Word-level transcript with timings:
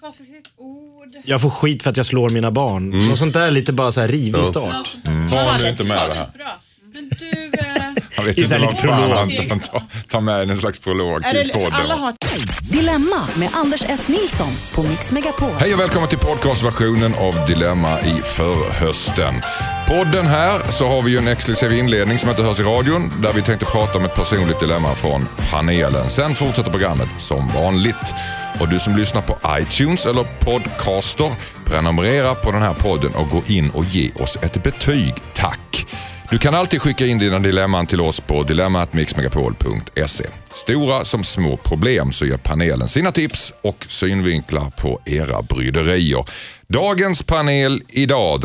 fast 0.00 0.20
vid 0.20 0.26
sitt 0.26 0.52
ord. 0.56 1.08
Jag 1.24 1.40
får 1.40 1.50
skit 1.50 1.82
för 1.82 1.90
att 1.90 1.96
jag 1.96 2.06
slår 2.06 2.30
mina 2.30 2.50
barn. 2.50 3.08
Något 3.08 3.18
sånt 3.18 3.32
där 3.32 3.50
lite 3.50 3.72
bara 3.72 3.92
så 3.92 4.00
här 4.00 4.08
rivig 4.08 4.44
start. 4.46 4.96
Barn 5.04 5.60
är 5.60 5.68
inte 5.70 5.84
med 5.84 5.96
det 6.10 6.14
här. 6.14 6.30
Bra. 6.34 6.60
Men 6.92 7.08
du, 7.08 7.26
eh, 7.58 7.84
Han 8.16 8.26
vet 8.26 8.36
Det 8.36 8.42
är 8.42 8.62
inte 8.62 8.76
så 8.76 8.86
vad 8.86 8.98
fan 8.98 9.10
han 9.10 9.48
han 9.48 9.60
tar, 9.60 9.82
tar 10.08 10.20
med 10.20 10.50
en 10.50 10.56
slags 10.56 10.78
prolog 10.78 11.24
är 11.24 11.30
till 11.30 11.52
alla 11.52 11.70
podden. 11.70 11.90
har 11.90 12.14
Dilemma 12.72 13.28
med 13.36 13.48
Anders 13.52 13.82
S. 13.88 14.00
Nilsson 14.08 14.52
på 14.74 14.82
Mix 14.82 15.10
Megapol. 15.10 15.50
Hej 15.58 15.74
och 15.74 15.80
välkommen 15.80 16.08
till 16.08 16.18
podcastversionen 16.18 17.14
av 17.14 17.46
Dilemma 17.46 18.00
i 18.00 18.22
förhösten. 18.24 19.34
Podden 19.90 20.26
här 20.26 20.70
så 20.70 20.88
har 20.88 21.02
vi 21.02 21.10
ju 21.10 21.18
en 21.18 21.28
exklusiv 21.28 21.72
inledning 21.72 22.18
som 22.18 22.30
inte 22.30 22.42
hörs 22.42 22.60
i 22.60 22.62
radion 22.62 23.12
där 23.22 23.32
vi 23.32 23.42
tänkte 23.42 23.66
prata 23.66 23.98
om 23.98 24.04
ett 24.04 24.14
personligt 24.14 24.60
dilemma 24.60 24.94
från 24.94 25.26
panelen. 25.50 26.10
Sen 26.10 26.34
fortsätter 26.34 26.70
programmet 26.70 27.08
som 27.18 27.48
vanligt. 27.48 28.14
Och 28.60 28.68
du 28.68 28.78
som 28.78 28.96
lyssnar 28.96 29.22
på 29.22 29.38
iTunes 29.60 30.06
eller 30.06 30.24
Podcaster, 30.40 31.30
prenumerera 31.64 32.34
på 32.34 32.52
den 32.52 32.62
här 32.62 32.74
podden 32.74 33.14
och 33.14 33.28
gå 33.30 33.42
in 33.46 33.70
och 33.70 33.84
ge 33.84 34.10
oss 34.14 34.38
ett 34.42 34.62
betyg. 34.62 35.14
Tack! 35.34 35.86
Du 36.30 36.38
kan 36.38 36.54
alltid 36.54 36.82
skicka 36.82 37.06
in 37.06 37.18
dina 37.18 37.38
dilemman 37.38 37.86
till 37.86 38.00
oss 38.00 38.20
på 38.20 38.42
dilemmatmixmegapol.se. 38.42 40.24
Stora 40.52 41.04
som 41.04 41.24
små 41.24 41.56
problem 41.56 42.12
så 42.12 42.26
ger 42.26 42.36
panelen 42.36 42.88
sina 42.88 43.12
tips 43.12 43.54
och 43.62 43.86
synvinklar 43.88 44.70
på 44.70 45.00
era 45.06 45.42
bryderier. 45.42 46.24
Dagens 46.68 47.22
panel 47.22 47.82
idag, 47.88 48.44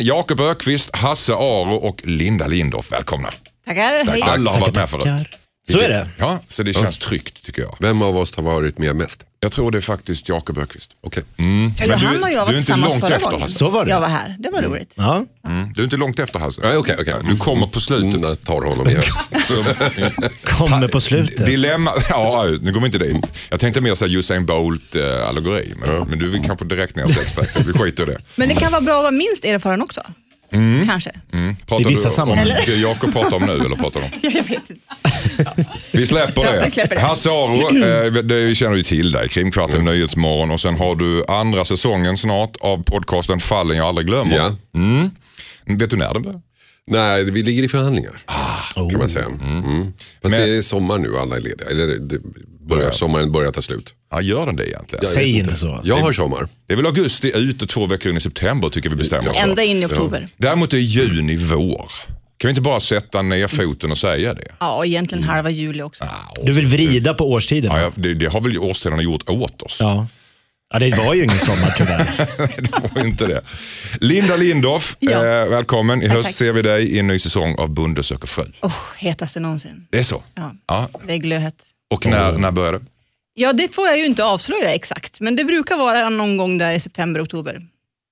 Jakob 0.00 0.40
Ökvist, 0.40 0.96
Hasse 0.96 1.32
Aro 1.32 1.74
och 1.74 2.00
Linda 2.04 2.46
Lindorff. 2.46 2.92
Välkomna. 2.92 3.30
Tackar. 3.66 4.04
Tack. 4.06 4.20
Alla 4.22 4.50
har 4.50 4.60
varit 4.60 4.74
med 4.74 4.90
förut. 4.90 5.28
Så 5.68 5.78
är 5.78 5.88
det. 5.88 6.08
Ja, 6.18 6.38
så 6.48 6.62
det 6.62 6.74
känns 6.74 6.98
tryggt 6.98 7.44
tycker 7.44 7.62
jag. 7.62 7.76
Vem 7.80 8.02
av 8.02 8.16
oss 8.16 8.36
har 8.36 8.42
varit 8.42 8.78
med 8.78 8.96
mest? 8.96 9.27
Jag 9.40 9.52
tror 9.52 9.70
det 9.70 9.78
är 9.78 9.82
faktiskt 9.82 10.28
Jakob 10.28 10.58
Ökvist. 10.58 10.90
Okej. 11.00 11.24
Men 11.36 11.72
du- 11.76 11.84
Johanna 11.84 12.26
och 12.26 12.30
jag 12.30 12.32
du 12.32 12.32
är 12.32 12.34
var 12.34 12.52
inte 12.52 12.56
tillsammans 12.56 12.92
långt 12.92 13.00
förra 13.00 13.14
efter, 13.16 13.30
gången. 13.30 13.42
Hasse. 13.42 13.54
Så 13.58 13.70
var 13.70 13.84
det. 13.84 13.90
Jag 13.90 14.00
var 14.00 14.08
här. 14.08 14.36
Det 14.38 14.50
var 14.50 14.62
roligt. 14.62 14.94
Ja. 14.96 15.24
Mm. 15.48 15.72
Du 15.72 15.80
är 15.80 15.84
inte 15.84 15.96
långt 15.96 16.18
efter 16.18 16.38
Hasse. 16.38 16.60
Ja, 16.64 16.78
Okej, 16.78 16.96
okej. 17.00 17.14
Du 17.30 17.36
kommer 17.36 17.66
på 17.66 17.80
slutet. 17.80 18.20
Jag 18.22 18.40
tar 18.40 18.62
honom 18.62 18.88
i 18.88 18.94
höst. 18.94 19.18
Kommer 20.44 20.88
på 20.88 21.00
slutet. 21.00 21.46
Dilemma, 21.46 21.92
ja 22.10 22.44
nu 22.62 22.72
går 22.72 22.80
vi 22.80 22.86
inte 22.86 22.98
dit. 22.98 23.32
Jag 23.48 23.60
tänkte 23.60 23.80
mer 23.80 23.94
säga 23.94 24.18
Usain 24.18 24.46
Bolt-allegori, 24.46 25.74
men, 25.80 26.08
men 26.08 26.18
du 26.18 26.28
vill 26.28 26.44
kanske 26.44 26.64
direkt 26.64 26.96
ner 26.96 27.06
sex 27.08 27.52
så 27.52 27.62
vi 27.66 27.72
skiter 27.72 28.02
i 28.02 28.06
det. 28.06 28.18
Men 28.36 28.48
det 28.48 28.54
kan 28.54 28.72
vara 28.72 28.80
bra 28.82 28.94
att 28.96 29.02
vara 29.02 29.10
minst 29.10 29.44
erfaren 29.44 29.82
också. 29.82 30.00
Kanske. 30.86 31.10
Mm. 31.32 31.56
Pratar 31.56 31.86
I 31.86 31.88
vissa 31.88 32.08
du 32.08 32.14
sammanhang. 32.14 32.46
om 32.50 32.56
det 32.66 32.72
Jakob 32.76 33.12
pratar 33.12 33.36
om 33.36 33.42
nu 33.46 33.52
eller 33.52 33.76
pratar 33.76 34.00
du 34.00 34.06
om? 34.06 34.12
Jag 34.22 34.30
vet 34.44 34.70
inte. 34.70 34.74
Vi 35.92 36.06
släpper 36.06 36.44
Ja, 36.44 36.52
det. 36.52 36.62
vi 36.64 36.70
släpper 36.70 36.94
det. 36.94 37.00
Hasse 37.00 37.28
Aro, 37.30 37.54
eh, 37.84 38.12
det 38.12 38.46
vi 38.46 38.54
känner 38.54 38.76
ju 38.76 38.82
till 38.82 39.12
dig, 39.12 39.28
Krimkvarten, 39.28 39.84
Nyhetsmorgon 39.84 40.50
och 40.50 40.60
sen 40.60 40.74
har 40.74 40.94
du 40.96 41.24
andra 41.28 41.64
säsongen 41.64 42.16
snart 42.18 42.56
av 42.60 42.82
podcasten 42.84 43.40
Fallen 43.40 43.76
jag 43.76 43.86
aldrig 43.86 44.06
glömmer. 44.06 44.36
Ja. 44.36 44.56
Mm. 44.74 45.10
Vet 45.78 45.90
du 45.90 45.96
när 45.96 46.12
den 46.14 46.22
börjar? 46.22 46.40
Nej, 46.90 47.24
vi 47.24 47.42
ligger 47.42 47.62
i 47.62 47.68
förhandlingar. 47.68 48.20
kan 48.74 48.98
man 48.98 49.08
säga. 49.08 49.24
Mm. 49.24 49.92
Fast 50.22 50.32
Men- 50.32 50.32
det 50.32 50.56
är 50.56 50.62
sommar 50.62 50.98
nu, 50.98 51.16
alla 51.16 51.36
är 51.36 51.40
lediga. 51.40 51.68
Eller 51.70 51.86
det 51.86 52.18
börjar, 52.68 52.90
sommaren 52.90 53.32
börjar 53.32 53.52
ta 53.52 53.62
slut. 53.62 53.94
Ja, 54.10 54.20
gör 54.22 54.46
den 54.46 54.56
det 54.56 54.68
egentligen? 54.68 55.04
Jag 55.04 55.12
Säg 55.12 55.38
inte 55.38 55.56
så. 55.56 55.80
Jag 55.84 55.96
har 55.96 56.12
sommar. 56.12 56.48
Det 56.66 56.72
är 56.72 56.76
väl 56.76 56.86
augusti 56.86 57.32
ut 57.34 57.62
och 57.62 57.68
två 57.68 57.86
veckor 57.86 58.10
in 58.10 58.16
i 58.16 58.20
september 58.20 58.68
tycker 58.68 58.90
vi 58.90 58.96
bestämmer 58.96 59.30
oss. 59.30 59.38
Ända 59.42 59.62
in 59.62 59.82
i 59.82 59.86
oktober. 59.86 60.28
Däremot 60.36 60.74
är 60.74 60.78
juni 60.78 61.36
vår. 61.36 61.90
Kan 62.36 62.48
vi 62.48 62.50
inte 62.50 62.60
bara 62.62 62.80
sätta 62.80 63.22
ner 63.22 63.48
foten 63.48 63.90
och 63.90 63.98
säga 63.98 64.34
det? 64.34 64.48
Ja, 64.60 64.72
och 64.76 64.86
egentligen 64.86 65.24
halva 65.24 65.50
juli 65.50 65.82
också. 65.82 66.04
Du 66.42 66.52
vill 66.52 66.66
vrida 66.66 67.14
på 67.14 67.30
årstiderna. 67.32 67.74
Ja, 67.74 67.80
Ja, 67.80 67.90
ja, 67.96 68.02
det, 68.02 68.14
det 68.14 68.26
har 68.26 68.40
väl 68.40 68.58
årstiderna 68.58 69.02
gjort 69.02 69.28
åt 69.30 69.62
oss. 69.62 69.76
ja. 69.80 70.06
Det 70.70 70.96
var 70.96 71.14
ju 71.14 71.24
ingen 71.24 71.38
sommar 71.38 71.74
tyvärr. 71.76 72.06
det 72.62 72.94
var 72.94 73.06
inte 73.06 73.26
det. 73.26 73.42
Linda 74.00 74.36
Lindorff, 74.36 74.96
Ja. 75.00 75.10
eh, 75.10 75.48
välkommen. 75.48 76.02
I 76.02 76.08
höst 76.08 76.28
tack. 76.28 76.34
ser 76.34 76.52
vi 76.52 76.62
dig 76.62 76.84
i 76.94 76.98
en 76.98 77.06
ny 77.06 77.18
säsong 77.18 77.54
av 77.58 77.70
Bonde 77.70 78.02
söker 78.02 78.26
fru. 78.26 78.44
Oh, 78.62 78.72
hetaste 78.98 79.40
någonsin. 79.40 79.86
Det 79.90 79.98
är 79.98 80.02
så? 80.02 80.22
Ja. 80.34 80.52
Ja. 80.66 80.88
Det 81.06 81.12
är 81.12 81.16
glödhett. 81.16 81.64
Och 81.94 82.06
när, 82.06 82.32
när 82.32 82.50
börjar 82.52 82.72
det? 82.72 82.80
Ja, 83.34 83.52
det 83.52 83.74
får 83.74 83.86
jag 83.86 83.98
ju 83.98 84.06
inte 84.06 84.24
avslöja 84.24 84.74
exakt, 84.74 85.20
men 85.20 85.36
det 85.36 85.44
brukar 85.44 85.76
vara 85.76 86.08
någon 86.08 86.36
gång 86.36 86.58
där 86.58 86.72
i 86.72 86.80
september, 86.80 87.22
oktober. 87.22 87.60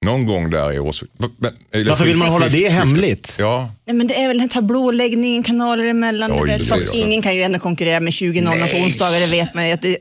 Någon 0.04 0.26
gång 0.26 0.50
där 0.50 0.72
i 0.72 0.78
års... 0.78 1.04
Men, 1.38 1.52
är 1.70 1.78
det 1.78 1.90
Varför 1.90 2.04
vill 2.04 2.16
man 2.16 2.28
hålla 2.28 2.48
det 2.48 2.68
hemligt? 2.68 3.36
Ja, 3.38 3.70
Nej, 3.86 3.96
men 3.96 4.06
det 4.06 4.14
är 4.22 4.28
väl 4.28 4.38
den 4.38 4.48
tablåläggningen, 4.48 5.42
kanaler 5.42 5.84
emellan. 5.84 6.32
Oj, 6.32 6.50
det 6.50 6.58
vet. 6.58 6.68
Fast 6.68 6.94
ingen 6.94 7.22
kan 7.22 7.34
ju 7.36 7.42
ändå 7.42 7.58
konkurrera 7.58 8.00
med 8.00 8.12
20 8.12 8.40
0 8.40 8.58
på 8.58 8.76
onsdagar, 8.76 9.20
det 9.20 9.26
vet 9.26 9.54
man 9.54 9.68
ju. 9.68 9.76
Det 9.76 9.98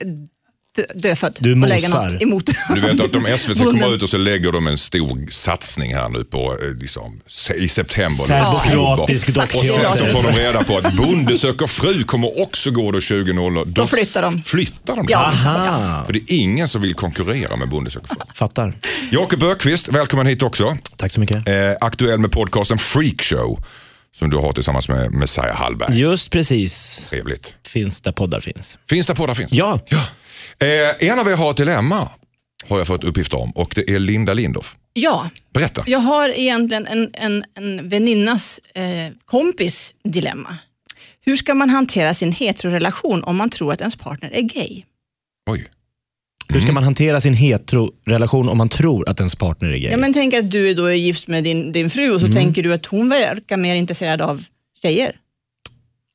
dö- 0.75 0.93
dödfött 0.95 1.37
Du 1.41 1.51
att 1.63 1.69
lägga 1.69 1.89
något 1.89 2.21
emot. 2.21 2.45
du 2.75 2.81
vet 2.81 3.03
att 3.05 3.15
om 3.15 3.25
SVT 3.37 3.57
kommer 3.57 3.95
ut 3.95 4.03
och 4.03 4.09
så 4.09 4.17
lägger 4.17 4.51
de 4.51 4.67
en 4.67 4.77
stor 4.77 5.31
satsning 5.31 5.95
här 5.95 6.09
nu 6.09 6.23
på 6.23 6.51
eh, 6.63 6.77
liksom, 6.81 7.21
i 7.55 7.67
september. 7.67 8.09
Serbokroatisk 8.25 9.29
exakt. 9.29 9.55
Och 9.55 9.61
sen 9.61 9.69
så 9.69 9.75
dockteater. 9.81 10.09
får 10.09 10.23
de 10.23 10.31
reda 10.31 10.63
på 10.63 10.77
att 10.77 10.93
Bonde 10.93 11.37
söker 11.37 11.67
fru 11.67 12.03
kommer 12.03 12.41
också 12.41 12.71
gå 12.71 12.91
då 12.91 12.99
20.00. 12.99 13.63
Då 13.65 13.87
flyttar 13.87 14.21
de. 14.21 14.43
Flyttar 14.43 14.95
de? 14.95 15.05
Ja. 15.09 15.17
Aha, 15.17 16.05
För 16.05 16.13
det 16.13 16.19
är 16.19 16.23
ingen 16.41 16.67
som 16.67 16.81
vill 16.81 16.93
konkurrera 16.93 17.55
med 17.55 17.69
Bonde 17.69 17.91
söker 17.91 18.07
fru. 18.07 18.15
fattar. 18.33 18.73
Jakob 19.11 19.43
Ökvist, 19.43 19.87
välkommen 19.87 20.27
hit 20.27 20.43
också. 20.43 20.77
Tack 20.97 21.11
så 21.11 21.19
mycket. 21.19 21.47
Eh, 21.47 21.53
aktuell 21.81 22.19
med 22.19 22.31
podcasten 22.31 22.77
Freakshow 22.77 23.63
som 24.19 24.29
du 24.29 24.37
har 24.37 24.51
tillsammans 24.53 24.89
med 24.89 25.11
Messiah 25.11 25.55
Hallberg. 25.57 25.99
Just 25.99 26.31
precis. 26.31 27.05
Trevligt. 27.09 27.53
Finns 27.67 28.01
där 28.01 28.11
poddar 28.11 28.39
finns. 28.39 28.77
Finns 28.89 29.07
det 29.07 29.15
poddar 29.15 29.33
finns? 29.33 29.53
Ja. 29.53 29.79
Eh, 30.59 31.09
en 31.09 31.19
av 31.19 31.27
er 31.27 31.35
har 31.35 31.51
ett 31.51 31.57
dilemma 31.57 32.09
har 32.67 32.77
jag 32.77 32.87
fått 32.87 33.03
uppgifter 33.03 33.37
om 33.37 33.51
och 33.51 33.73
det 33.75 33.89
är 33.89 33.99
Linda 33.99 34.33
Lindorff. 34.33 34.75
Ja, 34.93 35.29
Berätta. 35.53 35.83
jag 35.85 35.99
har 35.99 36.29
egentligen 36.29 36.87
en, 36.87 37.09
en, 37.13 37.43
en 37.57 37.89
väninnas 37.89 38.59
eh, 38.73 39.13
kompis 39.25 39.95
dilemma. 40.03 40.57
Hur 41.21 41.35
ska 41.35 41.53
man 41.53 41.69
hantera 41.69 42.13
sin 42.13 42.31
heterorelation 42.31 43.23
om 43.23 43.37
man 43.37 43.49
tror 43.49 43.73
att 43.73 43.79
ens 43.79 43.95
partner 43.95 44.31
är 44.33 44.41
gay? 44.41 44.83
Oj. 45.49 45.67
Hur 46.47 46.59
ska 46.59 46.71
man 46.71 46.83
hantera 46.83 47.21
sin 47.21 47.33
hetero-relation 47.33 48.49
om 48.49 48.57
man 48.57 48.69
tror 48.69 49.09
att 49.09 49.19
ens 49.19 49.35
partner 49.35 49.69
är 49.69 49.77
gay? 49.77 49.91
Ja, 49.91 49.97
men 49.97 50.13
tänk 50.13 50.33
att 50.33 50.51
du 50.51 50.73
då 50.73 50.85
är 50.85 50.93
gift 50.93 51.27
med 51.27 51.43
din, 51.43 51.71
din 51.71 51.89
fru 51.89 52.11
och 52.11 52.21
så 52.21 52.27
tänker 52.27 52.63
du 52.63 52.73
att 52.73 52.85
hon 52.85 53.09
verkar 53.09 53.57
mer 53.57 53.75
intresserad 53.75 54.21
av 54.21 54.43
tjejer. 54.81 55.15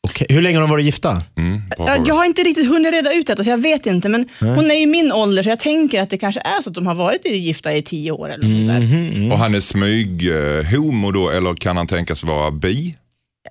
Okej, 0.09 0.27
Hur 0.31 0.43
länge 0.43 0.57
har 0.57 0.61
de 0.61 0.71
varit 0.71 0.85
gifta? 0.85 1.23
Mm, 1.39 1.63
Jag, 1.79 2.09
jag 2.09 2.15
har 2.15 2.25
inte 2.25 2.43
riktigt 2.43 2.69
hunnit 2.69 2.93
reda 2.93 3.13
ut 3.15 3.27
detta 3.27 3.45
så 3.45 3.51
jag 3.51 3.59
vet 3.59 3.87
inte 3.87 4.09
men 4.09 4.29
hon 4.41 4.71
är 4.71 4.75
i 4.83 4.87
min 4.87 5.13
ålder 5.13 5.43
så 5.43 5.49
jag 5.49 5.59
tänker 5.59 6.03
att 6.03 6.11
det 6.11 6.19
kanske 6.19 6.41
är 6.41 6.63
så 6.63 6.71
att 6.71 6.75
de 6.75 6.87
har 6.87 6.95
varit 6.95 7.27
gifta 7.27 7.77
i 7.77 7.83
tio 7.83 8.11
år 8.13 8.29
eller 8.33 8.45
något 8.49 8.57
sånt 8.57 8.91
där. 9.29 9.33
Och 9.33 9.39
han 9.39 9.55
är 9.55 9.61
smyg 9.61 10.29
eh, 10.29 11.13
då 11.13 11.31
eller 11.31 11.55
kan 11.55 11.77
han 11.77 11.87
tänkas 11.87 12.25
vara 12.25 12.51
bi? 12.51 12.97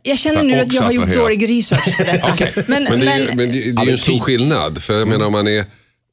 Jag 0.03 0.19
känner 0.19 0.43
nu 0.43 0.53
att 0.59 0.73
jag 0.73 0.81
har 0.81 0.91
gjort 0.91 1.13
dålig 1.13 1.49
research 1.49 1.97
på 1.97 2.03
detta. 2.03 2.61
men, 2.67 2.83
Men 2.83 2.99
det 2.99 3.05
är, 3.07 3.19
ju- 3.19 3.25
men 3.25 3.35
men 3.37 3.51
det, 3.51 3.71
det 3.71 3.81
är 3.81 3.85
ju 3.85 3.91
en 3.91 3.97
stor 3.97 4.19
skillnad. 4.19 4.83
För 4.83 4.99
jag 4.99 5.07
menar 5.07 5.25
om 5.25 5.31
man 5.31 5.47
är 5.47 5.65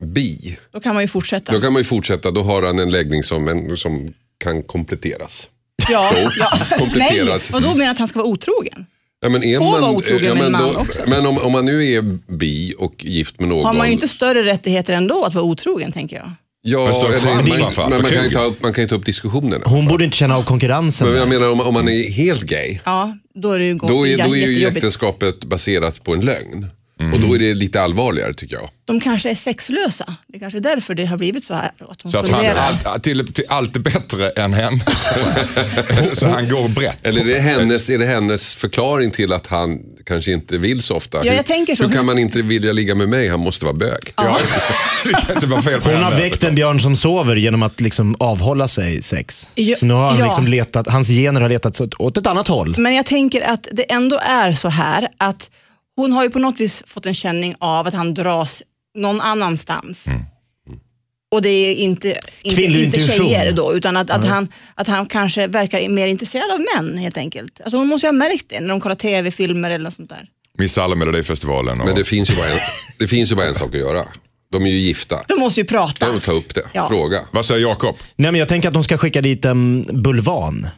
bi, 0.05 0.59
då 0.73 0.81
kan 0.81 0.95
man 0.95 1.03
ju 1.05 1.09
fortsätta. 1.09 1.53
då 1.53 1.61
kan 1.61 1.73
man 1.73 1.81
ju 1.81 1.85
fortsätta. 1.85 2.31
Då 2.31 2.43
har 2.43 2.63
han 2.63 2.79
en 2.79 2.91
läggning 2.91 3.23
som, 3.23 3.49
en, 3.49 3.77
som 3.77 4.09
kan 4.45 4.63
kompletteras. 4.63 5.47
Ja, 5.91 6.13
ja. 6.39 6.59
Nej, 6.71 6.79
kompletteras. 6.79 7.51
och 7.55 7.63
då 7.63 7.75
menar 7.75 7.91
att 7.91 7.99
han 7.99 8.09
ska 8.09 8.19
vara 8.19 8.29
otrogen? 8.29 8.87
Ja, 9.27 9.31
men 9.31 9.45
är 9.45 9.59
Får 9.59 9.65
man, 9.65 9.81
vara 9.81 9.93
otrogen 9.93 10.39
med 10.39 10.47
en 10.47 10.53
men, 10.53 10.63
man 10.63 10.77
också. 10.77 11.01
men 11.07 11.27
om, 11.27 11.39
om 11.39 11.53
man 11.53 11.65
nu 11.65 11.87
är 11.87 12.03
bi 12.33 12.75
och 12.79 13.05
gift 13.05 13.41
med 13.41 13.49
någon. 13.49 13.65
Har 13.65 13.75
man 13.75 13.87
ju 13.87 13.93
inte 13.93 14.09
större 14.09 14.45
rättigheter 14.45 14.93
ändå 14.93 15.25
att 15.25 15.35
vara 15.35 15.45
otrogen 15.45 15.93
tänker 15.93 16.17
jag. 16.17 16.31
Ja, 16.63 16.89
eller, 16.89 17.25
man, 17.25 17.73
på 17.73 17.91
man, 17.91 18.11
kan 18.11 18.25
ju 18.25 18.31
ta 18.31 18.45
upp, 18.45 18.63
man 18.63 18.73
kan 18.73 18.85
ju 18.85 18.89
ta 18.89 18.95
upp 18.95 19.07
diskussionen. 19.07 19.63
Hon 19.65 19.87
borde 19.87 20.05
inte 20.05 20.17
känna 20.17 20.37
av 20.37 20.43
konkurrensen. 20.43 21.09
Men 21.09 21.17
jag 21.17 21.29
menar 21.29 21.51
om, 21.51 21.61
om 21.61 21.75
man 21.75 21.89
är 21.89 22.11
helt 22.11 22.43
gay, 22.43 22.79
Ja, 22.85 23.17
då 23.35 23.53
är 23.53 23.59
det 23.59 23.65
ju, 23.65 23.75
då 23.75 24.07
är, 24.07 24.29
då 24.29 24.37
är 24.37 24.47
ju 24.47 24.67
äktenskapet 24.67 25.45
baserat 25.45 26.05
på 26.05 26.15
en 26.15 26.21
lögn. 26.21 26.67
Och 26.99 27.21
då 27.21 27.35
är 27.35 27.39
det 27.39 27.55
lite 27.55 27.83
allvarligare 27.83 28.35
tycker 28.35 28.57
jag. 28.57 28.69
De 28.85 29.01
kanske 29.01 29.31
är 29.31 29.35
sexlösa. 29.35 30.17
Det 30.27 30.37
är 30.37 30.41
kanske 30.41 30.59
är 30.59 30.61
därför 30.61 30.95
det 30.95 31.05
har 31.05 31.17
blivit 31.17 31.45
så 31.45 31.55
här. 31.55 31.71
Att 31.89 32.03
hon 32.03 32.13
Så 32.13 32.19
att 32.19 32.29
han 32.29 32.57
allt, 32.57 33.03
till, 33.03 33.33
till 33.33 33.45
allt 33.49 33.77
är 33.77 33.81
bättre 33.81 34.31
än 34.31 34.55
henne. 34.55 34.81
så 36.13 36.27
han 36.27 36.49
går 36.49 36.69
brett. 36.69 37.07
Eller 37.07 37.21
är 37.21 37.25
det, 37.25 37.41
hennes, 37.41 37.91
är 37.91 37.99
det 37.99 38.07
hennes 38.07 38.55
förklaring 38.55 39.11
till 39.11 39.33
att 39.33 39.47
han 39.47 39.79
kanske 40.07 40.33
inte 40.33 40.59
vill 40.59 40.83
så 40.83 40.95
ofta? 40.95 41.19
Ja, 41.19 41.31
hur, 41.31 41.37
jag 41.37 41.47
tänker 41.47 41.77
så. 41.77 41.83
hur 41.83 41.97
kan 41.97 42.07
man 42.07 42.19
inte 42.19 42.43
vilja 42.43 42.73
ligga 42.73 42.95
med 42.95 43.09
mig? 43.09 43.29
Han 43.29 43.41
måste 43.41 43.65
vara 43.65 43.77
bög. 43.77 44.13
Ja, 44.17 44.39
det 45.05 45.13
kan 45.13 45.35
inte 45.35 45.47
vara 45.47 45.63
fel 45.63 45.81
på 45.81 45.91
Hon 45.91 46.03
har 46.03 46.17
väckt 46.17 46.45
en 46.45 46.55
björn 46.55 46.81
som 46.81 46.97
sover 46.97 47.37
genom 47.37 47.63
att 47.63 47.81
liksom 47.81 48.17
avhålla 48.19 48.69
sig 48.69 49.03
sex. 49.03 49.49
Ja, 49.55 49.77
så 49.77 49.87
nu 49.87 49.95
har 49.95 50.11
han 50.11 50.19
ja. 50.19 50.25
liksom 50.25 50.47
letat, 50.47 50.89
hans 50.89 51.09
gener 51.09 51.41
har 51.41 51.49
letat 51.49 51.81
åt 51.99 52.17
ett 52.17 52.27
annat 52.27 52.49
håll. 52.49 52.75
Men 52.79 52.95
jag 52.95 53.07
tänker 53.07 53.41
att 53.41 53.69
det 53.73 53.93
ändå 53.93 54.19
är 54.19 54.53
så 54.53 54.69
här 54.69 55.09
att 55.19 55.51
hon 55.97 56.13
har 56.13 56.25
ju 56.25 56.31
på 56.31 56.39
något 56.39 56.61
vis 56.61 56.83
fått 56.87 57.07
en 57.07 57.15
känning 57.15 57.55
av 57.59 57.87
att 57.87 57.95
han 57.95 58.15
dras 58.15 58.63
någon 58.95 59.21
annanstans. 59.21 60.07
Mm. 60.07 60.21
Och 61.31 61.43
det 61.43 61.49
är 61.49 61.75
inte, 61.75 62.21
inte, 62.43 62.63
inte 62.63 63.01
tjejer 63.01 63.53
då, 63.53 63.75
utan 63.75 63.97
att, 63.97 64.11
att, 64.11 64.25
han, 64.25 64.49
att 64.75 64.89
han 64.89 65.07
kanske 65.07 65.47
verkar 65.47 65.89
mer 65.89 66.07
intresserad 66.07 66.51
av 66.51 66.61
män 66.75 66.99
helt 66.99 67.17
enkelt. 67.17 67.61
Alltså 67.61 67.77
hon 67.77 67.89
måste 67.89 68.07
ju 68.07 68.09
ha 68.09 68.13
märkt 68.13 68.45
det 68.49 68.61
när 68.61 68.69
de 68.69 68.81
kollar 68.81 68.97
tv-filmer 68.97 69.71
eller 69.71 69.85
något 69.85 69.95
sånt 69.95 70.09
där. 70.11 70.29
Miss 70.59 70.79
alla 70.79 70.95
Melodifestivalen. 70.95 71.81
Och, 71.81 71.87
Men 71.87 71.95
det 71.95 72.05
finns, 72.05 72.31
ju 72.31 72.35
bara 72.37 72.47
en, 72.47 72.59
det 72.99 73.07
finns 73.07 73.33
ju 73.33 73.37
bara 73.37 73.47
en 73.47 73.55
sak 73.55 73.75
att 73.75 73.81
göra. 73.81 74.05
De 74.53 74.67
är 74.67 74.71
ju 74.71 74.79
gifta. 74.79 75.25
De 75.29 75.41
måste 75.41 75.61
ju 75.61 75.67
prata. 75.67 76.13
De 76.13 76.21
ta 76.21 76.33
upp 76.33 76.55
det. 76.55 76.63
Ja. 76.73 76.89
Fråga. 76.89 77.21
Vad 77.31 77.47
säger 77.47 77.61
Jakob? 77.61 77.97
Nej, 78.17 78.33
men 78.33 78.39
jag 78.39 78.49
tänker 78.49 78.69
att 78.69 78.75
de 78.75 78.85
ska 78.85 78.99
skicka 78.99 79.21
dit 79.21 79.45
en 79.45 79.83
bulvan. 80.03 80.69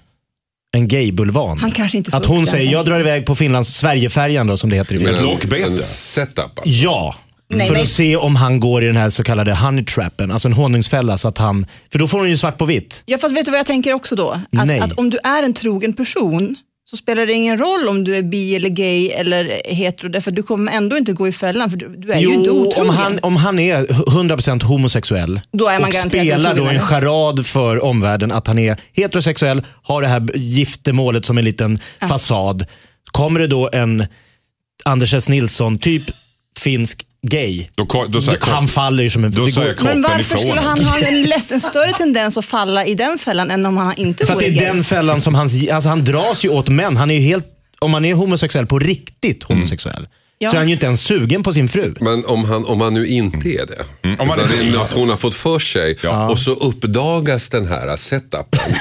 En 0.76 0.88
gay-bulvan. 0.88 1.58
Han 1.58 1.70
kanske 1.70 1.98
inte 1.98 2.10
får 2.10 2.18
Att 2.18 2.26
hon 2.26 2.36
den. 2.36 2.46
säger, 2.46 2.72
jag 2.72 2.86
drar 2.86 3.00
iväg 3.00 3.26
på 3.26 3.34
Finlands 3.34 3.68
Sverigefärjan 3.74 4.46
då, 4.46 4.56
som 4.56 4.70
det 4.70 4.76
heter 4.76 4.94
i 4.94 4.98
Men 4.98 5.06
Finland. 5.06 5.26
Lockbete. 5.26 5.62
en 5.62 5.78
setup 5.78 6.38
alltså. 6.58 6.62
Ja. 6.64 7.14
Nej, 7.50 7.66
för 7.66 7.74
nej. 7.74 7.82
att 7.82 7.88
se 7.88 8.16
om 8.16 8.36
han 8.36 8.60
går 8.60 8.84
i 8.84 8.86
den 8.86 8.96
här 8.96 9.10
så 9.10 9.24
kallade 9.24 9.54
honey 9.54 9.84
trappen, 9.84 10.30
alltså 10.30 10.48
en 10.48 10.52
honungsfälla. 10.54 11.18
Så 11.18 11.28
att 11.28 11.38
han, 11.38 11.66
för 11.92 11.98
då 11.98 12.08
får 12.08 12.18
hon 12.18 12.28
ju 12.28 12.36
svart 12.36 12.58
på 12.58 12.64
vitt. 12.64 13.02
Ja, 13.06 13.18
fast 13.18 13.36
vet 13.36 13.44
du 13.44 13.50
vad 13.50 13.58
jag 13.60 13.66
tänker 13.66 13.92
också 13.92 14.16
då? 14.16 14.40
Nej. 14.50 14.78
Att, 14.80 14.92
att 14.92 14.98
om 14.98 15.10
du 15.10 15.18
är 15.24 15.42
en 15.42 15.52
trogen 15.54 15.92
person 15.92 16.56
så 16.90 16.96
spelar 16.96 17.26
det 17.26 17.32
ingen 17.32 17.58
roll 17.58 17.88
om 17.88 18.04
du 18.04 18.16
är 18.16 18.22
bi 18.22 18.56
eller 18.56 18.68
gay 18.68 19.08
eller 19.08 19.72
hetero, 19.74 20.08
därför 20.08 20.30
du 20.30 20.42
kommer 20.42 20.72
ändå 20.72 20.96
inte 20.96 21.12
gå 21.12 21.28
i 21.28 21.32
fällan 21.32 21.70
för 21.70 21.76
du, 21.76 21.96
du 21.96 22.12
är 22.12 22.18
ju 22.18 22.34
inte 22.34 22.48
Jo, 22.50 22.66
otrogen. 22.66 22.90
om 22.90 22.96
han, 22.96 23.18
om 23.22 23.36
han 23.36 23.58
är 23.58 23.84
100% 23.84 24.62
homosexuell 24.64 25.40
Då 25.52 25.68
är 25.68 25.80
man 25.80 25.88
och 25.88 25.94
spelar 26.10 26.56
då 26.56 26.64
en 26.64 26.80
charad 26.80 27.46
för 27.46 27.84
omvärlden 27.84 28.32
att 28.32 28.46
han 28.46 28.58
är 28.58 28.76
heterosexuell, 28.92 29.62
har 29.82 30.02
det 30.02 30.08
här 30.08 30.28
giftermålet 30.34 31.24
som 31.24 31.38
en 31.38 31.44
liten 31.44 31.78
fasad. 32.08 32.66
Kommer 33.04 33.40
det 33.40 33.46
då 33.46 33.70
en 33.72 34.06
Anders 34.84 35.14
S. 35.14 35.28
Nilsson, 35.28 35.78
typ 35.78 36.02
finsk 36.58 37.06
gay. 37.22 37.66
Då, 37.74 38.06
då 38.08 38.22
säger, 38.22 38.38
Han 38.40 38.68
faller 38.68 39.02
ju 39.02 39.10
som 39.10 39.24
en... 39.24 39.30
då 39.30 39.42
Men 39.82 40.02
varför 40.02 40.38
skulle 40.38 40.60
han 40.60 40.84
ha 40.84 40.98
en, 40.98 41.22
lätt, 41.22 41.50
en 41.50 41.60
större 41.60 41.92
tendens 41.92 42.36
att 42.36 42.44
falla 42.44 42.86
i 42.86 42.94
den 42.94 43.18
fällan 43.18 43.50
än 43.50 43.66
om 43.66 43.76
han 43.76 43.96
inte 43.96 44.26
för 44.26 44.34
vore 44.34 44.46
det 44.46 44.52
är 44.52 44.54
gay? 44.54 44.66
den 44.66 44.84
fällan 44.84 45.20
som 45.20 45.34
han... 45.34 45.48
Alltså 45.72 45.88
han 45.88 46.04
dras 46.04 46.44
ju 46.44 46.48
åt 46.48 46.68
män. 46.68 46.96
Han 46.96 47.10
är 47.10 47.14
ju 47.14 47.20
helt... 47.20 47.46
Om 47.80 47.90
man 47.90 48.04
är 48.04 48.14
homosexuell 48.14 48.66
på 48.66 48.78
riktigt 48.78 49.42
homosexuell, 49.42 50.08
Ja. 50.40 50.50
så 50.50 50.56
är 50.56 50.58
han 50.58 50.68
ju 50.68 50.74
inte 50.74 50.86
ens 50.86 51.00
sugen 51.00 51.42
på 51.42 51.52
sin 51.52 51.68
fru. 51.68 51.94
Men 52.00 52.24
om 52.24 52.44
han, 52.44 52.64
om 52.66 52.80
han 52.80 52.94
nu 52.94 53.06
inte 53.06 53.48
är 53.48 53.66
det. 53.66 53.84
Mm. 54.08 54.20
Om 54.20 54.28
han 54.28 54.38
utan 54.38 54.50
det 54.50 54.64
är 54.64 54.68
är 54.68 54.78
något 54.78 54.92
hon 54.92 55.08
har 55.08 55.16
fått 55.16 55.34
för 55.34 55.58
sig. 55.58 55.96
Och 56.30 56.38
så 56.38 56.52
uppdagas 56.52 57.48
den 57.48 57.66
här 57.66 57.96
setupen. 57.96 58.60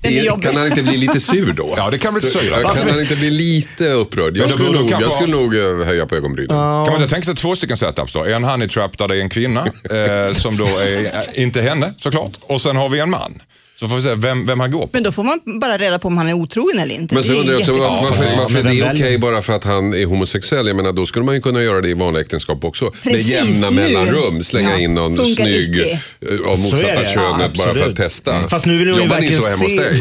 Den 0.00 0.12
är 0.12 0.24
jobbig. 0.24 0.44
kan 0.44 0.56
han 0.56 0.66
inte 0.66 0.82
bli 0.82 0.96
lite 0.96 1.20
sur 1.20 1.52
då? 1.52 1.74
Ja, 1.76 1.90
det 1.90 1.98
kan 1.98 2.14
bli 2.14 2.22
sur. 2.22 2.50
Ja, 2.50 2.74
Kan 2.74 2.90
han 2.90 3.00
inte 3.00 3.16
bli 3.16 3.30
lite 3.30 3.88
upprörd? 3.88 4.36
Jag 4.36 4.50
skulle, 4.50 4.70
nog, 4.70 4.90
jag 4.90 5.12
skulle 5.12 5.32
nog 5.32 5.54
eh, 5.54 5.86
höja 5.86 6.06
på 6.06 6.14
ögonbrynen. 6.14 6.48
Kan 6.48 6.92
man 6.92 7.02
inte 7.02 7.14
tänka 7.14 7.24
sig 7.26 7.34
två 7.34 7.56
stycken 7.56 7.76
setups 7.76 8.12
då? 8.12 8.24
En 8.24 8.44
honey 8.44 8.68
trap 8.68 8.98
där 8.98 9.08
det 9.08 9.16
är 9.16 9.20
en 9.20 9.28
kvinna, 9.28 9.60
eh, 9.90 10.34
som 10.34 10.56
då 10.56 10.64
är, 10.64 11.04
eh, 11.04 11.42
inte 11.42 11.60
henne 11.62 11.94
såklart. 11.96 12.30
Och 12.40 12.60
sen 12.60 12.76
har 12.76 12.88
vi 12.88 13.00
en 13.00 13.10
man. 13.10 13.42
Så 13.80 13.88
får 13.88 13.96
vi 13.96 14.02
se 14.02 14.14
vem, 14.14 14.46
vem 14.46 14.60
han 14.60 14.70
går 14.70 14.82
på. 14.82 14.88
Men 14.92 15.02
då 15.02 15.12
får 15.12 15.24
man 15.24 15.40
bara 15.60 15.78
reda 15.78 15.98
på 15.98 16.08
om 16.08 16.16
han 16.16 16.28
är 16.28 16.32
otrogen 16.32 16.78
eller 16.78 16.94
inte. 16.94 17.14
Men 17.14 17.24
så 17.24 17.32
undrar 17.32 17.52
jag 17.52 17.60
också 17.60 17.72
varför, 17.72 18.24
Ja, 18.24 18.30
varför 18.38 18.54
men 18.62 18.64
det 18.76 18.80
är 18.80 18.84
okej 18.92 19.02
väljer? 19.02 19.18
bara 19.18 19.42
för 19.42 19.52
att 19.52 19.64
han 19.64 19.94
är 19.94 20.06
homosexuell. 20.06 20.66
Jag 20.66 20.76
menar, 20.76 20.92
då 20.92 21.06
skulle 21.06 21.24
man 21.24 21.34
ju 21.34 21.40
kunna 21.40 21.62
göra 21.62 21.80
det 21.80 21.88
i 21.88 21.94
vanliga 21.94 22.22
äktenskap 22.22 22.64
också. 22.64 22.90
Precis, 22.90 23.30
Med 23.32 23.44
jämna 23.46 23.70
nu. 23.70 23.76
mellanrum. 23.76 24.42
Slänga 24.42 24.70
Ja, 24.70 24.78
in 24.78 24.94
någon 24.94 25.16
funkar 25.16 25.44
snygg 25.44 25.76
icke. 25.76 25.90
eh, 25.90 26.40
av 26.50 26.58
motsatta 26.60 27.04
könet 27.04 27.14
Ja, 27.14 27.48
bara 27.64 27.74
för 27.74 27.90
att 27.90 27.96
testa. 27.96 28.48
Fast 28.48 28.66
nu 28.66 28.78
vill 28.78 28.88
Jobbar 28.88 29.20
ni 29.20 29.32
så 29.32 29.46
hemma 29.48 29.64
hos 29.64 29.76
dig? 29.76 30.00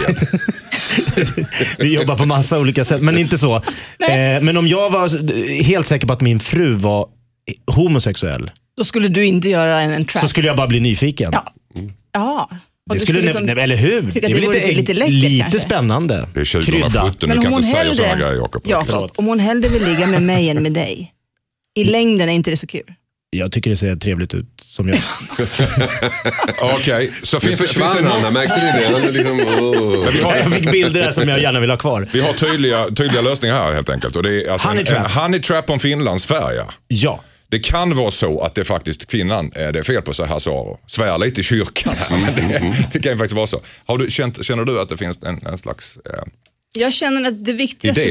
Vi 1.78 1.94
jobbar 1.96 2.18
på 2.18 2.26
massa 2.26 2.60
olika 2.60 2.86
sätt, 2.86 3.02
men 3.02 3.18
inte 3.18 3.38
så. 3.38 3.56
Eh, 3.56 3.62
men 4.42 4.58
om 4.58 4.68
jag 4.68 4.90
var 4.90 5.34
helt 5.64 5.88
säker 5.88 6.08
på 6.08 6.14
att 6.14 6.22
min 6.22 6.40
fru 6.40 6.74
var 6.74 7.06
homosexuell, 7.72 8.52
Då 8.78 8.84
skulle 8.84 9.08
du 9.08 9.26
inte 9.26 9.50
göra 9.50 9.82
en, 9.82 9.92
en 9.92 10.06
trap. 10.06 10.22
så 10.24 10.28
skulle 10.30 10.48
jag 10.48 10.58
bara 10.58 10.68
bli 10.68 10.80
nyfiken. 10.80 11.30
Ja. 11.34 11.44
ja. 12.14 12.50
Det 12.94 13.00
skulle, 13.00 13.22
liksom 13.22 13.44
nej, 13.46 13.60
eller 13.64 13.76
hur? 13.76 14.12
tycka 14.12 14.28
är 14.28 14.30
det 14.30 14.36
väl 14.40 14.46
vore 14.46 14.72
lite 14.72 14.94
läckert 14.94 15.14
lite 15.14 15.42
kanske. 15.42 15.60
spännande. 15.60 16.28
Det 16.34 16.40
är 16.40 16.46
Krydda. 16.46 16.90
2017, 16.90 17.30
du 17.30 17.42
kan 17.42 17.54
inte 17.54 17.68
säga 17.68 17.94
sådana 17.94 18.16
grejer 18.16 18.34
Jakob. 18.36 18.62
Jakob, 18.66 19.12
om 19.16 19.26
hon 19.26 19.40
hellre 19.40 19.70
vill 19.70 19.84
ligga 19.86 20.08
med 20.08 20.22
mig 20.22 20.50
än 20.50 20.64
med 20.64 20.74
dig. 20.74 21.14
I 21.80 21.84
längden 21.84 22.30
är 22.30 22.34
inte 22.34 22.50
det 22.52 22.58
så 22.58 22.68
kul. 22.68 22.82
Jag 23.30 23.52
tycker 23.52 23.70
det 23.70 23.76
ser 23.76 23.96
trevligt 23.96 24.34
ut 24.34 24.46
som 24.62 24.88
jag. 24.90 24.98
Okej, 26.62 27.12
så 27.24 27.40
finns, 27.40 27.60
det- 27.60 27.68
finns 27.68 27.94
det 27.98 28.04
någon, 28.04 28.34
märkte 28.34 28.56
ni 28.58 28.82
det? 28.82 28.90
Han 28.92 29.02
är 29.04 29.12
liksom, 29.12 29.40
åh. 29.40 30.10
vi, 30.14 30.22
har, 30.22 30.36
jag 30.36 30.52
fick 30.54 30.72
bilder 30.72 31.02
där 31.02 31.12
som 31.12 31.30
jag 31.30 31.42
gärna 31.42 31.60
vill 31.60 31.70
ha 31.70 31.78
kvar. 31.78 32.08
vi 32.12 32.22
har 32.22 32.34
tydliga, 32.34 32.86
tydliga 32.86 33.22
lösningar 33.22 33.56
här 33.56 33.74
helt 33.74 33.90
enkelt. 33.90 34.16
Och 34.16 34.24
det 34.24 34.44
är 34.46 34.52
alltså 34.52 34.68
Honey 34.68 34.80
en, 34.82 34.86
trap. 34.88 35.06
en 35.18 35.22
honey 35.24 35.40
trap 35.40 35.70
om 35.70 35.80
Finlandsfärja. 35.80 36.64
Ja. 36.88 37.24
Det 37.50 37.60
kan 37.60 37.96
vara 37.96 38.12
så 38.12 38.40
att 38.40 38.56
det 38.56 38.64
faktiskt 38.64 39.08
kvinnan, 39.08 39.50
det 39.50 39.80
är 39.80 39.84
fel 39.84 40.02
på 40.02 40.14
sig 40.14 40.28
Hasse 40.28 40.50
Aro. 40.50 40.80
Svär 40.88 41.18
lite 41.18 41.42
i 41.42 41.44
kyrkan 41.44 41.94
här. 41.98 42.18
Men 42.22 42.36
det, 42.50 42.88
det 42.94 43.00
kan 43.00 43.12
ju 43.12 43.18
faktiskt 43.18 43.36
vara 43.36 43.48
så. 43.48 43.62
Har 43.86 43.98
du, 43.98 44.12
känt, 44.12 44.46
känner 44.46 44.66
du 44.66 44.82
att 44.82 44.90
det 44.90 44.98
finns 44.98 45.18
en, 45.24 45.46
en 45.48 45.58
slags... 45.58 45.98
Eh, 46.06 46.24
Jag 46.76 46.94
känner 46.94 47.28
att 47.28 47.46
det 47.46 47.54
viktigaste 47.54 48.02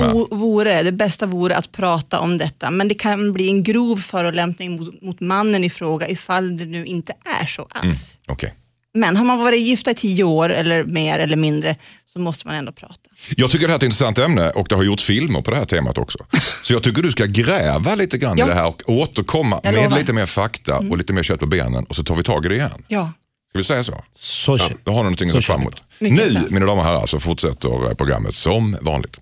här. 0.00 0.12
vo- 0.12 0.36
vore, 0.36 0.82
det 0.82 0.92
bästa 0.92 1.26
vore 1.26 1.56
att 1.56 1.72
prata 1.72 2.20
om 2.20 2.38
detta. 2.38 2.70
Men 2.70 2.88
det 2.88 2.94
kan 2.94 3.32
bli 3.32 3.48
en 3.48 3.62
grov 3.62 3.96
förolämpning 3.96 4.76
mot, 4.76 5.02
mot 5.02 5.20
mannen 5.20 5.64
i 5.64 5.70
fråga 5.70 6.08
ifall 6.08 6.56
det 6.56 6.64
nu 6.64 6.84
inte 6.84 7.12
är 7.42 7.46
så 7.46 7.66
alls. 7.70 8.18
Okej. 8.28 8.54
Men 8.96 9.16
har 9.16 9.24
man 9.24 9.38
varit 9.38 9.60
gifta 9.60 9.90
i 9.90 9.94
tio 9.94 10.24
år 10.24 10.48
eller 10.48 10.84
mer 10.84 11.18
eller 11.18 11.36
mindre 11.36 11.76
så 12.06 12.18
måste 12.18 12.46
man 12.46 12.56
ändå 12.56 12.72
prata. 12.72 12.94
Jag 13.36 13.50
tycker 13.50 13.66
det 13.66 13.72
här 13.72 13.74
är 13.74 13.78
ett 13.78 13.82
intressant 13.82 14.18
ämne 14.18 14.50
och 14.50 14.66
det 14.68 14.74
har 14.74 14.82
gjorts 14.84 15.04
filmer 15.04 15.42
på 15.42 15.50
det 15.50 15.56
här 15.56 15.64
temat 15.64 15.98
också. 15.98 16.18
Så 16.62 16.72
jag 16.72 16.82
tycker 16.82 17.02
du 17.02 17.10
ska 17.10 17.24
gräva 17.24 17.94
lite 17.94 18.18
grann 18.18 18.38
Ja. 18.38 18.44
i 18.44 18.48
det 18.48 18.54
här 18.54 18.66
och 18.66 18.82
återkomma 18.86 19.60
Jag 19.62 19.74
med 19.74 19.82
lovar. 19.84 19.98
lite 19.98 20.12
mer 20.12 20.26
fakta 20.26 20.78
och 20.78 20.98
lite 20.98 21.12
mer 21.12 21.22
kött 21.22 21.40
på 21.40 21.46
benen 21.46 21.84
och 21.84 21.96
så 21.96 22.04
tar 22.04 22.14
vi 22.14 22.22
tag 22.22 22.46
i 22.46 22.48
det 22.48 22.54
igen. 22.54 22.82
Ja. 22.88 23.12
Ska 23.50 23.58
vi 23.58 23.64
säga 23.64 23.82
så? 23.82 24.04
Så 24.12 24.56
Ja, 24.56 24.68
då 24.84 24.90
har 24.92 24.98
du 24.98 25.02
någonting 25.02 25.28
att 25.28 25.34
se 25.34 25.40
fram 25.42 25.60
emot. 25.60 25.82
Nu, 25.98 26.42
mina 26.50 26.66
damer 26.66 26.80
och 26.82 26.84
herrar, 26.84 27.06
så 27.06 27.20
fortsätter 27.20 27.88
eh, 27.88 27.94
programmet 27.94 28.34
som 28.34 28.76
vanligt. 28.80 29.16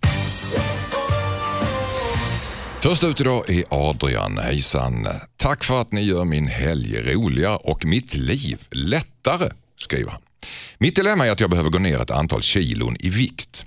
Först 2.81 3.05
ut 3.05 3.21
idag 3.21 3.51
är 3.51 3.65
Adrian. 3.71 4.39
Hejsan. 4.39 5.09
Tack 5.37 5.65
för 5.65 5.81
att 5.81 5.93
ni 5.93 6.03
gör 6.03 6.25
min 6.25 6.47
helg 6.47 7.01
roligare 7.15 7.57
och 7.57 7.85
mitt 7.85 8.15
liv 8.15 8.59
lättare, 8.71 9.49
skriver 9.85 10.11
han. 10.11 10.21
Mitt 10.79 10.97
dilemma 10.97 11.27
är 11.27 11.31
att 11.31 11.41
jag 11.41 11.51
behöver 11.51 11.71
gå 11.71 11.79
ner 11.79 12.01
ett 12.01 12.11
antal 12.11 12.43
kilon 12.43 12.97
i 13.01 13.11
vikt. 13.11 13.67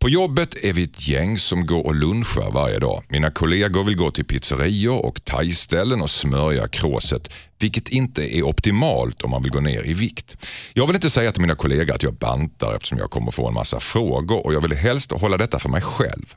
På 0.00 0.08
jobbet 0.08 0.64
är 0.64 0.72
vi 0.72 0.84
ett 0.84 1.08
gäng 1.08 1.38
som 1.38 1.66
går 1.66 1.86
och 1.86 1.94
lunchar 1.94 2.50
varje 2.52 2.78
dag. 2.78 3.02
Mina 3.08 3.30
kollegor 3.30 3.84
vill 3.84 3.96
gå 3.96 4.10
till 4.10 4.24
pizzerior 4.24 5.06
och 5.06 5.24
thaiställen 5.24 6.00
och 6.00 6.10
smörja 6.10 6.68
kråset, 6.68 7.30
vilket 7.58 7.88
inte 7.88 8.36
är 8.36 8.42
optimalt 8.42 9.22
om 9.22 9.30
man 9.30 9.42
vill 9.42 9.52
gå 9.52 9.60
ner 9.60 9.86
i 9.86 9.94
vikt. 9.94 10.36
Jag 10.72 10.86
vill 10.86 10.96
inte 10.96 11.10
säga 11.10 11.32
till 11.32 11.40
mina 11.40 11.54
kollegor 11.54 11.94
att 11.94 12.02
jag 12.02 12.14
bantar 12.14 12.74
eftersom 12.74 12.98
jag 12.98 13.10
kommer 13.10 13.30
få 13.30 13.48
en 13.48 13.54
massa 13.54 13.80
frågor 13.80 14.46
och 14.46 14.54
jag 14.54 14.60
vill 14.60 14.72
helst 14.72 15.12
hålla 15.12 15.36
detta 15.36 15.58
för 15.58 15.68
mig 15.68 15.82
själv. 15.82 16.34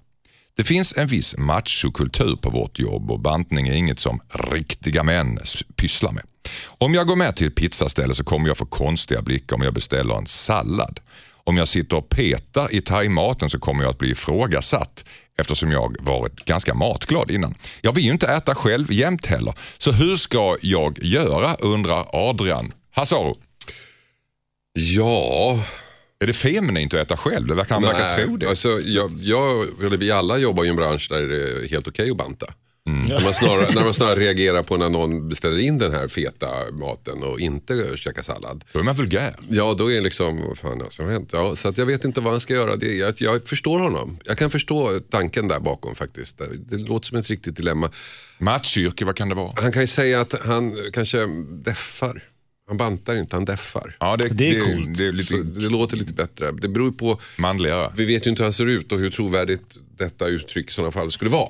Det 0.57 0.63
finns 0.63 0.93
en 0.97 1.07
viss 1.07 1.37
machokultur 1.37 2.35
på 2.35 2.49
vårt 2.49 2.79
jobb 2.79 3.11
och 3.11 3.19
bantning 3.19 3.67
är 3.67 3.73
inget 3.73 3.99
som 3.99 4.21
riktiga 4.51 5.03
män 5.03 5.39
pysslar 5.75 6.11
med. 6.11 6.23
Om 6.65 6.93
jag 6.93 7.07
går 7.07 7.15
med 7.15 7.35
till 7.35 7.47
ett 7.47 7.55
pizzaställe 7.55 8.15
så 8.15 8.23
kommer 8.23 8.47
jag 8.47 8.57
få 8.57 8.65
konstiga 8.65 9.21
blickar 9.21 9.55
om 9.55 9.61
jag 9.61 9.73
beställer 9.73 10.15
en 10.15 10.27
sallad. 10.27 10.99
Om 11.43 11.57
jag 11.57 11.67
sitter 11.67 11.97
och 11.97 12.09
petar 12.09 12.73
i 12.73 12.81
thaimaten 12.81 13.49
så 13.49 13.59
kommer 13.59 13.83
jag 13.83 13.91
att 13.91 13.97
bli 13.97 14.11
ifrågasatt 14.11 15.05
eftersom 15.39 15.71
jag 15.71 15.95
varit 15.99 16.45
ganska 16.45 16.73
matglad 16.73 17.31
innan. 17.31 17.55
Jag 17.81 17.95
vill 17.95 18.05
ju 18.05 18.11
inte 18.11 18.27
äta 18.27 18.55
själv 18.55 18.91
jämt 18.91 19.25
heller. 19.25 19.53
Så 19.77 19.91
hur 19.91 20.15
ska 20.17 20.57
jag 20.61 21.03
göra 21.03 21.55
undrar 21.55 22.05
Adrian. 22.13 22.73
Hasaro, 22.91 23.35
Ja, 24.73 25.59
är 26.23 26.27
det 26.27 26.33
feminint 26.33 26.93
att 26.93 26.99
äta 26.99 27.17
själv? 27.17 27.47
Det 27.47 27.55
verkar, 27.55 27.75
han 27.75 27.83
verkar 27.83 28.17
tro 28.17 28.37
det. 28.37 28.49
Alltså, 28.49 28.67
jag, 28.67 29.11
jag, 29.19 29.67
eller 29.85 29.97
vi 29.97 30.11
alla 30.11 30.37
jobbar 30.37 30.65
i 30.65 30.69
en 30.69 30.75
bransch 30.75 31.07
där 31.09 31.21
det 31.21 31.63
är 31.63 31.69
helt 31.69 31.87
okej 31.87 32.11
att 32.11 32.17
banta. 32.17 32.53
Mm. 32.89 33.07
När, 33.07 33.21
man 33.21 33.33
snarare, 33.33 33.73
när 33.75 33.83
man 33.83 33.93
snarare 33.93 34.19
reagerar 34.19 34.63
på 34.63 34.77
när 34.77 34.89
någon 34.89 35.29
beställer 35.29 35.57
in 35.57 35.77
den 35.77 35.91
här 35.91 36.07
feta 36.07 36.47
maten 36.71 37.23
och 37.23 37.39
inte 37.39 37.91
käkar 37.95 38.21
sallad. 38.21 38.63
Då 38.73 38.79
är 38.79 38.83
man 38.83 38.95
vulgär. 38.95 39.35
Ja, 39.49 39.73
då 39.73 39.91
är 39.91 39.95
det 39.95 40.01
liksom, 40.01 40.41
vad 40.47 40.57
fan 40.57 40.81
är 40.81 40.85
det 40.85 40.91
som 40.91 41.05
har 41.05 41.11
hänt? 41.11 41.29
Ja, 41.33 41.55
så 41.55 41.67
att 41.67 41.77
jag 41.77 41.85
vet 41.85 42.05
inte 42.05 42.21
vad 42.21 42.33
han 42.33 42.39
ska 42.39 42.53
göra. 42.53 42.75
Det, 42.75 42.95
jag, 42.95 43.13
jag 43.17 43.47
förstår 43.47 43.79
honom. 43.79 44.17
Jag 44.25 44.37
kan 44.37 44.49
förstå 44.49 44.99
tanken 45.09 45.47
där 45.47 45.59
bakom 45.59 45.95
faktiskt. 45.95 46.37
Det, 46.37 46.77
det 46.77 46.77
låter 46.77 47.07
som 47.07 47.17
ett 47.17 47.27
riktigt 47.27 47.55
dilemma. 47.55 47.91
Matchyrke, 48.37 49.05
vad 49.05 49.15
kan 49.15 49.29
det 49.29 49.35
vara? 49.35 49.53
Han 49.57 49.71
kan 49.71 49.81
ju 49.83 49.87
säga 49.87 50.21
att 50.21 50.35
han 50.45 50.75
kanske 50.93 51.25
deffar. 51.51 52.23
Han 52.67 52.77
bantar 52.77 53.15
inte, 53.15 53.35
han 53.35 53.45
deffar. 53.45 53.95
Ja, 53.99 54.17
det, 54.17 54.27
Det 54.27 54.57
är 54.57 54.61
coolt. 54.61 54.97
Det 54.97 55.07
är 55.07 55.11
Så 55.11 55.37
lite 55.37 55.59
det 55.59 55.69
låter 55.69 55.97
lite 55.97 56.13
bättre. 56.13 56.51
Det 56.51 56.67
beror 56.67 56.91
på, 56.91 57.19
manligare. 57.37 57.91
vi 57.95 58.05
vet 58.05 58.25
ju 58.25 58.29
inte 58.29 58.41
hur 58.43 58.45
han 58.45 58.53
ser 58.53 58.65
ut 58.65 58.91
och 58.91 58.99
hur 58.99 59.09
trovärdigt 59.11 59.77
detta 59.97 60.27
uttryck 60.27 60.69
i 60.69 60.73
sådana 60.73 60.91
fall 60.91 61.11
skulle 61.11 61.31
vara. 61.31 61.49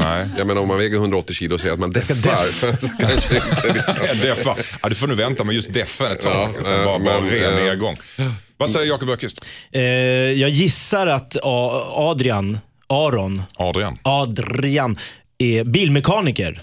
Nej. 0.00 0.28
Jag 0.38 0.46
menar 0.46 0.62
om 0.62 0.68
man 0.68 0.78
väger 0.78 0.96
180 0.96 1.34
kilo 1.34 1.54
och 1.54 1.60
säger 1.60 1.74
att 1.74 1.80
man 1.80 2.02
ska 2.02 2.14
deffar. 2.14 2.76
så 2.76 2.88
kanske 2.98 3.36
inte 3.36 3.72
liksom. 3.74 3.94
Ja, 4.06 4.14
Deffa. 4.14 4.56
Ja, 4.82 4.88
du 4.88 4.94
får 4.94 5.06
nu 5.06 5.14
vänta 5.14 5.44
med 5.44 5.54
just 5.54 5.74
deffen 5.74 6.12
ett 6.12 6.20
tag. 6.20 6.54
Ja, 6.64 6.70
eh, 6.70 6.84
bara, 6.84 6.98
bara 6.98 7.20
men, 7.20 7.30
ren 7.30 7.58
eh, 7.58 7.64
nedgång. 7.64 7.96
Vad 8.56 8.70
säger 8.70 8.86
Jakob 8.86 9.10
Öqvist? 9.10 9.44
Eh, 9.72 9.82
jag 9.82 10.50
gissar 10.50 11.06
att 11.06 11.36
Adrian, 11.42 12.58
Aron, 12.86 13.42
Adrian. 13.54 13.98
Adrian 14.02 14.98
är 15.38 15.64
bilmekaniker. 15.64 16.60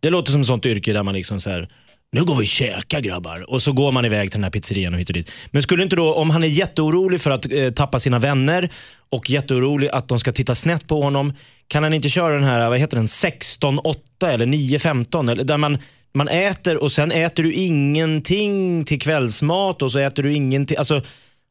Det 0.00 0.10
låter 0.10 0.32
som 0.32 0.40
ett 0.40 0.46
sånt 0.46 0.66
yrke 0.66 0.92
där 0.92 1.02
man 1.02 1.14
liksom 1.14 1.40
så 1.40 1.50
här, 1.50 1.68
nu 2.12 2.24
går 2.24 2.34
vi 2.34 2.42
och 2.42 2.46
käkar 2.46 3.00
grabbar. 3.00 3.50
Och 3.50 3.62
så 3.62 3.72
går 3.72 3.92
man 3.92 4.04
iväg 4.04 4.30
till 4.30 4.38
den 4.38 4.44
här 4.44 4.50
pizzerian 4.50 4.94
och 4.94 5.00
hit 5.00 5.08
och 5.10 5.14
dit. 5.14 5.30
Men 5.50 5.62
skulle 5.62 5.82
inte 5.82 5.96
då, 5.96 6.14
om 6.14 6.30
han 6.30 6.42
är 6.42 6.48
jätteorolig 6.48 7.20
för 7.20 7.30
att 7.30 7.52
eh, 7.52 7.70
tappa 7.70 7.98
sina 7.98 8.18
vänner 8.18 8.70
och 9.10 9.30
jätteorolig 9.30 9.88
att 9.88 10.08
de 10.08 10.20
ska 10.20 10.32
titta 10.32 10.54
snett 10.54 10.86
på 10.86 11.02
honom. 11.02 11.32
Kan 11.68 11.82
han 11.82 11.94
inte 11.94 12.08
köra 12.08 12.34
den 12.34 12.44
här, 12.44 12.68
vad 12.68 12.78
heter 12.78 12.96
den, 12.96 13.06
16-8 13.06 13.94
eller 14.22 14.46
9-15? 14.46 15.30
Eller 15.32 15.44
där 15.44 15.56
man 15.56 15.78
man 16.14 16.28
äter 16.28 16.82
och 16.82 16.92
sen 16.92 17.12
äter 17.12 17.42
du 17.42 17.52
ingenting 17.52 18.84
till 18.84 19.00
kvällsmat 19.00 19.82
och 19.82 19.92
så 19.92 19.98
äter 19.98 20.22
du 20.22 20.32
ingenting. 20.32 20.76
Alltså, 20.78 21.02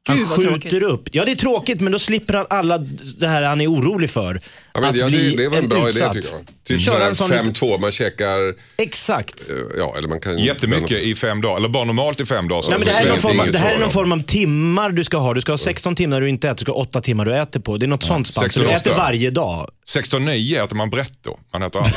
han 0.07 0.17
Gud, 0.17 0.27
skjuter 0.27 0.49
tråkigt. 0.51 0.83
upp. 0.83 1.09
Ja 1.11 1.25
det 1.25 1.31
är 1.31 1.35
tråkigt 1.35 1.81
men 1.81 1.91
då 1.91 1.99
slipper 1.99 2.33
han 2.33 2.45
alla 2.49 2.77
det 3.19 3.27
här 3.27 3.43
han 3.43 3.61
är 3.61 3.71
orolig 3.71 4.09
för. 4.09 4.41
Ja, 4.77 4.81
men 4.81 4.89
att 4.89 4.95
jag, 5.01 5.09
bli 5.09 5.29
det, 5.35 5.43
det 5.43 5.49
var 5.49 5.57
en 5.57 5.67
bra 5.69 5.89
utsatt. 5.89 6.15
idé 6.15 6.21
tycker 6.21 6.35
jag. 6.37 6.47
Typ 6.67 6.81
Köra 6.81 7.05
en 7.07 7.15
sån 7.15 7.31
5-2, 7.31 7.79
man 7.81 7.91
käkar, 7.91 8.37
Exakt. 8.77 9.49
eh, 9.49 9.55
ja 9.77 9.95
eller 9.97 10.07
man 10.07 10.19
kan... 10.19 10.37
Jättemycket 10.37 10.99
i 11.03 11.15
fem 11.15 11.41
dagar, 11.41 11.57
eller 11.57 11.69
bara 11.69 11.83
normalt 11.83 12.19
i 12.19 12.25
fem 12.25 12.47
dagar. 12.47 12.61
så- 12.61 12.69
Nej, 12.69 12.79
men 12.79 12.87
det, 12.87 12.93
här 12.93 13.01
är 13.03 13.07
någon 13.07 13.15
det 13.15 13.21
form 13.21 13.39
av, 13.39 13.51
det 13.51 13.57
här 13.59 13.73
är 13.75 13.79
någon 13.79 13.89
form 13.91 14.11
av 14.11 14.21
timmar 14.23 14.89
du 14.89 15.03
ska 15.03 15.17
ha. 15.17 15.33
Du 15.33 15.41
ska 15.41 15.51
ha 15.51 15.57
16 15.57 15.95
timmar 15.95 16.21
du 16.21 16.29
inte 16.29 16.47
äter, 16.49 16.55
du 16.57 16.61
ska 16.61 16.71
ha 16.71 16.79
8 16.79 17.01
timmar 17.01 17.25
du 17.25 17.35
äter 17.35 17.59
på. 17.59 17.77
Det 17.77 17.85
är 17.85 17.87
något 17.87 18.03
sånt 18.03 18.27
spann. 18.27 18.49
Så 18.49 18.59
du 18.59 18.65
16, 18.67 18.91
äter 18.91 18.97
varje 19.01 19.29
dag. 19.31 19.69
16.9 19.89 20.63
äter 20.65 20.75
man 20.75 20.89
brett 20.89 21.23
då. 21.23 21.39
Man 21.53 21.63
äter 21.63 21.79
allt. 21.81 21.95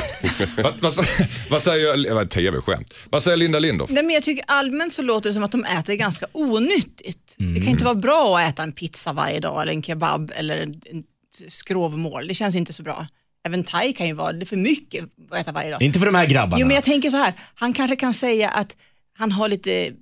vad, 0.63 0.73
vad, 0.81 1.07
vad 1.51 1.63
säger, 1.63 2.15
det 2.15 2.27
tv-skämt. 2.27 2.95
Vad 3.11 3.23
säger 3.23 3.37
Linda 3.37 3.59
Lindorff? 3.59 3.91
Nej, 3.91 4.03
men 4.05 4.15
jag 4.15 4.23
tycker 4.23 4.45
allmänt 4.47 4.93
så 4.95 5.03
låter 5.03 5.31
det 5.31 5.35
som 5.35 5.43
att 5.43 5.53
de 5.53 5.65
äter 5.65 5.95
ganska 5.95 6.27
onyttigt. 6.33 7.35
Det 7.39 7.45
Mm. 7.45 7.61
kan 7.63 7.71
inte 7.71 7.85
vara 7.85 7.95
bra 7.95 8.39
att 8.39 8.53
äta 8.53 8.63
en 8.63 8.73
pizza 8.73 9.13
varje 9.13 9.41
dag 9.41 9.63
eller 9.63 9.73
en 9.73 9.83
kebab 9.83 10.33
eller 10.37 10.59
en, 10.61 10.75
skrovmål. 11.49 12.29
Det 12.29 12.35
känns 12.35 12.55
inte 12.55 12.73
så 12.73 12.83
bra. 12.83 13.07
Även 13.47 13.65
thai 13.65 13.93
kan 13.93 14.07
ju 14.07 14.13
vara 14.13 14.33
det 14.33 14.45
är 14.45 14.47
för 14.47 14.57
mycket 14.57 15.05
att 15.31 15.39
äta 15.39 15.53
varje 15.53 15.71
dag. 15.71 15.83
Inte 15.83 15.99
för 15.99 16.07
de 16.07 16.15
här 16.15 16.27
grabbarna. 16.27 16.61
Jo, 16.61 16.67
men 16.67 16.75
jag 16.75 16.85
tänker 16.85 17.11
så 17.11 17.17
här, 17.17 17.35
han 17.55 17.73
kanske 17.73 17.97
kan 17.97 18.15
säga 18.15 18.49
att 18.49 18.77
han 19.19 19.33
har 19.33 19.49
lite 19.49 19.93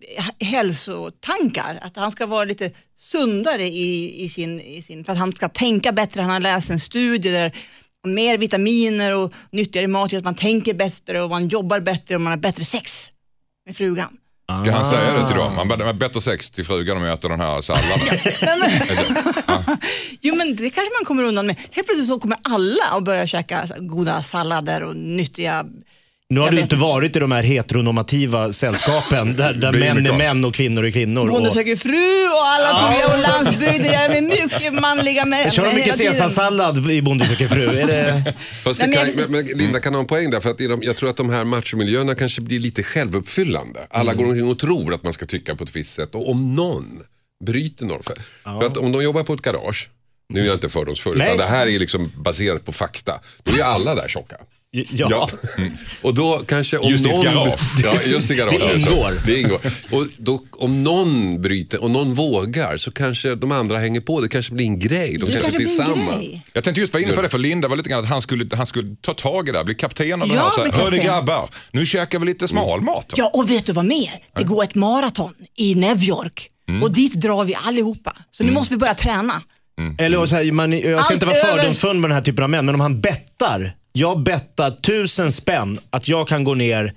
hälsotankar, 0.40 1.78
att 1.82 1.96
han 1.96 2.10
ska 2.10 2.26
vara 2.26 2.44
lite 2.44 2.70
sundare 2.96 3.62
i, 3.62 4.22
i, 4.24 4.28
sin, 4.28 4.60
i 4.60 4.82
sin, 4.82 5.04
för 5.04 5.12
att 5.12 5.18
han 5.18 5.32
ska 5.32 5.48
tänka 5.48 5.92
bättre. 5.92 6.20
Han 6.20 6.30
har 6.30 6.40
läst 6.40 6.70
en 6.70 6.80
studie 6.80 7.30
där 7.30 7.52
mer 8.06 8.38
vitaminer 8.38 9.16
och 9.16 9.32
nyttigare 9.52 9.86
mat 9.86 10.12
gör 10.12 10.18
att 10.18 10.24
man 10.24 10.34
tänker 10.34 10.74
bättre 10.74 11.22
och 11.22 11.30
man 11.30 11.48
jobbar 11.48 11.80
bättre 11.80 12.14
och 12.14 12.20
man 12.20 12.30
har 12.30 12.36
bättre 12.36 12.64
sex 12.64 13.10
med 13.66 13.76
frugan. 13.76 14.16
Kan 14.48 14.68
han 14.68 14.84
säga 14.84 15.18
det 15.18 15.26
till 15.26 15.36
dem? 15.36 15.54
Man 15.54 15.80
har 15.80 15.92
bättre 15.92 16.20
sex 16.20 16.50
till 16.50 16.64
frugan 16.64 16.96
om 16.96 17.02
jag 17.02 17.14
äter 17.14 17.28
den 17.28 17.40
här 17.40 17.60
salladen. 17.62 18.18
Jo 20.20 20.34
men 20.34 20.56
det 20.56 20.70
kanske 20.70 20.92
man 21.00 21.04
kommer 21.04 21.22
undan 21.22 21.46
med. 21.46 21.56
Helt 21.56 21.86
plötsligt 21.86 22.06
så 22.06 22.20
kommer 22.20 22.36
alla 22.42 22.96
att 22.96 23.04
börja 23.04 23.26
käka 23.26 23.66
goda 23.78 24.22
sallader 24.22 24.82
och 24.82 24.96
nyttiga 24.96 25.64
nu 26.30 26.40
har 26.40 26.46
jag 26.46 26.54
du 26.54 26.60
inte 26.60 26.76
varit 26.76 27.16
i 27.16 27.18
de 27.18 27.32
här 27.32 27.42
heteronormativa 27.42 28.52
sällskapen 28.52 29.36
där, 29.36 29.52
där 29.52 29.72
män 29.72 30.06
är 30.06 30.12
män 30.12 30.44
och 30.44 30.54
kvinnor 30.54 30.84
är 30.84 30.90
kvinnor. 30.90 31.28
Bonde 31.28 31.50
söker 31.50 31.76
fru 31.76 32.26
och 32.28 32.46
alla 32.46 32.78
program 32.78 33.18
och 33.18 33.28
landsbygden. 33.32 33.92
Jag 33.92 34.04
är 34.04 34.08
med 34.08 34.22
mycket 34.22 34.74
manliga 34.74 35.24
män. 35.24 35.50
kör 35.50 35.64
de 35.64 35.74
mycket 35.74 35.98
caesarsallad 35.98 36.90
i 36.90 37.02
Bonde 37.02 37.24
söker 37.24 37.46
fru? 37.46 37.78
Är 37.78 37.86
det... 37.86 38.34
Fast 38.64 38.80
det 38.80 38.86
kan, 38.92 39.06
men, 39.16 39.30
men 39.30 39.46
Linda 39.58 39.80
kan 39.80 39.94
ha 39.94 40.00
en 40.00 40.06
poäng 40.06 40.30
där, 40.30 40.40
för 40.40 40.50
att 40.50 40.60
i 40.60 40.66
de, 40.66 40.82
jag 40.82 40.96
tror 40.96 41.10
att 41.10 41.16
de 41.16 41.30
här 41.30 41.44
machomiljöerna 41.44 42.14
kanske 42.14 42.40
blir 42.40 42.58
lite 42.60 42.82
självuppfyllande. 42.82 43.86
Alla 43.90 44.12
Mm. 44.12 44.24
går 44.24 44.30
omkring 44.32 44.50
och 44.50 44.58
tror 44.58 44.94
att 44.94 45.02
man 45.02 45.12
ska 45.12 45.26
tycka 45.26 45.54
på 45.54 45.64
ett 45.64 45.76
visst 45.76 45.94
sätt 45.94 46.14
och 46.14 46.30
om 46.30 46.54
någon 46.54 47.02
bryter 47.44 47.84
normer. 47.84 48.02
För, 48.02 48.14
för 48.60 48.66
att 48.66 48.76
om 48.76 48.92
de 48.92 49.02
jobbar 49.02 49.22
på 49.22 49.34
ett 49.34 49.42
garage, 49.42 49.90
nu 50.28 50.40
är 50.40 50.46
jag 50.46 50.56
inte 50.56 50.68
fördomsfull, 50.68 51.22
utan 51.22 51.36
det 51.36 51.44
här 51.44 51.66
är 51.66 51.78
liksom 51.78 52.12
baserat 52.16 52.64
på 52.64 52.72
fakta. 52.72 53.20
Då 53.42 53.56
är 53.56 53.62
alla 53.64 53.94
där 53.94 54.08
tjocka. 54.08 54.36
Ja. 54.70 55.28
Och 56.02 56.14
då 56.14 56.42
kanske 56.48 56.78
om 56.78 56.90
Just 56.90 57.06
i 57.06 57.08
ett 57.08 57.14
någon... 57.14 57.24
garage. 57.24 57.60
Ja, 57.84 57.94
just 58.06 58.30
i 58.30 58.34
garage. 58.34 58.52
Det 58.74 58.80
ingår. 58.80 59.12
Det 59.26 59.40
ingår. 59.40 59.60
Och 59.90 60.06
då, 60.18 60.42
om 60.52 60.84
någon 60.84 61.42
bryter 61.42 61.82
och 61.82 61.90
någon 61.90 62.14
vågar 62.14 62.76
så 62.76 62.90
kanske 62.90 63.34
de 63.34 63.52
andra 63.52 63.78
hänger 63.78 64.00
på. 64.00 64.20
Det 64.20 64.28
kanske 64.28 64.54
blir 64.54 64.66
en 64.66 64.78
grej. 64.78 65.12
De 65.12 65.18
Det 65.18 65.20
kanske 65.20 65.40
kanske 65.40 65.56
blir 65.56 65.66
tillsammans. 65.66 66.16
grej. 66.16 66.42
Jag 66.52 66.64
tänkte 66.64 66.80
just 66.80 66.92
vara 66.92 67.02
inne 67.02 67.12
på 67.12 67.22
det 67.22 67.28
för 67.28 67.38
Linda 67.38 67.68
var 67.68 67.76
lite 67.76 67.88
grann 67.88 68.00
att 68.04 68.08
han 68.10 68.22
skulle, 68.22 68.56
han 68.56 68.66
skulle 68.66 68.96
ta 69.00 69.14
tag 69.14 69.48
i 69.48 69.52
det 69.52 69.58
här, 69.58 69.64
bli 69.64 69.74
kapten 69.74 70.22
av 70.22 70.28
det 70.28 70.34
Ja, 70.34 70.40
här. 70.42 70.50
Så 70.50 70.60
här 70.62 70.70
Hörni 70.72 70.96
kapten." 70.96 71.06
grabbar, 71.06 71.48
nu 71.72 71.86
käkar 71.86 72.18
vi 72.18 72.26
lite 72.26 72.48
smalmat. 72.48 73.12
Ja, 73.16 73.30
och 73.34 73.50
vet 73.50 73.64
du 73.66 73.72
vad 73.72 73.84
mer? 73.84 74.12
Det 74.36 74.44
går 74.44 74.62
ett 74.64 74.74
maraton 74.74 75.32
i 75.56 75.74
New 75.74 76.02
York 76.02 76.48
Mm. 76.68 76.82
och 76.82 76.90
dit 76.92 77.12
drar 77.14 77.44
vi 77.44 77.54
allihopa. 77.54 78.16
Så 78.30 78.44
nu 78.44 78.52
måste 78.52 78.74
vi 78.74 78.78
börja 78.78 78.94
träna. 78.94 79.42
Eller 79.98 80.26
så 80.26 80.36
här, 80.36 80.52
man, 80.52 80.72
jag 80.72 80.82
ska 80.82 80.96
Allt 80.98 81.10
inte 81.10 81.26
vara 81.26 81.36
fördomsfull 81.36 81.96
med 81.96 82.10
den 82.10 82.14
här 82.14 82.22
typen 82.22 82.44
av 82.44 82.50
män, 82.50 82.66
men 82.66 82.74
om 82.74 82.80
han 82.80 83.00
bettar. 83.00 83.74
Jag 83.92 84.22
bettar 84.22 84.70
tusen 84.70 85.32
spänn 85.32 85.78
att 85.90 86.08
jag 86.08 86.28
kan 86.28 86.44
gå 86.44 86.54
ner 86.54 86.92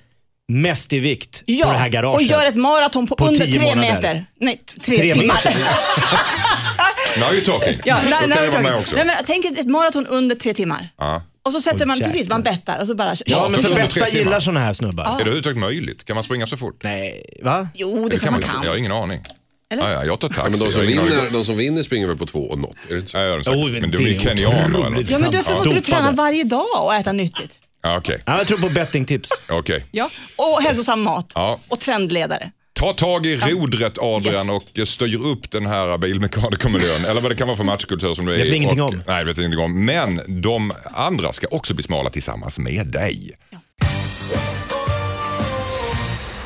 mest 0.51 0.93
i 0.93 0.99
vikt 0.99 1.43
Ja, 1.45 1.65
på 1.65 1.71
det 1.71 1.77
här 1.77 1.89
garaget. 1.89 2.15
och 2.15 2.23
gör 2.23 2.45
ett 2.45 2.55
maraton 2.55 3.07
på, 3.07 3.15
På 3.15 3.25
under 3.27 3.45
tre 3.47 3.59
månader. 3.59 3.75
meter. 3.95 4.25
Nej, 4.39 4.61
tre, 4.85 4.95
Tre 4.95 5.13
timmar. 5.13 5.25
meter. 5.35 5.53
Now 7.19 7.29
you're 7.29 7.45
talking. 7.45 7.79
Ja, 7.85 7.99
Då 8.03 8.09
nej, 8.09 8.37
kan 8.37 8.43
jag 8.45 8.51
vara 8.51 8.61
med 8.61 8.75
också. 8.75 8.95
nej, 8.95 9.05
men 9.05 9.15
tänk 9.25 9.45
ett 9.45 9.67
maraton 9.67 10.07
under 10.07 10.35
tre 10.35 10.53
timmar. 10.53 10.89
Ja. 10.97 11.23
Och 11.45 11.51
så 11.51 11.61
sätter 11.61 11.81
Åh, 11.81 11.87
man, 11.87 11.99
precis, 11.99 12.15
jäklar. 12.15 12.35
man 12.35 12.43
bettar 12.43 12.79
och 12.79 12.87
så 12.87 12.95
bara 12.95 13.15
Ja, 13.25 13.49
men 13.49 13.59
för 13.61 13.75
Betta 13.75 14.09
gillar 14.09 14.39
såna 14.39 14.59
här 14.59 14.73
snubbar. 14.73 15.03
Är 15.03 15.09
det 15.09 15.13
överhuvudtaget 15.21 15.57
möjligt? 15.59 16.03
Kan 16.05 16.15
man 16.15 16.23
springa 16.23 16.47
så 16.47 16.57
fort? 16.57 16.83
Nej, 16.83 17.25
va? 17.43 17.67
Jo, 17.73 18.03
det 18.03 18.09
Det 18.09 18.19
kan 18.19 18.33
man 18.33 18.41
kan. 18.41 18.63
Jag 18.63 18.69
har 18.69 18.77
ingen 18.77 18.91
aning. 18.91 19.23
Eller? 19.71 19.83
Ja, 19.83 19.91
ja, 19.93 20.05
jag 20.05 20.19
tar 20.19 20.27
taxi. 20.27 20.41
Ja, 20.43 20.49
men 20.49 20.59
de, 20.59 20.71
som 20.71 20.81
vinner, 20.81 21.29
de 21.33 21.45
som 21.45 21.57
vinner 21.57 21.83
springer 21.83 22.07
väl 22.07 22.17
på 22.17 22.25
två 22.25 22.39
och 22.49 22.57
något? 22.59 22.75
Är 22.89 22.93
det 22.93 22.99
inte 22.99 23.11
så? 23.11 23.17
Ja, 23.17 23.21
jag 23.21 23.29
gör 23.29 23.37
det 23.37 23.43
säkert. 23.43 23.57
Oh, 23.59 23.71
men 23.71 23.81
det 23.81 23.87
det 23.97 24.03
blir 24.03 24.15
är 24.15 24.19
kenyaner 24.19 24.57
eller 24.65 24.79
otroligt. 24.79 24.97
något. 24.99 25.09
Ja, 25.09 25.19
men 25.19 25.31
därför 25.31 25.53
måste 25.53 25.73
du 25.73 25.81
träna 25.81 26.11
varje 26.11 26.43
dag 26.43 26.65
och 26.85 26.93
äta 26.95 27.11
nyttigt. 27.11 27.59
Ja, 27.83 27.97
Okej, 27.97 28.19
Ja, 28.25 28.37
jag 28.37 28.47
tror 28.47 28.57
på 28.57 28.69
bettingtips. 28.69 29.29
okej. 29.51 29.85
Ja, 29.91 30.09
och 30.35 30.61
hälsosam 30.61 31.01
mat. 31.01 31.31
Ja. 31.35 31.59
Och 31.67 31.79
trendledare. 31.79 32.51
Ta 32.73 32.93
tag 32.93 33.25
i 33.25 33.37
rodret 33.37 33.97
Adrian 34.01 34.45
Yes. 34.49 34.81
och 34.81 34.87
styr 34.87 35.25
upp 35.25 35.51
den 35.51 35.65
här 35.65 35.97
bilmekanikermiljön. 35.97 37.05
Eller 37.09 37.21
vad 37.21 37.31
det 37.31 37.35
kan 37.35 37.47
vara 37.47 37.57
för 37.57 37.63
matchkultur 37.63 38.13
som 38.13 38.25
det 38.25 38.33
är. 38.33 38.37
Vet 38.37 38.49
vi 38.49 38.55
ingenting 38.55 38.81
och, 38.81 38.89
om. 38.89 39.03
Nej, 39.07 39.25
vet 39.25 39.37
ingenting 39.37 39.59
om. 39.59 39.85
Men 39.85 40.41
de 40.41 40.73
andra 40.93 41.31
ska 41.33 41.47
också 41.51 41.73
bli 41.73 41.83
smala 41.83 42.09
tillsammans 42.09 42.59
med 42.59 42.87
dig. 42.87 43.31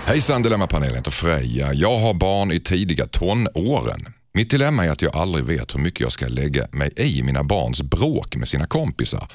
Hejsan 0.08 0.42
Dilemmapanelen, 0.42 0.94
jag 0.94 1.00
heter 1.00 1.12
Freja. 1.12 1.74
Jag 1.74 2.00
har 2.00 2.14
barn 2.14 2.52
i 2.52 2.60
tidiga 2.60 3.08
tonåren. 3.08 4.14
Mitt 4.34 4.50
dilemma 4.50 4.86
är 4.86 4.92
att 4.92 5.02
jag 5.02 5.16
aldrig 5.16 5.46
vet 5.46 5.76
hur 5.76 5.80
mycket 5.80 6.00
jag 6.00 6.12
ska 6.12 6.28
lägga 6.28 6.68
mig 6.72 6.92
i 6.98 7.24
mina 7.24 7.44
barns 7.44 7.82
bråk 7.82 8.36
med 8.36 8.48
sina 8.48 8.66
kompisar. 8.68 9.28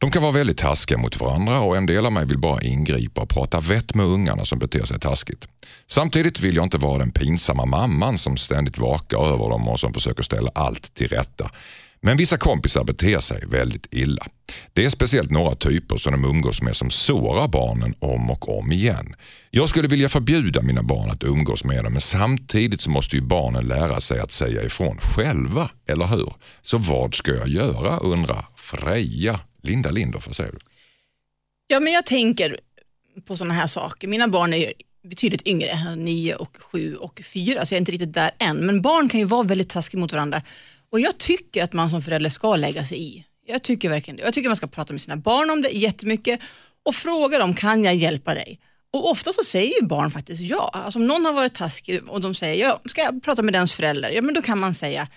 De 0.00 0.10
kan 0.10 0.22
vara 0.22 0.32
väldigt 0.32 0.58
taskiga 0.58 0.98
mot 0.98 1.20
varandra 1.20 1.60
och 1.60 1.76
en 1.76 1.86
del 1.86 2.06
av 2.06 2.12
mig 2.12 2.26
vill 2.26 2.38
bara 2.38 2.62
ingripa 2.62 3.20
och 3.20 3.28
prata 3.28 3.60
vett 3.60 3.94
med 3.94 4.06
ungarna 4.06 4.44
som 4.44 4.58
beter 4.58 4.84
sig 4.84 5.00
taskigt. 5.00 5.48
Samtidigt 5.86 6.40
vill 6.40 6.56
jag 6.56 6.64
inte 6.64 6.78
vara 6.78 6.98
den 6.98 7.10
pinsamma 7.10 7.64
mamman 7.64 8.18
som 8.18 8.36
ständigt 8.36 8.78
vakar 8.78 9.18
över 9.18 9.50
dem 9.50 9.68
och 9.68 9.80
som 9.80 9.94
försöker 9.94 10.22
ställa 10.22 10.50
allt 10.54 10.94
till 10.94 11.08
rätta. 11.08 11.50
Men 12.02 12.16
vissa 12.16 12.36
kompisar 12.36 12.84
beter 12.84 13.20
sig 13.20 13.46
väldigt 13.46 13.86
illa. 13.90 14.26
Det 14.72 14.84
är 14.84 14.90
speciellt 14.90 15.30
några 15.30 15.54
typer 15.54 15.96
som 15.96 16.12
de 16.12 16.24
umgås 16.24 16.62
med 16.62 16.76
som 16.76 16.90
sårar 16.90 17.48
barnen 17.48 17.94
om 17.98 18.30
och 18.30 18.58
om 18.58 18.72
igen. 18.72 19.14
Jag 19.50 19.68
skulle 19.68 19.88
vilja 19.88 20.08
förbjuda 20.08 20.62
mina 20.62 20.82
barn 20.82 21.10
att 21.10 21.24
umgås 21.24 21.64
med 21.64 21.84
dem 21.84 21.92
men 21.92 22.02
samtidigt 22.02 22.80
så 22.80 22.90
måste 22.90 23.16
ju 23.16 23.22
barnen 23.22 23.68
lära 23.68 24.00
sig 24.00 24.20
att 24.20 24.32
säga 24.32 24.62
ifrån 24.62 24.98
själva, 24.98 25.70
eller 25.88 26.06
hur? 26.06 26.32
Så 26.62 26.78
vad 26.78 27.14
ska 27.14 27.34
jag 27.34 27.48
göra 27.48 27.98
undrar 27.98 28.44
Freja. 28.56 29.40
Linda 29.62 29.90
Lindorff, 29.90 30.26
vad 30.26 30.36
säger 30.36 30.52
du? 30.52 30.58
Ja, 31.66 31.80
men 31.80 31.92
jag 31.92 32.06
tänker 32.06 32.58
på 33.26 33.36
sådana 33.36 33.54
här 33.54 33.66
saker. 33.66 34.08
Mina 34.08 34.28
barn 34.28 34.52
är 34.52 34.72
betydligt 35.08 35.48
yngre, 35.48 35.94
9 35.96 36.34
och 36.34 36.56
7 36.60 36.96
och 36.96 37.20
4, 37.24 37.66
så 37.66 37.74
jag 37.74 37.76
är 37.76 37.80
inte 37.80 37.92
riktigt 37.92 38.12
där 38.12 38.30
än. 38.38 38.56
Men 38.56 38.82
barn 38.82 39.08
kan 39.08 39.20
ju 39.20 39.26
vara 39.26 39.42
väldigt 39.42 39.68
taskiga 39.68 40.00
mot 40.00 40.12
varandra 40.12 40.42
och 40.92 41.00
jag 41.00 41.18
tycker 41.18 41.64
att 41.64 41.72
man 41.72 41.90
som 41.90 42.02
förälder 42.02 42.30
ska 42.30 42.56
lägga 42.56 42.84
sig 42.84 43.02
i. 43.02 43.24
Jag 43.46 43.62
tycker 43.62 43.88
verkligen 43.88 44.16
det. 44.16 44.22
Jag 44.22 44.34
tycker 44.34 44.48
man 44.48 44.56
ska 44.56 44.66
prata 44.66 44.92
med 44.92 45.00
sina 45.00 45.16
barn 45.16 45.50
om 45.50 45.62
det 45.62 45.68
jättemycket 45.68 46.40
och 46.82 46.94
fråga 46.94 47.38
dem, 47.38 47.54
kan 47.54 47.84
jag 47.84 47.94
hjälpa 47.94 48.34
dig? 48.34 48.60
Och 48.92 49.10
ofta 49.10 49.32
så 49.32 49.44
säger 49.44 49.80
ju 49.80 49.86
barn 49.86 50.10
faktiskt 50.10 50.42
ja. 50.42 50.70
Alltså 50.72 50.98
om 50.98 51.06
någon 51.06 51.24
har 51.24 51.32
varit 51.32 51.54
taskig 51.54 52.08
och 52.08 52.20
de 52.20 52.34
säger, 52.34 52.66
ja, 52.66 52.80
ska 52.84 53.00
jag 53.00 53.22
prata 53.22 53.42
med 53.42 53.54
dens 53.54 53.72
förälder? 53.72 54.10
Ja, 54.10 54.22
men 54.22 54.34
då 54.34 54.42
kan 54.42 54.58
man 54.58 54.74
säga, 54.74 55.08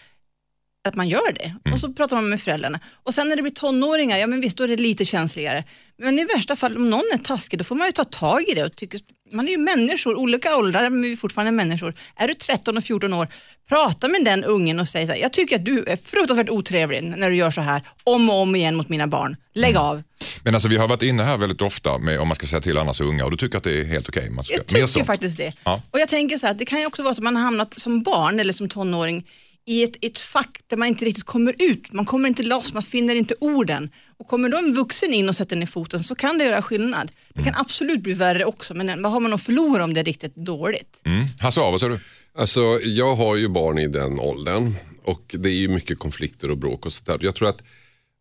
att 0.87 0.95
man 0.95 1.09
gör 1.09 1.33
det. 1.33 1.71
Och 1.73 1.79
så 1.79 1.93
pratar 1.93 2.15
man 2.15 2.29
med 2.29 2.41
föräldrarna. 2.41 2.79
Och 3.03 3.13
sen 3.13 3.29
när 3.29 3.35
det 3.35 3.41
blir 3.41 3.51
tonåringar, 3.53 4.17
ja 4.17 4.27
men 4.27 4.41
visst 4.41 4.57
då 4.57 4.63
är 4.63 4.67
det 4.67 4.75
lite 4.77 5.05
känsligare. 5.05 5.63
Men 5.97 6.19
i 6.19 6.25
värsta 6.25 6.55
fall 6.55 6.77
om 6.77 6.89
någon 6.89 7.03
är 7.13 7.17
taskig 7.17 7.59
då 7.59 7.63
får 7.63 7.75
man 7.75 7.87
ju 7.87 7.91
ta 7.91 8.03
tag 8.03 8.43
i 8.47 8.53
det. 8.53 8.63
Och 8.63 8.75
tycker, 8.75 8.99
man 9.31 9.47
är 9.47 9.51
ju 9.51 9.57
människor, 9.57 10.15
olika 10.15 10.55
åldrar 10.57 10.89
men 10.89 11.01
vi 11.01 11.11
är 11.11 11.15
fortfarande 11.15 11.51
människor. 11.51 11.93
Är 12.15 12.27
du 12.27 12.33
13 12.33 12.77
och 12.77 12.83
14 12.83 13.13
år, 13.13 13.27
prata 13.69 14.07
med 14.07 14.25
den 14.25 14.43
ungen 14.43 14.79
och 14.79 14.87
säg 14.87 15.05
så 15.07 15.13
här, 15.13 15.19
jag 15.19 15.33
tycker 15.33 15.55
att 15.55 15.65
du 15.65 15.83
är 15.87 15.95
fruktansvärt 15.97 16.49
otrevlig 16.49 17.03
när 17.03 17.29
du 17.29 17.35
gör 17.35 17.51
så 17.51 17.61
här 17.61 17.81
om 18.03 18.29
och 18.29 18.35
om 18.35 18.55
igen 18.55 18.75
mot 18.75 18.89
mina 18.89 19.07
barn. 19.07 19.35
Lägg 19.53 19.77
av. 19.77 20.03
Men 20.43 20.53
alltså 20.55 20.69
vi 20.69 20.77
har 20.77 20.87
varit 20.87 21.03
inne 21.03 21.23
här 21.23 21.37
väldigt 21.37 21.61
ofta 21.61 21.97
med 21.97 22.19
om 22.19 22.27
man 22.27 22.35
ska 22.35 22.47
säga 22.47 22.61
till 22.61 22.77
annars 22.77 23.01
unga 23.01 23.25
och 23.25 23.31
du 23.31 23.37
tycker 23.37 23.57
att 23.57 23.63
det 23.63 23.81
är 23.81 23.85
helt 23.85 24.09
okej? 24.09 24.29
Ska- 24.43 24.53
Jag 24.53 24.67
tycker 24.89 25.03
faktiskt 25.03 25.37
det. 25.37 25.53
Ja. 25.63 25.81
Och 25.91 25.99
jag 25.99 26.09
tänker 26.09 26.37
så 26.37 26.47
här, 26.47 26.53
det 26.53 26.65
kan 26.65 26.79
ju 26.79 26.85
också 26.85 27.03
vara 27.03 27.15
så 27.15 27.19
att 27.19 27.23
man 27.23 27.35
har 27.35 27.43
hamnat 27.43 27.79
som 27.79 28.03
barn 28.03 28.39
eller 28.39 28.53
som 28.53 28.69
tonåring 28.69 29.27
i 29.65 29.83
ett, 29.83 29.95
ett 30.01 30.19
fack 30.19 30.59
där 30.67 30.77
man 30.77 30.87
inte 30.87 31.05
riktigt 31.05 31.23
kommer 31.23 31.55
ut. 31.59 31.93
Man 31.93 32.05
kommer 32.05 32.27
inte 32.29 32.43
loss, 32.43 32.73
man 32.73 32.83
finner 32.83 33.15
inte 33.15 33.35
orden. 33.39 33.89
Och 34.17 34.27
kommer 34.27 34.49
då 34.49 34.57
en 34.57 34.73
vuxen 34.73 35.13
in 35.13 35.29
och 35.29 35.35
sätter 35.35 35.55
ner 35.55 35.65
foten 35.65 36.03
så 36.03 36.15
kan 36.15 36.37
det 36.37 36.43
göra 36.45 36.61
skillnad. 36.61 37.11
Det 37.33 37.41
Mm. 37.41 37.53
kan 37.53 37.61
absolut 37.61 38.01
bli 38.01 38.13
värre 38.13 38.45
också, 38.45 38.73
men 38.73 39.01
vad 39.03 39.11
har 39.11 39.19
man 39.19 39.33
att 39.33 39.43
förlora 39.43 39.83
om 39.83 39.93
det 39.93 39.99
är 39.99 40.03
riktigt 40.03 40.35
dåligt? 40.35 41.01
Mm. 41.05 41.25
Hasse 41.39 41.59
vad 41.59 41.79
säger 41.79 41.93
du? 41.93 41.99
Alltså, 42.41 42.79
jag 42.83 43.15
har 43.15 43.35
ju 43.35 43.47
barn 43.49 43.77
i 43.79 43.87
den 43.87 44.19
åldern 44.19 44.75
och 45.03 45.35
det 45.39 45.49
är 45.49 45.53
ju 45.55 45.67
mycket 45.67 45.99
konflikter 45.99 46.51
och 46.51 46.57
bråk 46.57 46.85
och 46.85 46.93
sånt 46.93 47.05
där. 47.05 47.19
Jag 47.21 47.35
tror 47.35 47.49
att 47.49 47.63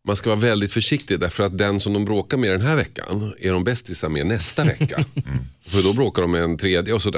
man 0.07 0.15
ska 0.15 0.29
vara 0.29 0.39
väldigt 0.39 0.71
försiktig 0.71 1.19
därför 1.19 1.43
att 1.43 1.57
den 1.57 1.79
som 1.79 1.93
de 1.93 2.05
bråkar 2.05 2.37
med 2.37 2.51
den 2.51 2.61
här 2.61 2.75
veckan 2.75 3.33
är 3.39 3.51
de 3.51 3.63
bästisar 3.63 4.09
med 4.09 4.25
nästa 4.25 4.63
vecka. 4.63 5.05
För 5.65 5.83
då 5.83 5.93
bråkar 5.93 6.21
de 6.21 6.31
med 6.31 6.43
en 6.43 6.57
tredje 6.57 6.93
och, 6.93 7.01
så, 7.01 7.11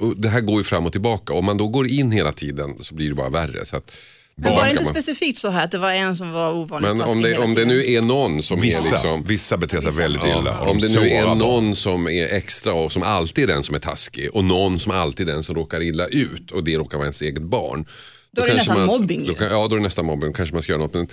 och, 0.00 0.16
det 0.16 0.28
här 0.28 0.40
går 0.40 0.56
ju 0.56 0.64
fram 0.64 0.86
och 0.86 0.92
tillbaka. 0.92 1.32
Om 1.32 1.44
man 1.44 1.56
då 1.56 1.68
går 1.68 1.86
in 1.86 2.12
hela 2.12 2.32
tiden 2.32 2.76
så 2.80 2.94
blir 2.94 3.08
det 3.08 3.14
bara 3.14 3.28
värre. 3.28 3.66
Så 3.66 3.76
att 3.76 3.92
Men 4.34 4.52
var 4.52 4.64
det 4.64 4.70
inte 4.70 4.84
man- 4.84 4.92
specifikt 4.92 5.38
så 5.38 5.48
här 5.48 5.64
att 5.64 5.70
det 5.70 5.78
var 5.78 5.92
en 5.92 6.16
som 6.16 6.32
var 6.32 6.52
ovanligt 6.52 6.96
men 6.96 7.00
om 7.00 7.22
det, 7.22 7.38
om 7.38 7.54
det 7.54 7.64
nu 7.64 7.92
är 7.92 8.02
någon 8.02 8.42
som 8.42 8.58
är 8.58 8.62
Vissa, 8.62 8.90
liksom... 8.90 9.24
vissa 9.24 9.56
beter 9.56 9.80
sig 9.80 9.92
väldigt 9.92 10.24
illa. 10.24 10.56
Ja, 10.60 10.70
om 10.70 10.78
de 10.78 10.86
det 10.86 11.00
nu 11.00 11.08
är 11.08 11.34
någon 11.34 11.76
som 11.76 12.08
är 12.08 12.26
extra 12.26 12.72
och 12.72 12.92
som 12.92 13.02
alltid 13.02 13.50
är 13.50 13.54
den 13.54 13.62
som 13.62 13.74
är 13.74 13.78
taskig 13.78 14.28
och 14.32 14.44
någon 14.44 14.78
som 14.78 14.92
alltid 14.92 15.28
är 15.28 15.32
den 15.32 15.42
som 15.42 15.54
råkar 15.54 15.82
illa 15.82 16.06
ut 16.06 16.50
och 16.50 16.64
det 16.64 16.76
råkar 16.76 16.98
vara 16.98 17.06
ens 17.06 17.22
eget 17.22 17.42
barn. 17.42 17.86
Då 18.30 18.42
är 18.42 18.48
det 18.48 18.54
nästan 18.54 18.78
man, 18.78 18.86
mobbing 18.86 19.26
Då 19.26 19.34
kan, 19.34 19.50
ja, 19.50 19.68
då 19.68 19.74
är 19.74 19.78
det 19.78 19.82
nästan 19.82 20.06
mobbing. 20.06 20.30
Då 20.30 20.36
kanske 20.36 20.54
man 20.54 20.62
ska 20.62 20.72
göra 20.72 20.82
något. 20.82 20.94
Men 20.94 21.08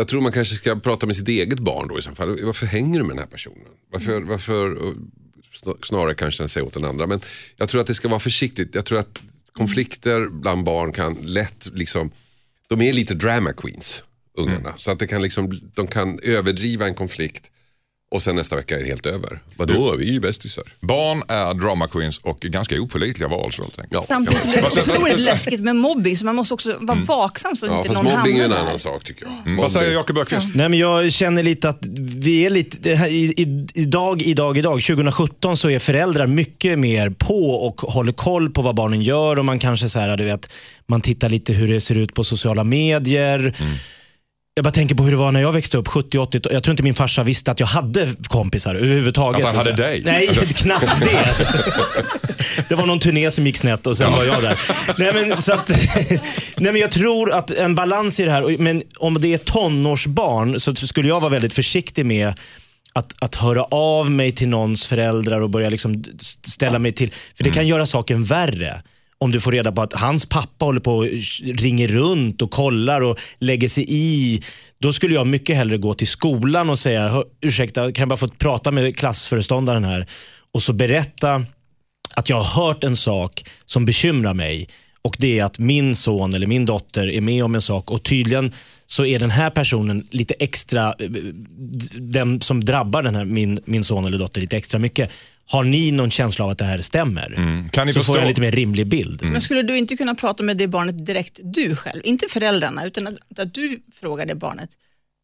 jag 0.00 0.08
tror 0.08 0.20
man 0.20 0.32
kanske 0.32 0.54
ska 0.54 0.76
prata 0.76 1.06
med 1.06 1.16
sitt 1.16 1.28
eget 1.28 1.58
barn 1.58 1.88
då 1.88 1.98
i 1.98 2.02
så 2.02 2.12
fall. 2.12 2.44
Varför 2.44 2.66
hänger 2.66 2.98
du 2.98 3.04
med 3.04 3.10
den 3.16 3.18
här 3.18 3.26
personen? 3.26 3.58
Varför, 3.92 4.20
varför 4.20 4.74
och 4.74 4.94
snar- 5.62 5.86
snarare 5.86 6.14
kanske 6.14 6.42
än 6.42 6.48
säga 6.48 6.64
åt 6.64 6.74
den 6.74 6.84
andra. 6.84 7.06
Men 7.06 7.20
jag 7.56 7.68
tror 7.68 7.80
att 7.80 7.86
det 7.86 7.94
ska 7.94 8.08
vara 8.08 8.20
försiktigt. 8.20 8.74
Jag 8.74 8.84
tror 8.84 8.98
att 8.98 9.22
konflikter 9.52 10.28
bland 10.28 10.64
barn 10.64 10.92
kan 10.92 11.14
lätt 11.14 11.68
liksom, 11.74 12.10
de 12.68 12.80
är 12.80 12.92
lite 12.92 13.14
drama 13.14 13.52
queens, 13.52 14.02
ungarna. 14.36 14.72
Så 14.76 14.90
att 14.90 14.98
det 14.98 15.06
kan 15.06 15.22
liksom, 15.22 15.60
de 15.74 15.86
kan 15.86 16.18
överdriva 16.22 16.86
en 16.86 16.94
konflikt 16.94 17.50
och 18.10 18.22
sen 18.22 18.36
nästa 18.36 18.56
vecka 18.56 18.76
är 18.76 18.80
det 18.80 18.86
helt 18.86 19.06
över. 19.06 19.42
Vadå, 19.56 19.96
vi 19.98 20.08
är 20.08 20.12
ju 20.12 20.20
bästisar. 20.20 20.64
Barn 20.80 21.22
är 21.28 21.54
drama 21.54 21.88
queens 21.88 22.18
och 22.18 22.40
ganska 22.40 22.80
opålitliga 22.80 23.28
varelser 23.28 23.62
helt 23.62 23.78
enkelt. 23.78 23.92
Ja, 23.92 24.02
Samtidigt 24.02 24.42
som 24.42 24.50
det 24.50 24.58
är 24.58 24.94
otroligt 24.94 25.18
läskigt 25.24 25.60
med 25.60 25.76
mobbing 25.76 26.16
så 26.16 26.24
man 26.24 26.34
måste 26.34 26.54
också 26.54 26.76
vara 26.80 26.98
vaksam 26.98 27.56
så 27.56 27.66
ja, 27.66 27.76
inte 27.76 27.88
fast 27.88 28.02
någon 28.02 28.12
mobbing 28.12 28.38
är 28.38 28.44
en 28.44 28.50
där. 28.50 28.58
annan 28.58 28.78
sak 28.78 29.04
tycker 29.04 29.24
jag. 29.24 29.46
Mm, 29.46 29.56
vad 29.62 29.72
säger 29.72 29.92
Jakob 29.92 30.18
Öqvist? 30.18 30.46
Nej, 30.54 30.68
men 30.68 30.78
jag 30.78 31.12
känner 31.12 31.42
lite 31.42 31.68
att 31.68 31.86
vi 31.98 32.46
är 32.46 32.50
lite, 32.50 32.94
här, 32.94 33.08
i, 33.08 33.34
i, 33.36 33.66
idag, 33.74 34.22
idag, 34.22 34.58
idag, 34.58 34.82
2017 34.82 35.56
så 35.56 35.70
är 35.70 35.78
föräldrar 35.78 36.26
mycket 36.26 36.78
mer 36.78 37.10
på 37.10 37.50
och 37.50 37.80
håller 37.80 38.12
koll 38.12 38.50
på 38.50 38.62
vad 38.62 38.74
barnen 38.74 39.02
gör 39.02 39.38
och 39.38 39.44
man 39.44 39.58
kanske 39.58 39.88
så 39.88 40.00
här, 40.00 40.16
du 40.16 40.24
vet, 40.24 40.52
man 40.86 41.00
tittar 41.00 41.28
lite 41.28 41.52
hur 41.52 41.72
det 41.72 41.80
ser 41.80 41.94
ut 41.94 42.14
på 42.14 42.24
sociala 42.24 42.64
medier. 42.64 43.56
Jag 44.54 44.64
bara 44.64 44.70
tänker 44.70 44.94
på 44.94 45.02
hur 45.02 45.10
det 45.10 45.16
var 45.16 45.32
när 45.32 45.40
jag 45.40 45.52
växte 45.52 45.76
upp, 45.78 45.88
70-80. 45.88 46.52
Jag 46.52 46.62
tror 46.62 46.72
inte 46.72 46.82
min 46.82 46.94
farsa 46.94 47.22
visste 47.22 47.50
att 47.50 47.60
jag 47.60 47.66
hade 47.66 48.08
kompisar 48.22 48.74
överhuvudtaget. 48.74 49.40
Att 49.40 49.46
han 49.46 49.56
hade 49.56 49.72
dig? 49.72 50.02
Nej, 50.04 50.26
knappt 50.54 51.00
det. 51.00 51.28
Det 52.68 52.74
var 52.74 52.86
någon 52.86 52.98
turné 52.98 53.30
som 53.30 53.46
gick 53.46 53.56
snett 53.56 53.86
och 53.86 53.96
sen 53.96 54.12
var 54.12 54.24
jag 54.24 54.42
där. 54.42 54.58
Nej 54.98 55.12
men, 55.14 55.42
så 55.42 55.52
att, 55.52 55.68
nej, 56.56 56.72
men 56.72 56.76
jag 56.76 56.90
tror 56.90 57.32
att 57.32 57.50
en 57.50 57.74
balans 57.74 58.20
i 58.20 58.24
det 58.24 58.30
här, 58.30 58.58
men 58.58 58.82
om 58.98 59.20
det 59.20 59.34
är 59.34 59.38
tonårsbarn 59.38 60.60
så 60.60 60.74
skulle 60.74 61.08
jag 61.08 61.20
vara 61.20 61.30
väldigt 61.30 61.52
försiktig 61.52 62.06
med 62.06 62.34
att, 62.92 63.22
att 63.22 63.34
höra 63.34 63.62
av 63.70 64.10
mig 64.10 64.32
till 64.32 64.48
någons 64.48 64.86
föräldrar 64.86 65.40
och 65.40 65.50
börja 65.50 65.70
liksom 65.70 66.04
ställa 66.42 66.78
mig 66.78 66.92
till, 66.92 67.12
för 67.36 67.44
det 67.44 67.50
kan 67.50 67.66
göra 67.66 67.86
saken 67.86 68.24
värre. 68.24 68.82
Om 69.24 69.32
du 69.32 69.40
får 69.40 69.52
reda 69.52 69.72
på 69.72 69.82
att 69.82 69.92
hans 69.92 70.26
pappa 70.26 70.64
håller 70.64 70.80
på 70.80 70.96
och 70.96 71.06
ringer 71.42 71.88
runt 71.88 72.42
och 72.42 72.50
kollar 72.50 73.00
och 73.00 73.18
lägger 73.38 73.68
sig 73.68 73.84
i. 73.88 74.42
Då 74.78 74.92
skulle 74.92 75.14
jag 75.14 75.26
mycket 75.26 75.56
hellre 75.56 75.78
gå 75.78 75.94
till 75.94 76.06
skolan 76.06 76.70
och 76.70 76.78
säga, 76.78 77.24
ursäkta, 77.40 77.92
kan 77.92 78.02
jag 78.02 78.08
bara 78.08 78.16
få 78.16 78.28
prata 78.28 78.70
med 78.70 78.96
klassföreståndaren 78.96 79.84
här? 79.84 80.06
Och 80.52 80.62
så 80.62 80.72
berätta 80.72 81.44
att 82.14 82.28
jag 82.28 82.36
har 82.36 82.64
hört 82.64 82.84
en 82.84 82.96
sak 82.96 83.44
som 83.66 83.84
bekymrar 83.84 84.34
mig 84.34 84.68
och 85.02 85.16
det 85.18 85.38
är 85.38 85.44
att 85.44 85.58
min 85.58 85.94
son 85.94 86.34
eller 86.34 86.46
min 86.46 86.66
dotter 86.66 87.10
är 87.10 87.20
med 87.20 87.44
om 87.44 87.54
en 87.54 87.62
sak 87.62 87.90
och 87.90 88.02
tydligen 88.02 88.52
så 88.86 89.04
är 89.04 89.18
den 89.18 89.30
här 89.30 89.50
personen 89.50 90.06
lite 90.10 90.34
extra, 90.34 90.94
eh, 90.98 91.10
den 91.98 92.40
som 92.40 92.64
drabbar 92.64 93.02
den 93.02 93.14
här, 93.14 93.24
min, 93.24 93.58
min 93.64 93.84
son 93.84 94.04
eller 94.04 94.18
dotter 94.18 94.40
lite 94.40 94.56
extra 94.56 94.78
mycket. 94.78 95.10
Har 95.50 95.64
ni 95.64 95.90
någon 95.90 96.10
känsla 96.10 96.44
av 96.44 96.50
att 96.50 96.58
det 96.58 96.64
här 96.64 96.80
stämmer? 96.80 97.34
Kan 97.70 97.86
ni 97.86 97.92
så 97.92 97.98
förstå? 98.00 98.12
får 98.12 98.16
jag 98.16 98.22
en 98.22 98.28
lite 98.28 98.40
mer 98.40 98.52
rimlig 98.52 98.86
bild. 98.86 99.22
Men 99.22 99.40
skulle 99.40 99.62
du 99.62 99.78
inte 99.78 99.96
kunna 99.96 100.14
prata 100.14 100.42
med 100.42 100.56
det 100.56 100.68
barnet 100.68 101.06
direkt 101.06 101.40
du 101.42 101.76
själv? 101.76 102.00
Inte 102.04 102.26
föräldrarna 102.30 102.86
utan 102.86 103.06
att, 103.06 103.38
att 103.38 103.54
du 103.54 103.78
frågar 104.00 104.26
det 104.26 104.34
barnet. 104.34 104.70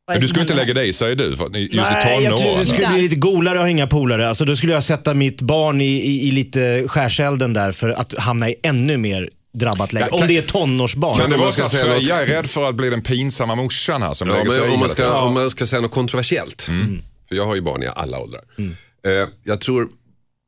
Men 0.08 0.20
du 0.20 0.28
skulle 0.28 0.42
inte 0.42 0.54
lägga 0.54 0.74
dig, 0.74 0.92
säger 0.92 1.16
du, 1.16 1.36
för 1.36 1.56
just 1.56 1.74
Nej, 1.74 2.20
i 2.20 2.24
jag 2.24 2.36
tror 2.36 2.48
det 2.48 2.52
tonåren. 2.52 2.66
skulle 2.66 2.88
bli 2.88 3.02
lite 3.02 3.16
golare 3.16 3.58
att 3.58 3.64
ha 3.64 3.68
inga 3.70 3.86
polare. 3.86 4.28
Alltså, 4.28 4.44
då 4.44 4.56
skulle 4.56 4.72
jag 4.72 4.84
sätta 4.84 5.14
mitt 5.14 5.40
barn 5.40 5.80
i, 5.80 5.84
i, 5.84 6.28
i 6.28 6.30
lite 6.30 6.84
skärselden 6.88 7.52
där 7.52 7.72
för 7.72 7.88
att 7.88 8.18
hamna 8.18 8.48
i 8.50 8.54
ännu 8.62 8.96
mer 8.96 9.30
drabbat 9.54 9.92
läge. 9.92 10.06
Ja, 10.10 10.16
kan- 10.16 10.22
Om 10.22 10.28
det 10.28 10.38
är 10.38 10.42
tonårsbarn. 10.42 11.18
Kan 11.20 11.30
det 11.30 11.36
vara 11.36 11.50
så 11.52 11.64
att 11.64 11.70
säga 11.70 11.94
Freja 11.94 12.22
är 12.22 12.26
rädd 12.26 12.46
för 12.50 12.68
att 12.68 12.74
bli 12.74 12.90
den 12.90 13.02
pinsamma 13.02 13.54
morsan 13.54 14.02
här 14.02 14.14
som 14.14 14.28
Ja, 14.28 14.34
lägger 14.36 14.50
sig 14.50 14.60
men 14.60 14.70
i 14.70 14.74
om, 14.74 14.80
man 14.80 14.88
ska, 14.88 15.20
om 15.20 15.34
man 15.34 15.50
ska 15.50 15.66
säga 15.66 15.80
något 15.82 15.90
kontroversiellt, 15.90 16.66
Mm. 16.68 17.02
för 17.28 17.36
jag 17.36 17.46
har 17.46 17.54
ju 17.54 17.60
barn 17.60 17.82
i 17.82 17.86
alla 17.96 18.18
åldrar. 18.18 18.40
Eh, 18.58 19.28
jag 19.44 19.60
tror 19.60 19.88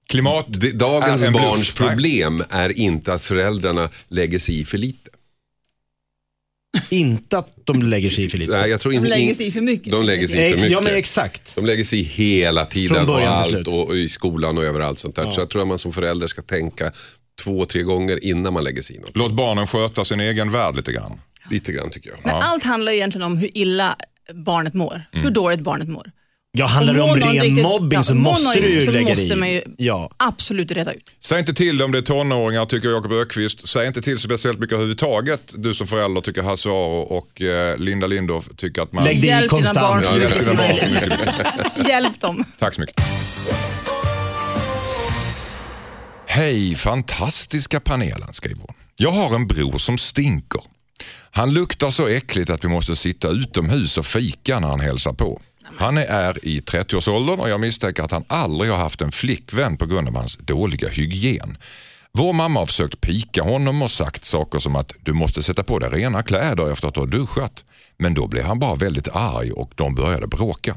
Klimat 0.08 0.46
det, 0.48 0.72
dagens 0.72 1.22
är 1.22 1.26
en 1.26 1.32
bluff. 1.32 1.44
barns 1.44 1.74
problem 1.74 2.44
är 2.50 2.78
inte 2.78 3.12
att 3.12 3.22
föräldrarna 3.22 3.90
lägger 4.08 4.38
sig 4.38 4.60
i 4.60 4.64
för 4.64 4.78
lite. 4.78 5.10
Inte 6.90 7.38
att 7.38 7.52
de 7.64 7.82
lägger 7.82 8.10
sig 8.10 8.24
i 8.24 8.28
för 8.28 8.38
lite. 8.38 8.52
Nej, 8.60 8.70
jag 8.70 8.80
tror 8.80 8.92
De 8.92 8.98
in, 8.98 9.04
lägger 9.04 9.28
in- 9.28 9.34
sig 9.36 9.46
i 9.46 9.52
för 9.52 9.60
mycket. 9.60 9.92
De 9.92 10.04
lägger 10.04 10.26
sig 10.26 10.38
i 10.46 10.50
för 10.50 10.56
mycket. 10.58 10.70
Ja 10.70 10.80
men 10.80 10.94
exakt. 10.94 11.54
De 11.54 11.66
lägger 11.66 11.84
sig 11.84 12.00
i 12.00 12.02
hela 12.02 12.64
tiden 12.64 13.08
och 13.08 13.20
allt 13.20 13.68
och, 13.68 13.88
och 13.88 13.96
i 13.96 14.08
skolan 14.08 14.58
och 14.58 14.64
överallt 14.64 14.98
sånt 14.98 15.16
där. 15.16 15.30
Så 15.32 15.40
jag 15.40 15.50
tror 15.50 15.62
att 15.62 15.68
man 15.68 15.78
som 15.78 15.92
förälder 15.92 16.26
ska 16.26 16.42
tänka 16.42 16.92
två, 17.42 17.64
tre 17.64 17.82
gånger 17.82 18.24
innan 18.24 18.52
man 18.52 18.64
lägger 18.64 18.82
sig 18.82 18.96
i 18.96 18.98
något. 18.98 19.10
Låt 19.16 19.32
barnen 19.32 19.66
sköta 19.66 20.04
sin 20.04 20.20
egen 20.20 20.50
värld 20.52 20.76
lite 20.76 20.92
grann. 20.92 21.20
Lite 21.50 21.72
grann 21.72 21.90
tycker 21.90 22.10
jag. 22.10 22.18
Men 22.22 22.34
allt 22.34 22.64
handlar 22.64 22.92
egentligen 22.92 23.26
om 23.26 23.36
hur 23.36 23.58
illa 23.58 23.96
barnet 24.34 24.74
mår. 24.74 25.04
Mm. 25.12 25.24
Hur 25.24 25.30
dåligt 25.30 25.60
barnet 25.60 25.88
mår. 25.88 26.10
Ja, 26.52 26.66
handlar 26.66 26.94
det 26.94 27.00
om 27.02 27.20
ren 27.20 27.32
riktigt- 27.32 27.62
mobbing 27.62 27.96
ja, 27.96 28.02
så 28.02 28.14
måste 28.14 28.60
du 28.60 28.66
ju 28.72 28.84
så 28.84 28.90
lägga 28.90 29.08
måste 29.08 29.26
dig 29.28 29.36
man 29.36 29.50
ju 29.52 29.62
Ja. 29.78 30.10
absolut 30.16 30.72
reda 30.72 30.92
ut. 30.92 31.14
Säg 31.20 31.38
inte 31.38 31.54
till 31.54 31.82
om 31.82 31.92
det 31.92 31.98
är 31.98 32.02
tonåringar 32.02 32.66
tycker 32.66 32.88
Jakob 32.88 33.12
Ökvist. 33.12 33.68
Säg 33.68 33.86
inte 33.86 34.02
till 34.02 34.18
speciellt 34.18 34.58
mycket 34.58 34.72
överhuvudtaget. 34.74 35.54
Du 35.56 35.74
som 35.74 35.86
förälder 35.86 36.20
tycker 36.20 36.42
Hasse 36.42 36.68
Aro 36.68 37.00
och 37.00 37.42
eh, 37.42 37.78
Linda 37.78 38.06
Lindorff 38.06 38.48
tycker 38.56 38.82
att 38.82 38.92
man... 38.92 39.04
Lägg 39.04 39.22
dig 39.22 39.44
i 39.44 39.48
konstant. 39.48 40.06
Ja, 40.12 40.14
mycket 40.16 40.30
hjälp 40.30 40.38
dina 40.44 40.54
barn 40.54 40.78
så 40.80 40.92
möjligt. 41.08 41.88
Hjälp 41.88 42.20
dem. 42.20 42.44
Tack 42.58 42.74
så 42.74 42.80
mycket. 42.80 42.96
Hej 46.26 46.74
fantastiska 46.74 47.80
panelen, 47.80 48.32
skriver 48.32 48.60
hon. 48.60 48.74
Jag 48.96 49.10
har 49.12 49.34
en 49.34 49.46
bror 49.46 49.78
som 49.78 49.98
stinker. 49.98 50.60
Han 51.30 51.52
luktar 51.54 51.90
så 51.90 52.06
äckligt 52.08 52.50
att 52.50 52.64
vi 52.64 52.68
måste 52.68 52.96
sitta 52.96 53.28
utomhus 53.28 53.98
och 53.98 54.06
fika 54.06 54.58
när 54.60 54.68
han 54.68 54.80
hälsar 54.80 55.12
på. 55.12 55.40
Han 55.76 55.98
är 55.98 56.46
i 56.46 56.60
30-årsåldern 56.60 57.40
och 57.40 57.48
jag 57.48 57.60
misstänker 57.60 58.02
att 58.02 58.10
han 58.10 58.24
aldrig 58.26 58.70
har 58.70 58.78
haft 58.78 59.00
en 59.00 59.12
flickvän 59.12 59.76
på 59.76 59.86
grund 59.86 60.08
av 60.08 60.16
hans 60.16 60.36
dåliga 60.36 60.88
hygien. 60.88 61.56
Vår 62.12 62.32
mamma 62.32 62.60
har 62.60 62.66
försökt 62.66 63.00
pika 63.00 63.42
honom 63.42 63.82
och 63.82 63.90
sagt 63.90 64.24
saker 64.24 64.58
som 64.58 64.76
att 64.76 64.92
du 65.00 65.12
måste 65.12 65.42
sätta 65.42 65.62
på 65.62 65.78
dig 65.78 65.90
rena 65.90 66.22
kläder 66.22 66.72
efter 66.72 66.88
att 66.88 66.94
du 66.94 67.00
har 67.00 67.06
duschat. 67.06 67.64
Men 67.98 68.14
då 68.14 68.26
blev 68.26 68.44
han 68.44 68.58
bara 68.58 68.74
väldigt 68.74 69.08
arg 69.08 69.52
och 69.52 69.72
de 69.74 69.94
började 69.94 70.26
bråka. 70.26 70.76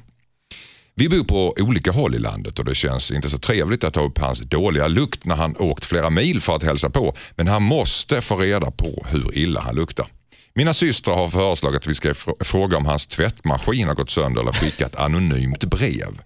Vi 0.96 1.10
bor 1.10 1.24
på 1.24 1.54
olika 1.60 1.92
håll 1.92 2.16
i 2.16 2.20
landet 2.20 2.60
och 2.60 2.66
det 2.66 2.76
känns 2.76 3.12
inte 3.12 3.30
så 3.30 3.38
trevligt 3.38 3.84
att 3.84 3.94
ta 3.94 4.02
upp 4.02 4.18
hans 4.18 4.40
dåliga 4.40 4.88
lukt 4.88 5.26
när 5.26 5.36
han 5.36 5.56
åkt 5.60 5.86
flera 5.86 6.10
mil 6.10 6.42
för 6.42 6.56
att 6.56 6.64
hälsa 6.64 6.90
på. 6.90 7.16
Men 7.36 7.48
han 7.48 7.64
måste 7.64 8.22
få 8.22 8.38
reda 8.38 8.72
på 8.72 9.06
hur 9.10 9.38
illa 9.38 9.62
han 9.62 9.76
luktar. 9.76 10.08
Mina 10.54 10.74
systrar 10.74 11.16
har 11.16 11.30
föreslagit 11.30 11.78
att 11.78 11.88
vi 11.88 11.96
ska 11.96 12.14
fråga 12.44 12.78
om 12.78 12.86
hans 12.86 13.08
tvättmaskin 13.08 13.88
har 13.88 13.96
gått 13.96 14.10
sönder 14.10 14.42
eller 14.42 14.52
skicka 14.52 14.86
ett 14.86 14.96
anonymt 14.96 15.64
brev. 15.64 16.22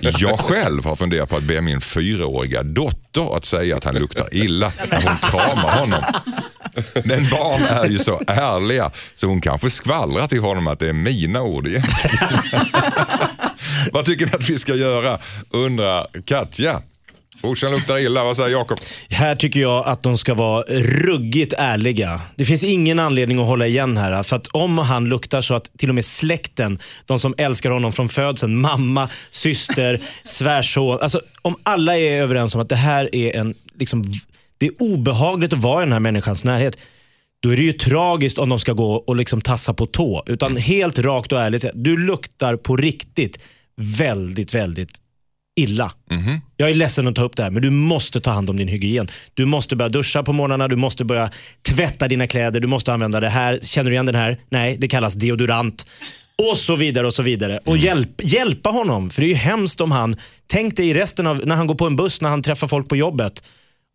Jag 0.00 0.40
själv 0.40 0.84
har 0.84 0.96
funderat 0.96 1.28
på 1.28 1.36
att 1.36 1.42
be 1.42 1.60
min 1.60 1.80
fyraåriga 1.80 2.62
dotter 2.62 3.36
att 3.36 3.44
säga 3.44 3.76
att 3.76 3.84
han 3.84 3.94
luktar 3.94 4.34
illa 4.34 4.72
när 4.90 5.02
hon 5.02 5.16
kramar 5.16 5.78
honom. 5.78 6.02
Men 7.04 7.30
barn 7.30 7.62
är 7.62 7.88
ju 7.88 7.98
så 7.98 8.20
ärliga 8.26 8.90
så 9.14 9.26
hon 9.26 9.40
kanske 9.40 9.70
skvallrar 9.70 10.26
till 10.26 10.40
honom 10.40 10.66
att 10.66 10.78
det 10.78 10.88
är 10.88 10.92
mina 10.92 11.42
ord 11.42 11.66
egentligen. 11.66 12.26
Vad 13.92 14.04
tycker 14.04 14.26
ni 14.26 14.32
att 14.32 14.50
vi 14.50 14.58
ska 14.58 14.74
göra? 14.74 15.18
undrar 15.50 16.06
Katja. 16.24 16.82
Brorsan 17.46 17.70
luktar 17.70 17.98
illa, 17.98 18.24
vad 18.24 18.36
säger 18.36 18.50
Jakob? 18.50 18.78
Här 19.10 19.36
tycker 19.36 19.60
jag 19.60 19.86
att 19.86 20.02
de 20.02 20.18
ska 20.18 20.34
vara 20.34 20.62
ruggigt 20.80 21.54
ärliga. 21.58 22.20
Det 22.36 22.44
finns 22.44 22.64
ingen 22.64 22.98
anledning 22.98 23.38
att 23.38 23.46
hålla 23.46 23.66
igen 23.66 23.96
här. 23.96 24.22
För 24.22 24.36
att 24.36 24.46
om 24.46 24.78
han 24.78 25.04
luktar 25.04 25.40
så 25.40 25.54
att 25.54 25.78
till 25.78 25.88
och 25.88 25.94
med 25.94 26.04
släkten, 26.04 26.78
de 27.04 27.18
som 27.18 27.34
älskar 27.38 27.70
honom 27.70 27.92
från 27.92 28.08
födseln, 28.08 28.60
mamma, 28.60 29.08
syster, 29.30 30.02
svärson. 30.24 30.98
Alltså 31.02 31.20
om 31.42 31.56
alla 31.62 31.98
är 31.98 32.20
överens 32.20 32.54
om 32.54 32.60
att 32.60 32.68
det 32.68 32.76
här 32.76 33.14
är 33.14 33.36
en, 33.36 33.54
liksom, 33.78 34.04
det 34.58 34.66
är 34.66 34.72
obehagligt 34.78 35.52
att 35.52 35.58
vara 35.58 35.82
i 35.82 35.84
den 35.84 35.92
här 35.92 36.00
människans 36.00 36.44
närhet. 36.44 36.78
Då 37.42 37.50
är 37.50 37.56
det 37.56 37.62
ju 37.62 37.72
tragiskt 37.72 38.38
om 38.38 38.48
de 38.48 38.58
ska 38.58 38.72
gå 38.72 38.94
och 38.94 39.16
liksom 39.16 39.40
tassa 39.40 39.74
på 39.74 39.86
tå. 39.86 40.22
Utan 40.26 40.56
helt 40.56 40.98
rakt 40.98 41.32
och 41.32 41.40
ärligt 41.40 41.64
du 41.74 41.96
luktar 41.96 42.56
på 42.56 42.76
riktigt 42.76 43.38
väldigt, 43.76 44.54
väldigt 44.54 45.05
illa. 45.56 45.92
Jag 46.56 46.70
är 46.70 46.74
ledsen 46.74 47.08
att 47.08 47.14
ta 47.14 47.22
upp 47.22 47.36
det 47.36 47.42
här, 47.42 47.50
men 47.50 47.62
du 47.62 47.70
måste 47.70 48.20
ta 48.20 48.30
hand 48.30 48.50
om 48.50 48.56
din 48.56 48.68
hygien. 48.68 49.08
Du 49.34 49.44
måste 49.44 49.76
börja 49.76 49.88
duscha 49.88 50.22
på 50.22 50.32
morgnarna, 50.32 50.68
du 50.68 50.76
måste 50.76 51.04
börja 51.04 51.30
tvätta 51.68 52.08
dina 52.08 52.26
kläder, 52.26 52.60
du 52.60 52.66
måste 52.66 52.92
använda 52.92 53.20
det 53.20 53.28
här. 53.28 53.58
Känner 53.62 53.90
du 53.90 53.94
igen 53.94 54.06
den 54.06 54.14
här? 54.14 54.40
Nej, 54.50 54.76
det 54.80 54.88
kallas 54.88 55.14
deodorant. 55.14 55.86
Och 56.50 56.58
så 56.58 56.76
vidare 56.76 57.06
och 57.06 57.14
så 57.14 57.22
vidare. 57.22 57.52
Mm. 57.52 57.62
Och 57.64 57.76
hjälp, 57.76 58.20
hjälpa 58.22 58.70
honom. 58.70 59.10
För 59.10 59.20
det 59.22 59.26
är 59.26 59.28
ju 59.28 59.34
hemskt 59.34 59.80
om 59.80 59.90
han, 59.90 60.16
tänk 60.46 60.76
dig 60.76 60.88
i 60.88 60.94
resten 60.94 61.26
av, 61.26 61.46
när 61.46 61.56
han 61.56 61.66
går 61.66 61.74
på 61.74 61.86
en 61.86 61.96
buss, 61.96 62.20
när 62.20 62.28
han 62.28 62.42
träffar 62.42 62.66
folk 62.66 62.88
på 62.88 62.96
jobbet. 62.96 63.42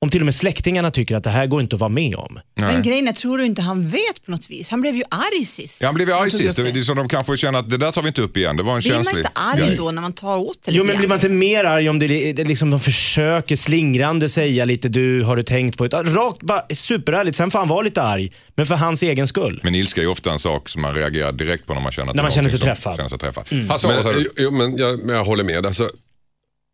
Om 0.04 0.10
till 0.10 0.22
och 0.22 0.26
med 0.26 0.36
släktingarna 0.36 0.92
tycker 0.92 1.16
att 1.16 1.24
det 1.24 1.30
här 1.30 1.48
går 1.48 1.62
inte 1.62 1.76
att 1.76 1.80
vara 1.80 1.90
med 1.90 2.16
om. 2.16 2.40
Men 2.56 2.84
grejen 2.84 3.08
är, 3.08 3.14
tror 3.14 3.38
du 3.38 3.46
inte 3.46 3.62
han 3.62 3.88
vet 3.90 4.26
på 4.26 4.32
något 4.32 4.50
vis? 4.50 4.70
Han 4.70 4.82
blev 4.82 4.96
ju 4.96 5.04
arg 5.10 5.46
sist. 5.46 5.82
Ja, 5.82 5.88
han 5.88 5.96
blev 5.96 6.08
ju 6.08 6.14
arg 6.16 6.32
sist. 6.32 6.60
upp 6.60 6.74
Det 6.74 6.80
är 6.80 6.84
så 6.84 6.94
de 6.94 7.08
kanske 7.10 7.38
känner 7.38 7.60
att 7.60 7.70
det 7.70 7.78
där 7.78 7.92
tar 7.92 8.02
vi 8.02 8.08
inte 8.08 8.22
upp 8.22 8.38
igen. 8.38 8.58
Det 8.58 8.64
var 8.64 8.74
en 8.76 8.80
Blir 8.80 8.94
man 8.94 9.04
känslig 9.04 9.20
inte 9.20 9.32
arg 9.34 9.58
grej. 9.60 9.76
då 9.78 9.92
när 9.92 10.02
man 10.02 10.14
tar 10.14 10.38
åt 10.38 10.66
sig 10.66 10.74
Jo 10.78 10.84
men 10.84 10.98
blir 10.98 11.08
man 11.08 11.18
inte 11.18 11.30
mer 11.30 11.64
arg 11.64 11.90
om 11.90 12.00
det, 12.00 12.34
det 12.34 12.44
liksom, 12.44 12.70
de 12.70 12.80
försöker 12.80 13.56
slingrande 13.56 14.30
säga 14.30 14.66
lite 14.66 14.90
du, 14.90 15.24
har 15.24 15.36
du 15.36 15.44
tänkt 15.44 15.78
på 15.78 15.88
det? 15.88 15.98
Rakt, 15.98 16.42
bara 16.42 16.62
superärligt. 16.74 17.38
Sen 17.38 17.52
får 17.52 17.60
han 17.60 17.68
vara 17.68 17.82
lite 17.82 18.02
arg. 18.02 18.32
Men 18.56 18.66
för 18.66 18.76
hans 18.76 19.04
egen 19.04 19.28
skull. 19.28 19.60
Men 19.64 19.76
ilska 19.76 20.02
är 20.02 20.08
ofta 20.08 20.32
en 20.32 20.40
sak 20.40 20.70
som 20.70 20.82
man 20.82 20.96
reagerar 20.96 21.32
direkt 21.32 21.66
på 21.68 21.74
när 21.74 21.82
man 21.82 21.92
känner 21.92 22.10
att 22.10 22.16
När 22.16 22.24
det 22.24 22.24
är 22.24 22.24
man 22.24 22.32
känner 22.32 22.50
sig 22.50 22.60
träffad. 22.60 22.96
Känner 22.96 23.10
sig 23.10 23.20
träffad. 23.20 23.46
Hasse, 23.70 23.88
vad 23.88 24.06
Men, 24.06 24.14
du? 24.14 24.32
jo, 24.38 24.52
men, 24.52 24.78
jag, 24.78 25.06
men 25.06 25.16
jag 25.16 25.26
håller 25.26 25.44
med. 25.44 25.66
Alltså, 25.66 25.90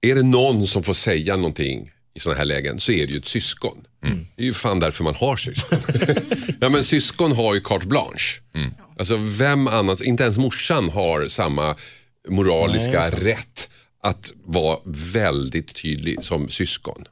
är 0.01 0.15
det 0.15 0.23
någon 0.23 0.67
som 0.67 0.83
får 0.83 0.93
säga 0.93 1.35
någonting 1.35 1.89
i 2.17 2.19
sådana 2.19 2.37
här 2.37 2.45
lägen 2.45 2.79
så 2.79 2.91
är 2.91 3.07
det 3.07 3.13
ju 3.13 3.19
ett 3.19 3.25
syskon. 3.27 3.77
Det 4.35 4.41
är 4.41 4.45
ju 4.45 4.53
fan 4.53 4.79
därför 4.79 5.03
man 5.03 5.15
har 5.15 5.37
syskon. 5.37 5.79
ja, 6.59 6.69
men 6.69 6.83
syskon 6.83 7.31
har 7.31 7.53
ju 7.55 7.61
carte 7.61 7.87
blanche. 7.87 8.41
Alltså 8.99 9.17
vem 9.17 9.67
annars, 9.67 10.01
inte 10.01 10.23
ens 10.23 10.37
morsan 10.37 10.89
har 10.89 11.27
samma 11.27 11.75
moraliska 12.29 13.09
rätt 13.09 13.69
att 14.03 14.31
vara 14.45 14.77
väldigt 14.85 15.75
tydlig 15.81 16.23
som 16.23 16.49
syskon. 16.49 17.03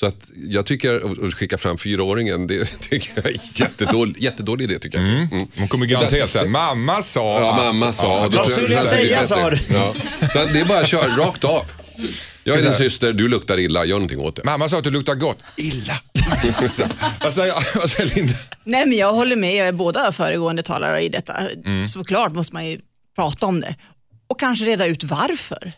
Så 0.00 0.06
att 0.06 0.30
jag 0.34 0.66
tycker, 0.66 1.26
att 1.26 1.34
skicka 1.34 1.58
fram 1.58 1.78
fyraåringen, 1.78 2.46
det 2.46 2.64
tycker 2.80 3.10
jag 3.16 3.26
är 3.26 3.60
jättedålig, 3.60 4.22
jättedålig 4.22 4.64
idé 4.64 4.78
tycker 4.78 4.98
jag. 4.98 5.08
Mm. 5.08 5.46
Hon 5.58 5.68
kommer 5.68 5.86
garanterat 5.86 6.30
säga 6.30 6.48
mamma 6.48 7.02
sa 7.02 7.40
Ja, 7.40 7.50
att... 7.50 7.56
mamma 7.64 7.92
sa. 7.92 8.14
då 8.14 8.20
Vad 8.20 8.32
tror 8.32 8.44
skulle 8.44 8.74
jag 8.74 8.84
det 8.84 8.96
blir 8.96 8.98
säga, 9.08 9.20
bättre. 9.20 9.26
sa 9.26 9.50
du? 9.50 9.58
Ja. 9.74 9.94
Så 10.32 10.52
Det 10.52 10.60
är 10.60 10.64
bara 10.64 10.80
att 10.80 10.88
köra 10.88 11.16
rakt 11.16 11.44
av. 11.44 11.64
Jag 12.44 12.58
är 12.58 12.62
din 12.62 12.72
syster, 12.74 13.12
du 13.12 13.28
luktar 13.28 13.58
illa, 13.58 13.84
gör 13.84 13.96
någonting 13.96 14.20
åt 14.20 14.36
det. 14.36 14.44
Mamma 14.44 14.68
sa 14.68 14.78
att 14.78 14.84
du 14.84 14.90
luktar 14.90 15.14
gott. 15.14 15.38
Illa. 15.56 16.00
vad, 17.20 17.32
säger, 17.32 17.78
vad 17.78 17.90
säger 17.90 18.14
Linda? 18.14 18.34
Nej 18.64 18.86
men 18.86 18.98
jag 18.98 19.12
håller 19.12 19.36
med, 19.36 19.54
jag 19.54 19.68
är 19.68 19.72
båda 19.72 20.12
föregående 20.12 20.62
talare 20.62 21.00
i 21.02 21.08
detta. 21.08 21.36
Såklart 21.88 22.32
måste 22.32 22.54
man 22.54 22.66
ju 22.66 22.80
prata 23.16 23.46
om 23.46 23.60
det. 23.60 23.76
Och 24.26 24.40
kanske 24.40 24.64
reda 24.64 24.86
ut 24.86 25.04
varför. 25.04 25.72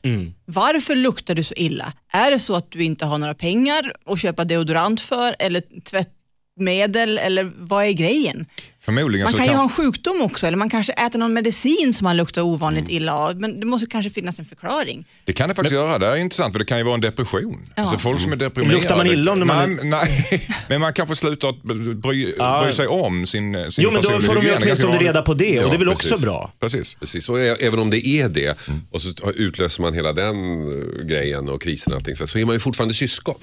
Varför 0.44 0.94
luktar 0.94 1.34
du 1.34 1.42
så 1.42 1.54
illa? 1.56 1.92
Är 2.12 2.30
det 2.30 2.38
så 2.38 2.56
att 2.56 2.70
du 2.70 2.84
inte 2.84 3.06
har 3.06 3.18
några 3.18 3.34
pengar 3.34 3.92
att 4.06 4.20
köpa 4.20 4.44
deodorant 4.44 5.00
för 5.00 5.36
eller 5.38 5.62
tvättmedel 5.84 7.18
eller 7.18 7.52
vad 7.56 7.84
är 7.84 7.92
grejen? 7.92 8.46
Förmodligen 8.86 9.24
Man 9.24 9.32
så 9.32 9.36
kan 9.38 9.46
ju 9.46 9.50
kan... 9.50 9.56
ha 9.58 9.64
en 9.64 9.70
sjukdom 9.70 10.20
också 10.20 10.46
eller 10.46 10.56
man 10.56 10.70
kanske 10.70 10.92
äter 10.92 11.18
någon 11.18 11.32
medicin 11.32 11.94
som 11.94 12.04
man 12.04 12.16
luktar 12.16 12.42
ovanligt 12.42 12.88
illa 12.88 13.14
av 13.14 13.40
men 13.40 13.60
det 13.60 13.66
måste 13.66 13.86
kanske 13.86 14.10
finnas 14.10 14.38
en 14.38 14.44
förklaring. 14.44 15.04
Det 15.24 15.32
kan 15.32 15.48
det 15.48 15.54
faktiskt 15.54 15.74
göra. 15.74 15.98
Det 15.98 16.06
är 16.06 16.16
intressant 16.16 16.52
för 16.54 16.58
det 16.58 16.64
kan 16.64 16.78
ju 16.78 16.84
vara 16.84 16.94
en 16.94 17.00
depression. 17.00 17.68
Alltså 17.74 17.98
folk 17.98 18.20
som 18.20 18.32
är 18.32 18.36
deprimerade. 18.36 18.78
Luktar 18.78 18.96
man 18.96 19.06
illa 19.06 19.32
om 19.32 19.38
när 19.38 19.46
man 19.46 19.78
nej, 19.82 20.26
nej, 20.30 20.48
men 20.68 20.80
man 20.80 20.92
kanske 20.92 21.16
slutar 21.16 21.48
att 21.48 21.62
bry, 21.62 22.34
Ja. 22.38 22.62
bry 22.64 22.72
sig 22.72 22.86
om 22.86 23.26
sin, 23.26 23.70
sin 23.72 23.84
Jo 23.84 23.90
men 23.90 24.02
då 24.02 24.20
får 24.20 24.34
de 24.34 24.42
ju. 24.42 24.48
Det 24.48 24.58
åtminstone 24.62 24.98
reda 24.98 25.22
på 25.22 25.34
det 25.34 25.64
och 25.64 25.70
det 25.70 25.76
är 25.76 25.78
väl 25.78 25.88
precis. 25.88 26.12
också 26.12 26.24
bra. 26.24 26.52
Precis. 26.60 26.94
Precis, 26.94 27.28
och 27.28 27.40
även 27.40 27.78
om 27.78 27.90
det 27.90 28.06
är 28.06 28.28
det 28.28 28.58
och 28.90 29.02
så 29.02 29.30
utlöser 29.34 29.82
man 29.82 29.94
hela 29.94 30.12
den 30.12 30.36
eh, 30.36 31.04
grejen 31.06 31.48
och 31.48 31.62
krisen 31.62 31.92
och 31.92 31.96
allting 31.96 32.16
så 32.16 32.26
så 32.26 32.38
är 32.38 32.44
man 32.44 32.54
ju 32.54 32.60
fortfarande 32.60 32.94
syskon. 32.94 33.34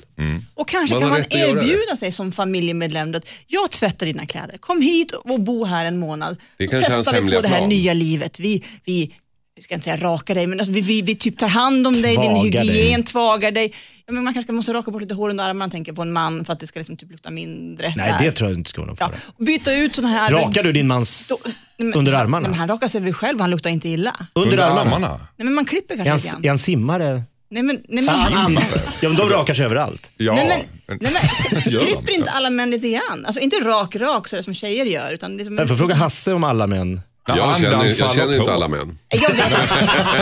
Och 0.54 0.68
kanske 0.68 0.96
Man 0.96 1.02
kan 1.02 1.10
man 1.10 1.24
erbjuda 1.30 1.96
sig 1.96 2.12
som 2.12 2.32
familjemedlem 2.32 3.16
att 3.16 3.28
jag 3.48 3.72
tvättar 3.72 4.06
dina 4.06 4.26
kläder, 4.26 4.58
kom 4.58 4.82
hit 4.82 5.12
och 5.12 5.33
bo 5.38 5.66
här 5.66 5.86
en 5.86 5.98
månad. 6.00 6.38
Det 6.58 6.64
är 6.64 6.68
kanske 6.68 6.92
hans 6.94 7.12
hemliga 7.12 7.40
på 7.40 7.44
det 7.44 7.48
här 7.50 7.58
plan. 7.58 7.70
nya 7.70 7.94
livet. 7.94 8.40
Vi, 8.40 8.64
vi 8.86 9.12
jag 9.56 9.64
ska 9.64 9.74
inte 9.74 9.84
säga 9.84 9.98
raka 9.98 10.34
dig, 10.34 10.48
men 10.48 10.60
alltså 10.60 10.74
vi, 10.74 10.82
vi, 10.82 11.02
vi 11.02 11.16
typ 11.16 11.38
tar 11.38 11.48
hand 11.48 11.88
om 11.88 11.94
dig, 11.94 12.02
din 12.18 12.22
Tvagar 12.22 12.52
dig. 12.52 12.68
hygien, 12.68 13.04
tvagar 13.04 13.52
dig. 13.52 13.74
Ja, 14.06 14.14
men 14.14 14.24
man 14.24 14.34
kanske 14.34 14.52
måste 14.52 14.74
raka 14.74 14.92
bort 14.92 15.02
lite 15.02 15.14
hår 15.14 15.30
under 15.30 15.44
armarna 15.50 15.72
tänker 15.72 15.94
på 15.94 16.02
en 16.02 16.12
man 16.12 16.46
för 16.46 16.54
att 16.54 16.60
det 16.60 16.68
ska 16.68 16.80
liksom 16.80 16.98
typ 16.98 17.12
lukta 17.12 17.32
mindre. 17.32 17.94
Nej 17.98 18.12
där. 18.20 18.26
det 18.26 18.32
tror 18.32 18.50
jag 18.50 18.60
inte 18.60 18.70
ska 18.70 18.82
vara 18.82 18.88
någon 18.88 18.98
ja. 19.00 19.06
fara. 19.08 19.16
och 19.38 19.46
Byta 19.46 19.74
ut 19.74 19.96
sådana 19.96 20.14
här... 20.14 20.32
Rakar 20.32 20.64
du 20.64 20.72
din 20.72 20.88
mans 20.88 21.28
Då- 21.30 21.50
Nej, 21.78 21.88
men- 21.88 21.94
under 22.00 22.12
Nej, 22.12 22.22
armarna? 22.22 22.48
men 22.50 22.58
han 22.60 22.68
rakar 22.68 22.88
sig 22.88 23.02
väl 23.02 23.14
själv, 23.14 23.40
han 23.40 23.52
luktar 23.52 23.70
inte 23.70 23.90
illa. 23.90 24.16
Under, 24.34 24.50
Under 24.52 24.64
armarna? 24.64 24.82
armarna. 24.96 25.10
Nej, 25.18 25.46
men 25.46 25.54
man 25.54 25.66
klipper 25.66 25.94
Är 25.94 26.06
kanske 26.06 26.12
han, 26.12 26.18
lite 26.18 26.28
är 26.30 26.42
grann. 26.42 26.50
han 26.52 26.60
simmare? 26.60 27.24
Nej, 27.52 27.64
men, 27.64 27.82
nej, 27.90 28.04
men, 28.04 28.16
Han, 28.34 28.60
ja 29.02 29.10
men 29.10 29.16
de 29.18 29.30
rakar 29.30 29.54
sig 29.54 29.66
överallt. 29.66 30.12
Ja. 30.18 30.34
Nej 30.34 30.48
men, 30.48 30.60
nej, 31.02 31.14
men 31.14 31.22
klipper 31.88 32.12
inte 32.12 32.32
alla 32.32 32.50
män 32.50 32.70
lite 32.72 32.90
grann? 32.90 33.26
Alltså 33.26 33.40
inte 33.42 33.56
rak 33.56 33.96
rak 33.96 34.28
så 34.28 34.44
som 34.44 34.54
tjejer 34.54 34.86
gör. 34.86 35.12
Utan 35.12 35.38
det 35.38 35.44
är 35.44 35.46
som 35.46 35.58
Jag 35.58 35.68
får 35.70 35.76
fråga 35.76 35.96
Hasse 35.96 36.34
om 36.34 36.44
alla 36.44 36.68
män. 36.68 37.02
Jag 37.28 37.60
känner, 37.60 37.86
jag 38.00 38.16
känner 38.16 38.40
inte 38.40 38.54
alla 38.54 38.68
män. 38.68 38.98
Jag, 39.10 39.30
vet, 39.30 39.44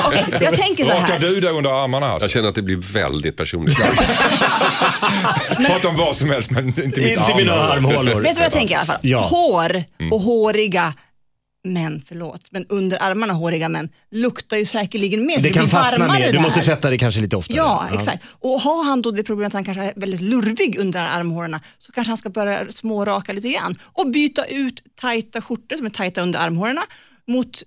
Okej, 0.06 0.26
jag 0.42 0.54
tänker 0.56 0.86
så 0.86 0.92
Rakar 0.92 1.02
här. 1.06 1.20
du 1.20 1.40
dig 1.42 1.52
under 1.52 1.84
armarna 1.84 2.06
Hasse? 2.08 2.24
Jag 2.26 2.32
känner 2.32 2.50
att 2.50 2.56
det 2.56 2.62
blir 2.62 2.76
väldigt 2.94 3.38
personligt. 3.38 3.78
Prata 5.68 5.88
om 5.88 5.96
vad 5.98 6.16
som 6.16 6.30
helst 6.30 6.52
men 6.52 6.68
inte 6.68 6.82
mitt 6.82 6.98
Inte 6.98 7.36
mina 7.38 7.54
armhål. 7.54 7.96
armhålor. 7.96 8.22
Vet 8.22 8.36
du 8.36 8.40
vad 8.40 8.46
jag 8.46 8.52
tänker 8.52 8.74
i 8.74 8.78
alla 8.78 8.86
fall? 8.86 9.00
Ja. 9.02 9.20
Hår 9.22 9.84
och 10.12 10.22
håriga 10.22 10.94
män, 11.64 12.02
förlåt, 12.08 12.48
men 12.52 12.66
under 12.70 13.04
armarna 13.04 13.34
håriga 13.34 13.70
män 13.70 13.90
luktar 14.12 14.58
ju 14.58 14.66
säkerligen 14.66 15.26
mer. 15.26 15.42
Det 15.42 15.50
kan 15.50 15.70
fastna 15.70 16.14
mer. 16.14 16.32
Du 16.34 16.40
måste 16.40 16.60
tvätta 16.60 16.90
det 16.90 16.98
kanske 16.98 17.22
lite 17.22 17.36
oftare. 17.36 17.58
Ja, 17.58 17.90
exakt. 17.94 18.24
Och 18.40 18.62
har 18.62 18.84
han 18.84 19.02
då 19.02 19.12
det 19.12 19.24
problemet 19.24 19.50
att 19.50 19.54
han 19.54 19.64
kanske 19.64 19.84
är 19.84 19.94
väldigt 19.96 20.22
lurvig 20.22 20.78
under 20.80 21.08
armhålorna 21.08 21.62
så 21.78 21.92
kanske 21.92 22.12
han 22.12 22.18
ska 22.18 22.30
börja 22.30 22.72
småraka 22.72 23.34
lite 23.34 23.50
grann 23.50 23.76
och 23.84 24.12
byta 24.12 24.46
ut 24.46 24.84
tajta 24.96 25.42
skjortor 25.42 25.76
som 25.76 25.86
är 25.86 25.90
tajta 25.90 26.22
under 26.22 26.40
armhålorna 26.40 26.82
mot 27.28 27.64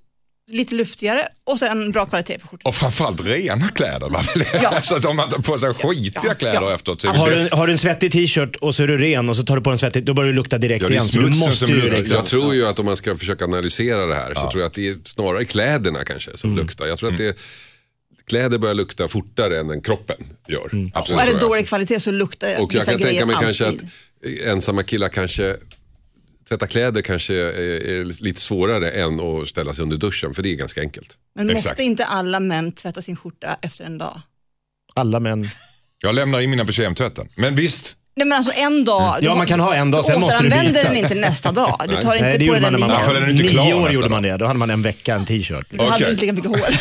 lite 0.52 0.74
luftigare 0.74 1.28
och 1.44 1.58
sen 1.58 1.92
bra 1.92 2.06
kvalitet 2.06 2.38
på 2.38 2.48
skjortan. 2.48 2.68
Och 2.68 2.74
framförallt 2.74 3.26
rena 3.26 3.68
kläder. 3.68 4.08
va? 4.08 4.22
Ja. 4.62 4.80
så 4.82 4.94
att 4.96 5.04
om 5.04 5.16
man 5.16 5.30
tar 5.30 5.38
på 5.38 5.58
sig 5.58 5.74
skitiga 5.74 6.22
Ja, 6.24 6.34
kläder 6.34 6.60
ja. 6.62 6.74
efteråt. 6.74 7.00
Så 7.00 7.08
Har 7.08 7.30
du, 7.30 7.48
har 7.52 7.66
du 7.66 7.72
en 7.72 7.78
svettig 7.78 8.12
t-shirt 8.12 8.56
och 8.56 8.74
så 8.74 8.82
är 8.82 8.86
du 8.86 8.98
ren 8.98 9.28
och 9.28 9.36
så 9.36 9.42
tar 9.42 9.56
du 9.56 9.62
på 9.62 9.70
en 9.70 9.78
svettig, 9.78 10.04
då 10.04 10.14
börjar 10.14 10.30
det 10.30 10.36
lukta 10.36 10.58
direkt 10.58 10.82
Ja, 10.82 10.88
igen. 10.90 11.04
Så 11.04 11.18
du 11.18 11.30
måste 11.30 11.64
ju 11.66 11.90
liksom, 11.90 12.16
Jag 12.16 12.26
tror 12.26 12.54
ju 12.54 12.66
att 12.66 12.78
om 12.78 12.86
man 12.86 12.96
ska 12.96 13.16
försöka 13.16 13.44
analysera 13.44 14.06
det 14.06 14.14
här 14.14 14.34
så 14.34 14.50
tror 14.50 14.60
jag 14.62 14.66
att 14.68 14.74
det 14.74 14.88
är 14.88 14.96
snarare 15.04 15.44
kläderna 15.44 16.04
kanske 16.04 16.36
som 16.36 16.56
luktar. 16.56 16.86
Jag 16.86 16.98
tror 16.98 17.08
att 17.10 17.18
det 17.18 17.36
kläder 18.26 18.58
börjar 18.58 18.74
lukta 18.74 19.08
fortare 19.08 19.60
än 19.60 19.68
den 19.68 19.80
kroppen 19.80 20.16
gör. 20.48 20.90
Absolut, 20.94 21.16
Och 21.16 21.22
är 21.22 21.26
det 21.26 21.32
jag. 21.32 21.40
dålig 21.40 21.68
kvalitet 21.68 22.00
så 22.00 22.10
luktar 22.10 22.48
Och 22.48 22.74
jag 22.74 22.80
vissa 22.80 22.84
kan 22.92 23.00
grejer 23.00 23.12
tänka 23.20 23.26
mig 23.26 23.36
kanske 23.44 23.66
alltid. 23.66 23.88
att 24.24 24.46
ensamma 24.46 24.82
killar 24.82 25.08
kanske 25.08 25.56
Tvätta 26.48 26.66
kläder 26.66 27.02
kanske 27.02 27.34
är, 27.34 28.00
är 28.00 28.04
lite 28.04 28.40
svårare 28.40 28.90
än 28.90 29.20
att 29.20 29.48
ställa 29.48 29.74
sig 29.74 29.82
under 29.82 29.96
duschen 29.96 30.34
för 30.34 30.42
det 30.42 30.48
är 30.48 30.54
ganska 30.54 30.80
enkelt. 30.80 31.18
Men 31.34 31.46
måste 31.46 31.58
Exakt. 31.58 31.80
inte 31.80 32.04
alla 32.04 32.40
män 32.40 32.72
tvätta 32.72 33.02
sin 33.02 33.16
skjorta 33.16 33.56
efter 33.62 33.84
en 33.84 33.98
dag? 33.98 34.20
alla 34.94 35.20
män. 35.20 35.48
Jag 35.98 36.14
lämnar 36.14 36.40
in 36.40 36.50
mina 36.50 36.64
på 36.64 36.72
kemtvätten. 36.72 37.28
Men 37.36 37.54
visst, 37.54 37.96
Nej 38.16 38.26
men 38.26 38.38
alltså 38.38 38.52
en 38.54 38.84
dag. 38.84 39.16
Ja, 39.22 39.30
du- 39.30 39.36
man 39.36 39.46
kan 39.46 39.60
ha 39.60 39.74
en 39.74 39.90
dag, 39.90 40.00
du 40.00 40.06
sen 40.06 40.20
måste 40.20 40.42
du 40.42 40.48
byta. 40.50 40.82
den 40.82 40.96
inte 40.96 41.14
nästa 41.14 41.52
dag. 41.52 41.80
Du 41.88 41.96
tar 41.96 42.14
inte 42.14 42.28
Nej, 42.28 42.38
det 42.38 42.46
på 42.46 42.52
dig 42.52 42.62
man 42.62 42.72
den 42.72 42.80
när 42.80 42.88
man 42.88 42.96
Ja, 42.96 43.04
för 43.04 43.14
var 43.14 43.20
den 43.20 43.30
inte 43.30 43.42
nio 43.42 43.50
klar 43.50 43.62
år. 43.64 43.68
nästan. 43.78 43.92
gjorde 43.94 44.08
man 44.08 44.22
det. 44.22 44.36
Då 44.36 44.46
hade 44.46 44.58
man 44.58 44.70
en 44.70 44.82
vecka 44.82 45.14
en 45.14 45.24
t-shirt. 45.24 45.66
Du 45.70 45.78
hade 45.78 45.94
Okej. 45.94 46.10
inte 46.10 46.20
lika 46.26 46.32
mycket 46.32 46.50
hår. 46.50 46.76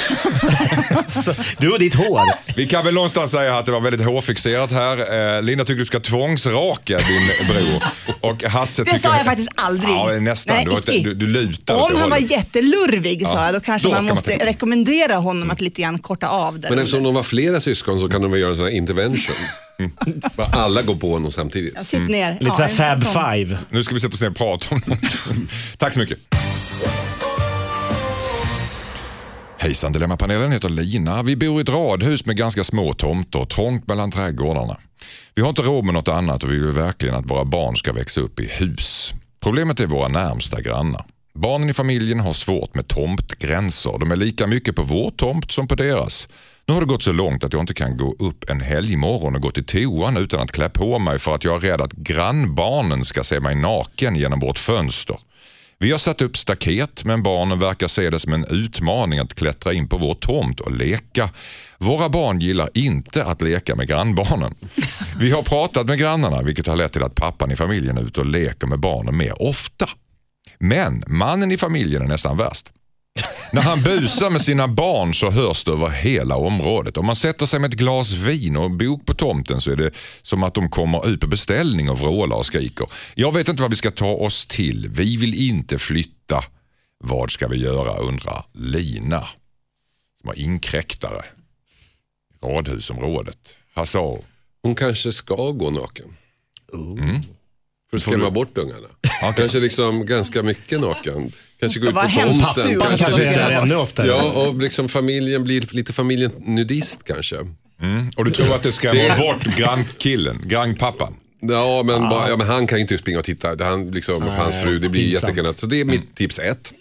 Så, 1.08 1.34
du 1.58 1.72
och 1.72 1.80
ditt 1.80 1.94
hår. 1.96 2.22
vi 2.56 2.68
kan 2.68 2.86
väl 2.86 2.94
någonstans 2.94 3.32
säga 3.32 3.56
att 3.58 3.66
det 3.66 3.72
var 3.72 3.80
väldigt 3.80 4.06
hårfixerat 4.08 4.72
här. 4.72 5.36
Eh, 5.38 5.42
Linda 5.42 5.66
tycker 5.66 5.80
du 5.80 5.86
ska 5.86 6.00
tvångsraka 6.00 6.98
din 6.98 7.48
bror. 7.50 7.84
Och 8.22 8.44
Hasse 8.44 8.82
Det 8.84 8.86
tycker... 8.86 9.00
sa 9.10 9.16
jag 9.18 9.26
faktiskt 9.26 9.50
aldrig. 9.56 9.96
Ja, 9.96 10.08
nästan. 10.20 10.56
Nej, 10.56 10.68
du, 10.86 11.00
du, 11.04 11.14
du 11.14 11.28
lutar 11.28 11.76
Om 11.76 11.94
det 11.94 12.00
han 12.00 12.10
var 12.10 12.18
jättelurvig 12.18 13.28
sa 13.28 13.36
Ja, 13.36 13.46
jag, 13.46 13.54
då 13.54 13.60
kanske 13.60 13.88
då 13.88 13.94
man 13.94 14.06
man 14.06 14.14
måste 14.16 14.30
tänka. 14.30 14.46
rekommendera 14.46 15.16
honom 15.16 15.52
att 15.52 15.62
lite 15.62 15.82
grann 15.82 16.00
korta 16.00 16.28
av 16.28 16.60
det. 16.60 16.70
Men 16.70 16.80
eftersom 16.80 17.04
de 17.04 17.14
var 17.14 17.24
flera 17.24 17.60
syskon 17.60 18.00
så 18.00 18.10
kan 18.10 18.22
de 18.22 18.32
väl 18.32 18.40
göra 18.42 18.52
en 18.52 18.58
sån 18.58 18.66
här 18.66 18.72
intervention. 18.74 19.36
Bara 20.36 20.48
Alla 20.48 20.82
går 20.82 20.96
på 20.96 21.14
honom 21.14 21.32
samtidigt. 21.32 21.74
Ja, 21.76 21.84
Sitt 21.84 22.10
ner. 22.10 22.38
Lite 22.40 22.56
såhär 22.56 22.70
en 22.94 23.00
fab 23.00 23.04
sån. 23.04 23.24
five. 23.34 23.58
Nu 23.70 23.84
ska 23.84 23.94
vi 23.94 24.00
sätta 24.00 24.14
oss 24.14 24.22
ner 24.22 24.30
och 24.30 24.36
prata 24.36 24.76
om 24.76 24.82
något. 24.86 25.00
Tack 25.78 25.94
så 25.94 26.00
mycket. 26.00 26.20
Hejsan 29.58 29.92
Dilemmapanelen 29.92 30.52
heter 30.52 30.70
Lina. 30.70 31.24
Vi 31.24 31.36
bor 31.36 31.60
i 31.60 31.62
ett 31.62 31.70
radhus 31.70 32.26
med 32.26 32.38
ganska 32.38 32.64
små 32.64 32.94
tomter, 32.94 33.46
trångt 33.46 33.88
mellan 33.88 34.12
trädgårdarna. 34.12 34.78
Vi 35.36 35.42
har 35.42 35.50
inte 35.50 35.62
råd 35.62 35.86
med 35.86 35.94
något 35.94 36.08
annat 36.08 36.44
och 36.44 36.52
vi 36.52 36.58
vill 36.60 36.72
verkligen 36.72 37.16
att 37.16 37.32
våra 37.32 37.46
barn 37.46 37.76
ska 37.76 37.94
växa 37.94 38.22
upp 38.22 38.40
i 38.40 38.48
hus. 38.48 39.14
Problemet 39.44 39.80
är 39.80 39.88
våra 39.88 40.08
närmsta 40.08 40.62
grannar. 40.62 41.06
Barnen 41.40 41.70
i 41.70 41.74
familjen 41.74 42.20
har 42.20 42.34
svårt 42.34 42.76
med 42.76 42.88
tomtgränser. 42.88 43.98
De 44.00 44.12
är 44.12 44.16
lika 44.16 44.48
mycket 44.48 44.76
på 44.76 44.82
vår 44.82 45.10
tomt 45.10 45.52
som 45.52 45.68
på 45.68 45.76
deras. 45.76 46.30
Nu 46.66 46.74
har 46.74 46.82
det 46.82 46.88
gått 46.88 47.04
så 47.04 47.12
långt 47.12 47.44
att 47.44 47.54
jag 47.54 47.62
inte 47.62 47.74
kan 47.74 47.98
gå 47.98 48.16
upp 48.20 48.50
en 48.50 48.62
helgmorgon 48.62 49.36
och 49.36 49.42
gå 49.42 49.52
till 49.52 49.66
toan 49.66 50.18
utan 50.18 50.40
att 50.40 50.52
klä 50.52 50.70
på 50.70 51.00
mig 51.00 51.20
för 51.20 51.36
att 51.36 51.44
jag 51.44 51.56
är 51.56 51.70
rädd 51.70 51.82
att 51.82 51.92
grannbarnen 51.92 53.06
ska 53.06 53.24
se 53.24 53.40
mig 53.40 53.56
naken 53.56 54.16
genom 54.16 54.40
vårt 54.40 54.58
fönster. 54.58 55.18
Vi 55.80 55.92
har 55.92 55.98
satt 55.98 56.22
upp 56.22 56.38
staket 56.38 57.06
men 57.06 57.24
barnen 57.24 57.60
verkar 57.60 57.88
se 57.88 58.10
det 58.10 58.20
som 58.20 58.34
en 58.34 58.46
utmaning 58.50 59.20
att 59.20 59.36
klättra 59.36 59.74
in 59.74 59.88
på 59.88 59.98
vår 59.98 60.14
tomt 60.14 60.60
och 60.60 60.72
leka. 60.72 61.30
Våra 61.78 62.10
barn 62.10 62.40
gillar 62.40 62.70
inte 62.74 63.26
att 63.26 63.42
leka 63.42 63.76
med 63.76 63.88
grannbarnen. 63.88 64.56
Vi 65.20 65.32
har 65.32 65.44
pratat 65.44 65.88
med 65.88 66.00
grannarna 66.00 66.42
vilket 66.42 66.68
har 66.68 66.76
lett 66.76 66.94
till 66.94 67.04
att 67.04 67.16
pappan 67.16 67.52
i 67.52 67.56
familjen 67.56 67.98
är 67.98 68.02
ute 68.02 68.20
och 68.20 68.26
leker 68.26 68.68
med 68.68 68.80
barnen 68.80 69.18
mer 69.18 69.42
ofta. 69.42 69.90
Men 70.64 71.04
mannen 71.08 71.52
i 71.52 71.58
familjen 71.58 72.02
är 72.02 72.08
nästan 72.08 72.38
värst. 72.38 72.72
När 73.52 73.62
han 73.62 73.84
busar 73.84 74.30
med 74.30 74.42
sina 74.42 74.68
barn 74.68 75.14
så 75.14 75.30
hörs 75.30 75.64
det 75.64 75.72
över 75.72 75.90
hela 75.90 76.36
området. 76.36 76.98
Om 76.98 77.06
man 77.06 77.16
sätter 77.16 77.46
sig 77.46 77.60
med 77.60 77.74
ett 77.74 77.80
glas 77.80 78.12
vin 78.12 78.58
och 78.58 78.66
en 78.66 78.78
bok 78.78 79.06
på 79.06 79.14
tomten 79.14 79.62
så 79.62 79.72
är 79.72 79.76
det 79.76 79.92
som 80.22 80.44
att 80.44 80.54
de 80.54 80.70
kommer 80.70 81.10
ut 81.10 81.20
på 81.20 81.28
beställning 81.28 81.90
och 81.90 82.00
vrålar 82.00 82.38
och 82.38 82.46
skriker. 82.46 82.88
Jag 83.16 83.34
vet 83.34 83.48
inte 83.48 83.62
vad 83.62 83.72
vi 83.72 83.78
ska 83.78 83.92
ta 83.92 84.12
oss 84.12 84.46
till. 84.46 84.90
Vi 84.92 85.18
vill 85.18 85.50
inte 85.50 85.78
flytta. 85.78 86.44
Vad 86.98 87.32
ska 87.32 87.48
vi 87.48 87.58
göra 87.58 87.98
undrar 87.98 88.46
Lina 88.54 89.28
som 90.20 90.28
har 90.28 90.40
inkräktare 90.40 91.22
i 92.42 92.46
radhusområdet. 92.46 93.58
Hassao. 93.74 94.24
Hon 94.62 94.76
kanske 94.76 95.12
ska 95.12 95.52
gå 95.52 95.70
naken. 95.70 96.18
Mm. 96.74 97.22
För 97.94 97.98
att 97.98 98.04
skrämma 98.04 98.30
bort 98.30 98.58
ungarna. 98.58 98.88
Kanske 99.36 99.60
liksom 99.60 100.06
ganska 100.06 100.44
mycket 100.44 100.80
naken. 100.80 101.32
Kanske 101.60 101.80
gå 101.80 101.88
ut 101.88 101.96
på 101.96 102.02
tomten. 102.02 102.82
Han 102.82 102.98
kanske 102.98 103.24
är 103.24 103.34
där 103.34 103.52
ännu 103.52 103.76
oftare. 103.76 104.08
Ja, 104.08 104.32
och 104.32 104.58
liksom 104.58 104.90
familjen 104.90 105.44
blir 105.44 105.76
lite 105.76 105.94
familjen 105.94 106.32
nudist 106.46 107.04
kanske. 107.04 107.38
Och 108.18 108.26
du 108.26 108.32
tror 108.32 108.56
att 108.56 108.64
det 108.64 108.72
skrämmer 108.72 109.18
bort 109.18 109.58
grannkillen, 109.58 110.42
grannpappan? 110.46 111.16
Ja 111.42 111.84
men, 111.86 112.02
bara, 112.10 112.30
ja, 112.30 112.38
men 112.38 112.48
han 112.48 112.68
kan 112.68 112.78
ju 112.78 112.82
inte 112.82 112.98
springa 112.98 113.20
och 113.20 113.26
titta. 113.26 113.66
Han, 113.66 113.92
liksom, 113.92 114.24
hans 114.24 114.62
fru, 114.62 114.80
det 114.80 114.90
blir 114.90 115.14
jätteknäppt. 115.14 115.60
Så 115.60 115.66
det 115.66 115.80
är 115.80 115.86
mitt 115.86 116.16
tips 116.16 116.40
ett. 116.40 116.74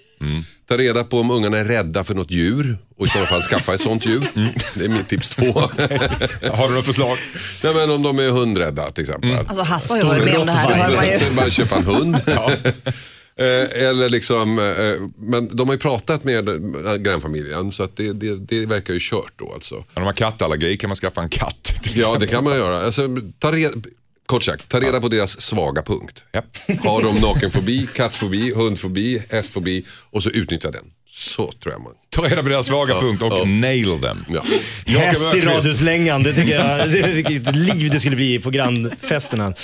Ta 0.68 0.78
reda 0.78 1.04
på 1.04 1.20
om 1.20 1.30
ungarna 1.30 1.58
är 1.58 1.64
rädda 1.64 2.04
för 2.04 2.14
något 2.14 2.30
djur 2.30 2.78
och 2.98 3.06
i 3.06 3.10
så 3.10 3.26
fall 3.26 3.42
skaffa 3.42 3.74
ett 3.74 3.80
sånt 3.80 4.06
djur. 4.06 4.28
Det 4.74 4.84
är 4.84 4.88
mitt 4.88 5.08
tips 5.08 5.30
två. 5.30 5.44
Har 6.52 6.68
du 6.68 6.74
något 6.74 6.86
förslag? 6.86 7.18
Nej, 7.64 7.74
men 7.74 7.90
om 7.90 8.02
de 8.02 8.18
är 8.18 8.30
hundrädda 8.30 8.90
till 8.90 9.04
exempel. 9.04 9.36
Alltså 9.38 9.62
Hasse 9.62 9.92
har 9.92 10.00
ju 10.00 10.04
varit 10.04 10.24
med 10.24 10.38
om 10.38 10.46
det 10.46 10.52
här. 10.52 10.96
Man 10.96 11.18
så 11.18 11.34
bara 11.36 11.50
köpa 11.50 11.76
en 11.76 11.84
hund. 11.84 12.16
Eh, 13.36 13.88
Eller 13.88 14.08
liksom, 14.08 14.58
eh, 14.58 15.08
men 15.18 15.48
de 15.56 15.68
har 15.68 15.74
ju 15.74 15.78
pratat 15.78 16.24
med 16.24 16.48
eh, 16.48 16.94
grannfamiljen 16.94 17.70
så 17.70 17.82
att 17.82 17.96
det, 17.96 18.12
det, 18.12 18.36
det 18.36 18.66
verkar 18.66 18.94
ju 18.94 19.00
kört 19.02 19.32
då 19.36 19.52
alltså. 19.54 19.74
Om 19.74 19.84
de 19.94 20.04
har 20.04 20.12
kattallergi 20.12 20.76
kan 20.76 20.88
man 20.88 20.96
skaffa 20.96 21.22
en 21.22 21.28
katt. 21.28 21.74
Ja 21.94 22.16
det 22.20 22.26
kan 22.26 22.44
man 22.44 22.56
göra. 22.56 22.84
Alltså, 22.84 23.08
ta 23.38 23.52
reda, 23.52 23.74
kort 24.26 24.44
sagt, 24.44 24.68
ta 24.68 24.80
reda 24.80 25.00
på 25.00 25.08
deras 25.08 25.40
svaga 25.40 25.82
punkt. 25.82 26.24
Japp. 26.32 26.58
Har 26.84 27.02
de 27.02 27.20
nakenfobi, 27.20 27.88
kattfobi, 27.94 28.52
hundfobi, 28.54 29.22
hästfobi 29.30 29.84
och 30.10 30.22
så 30.22 30.30
utnyttja 30.30 30.70
den. 30.70 30.84
Så 31.14 31.52
tror 31.52 31.72
jag 31.72 31.82
man. 31.82 31.92
Ta 32.08 32.22
reda 32.22 32.42
på 32.42 32.48
deras 32.48 32.66
svaga 32.66 33.00
punkt 33.00 33.22
och 33.22 33.32
ja. 33.32 33.44
nail 33.44 34.00
them. 34.00 34.24
Ja. 34.28 34.42
Häst 34.98 35.34
i 35.34 35.40
radhuslängan, 35.40 36.22
det 36.22 36.32
tycker 36.32 36.54
jag, 36.54 36.90
det 36.90 36.98
är 36.98 37.12
vilket 37.12 37.56
liv 37.56 37.90
det 37.90 38.00
skulle 38.00 38.16
bli 38.16 38.38
på 38.38 38.50
grannfesterna. 38.50 39.48
Nej 39.48 39.54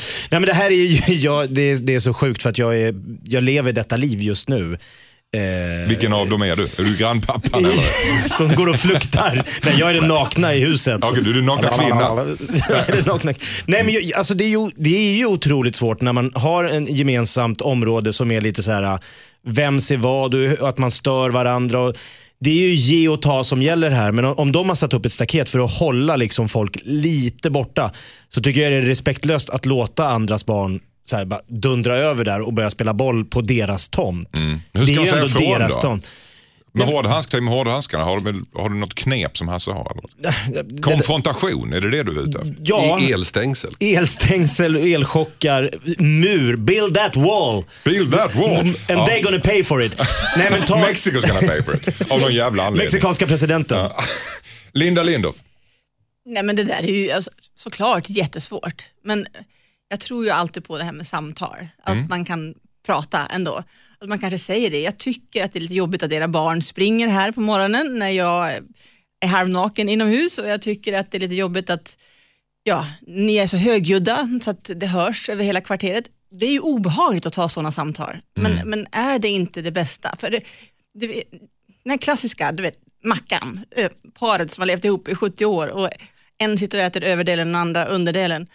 men 0.40 0.42
det 0.42 0.54
här 0.54 0.70
är 0.70 0.74
ju, 0.74 1.14
jag, 1.14 1.50
det, 1.50 1.62
är, 1.62 1.76
det 1.76 1.94
är 1.94 2.00
så 2.00 2.14
sjukt 2.14 2.42
för 2.42 2.50
att 2.50 2.58
jag, 2.58 2.78
är, 2.78 2.94
jag 3.24 3.42
lever 3.42 3.72
detta 3.72 3.96
liv 3.96 4.22
just 4.22 4.48
nu. 4.48 4.78
Eh, 5.36 5.88
Vilken 5.88 6.12
av 6.12 6.28
dem 6.28 6.42
är 6.42 6.56
du? 6.56 6.62
Är 6.62 6.84
du 6.84 6.96
grannpappan 6.96 7.64
eller? 7.64 8.28
som 8.28 8.54
går 8.54 8.68
och 8.68 8.76
fluktar. 8.76 9.42
Nej, 9.62 9.74
jag 9.78 9.90
är 9.90 9.94
den 9.94 10.08
nakna 10.08 10.54
i 10.54 10.60
huset. 10.60 11.04
Okej, 11.04 11.22
du 11.22 11.30
är 11.30 11.34
den 11.34 11.46
nakna 11.46 11.68
kvinnan. 11.68 12.16
Nakna. 13.06 13.34
Nej, 13.66 13.84
men 13.84 13.94
jag, 13.94 14.12
alltså 14.14 14.34
det, 14.34 14.44
är 14.44 14.48
ju, 14.48 14.70
det 14.76 14.96
är 14.96 15.16
ju 15.16 15.26
otroligt 15.26 15.76
svårt 15.76 16.00
när 16.00 16.12
man 16.12 16.32
har 16.34 16.64
en 16.64 16.86
gemensamt 16.86 17.60
område 17.60 18.12
som 18.12 18.30
är 18.30 18.40
lite 18.40 18.62
så 18.62 18.70
här, 18.70 18.98
vem 19.46 19.80
ser 19.80 19.96
vad 19.96 20.34
och 20.34 20.68
att 20.68 20.78
man 20.78 20.90
stör 20.90 21.30
varandra. 21.30 21.80
Och, 21.80 21.96
det 22.40 22.50
är 22.50 22.68
ju 22.68 22.74
ge 22.74 23.08
och 23.08 23.22
ta 23.22 23.44
som 23.44 23.62
gäller 23.62 23.90
här, 23.90 24.12
men 24.12 24.24
om, 24.24 24.34
om 24.34 24.52
de 24.52 24.68
har 24.68 24.76
satt 24.76 24.94
upp 24.94 25.06
ett 25.06 25.12
staket 25.12 25.50
för 25.50 25.58
att 25.58 25.78
hålla 25.78 26.16
liksom 26.16 26.48
folk 26.48 26.78
lite 26.82 27.50
borta, 27.50 27.92
så 28.28 28.40
tycker 28.40 28.60
jag 28.60 28.72
det 28.72 28.76
är 28.76 28.82
respektlöst 28.82 29.50
att 29.50 29.66
låta 29.66 30.08
andras 30.08 30.46
barn 30.46 30.80
så 31.08 31.16
här, 31.16 31.24
bara 31.24 31.40
dundra 31.46 31.96
över 31.96 32.24
där 32.24 32.40
och 32.40 32.52
börja 32.52 32.70
spela 32.70 32.94
boll 32.94 33.24
på 33.24 33.40
deras 33.40 33.88
tomt. 33.88 34.36
Mm. 34.36 34.60
Hur 34.72 34.86
ska 34.86 34.94
det 34.94 35.08
är 35.08 35.12
man 35.12 35.22
ju 35.22 35.28
säga 35.28 35.44
ändå 35.46 35.58
deras 35.58 35.74
då? 35.74 35.80
tomt. 35.80 36.06
Med 36.72 36.86
hårdhandskar, 36.86 37.40
med 37.40 37.54
hårdhandskarna, 37.54 38.04
har 38.04 38.20
du, 38.20 38.44
har 38.54 38.68
du 38.68 38.74
något 38.76 38.94
knep 38.94 39.36
som 39.38 39.48
Hasse 39.48 39.70
har? 39.70 40.00
Konfrontation, 40.82 41.72
är 41.72 41.80
det 41.80 41.90
det 41.90 42.02
du 42.02 42.18
är 42.20 42.22
ute 42.28 42.38
efter? 42.38 42.56
Ja, 42.64 42.98
I 43.00 43.12
elstängsel. 43.12 43.74
elstängsel, 43.80 44.76
elchockar, 44.76 45.70
mur. 46.02 46.56
Build 46.56 46.94
that 46.94 47.16
wall. 47.16 47.64
Build 47.84 48.12
that 48.12 48.34
wall. 48.34 48.58
And 48.58 48.76
Ja. 48.88 49.06
they're 49.10 49.22
gonna 49.24 49.40
pay 49.40 49.64
for 49.64 49.82
it. 49.82 50.00
Nej, 50.36 50.48
men 50.50 50.62
ta 50.66 50.74
Mexico's 50.92 51.28
gonna 51.28 51.40
pay 51.48 51.62
for 51.62 51.76
it. 51.76 52.10
Av 52.10 52.20
någon 52.20 52.34
jävla 52.34 52.62
anledning. 52.62 52.84
mexikanska 52.84 53.26
presidenten. 53.26 53.90
Linda 54.72 55.02
Lindorff. 55.02 55.36
Nej 56.26 56.42
men 56.42 56.56
det 56.56 56.64
där 56.64 56.82
är 56.84 56.92
ju 56.94 57.10
alltså, 57.10 57.30
såklart 57.56 58.10
jättesvårt. 58.10 58.86
Men 59.04 59.26
jag 59.88 60.00
tror 60.00 60.24
ju 60.24 60.30
alltid 60.30 60.64
på 60.64 60.78
det 60.78 60.84
här 60.84 60.92
med 60.92 61.06
samtal. 61.06 61.68
Att 61.82 62.08
man 62.08 62.24
kan 62.24 62.54
prata 62.86 63.26
ändå. 63.26 63.62
Att 63.98 64.08
man 64.08 64.18
kanske 64.18 64.38
säger 64.38 64.70
det. 64.70 64.80
Jag 64.80 64.98
tycker 64.98 65.44
att 65.44 65.52
det 65.52 65.58
är 65.58 65.60
lite 65.60 65.74
jobbigt 65.74 66.02
att 66.02 66.12
era 66.12 66.28
barn 66.28 66.62
springer 66.62 67.08
här 67.08 67.32
på 67.32 67.40
morgonen 67.40 67.98
när 67.98 68.08
jag 68.08 68.60
är 69.20 69.28
halvnaken 69.28 69.88
inomhus 69.88 70.38
och 70.38 70.48
jag 70.48 70.62
tycker 70.62 70.98
att 70.98 71.10
det 71.10 71.18
är 71.18 71.20
lite 71.20 71.34
jobbigt 71.34 71.70
att 71.70 71.96
ja, 72.62 72.86
ni 73.06 73.36
är 73.36 73.46
så 73.46 73.56
högljudda 73.56 74.40
så 74.42 74.50
att 74.50 74.70
det 74.76 74.86
hörs 74.86 75.28
över 75.28 75.44
hela 75.44 75.60
kvarteret. 75.60 76.04
Det 76.30 76.46
är 76.46 76.52
ju 76.52 76.60
obehagligt 76.60 77.26
att 77.26 77.32
ta 77.32 77.48
sådana 77.48 77.72
samtal. 77.72 78.16
Men, 78.34 78.68
men 78.68 78.86
är 78.92 79.18
det 79.18 79.28
inte 79.28 79.62
det 79.62 79.70
bästa? 79.72 80.16
För 80.16 80.30
det, 80.30 80.40
det, 80.94 81.06
den 81.82 81.90
här 81.90 81.98
klassiska, 81.98 82.52
du 82.52 82.62
vet, 82.62 82.78
Mackan, 83.04 83.64
eh, 83.76 83.90
paret 84.18 84.52
som 84.52 84.62
har 84.62 84.66
levt 84.66 84.84
ihop 84.84 85.08
i 85.08 85.14
70 85.14 85.44
år 85.44 85.68
och 85.68 85.90
en 86.38 86.58
sitter 86.58 86.78
och 86.78 86.84
äter 86.84 87.04
överdelen 87.04 87.48
och 87.48 87.52
den 87.52 87.60
andra 87.60 87.84
underdelen. 87.84 88.46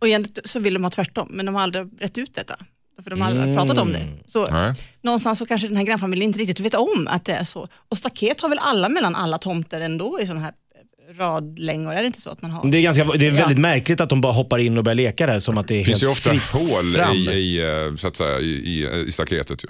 Och 0.00 0.08
egentligen 0.08 0.48
så 0.48 0.60
vill 0.60 0.74
de 0.74 0.82
ha 0.84 0.90
tvärtom, 0.90 1.28
men 1.30 1.46
de 1.46 1.54
har 1.54 1.62
aldrig 1.62 1.88
rätt 2.00 2.18
ut 2.18 2.34
detta. 2.34 2.56
För 3.02 3.10
de 3.10 3.20
har 3.20 3.30
aldrig 3.30 3.56
pratat 3.56 3.78
om 3.78 3.92
det. 3.92 4.06
Så 4.26 4.48
Nej. 4.48 4.74
någonstans 5.02 5.38
så 5.38 5.46
kanske 5.46 5.68
den 5.68 5.76
här 5.76 5.84
grannfamiljen 5.84 6.28
inte 6.28 6.38
riktigt 6.38 6.60
vet 6.60 6.74
om 6.74 7.08
att 7.10 7.24
det 7.24 7.32
är 7.32 7.44
så. 7.44 7.68
Och 7.88 7.98
staket 7.98 8.40
har 8.40 8.48
väl 8.48 8.58
alla 8.58 8.88
mellan 8.88 9.14
alla 9.14 9.38
tomter 9.38 9.80
ändå 9.80 10.18
i 10.22 10.26
sådana 10.26 10.40
här 10.44 10.52
radlängor? 11.18 11.92
Är 11.92 12.00
det 12.00 12.06
inte 12.06 12.20
så 12.20 12.30
att 12.30 12.42
man 12.42 12.50
har? 12.50 12.70
Det 12.70 12.78
är, 12.78 12.82
ganska, 12.82 13.04
det 13.04 13.26
är 13.26 13.30
väldigt 13.30 13.58
märkligt 13.58 14.00
att 14.00 14.08
de 14.08 14.20
bara 14.20 14.32
hoppar 14.32 14.58
in 14.58 14.78
och 14.78 14.84
börjar 14.84 14.94
leka 14.94 15.26
där 15.26 15.38
som 15.38 15.58
att 15.58 15.68
det 15.68 15.74
är 15.74 15.78
Det 15.78 15.84
finns 15.84 16.02
ju 16.02 16.06
helt 16.06 16.18
ofta 16.18 16.30
fritt 16.30 16.70
hål 16.70 16.92
fram. 16.92 17.16
i, 17.16 17.30
i, 17.30 17.86
eh, 17.86 17.96
så 17.96 18.06
att 18.06 18.16
säga, 18.16 18.38
i, 18.38 18.50
i, 18.50 19.04
i 19.06 19.12
staketet. 19.12 19.64
Ju. 19.64 19.68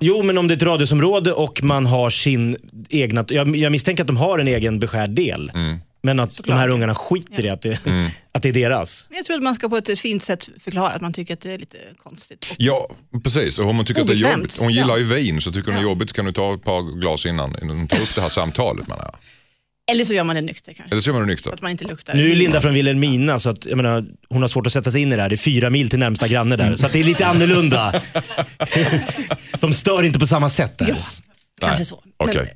Jo, 0.00 0.22
men 0.22 0.38
om 0.38 0.48
det 0.48 0.54
är 0.54 0.56
ett 0.56 0.62
radhusområde 0.62 1.32
och 1.32 1.62
man 1.62 1.86
har 1.86 2.10
sin 2.10 2.56
egna... 2.90 3.24
Jag, 3.28 3.56
jag 3.56 3.72
misstänker 3.72 4.02
att 4.02 4.06
de 4.06 4.16
har 4.16 4.38
en 4.38 4.48
egen 4.48 4.78
beskärd 4.78 5.10
del. 5.10 5.50
Mm. 5.54 5.78
Men 6.04 6.20
att 6.20 6.40
de 6.44 6.52
här 6.52 6.68
ungarna 6.68 6.94
skiter 6.94 7.46
i 7.46 7.48
att 7.48 7.62
det, 7.62 7.78
att 8.32 8.42
det 8.42 8.48
är 8.48 8.52
deras. 8.52 9.06
Men 9.08 9.16
Jag 9.16 9.26
tror 9.26 9.36
att 9.36 9.42
man 9.42 9.54
ska 9.54 9.68
på 9.68 9.76
ett 9.76 9.98
fint 9.98 10.22
sätt 10.22 10.48
förklara 10.60 10.88
att 10.88 11.00
man 11.02 11.12
tycker 11.12 11.34
att 11.34 11.40
det 11.40 11.52
är 11.52 11.58
lite 11.58 11.76
konstigt. 12.02 12.46
Och 12.50 12.56
Ja, 12.58 12.88
precis. 13.24 13.58
Och 13.58 13.66
om 13.66 13.76
hon 13.76 13.86
tycker 13.86 14.00
att 14.00 14.06
det 14.06 14.12
är 14.12 14.32
jobbigt. 14.36 14.60
Hon 14.60 14.72
gillar 14.72 14.88
ja. 14.88 14.98
ju 14.98 15.04
vin, 15.04 15.40
så 15.40 15.52
tycker 15.52 15.66
hon 15.66 15.74
det 15.74 15.80
är 15.80 15.90
jobbigt 15.90 16.08
så 16.08 16.14
kan 16.14 16.24
du 16.24 16.32
ta 16.32 16.54
ett 16.54 16.64
par 16.64 17.00
glas 17.00 17.26
innan, 17.26 17.56
hon 17.60 17.88
tar 17.88 17.96
upp 17.96 18.14
det 18.14 18.20
här 18.20 18.28
samtalet. 18.28 18.88
Menar 18.88 19.04
jag. 19.04 19.14
Eller 19.90 20.04
så 20.04 20.14
gör 20.14 20.24
man 20.24 20.36
det 20.36 20.42
nykter 20.42 20.72
kanske. 20.72 20.92
Eller 20.92 21.02
så 21.02 21.10
gör 21.10 21.14
man 21.14 21.22
det 21.22 21.32
Så 21.32 21.34
nykter. 21.34 21.52
att 21.52 21.62
man 21.62 21.70
inte 21.70 21.84
luktar. 21.84 22.14
Nu 22.14 22.32
är 22.32 22.36
Linda 22.36 22.60
från 22.60 22.74
Vilhelmina 22.74 23.38
så 23.38 23.50
att, 23.50 23.66
jag 23.66 23.76
menar, 23.76 24.04
hon 24.28 24.42
har 24.42 24.48
svårt 24.48 24.66
att 24.66 24.72
sätta 24.72 24.90
sig 24.90 25.02
in 25.02 25.12
i 25.12 25.16
det 25.16 25.22
här. 25.22 25.28
Det 25.28 25.34
är 25.34 25.36
fyra 25.36 25.70
mil 25.70 25.90
till 25.90 25.98
närmsta 25.98 26.28
granne 26.28 26.56
där. 26.56 26.76
Så 26.76 26.86
att 26.86 26.92
det 26.92 26.98
är 27.00 27.04
lite 27.04 27.26
annorlunda. 27.26 28.02
De 29.60 29.72
stör 29.72 30.02
inte 30.02 30.18
på 30.18 30.26
samma 30.26 30.48
sätt 30.48 30.78
där. 30.78 30.88
Ja, 30.88 30.96
kanske 31.60 31.76
Nej, 31.76 31.84
så. 31.84 32.02
Men, 32.18 32.28
okej. 32.28 32.54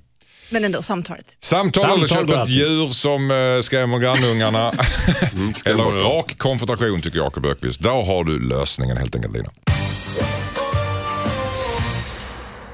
Men 0.48 0.64
ändå 0.64 0.82
samtalet. 0.82 1.36
Samtal, 1.40 1.96
eller 1.98 2.06
köpa 2.06 2.42
ett 2.42 2.48
djur 2.48 2.88
som 2.88 3.30
äh, 3.30 3.62
skrämmer 3.62 3.98
grannungarna. 3.98 4.72
eller 5.64 5.84
rak 5.84 6.38
konfrontation 6.38 7.00
tycker 7.00 7.18
Jakob 7.18 7.46
Öqvist. 7.46 7.82
Där 7.82 8.04
har 8.04 8.24
du 8.24 8.48
lösningen 8.48 8.96
helt 8.96 9.14
enkelt 9.14 9.34
Lina. 9.34 9.50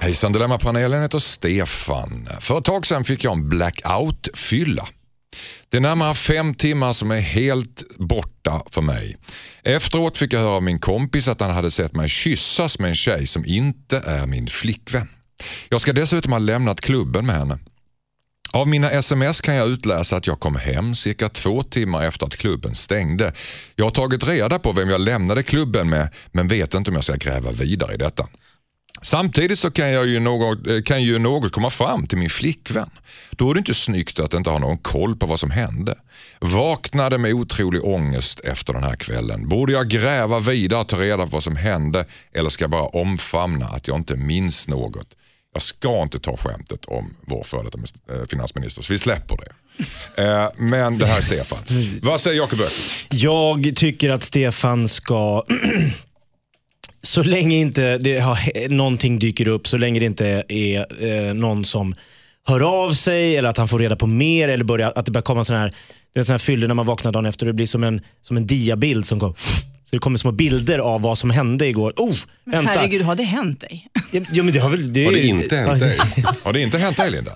Hejsan 0.00 0.32
Dilemmapanelen 0.32 1.02
heter 1.02 1.18
Stefan. 1.18 2.28
För 2.40 2.58
ett 2.58 2.64
tag 2.64 2.86
sedan 2.86 3.04
fick 3.04 3.24
jag 3.24 3.32
en 3.32 3.48
blackout-fylla. 3.48 4.88
Det 5.68 5.76
är 5.76 5.80
närmare 5.80 6.14
fem 6.14 6.54
timmar 6.54 6.92
som 6.92 7.10
är 7.10 7.20
helt 7.20 7.96
borta 7.98 8.62
för 8.70 8.82
mig. 8.82 9.16
Efteråt 9.62 10.16
fick 10.16 10.32
jag 10.32 10.40
höra 10.40 10.50
av 10.50 10.62
min 10.62 10.78
kompis 10.78 11.28
att 11.28 11.40
han 11.40 11.50
hade 11.50 11.70
sett 11.70 11.94
mig 11.94 12.08
kyssas 12.08 12.78
med 12.78 12.88
en 12.88 12.94
tjej 12.94 13.26
som 13.26 13.44
inte 13.44 14.02
är 14.06 14.26
min 14.26 14.46
flickvän. 14.46 15.08
Jag 15.68 15.80
ska 15.80 15.92
dessutom 15.92 16.32
ha 16.32 16.38
lämnat 16.38 16.80
klubben 16.80 17.26
med 17.26 17.36
henne. 17.36 17.58
Av 18.54 18.68
mina 18.68 18.90
sms 18.90 19.40
kan 19.40 19.54
jag 19.54 19.68
utläsa 19.68 20.16
att 20.16 20.26
jag 20.26 20.40
kom 20.40 20.56
hem 20.56 20.94
cirka 20.94 21.28
två 21.28 21.62
timmar 21.62 22.02
efter 22.02 22.26
att 22.26 22.36
klubben 22.36 22.74
stängde. 22.74 23.32
Jag 23.76 23.84
har 23.84 23.90
tagit 23.90 24.24
reda 24.24 24.58
på 24.58 24.72
vem 24.72 24.90
jag 24.90 25.00
lämnade 25.00 25.42
klubben 25.42 25.90
med 25.90 26.08
men 26.32 26.48
vet 26.48 26.74
inte 26.74 26.90
om 26.90 26.94
jag 26.94 27.04
ska 27.04 27.14
gräva 27.14 27.50
vidare 27.50 27.94
i 27.94 27.96
detta. 27.96 28.28
Samtidigt 29.02 29.58
så 29.58 29.70
kan, 29.70 29.90
jag 29.90 30.06
ju 30.06 30.20
något, 30.20 30.66
eh, 30.66 30.82
kan 30.82 31.02
ju 31.02 31.18
något 31.18 31.52
komma 31.52 31.70
fram 31.70 32.06
till 32.06 32.18
min 32.18 32.30
flickvän. 32.30 32.90
Då 33.30 33.50
är 33.50 33.54
det 33.54 33.58
inte 33.58 33.74
snyggt 33.74 34.20
att 34.20 34.34
inte 34.34 34.50
ha 34.50 34.58
någon 34.58 34.78
koll 34.78 35.16
på 35.16 35.26
vad 35.26 35.40
som 35.40 35.50
hände. 35.50 35.98
Vaknade 36.40 37.18
med 37.18 37.32
otrolig 37.32 37.84
ångest 37.84 38.40
efter 38.40 38.72
den 38.72 38.84
här 38.84 38.96
kvällen. 38.96 39.48
Borde 39.48 39.72
jag 39.72 39.88
gräva 39.88 40.38
vidare 40.38 40.80
och 40.80 40.88
ta 40.88 40.96
reda 40.96 41.24
på 41.24 41.30
vad 41.30 41.42
som 41.42 41.56
hände 41.56 42.06
eller 42.32 42.50
ska 42.50 42.64
jag 42.64 42.70
bara 42.70 42.86
omfamna 42.86 43.66
att 43.66 43.88
jag 43.88 43.96
inte 43.96 44.16
minns 44.16 44.68
något? 44.68 45.16
Jag 45.54 45.62
ska 45.62 46.02
inte 46.02 46.18
ta 46.18 46.36
skämtet 46.36 46.84
om 46.84 47.16
vår 47.26 47.42
före 47.44 47.62
detta 47.64 47.78
eh, 48.14 48.26
finansminister, 48.30 48.82
så 48.82 48.92
vi 48.92 48.98
släpper 48.98 49.36
det. 49.36 49.52
Eh, 50.22 50.48
Men 50.56 50.98
det 50.98 51.06
här 51.06 51.18
är 51.18 51.22
Stefan. 51.22 51.98
Vad 52.02 52.20
säger 52.20 52.36
Jakob? 52.36 52.58
Jag 53.10 53.72
tycker 53.76 54.10
att 54.10 54.22
Stefan 54.22 54.88
ska, 54.88 55.44
så 57.02 57.22
länge 57.22 57.56
inte 57.56 57.98
det 57.98 58.18
har, 58.18 58.68
någonting 58.68 59.18
dyker 59.18 59.48
upp, 59.48 59.68
så 59.68 59.76
länge 59.76 60.00
det 60.00 60.06
inte 60.06 60.44
är 60.48 61.04
eh, 61.04 61.34
någon 61.34 61.64
som 61.64 61.94
hör 62.46 62.84
av 62.84 62.92
sig 62.92 63.36
eller 63.36 63.48
att 63.48 63.56
han 63.56 63.68
får 63.68 63.78
reda 63.78 63.96
på 63.96 64.06
mer 64.06 64.48
eller 64.48 64.64
börjar, 64.64 64.92
att 64.96 65.04
det 65.06 65.10
börjar 65.12 65.22
komma 65.22 65.44
sådana 65.44 65.64
här, 65.64 65.74
det 66.14 66.20
är 66.20 66.24
sådana 66.24 66.34
här 66.34 66.38
fyller 66.38 66.68
när 66.68 66.74
man 66.74 66.86
vaknar 66.86 67.12
dagen 67.12 67.26
efter 67.26 67.46
det 67.46 67.52
blir 67.52 67.66
som 67.66 67.84
en, 67.84 68.00
som 68.20 68.36
en 68.36 68.46
diabild 68.46 69.06
som 69.06 69.18
går 69.18 69.34
det 69.94 70.00
kommer 70.00 70.18
små 70.18 70.32
bilder 70.32 70.78
av 70.78 71.02
vad 71.02 71.18
som 71.18 71.30
hände 71.30 71.66
igår. 71.66 71.92
Oh, 71.96 72.16
Men 72.44 72.64
vänta. 72.64 72.80
herregud, 72.80 73.02
har 73.02 73.14
det 73.16 73.22
hänt 73.22 73.60
dig? 73.60 73.88
Ja, 74.12 74.42
men 74.42 74.52
det 74.52 74.58
har 74.58 74.70
väl... 74.70 74.92
Det, 74.92 75.04
Har 75.04 75.12
det 75.12 75.22
inte 75.26 75.56
hänt 75.56 75.80
dig? 75.80 75.98
Har 76.42 76.52
det 76.52 76.60
inte 76.60 76.78
hänt 76.78 76.96
dig 76.96 77.10
Linda? 77.10 77.32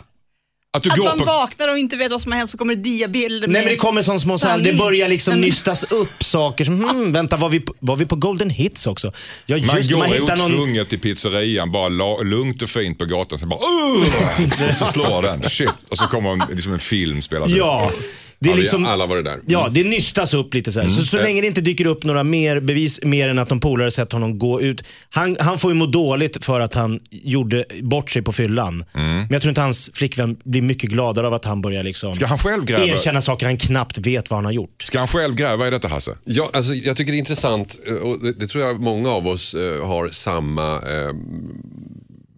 Att 0.72 0.82
du 0.82 0.90
Att 0.90 0.96
går 0.98 1.04
man 1.04 1.18
på... 1.18 1.24
vaknar 1.24 1.68
och 1.68 1.78
inte 1.78 1.96
vet 1.96 2.10
vad 2.10 2.20
som 2.20 2.32
har 2.32 2.38
hänt 2.38 2.50
så 2.50 2.58
kommer 2.58 2.74
det 2.74 2.82
diabilder 2.82 3.48
Nej 3.48 3.62
men 3.62 3.68
det 3.72 3.76
kommer 3.76 4.02
som 4.02 4.20
små 4.20 4.38
så 4.38 4.48
här, 4.48 4.58
det 4.58 4.72
börjar 4.72 5.08
liksom 5.08 5.32
men- 5.32 5.40
nystas 5.40 5.84
upp 5.92 6.24
saker 6.24 6.64
som, 6.64 6.80
hmm, 6.84 7.12
vänta 7.12 7.36
var 7.36 7.48
vi, 7.48 7.60
på, 7.60 7.74
var 7.78 7.96
vi 7.96 8.06
på 8.06 8.16
Golden 8.16 8.50
Hits 8.50 8.86
också? 8.86 9.12
Ja 9.46 9.56
Man 9.56 9.76
just 9.76 9.88
det, 9.88 9.94
går 9.94 9.98
man 9.98 10.12
hittar 10.12 10.36
någon... 10.36 10.54
otvunget 10.54 10.88
till 10.88 11.00
pizzerian, 11.00 11.72
bara 11.72 11.88
la, 11.88 12.22
lugnt 12.22 12.62
och 12.62 12.68
fint 12.68 12.98
på 12.98 13.04
gatan. 13.04 13.38
Så 13.38 13.46
bara, 13.46 13.58
och 13.58 14.52
så 14.78 14.84
slår 14.84 15.22
den. 15.22 15.42
Shit. 15.42 15.70
Och 15.88 15.98
så 15.98 16.04
kommer 16.04 16.54
liksom 16.54 16.72
en 16.72 16.78
film 16.78 17.22
spelas 17.22 17.50
upp. 17.50 17.56
Ja, 17.56 17.90
det 18.40 18.48
är 18.48 18.54
Ja, 18.54 18.56
liksom... 18.60 18.86
alla 18.86 19.06
varit 19.06 19.24
där. 19.24 19.40
Ja, 19.46 19.68
det 19.72 19.84
nystas 19.84 20.34
upp 20.34 20.54
lite 20.54 20.72
så 20.72 20.80
här. 20.80 20.88
Så, 20.88 21.02
så 21.02 21.16
länge 21.16 21.40
det 21.40 21.46
inte 21.46 21.60
dyker 21.60 21.86
upp 21.86 22.04
några 22.04 22.24
mer 22.24 22.60
bevis, 22.60 23.00
mer 23.02 23.28
än 23.28 23.38
att 23.38 23.48
de 23.48 23.60
polare 23.60 23.90
sett 23.90 24.12
honom 24.12 24.38
gå 24.38 24.60
ut. 24.60 24.84
Han, 25.10 25.36
han 25.40 25.58
får 25.58 25.70
ju 25.70 25.74
må 25.74 25.86
dåligt 25.86 26.44
för 26.44 26.60
att 26.60 26.74
han 26.74 27.00
gjorde 27.10 27.64
bort 27.82 28.10
sig 28.10 28.22
på 28.22 28.32
fyllan. 28.32 28.84
Men 28.92 29.28
jag 29.30 29.42
tror 29.42 29.48
inte 29.50 29.60
hans 29.60 29.90
flickvän 29.94 30.36
blir 30.44 30.62
mycket 30.62 30.90
gladare 30.90 31.26
av 31.26 31.34
att 31.34 31.44
han 31.44 31.60
börjar 31.60 31.82
liksom 31.82 32.12
Ska 32.12 32.26
han 32.26 32.38
själv 32.38 32.64
gräva? 32.64 32.84
erkänna 32.84 33.20
saker 33.20 33.46
han 33.46 33.56
knappt 33.56 33.98
vet 33.98 34.30
vad 34.30 34.36
han 34.36 34.44
har 34.44 34.52
gjort. 34.52 34.82
Ska 34.82 34.98
han 34.98 35.08
själv 35.08 35.34
gräva 35.34 35.66
i 35.66 35.70
detta 35.70 35.88
Hasse? 35.88 36.16
Ja, 36.24 36.50
alltså, 36.52 36.74
jag 36.74 36.96
tycker 36.96 37.12
det 37.12 37.16
är 37.16 37.20
intressant 37.20 37.78
eh, 37.88 37.94
och 37.94 38.22
det, 38.22 38.32
det 38.32 38.46
tror 38.46 38.64
jag 38.64 38.80
många 38.80 39.10
av 39.10 39.26
oss 39.28 39.54
eh, 39.54 39.86
har 39.86 40.08
samma... 40.08 40.72
Eh, 40.74 41.12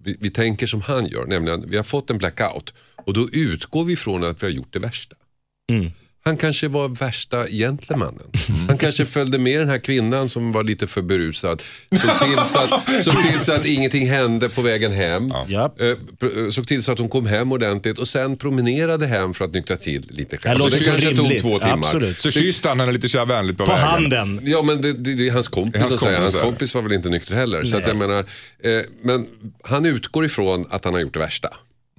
vi, 0.04 0.16
vi 0.20 0.30
tänker 0.30 0.66
som 0.66 0.80
han 0.80 1.06
gör, 1.06 1.26
nämligen 1.26 1.70
vi 1.70 1.76
har 1.76 1.84
fått 1.84 2.10
en 2.10 2.18
blackout 2.18 2.74
och 3.06 3.12
då 3.14 3.28
utgår 3.32 3.84
vi 3.84 3.96
från 3.96 4.24
att 4.24 4.42
vi 4.42 4.46
har 4.46 4.52
gjort 4.52 4.72
det 4.72 4.78
värsta. 4.78 5.16
Han 6.24 6.36
kanske 6.36 6.68
var 6.68 6.88
värsta 6.88 7.46
gentlemannen. 7.46 8.24
Han 8.68 8.78
kanske 8.78 9.06
följde 9.06 9.38
med 9.38 9.60
den 9.60 9.68
här 9.68 9.78
kvinnan 9.78 10.28
som 10.28 10.52
var 10.52 10.64
lite 10.64 10.86
för 10.86 11.02
berusad. 11.02 11.62
Såg 11.90 12.00
till 12.28 12.38
så 12.46 12.58
att, 12.58 13.04
såg 13.04 13.22
till 13.22 13.40
så 13.40 13.52
att 13.52 13.66
ingenting 13.66 14.08
hände 14.10 14.48
på 14.48 14.62
vägen 14.62 14.92
hem. 14.92 15.32
Ja. 15.48 15.74
Eh, 15.80 15.86
eh, 15.86 16.50
Såg 16.50 16.66
till 16.66 16.82
så 16.82 16.92
att 16.92 16.98
hon 16.98 17.08
kom 17.08 17.26
hem 17.26 17.52
ordentligt 17.52 17.98
och 17.98 18.08
sen 18.08 18.36
promenerade 18.36 19.06
hem 19.06 19.34
för 19.34 19.44
att 19.44 19.52
nyktra 19.54 19.76
till 19.76 20.06
lite 20.10 20.36
själv. 20.38 20.58
Det 20.58 20.70
Så 20.70 20.76
det 20.78 20.84
kanske 20.84 21.08
tog 21.08 21.18
rimligt. 21.24 21.42
två 21.42 21.58
timmar. 21.58 21.72
Absolut. 21.74 22.20
Så 22.20 22.30
kysste 22.30 22.68
han 22.68 22.80
henne 22.80 22.92
lite 22.92 23.08
så 23.08 23.24
vänligt 23.24 23.58
på, 23.58 23.64
På 23.66 23.72
vägen? 23.72 23.86
handen. 23.88 24.40
Ja 24.44 24.62
men 24.62 24.82
det, 24.82 24.92
det, 24.92 25.14
det 25.14 25.28
är 25.28 25.32
hans 25.32 25.48
kompis 25.48 25.80
Hans 25.82 25.96
kompis, 25.96 26.18
Hans 26.18 26.36
kompis 26.36 26.74
var 26.74 26.82
väl 26.82 26.92
inte 26.92 27.08
nykter 27.08 27.34
heller. 27.34 27.64
Så 27.64 27.76
att 27.76 27.86
jag 27.86 27.96
menar, 27.96 28.18
eh, 28.18 28.24
men 29.02 29.26
han 29.64 29.86
utgår 29.86 30.24
ifrån 30.24 30.66
att 30.70 30.84
han 30.84 30.94
har 30.94 31.00
gjort 31.00 31.14
det 31.14 31.20
värsta. 31.20 31.48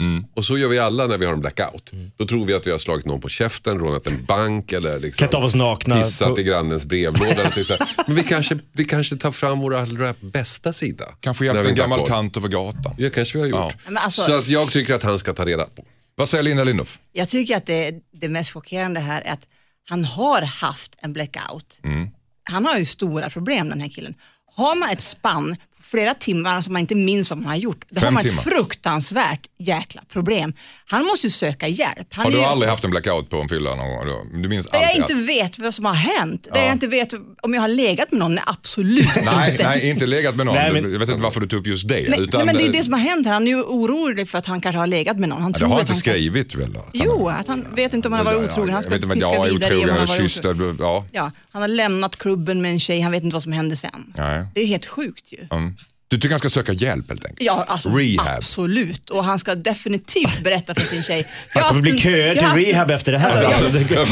Mm. 0.02 0.26
Och 0.36 0.46
så 0.46 0.58
gör 0.58 0.68
vi 0.68 0.80
alla 0.80 1.08
när 1.08 1.18
vi 1.18 1.26
har 1.26 1.34
en 1.34 1.40
blackout. 1.40 1.92
Då 2.18 2.26
tror 2.28 2.46
vi 2.46 2.54
att 2.54 2.68
vi 2.68 2.72
har 2.72 2.78
slagit 2.80 3.06
någon 3.06 3.22
på 3.22 3.30
käften, 3.30 3.80
rånat 3.80 4.08
en 4.08 4.26
bank 4.26 4.72
eller 4.72 5.00
liksom 5.00 5.18
Klätt 5.18 5.34
av 5.34 5.44
oss 5.44 5.56
nakna. 5.56 5.96
pissat 5.98 6.36
på- 6.36 6.40
i 6.40 6.44
grannens 6.44 6.86
brevlåda. 6.86 7.52
typ. 7.52 7.68
Men 8.08 8.16
vi 8.16 8.24
kanske, 8.24 8.60
vi 8.74 8.86
kanske 8.86 9.16
tar 9.16 9.32
fram 9.32 9.60
vår 9.60 9.76
allra 9.76 10.14
bästa 10.20 10.74
sida. 10.74 11.06
Kanske 11.20 11.44
vi 11.54 11.60
en 11.70 11.76
gammal 11.76 12.08
tant 12.08 12.38
över 12.38 12.48
gatan. 12.48 12.96
Ja, 12.98 13.10
kanske 13.14 13.38
vi 13.38 13.42
har 13.52 13.64
gjort. 13.64 13.76
Men 13.86 13.98
alltså- 13.98 14.22
Så 14.22 14.38
att 14.38 14.48
jag 14.48 14.72
tycker 14.72 14.94
att 14.94 15.04
han 15.04 15.20
ska 15.20 15.34
ta 15.34 15.46
reda 15.46 15.66
på. 15.66 15.86
Vad 16.16 16.30
säger 16.30 16.44
Linda 16.44 16.64
Lindorff? 16.64 17.00
Jag 17.12 17.30
tycker 17.30 17.58
att 17.58 17.66
det, 17.66 17.94
det 18.22 18.30
mest 18.30 18.52
chockerande 18.52 19.00
här 19.00 19.22
är 19.22 19.32
att 19.34 19.48
han 19.90 20.06
har 20.06 20.42
haft 20.42 20.96
en 21.02 21.14
blackout. 21.14 21.80
Mm. 21.84 22.10
Han 22.44 22.66
har 22.66 22.78
ju 22.78 22.86
stora 22.86 23.30
problem 23.30 23.70
den 23.70 23.82
här 23.82 23.90
killen. 23.90 24.14
Har 24.56 24.76
man 24.76 24.90
ett 24.90 25.02
spann 25.02 25.56
flera 25.84 26.14
timmar 26.14 26.62
som 26.62 26.74
man 26.74 26.80
inte 26.80 26.96
minns 26.96 27.30
vad 27.30 27.40
man 27.40 27.48
har 27.48 27.56
gjort, 27.56 27.86
då 27.90 28.00
Fem 28.00 28.06
har 28.06 28.12
man 28.12 28.24
timmar. 28.24 28.38
ett 28.42 28.44
fruktansvärt 28.48 29.48
jäkla 29.60 30.02
problem. 30.12 30.54
Han 30.86 31.06
måste 31.06 31.28
ju 31.28 31.32
söka 31.32 31.68
hjälp. 31.68 32.08
Han 32.12 32.26
Har 32.26 32.32
är 32.32 32.36
du 32.36 32.42
ju- 32.42 32.46
aldrig 32.48 32.70
haft 32.70 32.84
en 32.84 32.90
blackout 32.92 33.30
på 33.30 33.38
en 33.42 33.50
fylla 33.50 33.76
någon 33.76 33.90
gång? 33.90 34.08
då? 34.08 34.26
Du 34.42 34.50
minns 34.50 34.68
Där 34.68 34.80
jag 34.82 34.96
inte 34.96 35.14
vet 35.14 35.60
vad 35.60 35.74
som 35.74 35.86
har 35.86 35.94
hänt. 35.94 36.48
Där 36.54 36.64
jag 36.64 36.72
inte 36.74 36.88
vet 36.88 37.14
om 37.42 37.54
jag 37.54 37.62
har 37.62 37.68
legat 37.68 38.12
med 38.12 38.20
någon. 38.20 38.36
Nej, 38.36 38.44
absolut 38.48 39.06
Nej, 39.26 39.52
inte. 39.52 39.64
nej, 39.70 39.90
inte 39.90 40.06
legat 40.06 40.36
med 40.36 40.46
någon. 40.46 40.56
Nej, 40.56 40.74
men- 40.74 40.92
Jag 40.92 41.00
vet 41.00 41.10
inte 41.10 41.22
varför 41.22 41.40
du 41.40 41.48
tog 41.48 41.60
upp 41.60 41.68
just 41.68 41.88
det. 41.88 42.06
Nej, 42.10 42.20
utan, 42.22 42.38
nej, 42.40 42.46
men 42.46 42.58
det 42.58 42.66
är 42.66 42.72
det 42.72 42.84
som 42.84 42.94
har 42.94 43.00
hänt 43.00 43.26
här. 43.28 43.34
Han 43.34 43.48
är 43.48 43.52
ju 43.52 43.62
orolig 43.64 44.30
för 44.30 44.38
att 44.38 44.46
han 44.46 44.62
kanske 44.62 44.80
har 44.80 44.88
legat 44.88 45.20
med 45.20 45.30
någon. 45.30 45.42
Han 45.42 45.52
det 45.52 45.60
tror 45.60 45.68
har 45.68 45.76
att 45.76 45.82
inte 45.82 45.94
han 45.94 46.02
kan- 46.02 46.14
skrivit 46.14 46.56
väl? 46.56 46.70
Att 46.70 46.76
han- 46.76 46.90
Jo, 46.94 47.28
att 47.30 47.48
han 47.48 47.66
vet 47.76 47.94
inte 47.94 48.08
om 48.08 48.14
han 48.14 48.26
har 48.26 48.34
varit 48.34 48.50
otrogen. 48.52 48.74
Han 48.74 48.84
ska 48.84 48.92
jag 48.92 48.98
vet 49.00 49.04
inte, 49.04 49.16
fiska 49.16 49.34
ja, 49.36 49.44
vidare 49.44 49.74
i 49.74 49.76
om 49.76 49.80
otrogen 49.80 49.90
han 49.90 50.08
har 50.08 50.16
eller 50.16 50.24
kysst. 50.28 50.44
Ja. 50.80 51.06
Ja, 51.12 51.32
han 51.52 51.62
har 51.62 51.70
lämnat 51.70 52.16
klubben 52.16 52.62
med 52.62 52.72
en 52.72 52.80
tjej, 52.80 53.02
han 53.02 53.12
vet 53.12 53.24
inte 53.24 53.34
vad 53.34 53.44
som 53.44 53.52
hände 53.52 53.76
sen. 53.76 54.14
Nej. 54.18 54.46
Det 54.54 54.62
är 54.62 54.66
helt 54.66 54.86
sjukt 54.86 55.34
ju. 55.34 55.38
Mm. 55.52 55.71
Du 56.12 56.18
tycker 56.18 56.30
han 56.30 56.40
ska 56.40 56.50
söka 56.50 56.74
hjälp 56.74 57.10
helt 57.10 57.26
enkelt? 57.26 57.42
Ja, 57.48 57.66
alltså, 57.68 57.90
Rehab. 57.90 58.38
absolut. 58.38 59.10
Och 59.10 59.24
han 59.24 59.40
ska 59.40 59.56
definitivt 59.56 60.44
berätta 60.44 60.76
för 60.76 60.86
sin 60.86 61.04
tjej. 61.04 61.24
Fan, 61.54 61.62
det 61.64 61.68
kommer 61.70 61.82
bli 61.82 61.98
köer 62.00 62.36
till 62.36 62.66
rehab 62.66 62.92
efter 62.92 63.12
det 63.12 63.18
här. 63.18 63.32
Alltså, 63.32 63.46
Alltså, 63.46 63.94
jag- 63.94 64.08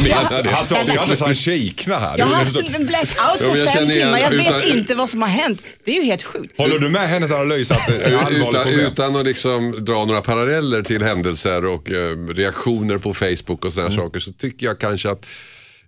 Jag. 0.46 0.52
Han 0.52 0.66
sa 0.66 0.78
Anders 0.78 1.20
han 1.22 1.36
kiknar 1.36 2.00
här. 2.00 2.18
Jag 2.18 2.26
har 2.26 2.36
haft 2.36 2.56
en 2.56 2.86
blackout 2.86 3.40
på 3.40 3.70
fem 3.74 3.90
timmar, 3.90 4.20
jag 4.20 4.32
vet 4.32 4.76
inte 4.76 4.96
vad 4.96 5.10
som 5.10 5.22
har 5.22 5.30
hänt. 5.30 5.62
Det 5.86 5.92
är 5.92 5.96
ju 5.96 6.04
helt 6.04 6.24
sjukt. 6.24 6.58
Håller 6.58 6.80
du 6.80 6.90
med 6.90 7.02
hennes 7.10 7.32
analys 7.32 7.72
att 7.72 7.88
det 7.88 8.04
är 8.04 8.18
allvarligt 8.18 8.38
Utan, 8.50 8.64
problem? 8.64 8.80
utan 8.80 9.16
att 9.16 9.26
liksom 9.26 9.86
dra 9.86 10.06
några 10.06 10.22
paralleller 10.22 10.82
till 10.82 11.04
händelser 11.04 11.66
och 11.66 11.92
eh, 11.92 12.18
reaktioner 12.28 12.98
på 12.98 13.14
Facebook 13.14 13.66
och 13.66 13.74
sådana 13.74 13.90
Mm. 13.94 14.06
saker 14.06 14.20
så 14.20 14.32
tycker 14.32 14.66
jag 14.66 14.80
kanske 14.80 15.10
att 15.10 15.26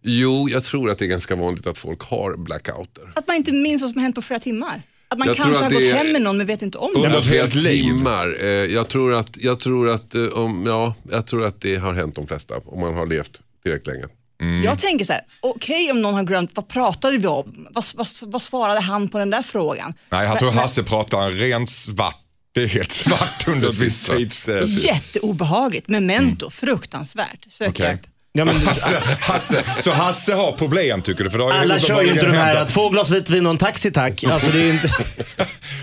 Jo, 0.04 0.50
jag 0.52 0.64
tror 0.64 0.90
att 0.92 0.98
det 1.00 1.06
är 1.06 1.10
ganska 1.10 1.36
vanligt 1.36 1.68
att 1.68 1.78
folk 1.78 2.02
har 2.02 2.38
blackouter. 2.38 3.04
Att 3.16 3.28
man 3.28 3.36
inte 3.36 3.52
minns 3.52 3.82
vad 3.82 3.92
som 3.92 3.98
har 4.00 4.04
hänt 4.04 4.16
på 4.16 4.22
flera 4.22 4.40
timmar. 4.40 4.82
Att 5.12 5.20
man 5.20 5.28
Jag 5.28 5.38
kanske 5.38 5.56
att 5.56 5.62
har 5.64 5.70
gått 5.70 5.82
är- 5.82 5.94
hem 5.94 6.12
med 6.12 6.22
någon 6.22 6.38
men 6.38 6.48
vet 6.48 6.62
inte 6.62 6.78
om 6.78 6.92
det. 6.94 7.00
Under 7.08 7.22
flera 7.22 7.48
timmar. 7.48 8.38
Eh, 8.42 8.48
jag, 8.48 8.88
tror 8.88 9.14
att, 9.16 9.38
jag, 9.38 9.60
tror 9.60 9.90
att, 9.90 10.16
eh, 10.16 10.24
om, 10.26 10.64
ja, 10.68 10.96
jag 11.12 11.28
tror 11.28 11.46
att 11.46 11.62
det 11.62 11.76
har 11.76 11.94
hänt 11.94 12.16
de 12.16 12.28
flesta 12.28 12.54
om 12.66 12.80
man 12.82 12.94
har 12.94 13.06
levt 13.06 13.40
tillräckligt 13.64 13.88
länge. 13.88 14.06
Mm. 14.42 14.64
Jag 14.64 14.80
tänker 14.80 15.06
så 15.06 15.14
här, 15.14 15.22
okej 15.42 15.92
om 15.92 16.02
någon 16.02 16.14
har 16.14 16.24
glömt, 16.24 16.52
vad 16.56 16.68
pratade 16.68 17.18
vi 17.18 17.28
om? 17.28 17.68
Vad, 17.72 17.84
vad, 17.96 18.08
vad 18.26 18.42
svarade 18.42 18.80
han 18.80 19.10
på 19.10 19.18
den 19.18 19.30
där 19.30 19.42
frågan? 19.42 19.94
Nej, 20.10 20.28
jag 20.28 20.40
tror 20.40 20.52
Hasse 20.52 20.84
pratar 20.84 21.22
en 21.22 21.32
rent 21.32 21.70
svart. 21.70 22.18
Det 22.54 22.64
är 22.64 22.68
helt 22.68 22.92
svart 22.92 23.48
under 23.48 23.68
ett 23.68 23.80
visst 23.80 24.12
tids... 24.12 24.48
eh, 24.48 24.64
Jätteobehagligt, 24.68 25.88
memento, 25.88 26.50
fruktansvärt. 26.50 27.46
Sök 27.50 27.70
Okej. 27.70 27.86
hjälp. 27.86 28.02
Ja, 28.34 28.46
men, 28.46 28.56
Hasse, 28.56 29.04
Hasse, 29.20 29.64
så 29.80 29.92
Hasse 29.92 30.34
har 30.34 30.52
problem 30.52 31.02
tycker 31.02 31.24
du? 31.24 31.30
För 31.30 31.38
då 31.38 31.44
har 31.44 31.52
alla 31.52 31.80
kör 31.80 32.04
ju 32.04 32.12
inte 32.12 32.26
de 32.26 32.32
här, 32.32 32.66
två 32.66 32.90
glas 32.90 33.12
vitt 33.12 33.30
vin 33.30 33.46
och 33.46 33.52
en 33.52 33.58
taxi 33.58 33.92
tack. 33.92 34.24
Alltså, 34.28 34.52
det 34.52 34.62
är 34.62 34.74
inte... 34.74 34.96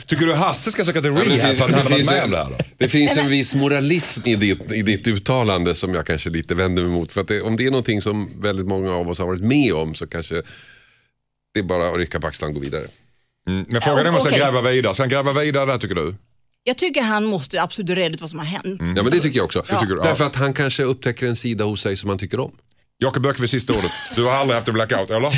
Tycker 0.06 0.26
du 0.26 0.34
Hasse 0.34 0.70
ska 0.70 0.84
söka 0.84 1.00
till 1.02 1.14
Ja, 1.14 1.22
rehab 1.24 1.56
så 1.56 1.64
att 1.64 1.70
han 1.70 1.80
hade 1.82 1.94
varit 1.94 2.06
med 2.10 2.24
om 2.24 2.30
det 2.30 2.36
här 2.36 2.44
då? 2.44 2.56
det 2.78 2.88
finns 2.88 3.16
en 3.16 3.28
viss 3.28 3.54
moralism 3.54 4.20
i 4.24 4.36
ditt, 4.36 4.72
i 4.72 4.82
ditt 4.82 5.08
uttalande 5.08 5.74
som 5.74 5.94
jag 5.94 6.06
kanske 6.06 6.30
lite 6.30 6.54
vänder 6.54 6.82
mig 6.82 6.92
mot. 6.92 7.12
För 7.12 7.20
att 7.20 7.28
det, 7.28 7.42
om 7.42 7.56
det 7.56 7.66
är 7.66 7.70
någonting 7.70 8.02
som 8.02 8.40
väldigt 8.40 8.66
många 8.66 8.92
av 8.92 9.08
oss 9.08 9.18
har 9.18 9.26
varit 9.26 9.42
med 9.44 9.74
om 9.74 9.94
så 9.94 10.06
kanske 10.06 10.34
det 11.54 11.60
är 11.60 11.64
bara 11.64 11.88
att 11.88 11.96
rycka 11.96 12.20
på 12.20 12.26
axlarna 12.26 12.48
och 12.48 12.54
gå 12.54 12.60
vidare. 12.60 12.84
Mm, 13.48 13.64
Men 13.68 13.80
frågan 13.80 13.98
är 13.98 14.06
om 14.06 14.12
man 14.12 14.20
ska 14.20 14.36
gräva 14.36 14.62
vidare. 14.62 14.94
Ska 14.94 15.02
han 15.02 15.10
gräva 15.10 15.32
vidare 15.32 15.66
där 15.66 15.78
tycker 15.78 15.94
du? 15.94 16.14
Jag 16.64 16.78
tycker 16.78 17.02
han 17.02 17.24
måste 17.24 17.62
absolut 17.62 17.90
reda 17.90 18.14
ut 18.14 18.20
vad 18.20 18.30
som 18.30 18.38
har 18.38 18.46
hänt. 18.46 18.80
Ja 18.96 19.02
men 19.02 19.04
det 19.04 19.20
tycker 19.20 19.36
jag 19.38 19.44
också. 19.44 19.62
tycker 19.62 19.86
du, 19.86 19.96
ja. 19.96 20.02
Därför 20.02 20.24
att 20.24 20.36
han 20.36 20.54
kanske 20.54 20.82
upptäcker 20.82 21.26
en 21.26 21.36
sida 21.36 21.64
hos 21.64 21.82
sig 21.82 21.96
som 21.96 22.08
han 22.08 22.18
tycker 22.18 22.40
om. 22.40 22.52
Jakob 23.00 23.22
Björkqvist, 23.22 23.50
sista 23.50 23.72
ordet. 23.72 23.90
Du 24.16 24.24
har 24.24 24.32
aldrig 24.32 24.54
haft 24.54 24.68
en 24.68 24.74
blackout, 24.74 25.10
eller? 25.10 25.30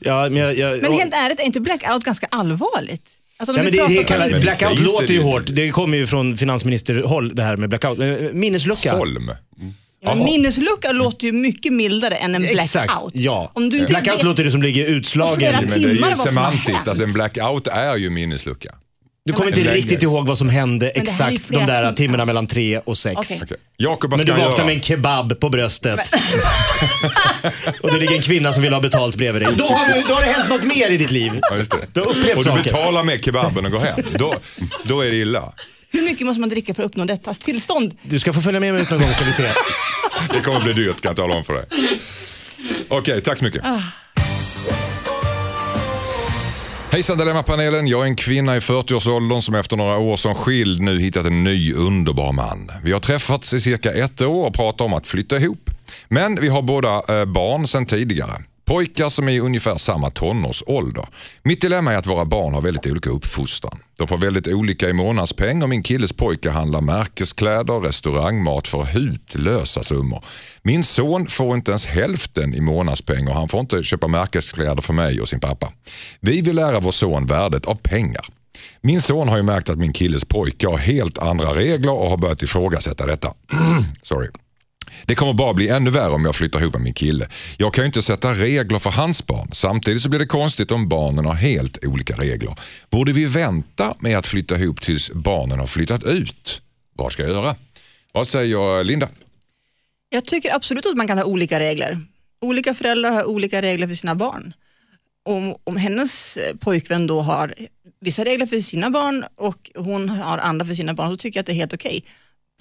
ja, 0.00 0.28
men 0.30 0.36
jag, 0.36 0.58
jag, 0.58 0.82
Men 0.82 0.92
helt 0.92 1.14
ärligt, 1.14 1.40
är 1.40 1.44
inte 1.44 1.60
blackout 1.60 2.04
ganska 2.04 2.26
allvarligt? 2.30 3.18
Alltså, 3.36 3.52
Nej, 3.52 3.64
men 3.64 3.72
det, 3.72 3.88
det 3.98 4.04
kallar, 4.04 4.30
Men 4.30 4.40
blackout 4.40 4.78
låter 4.80 5.14
ju 5.14 5.22
hårt. 5.22 5.46
Det 5.46 5.70
kommer 5.70 5.98
ju 5.98 6.06
från 6.06 6.36
finansministerhåll 6.36 7.34
det 7.34 7.42
här 7.42 7.56
med 7.56 7.68
blackout. 7.68 7.98
Eh, 7.98 8.06
Minneslucka. 8.32 8.96
Holm. 8.96 9.30
Ja, 10.04 10.14
minneslucka 10.14 10.92
låter 10.92 11.26
ju 11.26 11.32
mycket 11.32 11.72
mildare 11.72 12.14
än 12.14 12.34
en 12.34 12.42
blackout. 12.42 12.60
Exakt, 12.64 12.92
ja. 13.12 13.50
Om 13.54 13.70
du 13.70 13.78
inte 13.78 13.92
Blackout 13.92 14.16
vet- 14.16 14.22
låter 14.22 14.44
det 14.44 14.50
som 14.50 14.62
ligger 14.62 14.86
utslagen. 14.86 15.36
Flera 15.36 15.60
Men 15.60 15.68
det 15.68 15.74
är 15.74 15.94
timmar 15.94 16.10
ju 16.10 16.16
semantiskt. 16.16 16.88
Alltså 16.88 17.04
en 17.04 17.12
blackout 17.12 17.66
är 17.66 17.96
ju 17.96 18.10
minneslucka. 18.10 18.74
Du 19.24 19.32
kommer 19.32 19.58
inte 19.58 19.74
riktigt 19.74 20.02
ihåg 20.02 20.26
vad 20.26 20.38
som 20.38 20.48
hände 20.48 20.90
exakt 20.90 21.48
de 21.48 21.56
där 21.56 21.66
timmar. 21.66 21.92
timmarna 21.92 22.24
mellan 22.24 22.46
tre 22.46 22.78
och 22.78 22.98
sex. 22.98 23.42
Jakob, 23.76 24.10
vad 24.10 24.18
Men 24.20 24.26
du 24.26 24.32
vaknar 24.32 24.64
med 24.66 24.74
en 24.74 24.80
kebab 24.80 25.40
på 25.40 25.48
bröstet. 25.48 26.00
och 27.80 27.92
det 27.92 27.98
ligger 27.98 28.16
en 28.16 28.22
kvinna 28.22 28.52
som 28.52 28.62
vill 28.62 28.72
ha 28.72 28.80
betalt 28.80 29.16
bredvid 29.16 29.42
dig. 29.42 29.52
Då 29.56 29.64
har, 29.66 29.94
du, 29.94 30.02
då 30.08 30.14
har 30.14 30.20
det 30.20 30.26
hänt 30.26 30.48
något 30.48 30.62
mer 30.62 30.90
i 30.90 30.96
ditt 30.96 31.10
liv. 31.10 31.32
Ja, 31.50 31.56
just 31.56 31.70
det. 31.70 31.78
Du 31.92 32.00
har 32.00 32.08
upplevt 32.08 32.38
och 32.38 32.44
du 32.44 32.50
saker. 32.50 32.62
betalar 32.64 33.04
med 33.04 33.24
kebaben 33.24 33.64
och 33.66 33.72
går 33.72 33.80
hem. 33.80 34.00
Då, 34.18 34.34
då 34.84 35.00
är 35.00 35.10
det 35.10 35.16
illa. 35.16 35.52
Hur 35.92 36.02
mycket 36.02 36.26
måste 36.26 36.40
man 36.40 36.48
dricka 36.48 36.74
för 36.74 36.82
att 36.82 36.86
uppnå 36.90 37.04
detta 37.04 37.34
tillstånd? 37.34 37.94
Du 38.02 38.18
ska 38.18 38.32
få 38.32 38.40
följa 38.40 38.60
med 38.60 38.72
mig 38.72 38.82
ut 38.82 38.90
någon 38.90 39.00
gång 39.00 39.10
ska 39.10 39.24
vi 39.24 39.32
se. 39.32 39.50
Det 40.30 40.40
kommer 40.40 40.60
bli 40.60 40.72
dyrt 40.72 41.00
kan 41.00 41.10
jag 41.10 41.16
tala 41.16 41.34
om 41.34 41.44
för 41.44 41.54
dig. 41.54 41.66
Okej, 42.88 43.22
tack 43.22 43.38
så 43.38 43.44
mycket. 43.44 43.62
Hejsan 46.90 47.18
Dilemmapanelen, 47.18 47.86
jag 47.86 48.02
är 48.02 48.04
en 48.04 48.16
kvinna 48.16 48.56
i 48.56 48.58
40-årsåldern 48.58 49.42
som 49.42 49.54
efter 49.54 49.76
några 49.76 49.98
år 49.98 50.16
som 50.16 50.34
skild 50.34 50.82
nu 50.82 51.00
hittat 51.00 51.26
en 51.26 51.44
ny 51.44 51.74
underbar 51.74 52.32
man. 52.32 52.70
Vi 52.84 52.92
har 52.92 53.00
träffats 53.00 53.54
i 53.54 53.60
cirka 53.60 53.92
ett 53.92 54.22
år 54.22 54.46
och 54.46 54.54
pratar 54.54 54.84
om 54.84 54.94
att 54.94 55.06
flytta 55.06 55.36
ihop. 55.36 55.70
Men 56.08 56.40
vi 56.40 56.48
har 56.48 56.62
båda 56.62 57.02
eh, 57.08 57.24
barn 57.24 57.66
sedan 57.68 57.86
tidigare. 57.86 58.32
Pojkar 58.64 59.08
som 59.08 59.28
är 59.28 59.32
i 59.32 59.40
ungefär 59.40 59.78
samma 59.78 60.10
tonårsålder. 60.10 61.08
Mitt 61.42 61.60
dilemma 61.60 61.92
är 61.92 61.96
att 61.96 62.06
våra 62.06 62.24
barn 62.24 62.54
har 62.54 62.60
väldigt 62.60 62.86
olika 62.86 63.10
uppfostran. 63.10 63.78
De 63.98 64.08
får 64.08 64.16
väldigt 64.16 64.48
olika 64.48 64.88
i 64.88 64.92
månadspeng 64.92 65.62
och 65.62 65.68
min 65.68 65.82
killes 65.82 66.12
pojke 66.12 66.50
handlar 66.50 66.80
märkeskläder 66.80 67.80
restaurangmat 67.80 68.68
för 68.68 68.82
hutlösa 68.82 69.82
summor. 69.82 70.24
Min 70.62 70.84
son 70.84 71.26
får 71.26 71.54
inte 71.54 71.70
ens 71.70 71.86
hälften 71.86 72.54
i 72.54 72.60
månadspeng 72.60 73.28
och 73.28 73.34
han 73.34 73.48
får 73.48 73.60
inte 73.60 73.82
köpa 73.82 74.08
märkeskläder 74.08 74.82
för 74.82 74.92
mig 74.92 75.20
och 75.20 75.28
sin 75.28 75.40
pappa. 75.40 75.72
Vi 76.20 76.40
vill 76.40 76.56
lära 76.56 76.80
vår 76.80 76.92
son 76.92 77.26
värdet 77.26 77.66
av 77.66 77.74
pengar. 77.74 78.26
Min 78.80 79.02
son 79.02 79.28
har 79.28 79.36
ju 79.36 79.42
märkt 79.42 79.68
att 79.68 79.78
min 79.78 79.92
killes 79.92 80.24
pojke 80.24 80.66
har 80.66 80.78
helt 80.78 81.18
andra 81.18 81.54
regler 81.54 81.92
och 81.92 82.10
har 82.10 82.16
börjat 82.16 82.42
ifrågasätta 82.42 83.06
detta. 83.06 83.34
Sorry. 84.02 84.28
Det 85.06 85.14
kommer 85.14 85.32
bara 85.32 85.54
bli 85.54 85.68
ännu 85.68 85.90
värre 85.90 86.12
om 86.12 86.24
jag 86.24 86.34
flyttar 86.36 86.60
ihop 86.60 86.74
med 86.74 86.82
min 86.82 86.94
kille. 86.94 87.28
Jag 87.56 87.74
kan 87.74 87.84
ju 87.84 87.86
inte 87.86 88.02
sätta 88.02 88.34
regler 88.34 88.78
för 88.78 88.90
hans 88.90 89.26
barn. 89.26 89.48
Samtidigt 89.52 90.02
så 90.02 90.08
blir 90.08 90.20
det 90.20 90.26
konstigt 90.26 90.70
om 90.70 90.88
barnen 90.88 91.24
har 91.24 91.34
helt 91.34 91.84
olika 91.84 92.16
regler. 92.16 92.54
Borde 92.90 93.12
vi 93.12 93.24
vänta 93.26 93.96
med 94.00 94.18
att 94.18 94.26
flytta 94.26 94.58
ihop 94.58 94.80
tills 94.80 95.10
barnen 95.12 95.58
har 95.58 95.66
flyttat 95.66 96.04
ut? 96.04 96.62
Vad 96.96 97.12
ska 97.12 97.22
jag 97.22 97.32
göra? 97.32 97.56
Vad 98.12 98.28
säger 98.28 98.84
Linda? 98.84 99.08
Jag 100.08 100.24
tycker 100.24 100.54
absolut 100.54 100.86
att 100.86 100.96
man 100.96 101.06
kan 101.06 101.18
ha 101.18 101.24
olika 101.24 101.60
regler. 101.60 102.00
Olika 102.40 102.74
föräldrar 102.74 103.10
har 103.10 103.24
olika 103.24 103.62
regler 103.62 103.86
för 103.86 103.94
sina 103.94 104.14
barn. 104.14 104.52
Om, 105.24 105.56
om 105.64 105.76
hennes 105.76 106.36
eh, 106.36 106.56
pojkvän 106.60 107.06
då 107.06 107.20
har 107.20 107.54
vissa 108.00 108.24
regler 108.24 108.46
för 108.46 108.60
sina 108.60 108.90
barn 108.90 109.24
och 109.36 109.70
hon 109.74 110.08
har 110.08 110.38
andra 110.38 110.66
för 110.66 110.74
sina 110.74 110.94
barn 110.94 111.10
så 111.10 111.16
tycker 111.16 111.38
jag 111.38 111.42
att 111.42 111.46
det 111.46 111.52
är 111.52 111.56
helt 111.56 111.72
okej. 111.72 112.04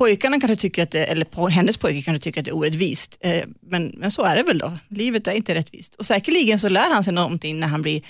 Pojkarna 0.01 0.39
kanske 0.39 0.55
tycker 0.55 0.83
att 0.83 0.91
det, 0.91 1.05
eller 1.05 1.25
på, 1.25 1.47
hennes 1.47 1.77
pojke 1.77 2.01
kanske 2.01 2.23
tycker 2.23 2.39
att 2.41 2.45
det 2.45 2.51
är 2.51 2.55
orättvist. 2.55 3.17
Eh, 3.21 3.43
men, 3.69 3.93
men 3.97 4.11
så 4.11 4.23
är 4.23 4.35
det 4.35 4.43
väl 4.43 4.57
då. 4.57 4.77
Livet 4.89 5.27
är 5.27 5.31
inte 5.31 5.55
rättvist. 5.55 5.95
Och 5.95 6.05
säkerligen 6.05 6.59
så 6.59 6.69
lär 6.69 6.93
han 6.93 7.03
sig 7.03 7.13
någonting 7.13 7.59
när 7.59 7.67
han 7.67 7.81
blir 7.81 8.01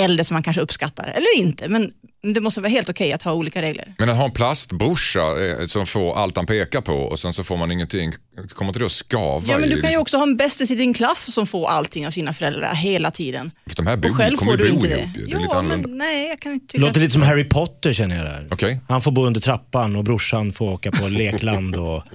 äldre 0.00 0.24
som 0.24 0.34
han 0.34 0.42
kanske 0.42 0.60
uppskattar. 0.62 1.04
Eller 1.06 1.38
inte, 1.38 1.68
men 1.68 1.90
det 2.34 2.40
måste 2.40 2.60
vara 2.60 2.70
helt 2.70 2.88
okej 2.88 3.12
att 3.12 3.22
ha 3.22 3.32
olika 3.32 3.62
regler. 3.62 3.94
Men 3.98 4.10
att 4.10 4.16
ha 4.16 4.24
en 4.24 4.30
plastbrorsa 4.30 5.20
eh, 5.20 5.66
som 5.66 5.86
får 5.86 6.16
allt 6.16 6.36
han 6.36 6.46
pekar 6.46 6.80
på 6.80 6.92
och 6.92 7.18
sen 7.18 7.34
så 7.34 7.44
får 7.44 7.56
man 7.56 7.70
ingenting, 7.70 8.12
kommer 8.48 8.68
inte 8.68 8.78
det 8.78 8.84
att 8.84 8.92
skava? 8.92 9.44
Ja, 9.48 9.58
men 9.58 9.70
du 9.70 9.80
kan 9.80 9.90
ju 9.90 9.98
också 9.98 10.16
ha 10.16 10.22
en 10.22 10.36
bästis 10.36 10.70
i 10.70 10.74
din 10.74 10.94
klass 10.94 11.32
som 11.34 11.46
får 11.46 11.68
allting 11.68 12.06
av 12.06 12.10
sina 12.10 12.32
föräldrar 12.32 12.74
hela 12.74 13.10
tiden. 13.10 13.50
För 13.66 13.76
de 13.76 13.86
här 13.86 13.94
Och 13.94 14.00
bor, 14.00 14.08
själv 14.08 14.36
kommer 14.36 14.52
får 14.52 14.58
du 14.58 14.68
bo 14.68 14.74
inte 14.74 14.88
ihop 14.88 15.14
det. 15.14 15.20
Det 15.26 15.46
Ja, 15.50 15.62
men 15.62 15.84
nej, 15.88 16.28
jag 16.28 16.40
kan 16.40 16.52
inte 16.52 16.66
tycka 16.66 16.86
Låter 16.86 17.00
lite 17.00 17.12
som 17.12 17.22
Harry 17.22 17.44
Potter 17.44 17.92
känner 17.92 18.16
jag 18.16 18.24
där. 18.24 18.48
Okej. 18.50 18.80
Han 18.88 19.00
får 19.00 19.12
bo 19.12 19.26
under 19.26 19.40
trappan 19.40 19.96
och 19.96 20.04
brorsan 20.04 20.52
får 20.52 20.72
åka 20.72 20.92
på 20.92 21.08
lekland. 21.08 21.76
Och... 21.76 22.02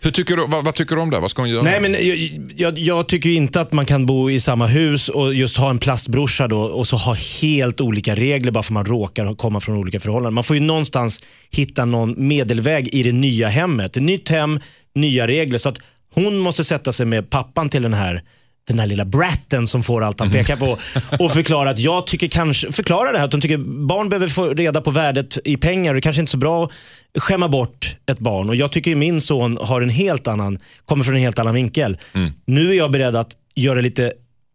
Hur 0.00 0.10
tycker 0.10 0.36
du, 0.36 0.46
vad, 0.46 0.64
vad 0.64 0.74
tycker 0.74 0.96
du 0.96 1.02
om 1.02 1.10
det? 1.10 1.20
Vad 1.20 1.30
ska 1.30 1.42
hon 1.42 1.50
göra? 1.50 1.62
Nej, 1.62 1.80
men 1.80 1.92
jag, 1.92 2.16
jag, 2.56 2.78
jag 2.78 3.08
tycker 3.08 3.30
inte 3.30 3.60
att 3.60 3.72
man 3.72 3.86
kan 3.86 4.06
bo 4.06 4.30
i 4.30 4.40
samma 4.40 4.66
hus 4.66 5.08
och 5.08 5.34
just 5.34 5.56
ha 5.56 5.70
en 5.70 5.78
plastbrorsa 5.78 6.48
då 6.48 6.58
och 6.58 6.86
så 6.86 6.96
ha 6.96 7.16
helt 7.42 7.80
olika 7.80 8.14
regler 8.14 8.52
bara 8.52 8.62
för 8.62 8.72
man 8.72 8.84
råkar 8.84 9.34
komma 9.34 9.60
från 9.60 9.76
olika 9.76 10.00
förhållanden. 10.00 10.34
Man 10.34 10.44
får 10.44 10.56
ju 10.56 10.62
någonstans 10.62 11.22
hitta 11.50 11.84
någon 11.84 12.28
medelväg 12.28 12.94
i 12.94 13.02
det 13.02 13.12
nya 13.12 13.48
hemmet. 13.48 13.96
Ett 13.96 14.02
nytt 14.02 14.28
hem, 14.28 14.60
nya 14.94 15.26
regler. 15.26 15.58
Så 15.58 15.68
att 15.68 15.78
hon 16.14 16.38
måste 16.38 16.64
sätta 16.64 16.92
sig 16.92 17.06
med 17.06 17.30
pappan 17.30 17.68
till 17.68 17.82
den 17.82 17.94
här 17.94 18.22
den 18.68 18.78
här 18.78 18.86
lilla 18.86 19.04
bratten 19.04 19.66
som 19.66 19.82
får 19.82 20.02
allt 20.02 20.20
han 20.20 20.30
pekar 20.30 20.56
på 20.56 20.78
och 21.24 21.32
förklara 21.32 21.70
att 21.70 21.78
jag 21.78 22.06
tycker 22.06 22.28
kanske, 22.28 22.72
förklara 22.72 23.12
det 23.12 23.18
här 23.18 23.24
att 23.24 23.32
hon 23.32 23.40
tycker 23.40 23.58
barn 23.86 24.08
behöver 24.08 24.28
få 24.28 24.48
reda 24.48 24.80
på 24.80 24.90
värdet 24.90 25.38
i 25.44 25.56
pengar 25.56 25.90
och 25.90 25.94
det 25.94 26.00
kanske 26.00 26.20
inte 26.20 26.30
är 26.30 26.30
så 26.30 26.36
bra 26.36 26.70
skämma 27.16 27.48
bort 27.48 27.96
ett 28.06 28.18
barn. 28.18 28.48
Och 28.48 28.56
jag 28.56 28.72
tycker 28.72 28.90
ju 28.90 28.96
min 28.96 29.20
son 29.20 29.58
har 29.60 29.80
en 29.80 29.90
helt 29.90 30.26
annan, 30.26 30.58
kommer 30.84 31.04
från 31.04 31.14
en 31.14 31.22
helt 31.22 31.38
annan 31.38 31.54
vinkel. 31.54 31.98
Nu 32.44 32.70
är 32.70 32.74
jag 32.74 32.90
beredd 32.90 33.16
att 33.16 33.32
göra 33.54 33.80
lite 33.80 34.12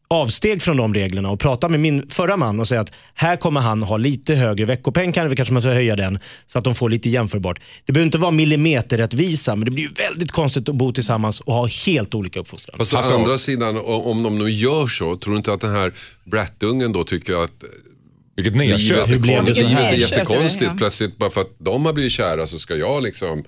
avsteg 0.08 0.62
från 0.62 0.78
de 0.78 0.94
reglerna 0.94 1.30
och 1.30 1.40
prata 1.40 1.70
med 1.70 1.80
min 1.80 2.10
förra 2.10 2.38
man 2.38 2.60
och 2.60 2.68
säga 2.68 2.82
att 2.82 2.94
här 3.14 3.36
kommer 3.36 3.62
han 3.62 3.84
ha 3.84 3.98
lite 3.98 4.36
högre 4.36 4.66
veckopeng, 4.66 5.12
kan 5.12 5.30
vi 5.30 5.36
kanske 5.36 5.54
måste 5.54 5.70
höja 5.70 5.96
den 5.96 6.20
så 6.46 6.60
att 6.60 6.64
de 6.64 6.76
får 6.76 6.90
lite 6.90 7.10
jämförbart. 7.10 7.60
Det 7.86 7.94
behöver 7.94 8.06
inte 8.06 8.18
vara 8.18 8.32
millimeterrättvisa 8.32 9.56
men 9.56 9.66
det 9.66 9.72
blir 9.72 9.84
ju 9.84 9.94
väldigt 9.94 10.32
konstigt 10.32 10.70
att 10.70 10.76
bo 10.76 10.92
tillsammans 10.92 11.42
och 11.42 11.54
ha 11.54 11.68
helt 11.86 12.16
olika 12.16 12.40
uppfostran. 12.40 12.78
Fast 12.78 12.94
å 12.94 12.98
andra 12.98 13.38
sidan, 13.38 13.78
om 13.86 14.24
de 14.24 14.38
nu 14.38 14.50
gör 14.50 14.88
så, 14.88 15.16
tror 15.16 15.34
du 15.34 15.38
inte 15.38 15.54
att 15.54 15.62
den 15.62 15.72
här 15.72 15.94
Brattungen 16.24 16.94
då 16.94 17.04
tycker 17.04 17.44
att 17.44 17.64
Vilket 18.36 18.56
nedköp. 18.56 19.10
Hur 19.10 19.20
blev 19.20 19.46
det 19.46 19.56
så 19.56 19.66
här? 19.66 19.94
är 19.94 19.98
jättekonstigt? 19.98 20.64
Ja. 20.72 20.78
Plötsligt 20.78 21.18
bara 21.18 21.30
för 21.30 21.42
att 21.42 21.56
de 21.60 21.86
har 21.86 21.94
blivit 21.94 22.12
kära 22.12 22.48
så 22.48 22.60
ska 22.60 22.76
jag 22.76 23.04
liksom 23.04 23.44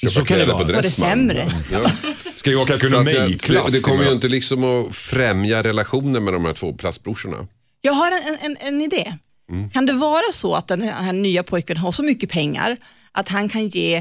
köpa 0.00 0.12
Så 0.12 0.24
kan 0.24 0.38
det 0.38 0.46
vara. 0.46 0.58
på 0.58 0.72
Var 0.72 0.82
det 0.82 0.90
sämre? 0.90 1.52
Ja. 1.72 1.90
Ska 2.36 2.50
jag 2.50 2.60
åka 2.60 2.72
det, 2.76 2.86
ekonomiklass? 2.86 3.72
det, 3.72 3.78
det 3.78 3.82
kommer 3.82 4.04
ju 4.04 4.10
inte 4.10 4.28
liksom 4.28 4.64
att 4.64 4.96
främja 4.96 5.62
relationen 5.62 6.24
med 6.24 6.34
de 6.34 6.44
här 6.44 6.52
två 6.52 6.72
plastbrorsorna. 6.72 7.46
Jag 7.80 7.92
har 7.92 8.10
en, 8.10 8.38
en, 8.40 8.56
en 8.60 8.82
idé. 8.82 9.14
Mm. 9.50 9.70
Kan 9.70 9.86
det 9.86 9.92
vara 9.92 10.32
så 10.32 10.54
att 10.54 10.68
den 10.68 10.82
här 10.82 11.12
nya 11.12 11.42
pojken 11.42 11.76
har 11.76 11.92
så 11.92 12.02
mycket 12.02 12.30
pengar 12.30 12.76
att 13.12 13.28
han 13.28 13.48
kan 13.48 13.68
ge 13.68 13.96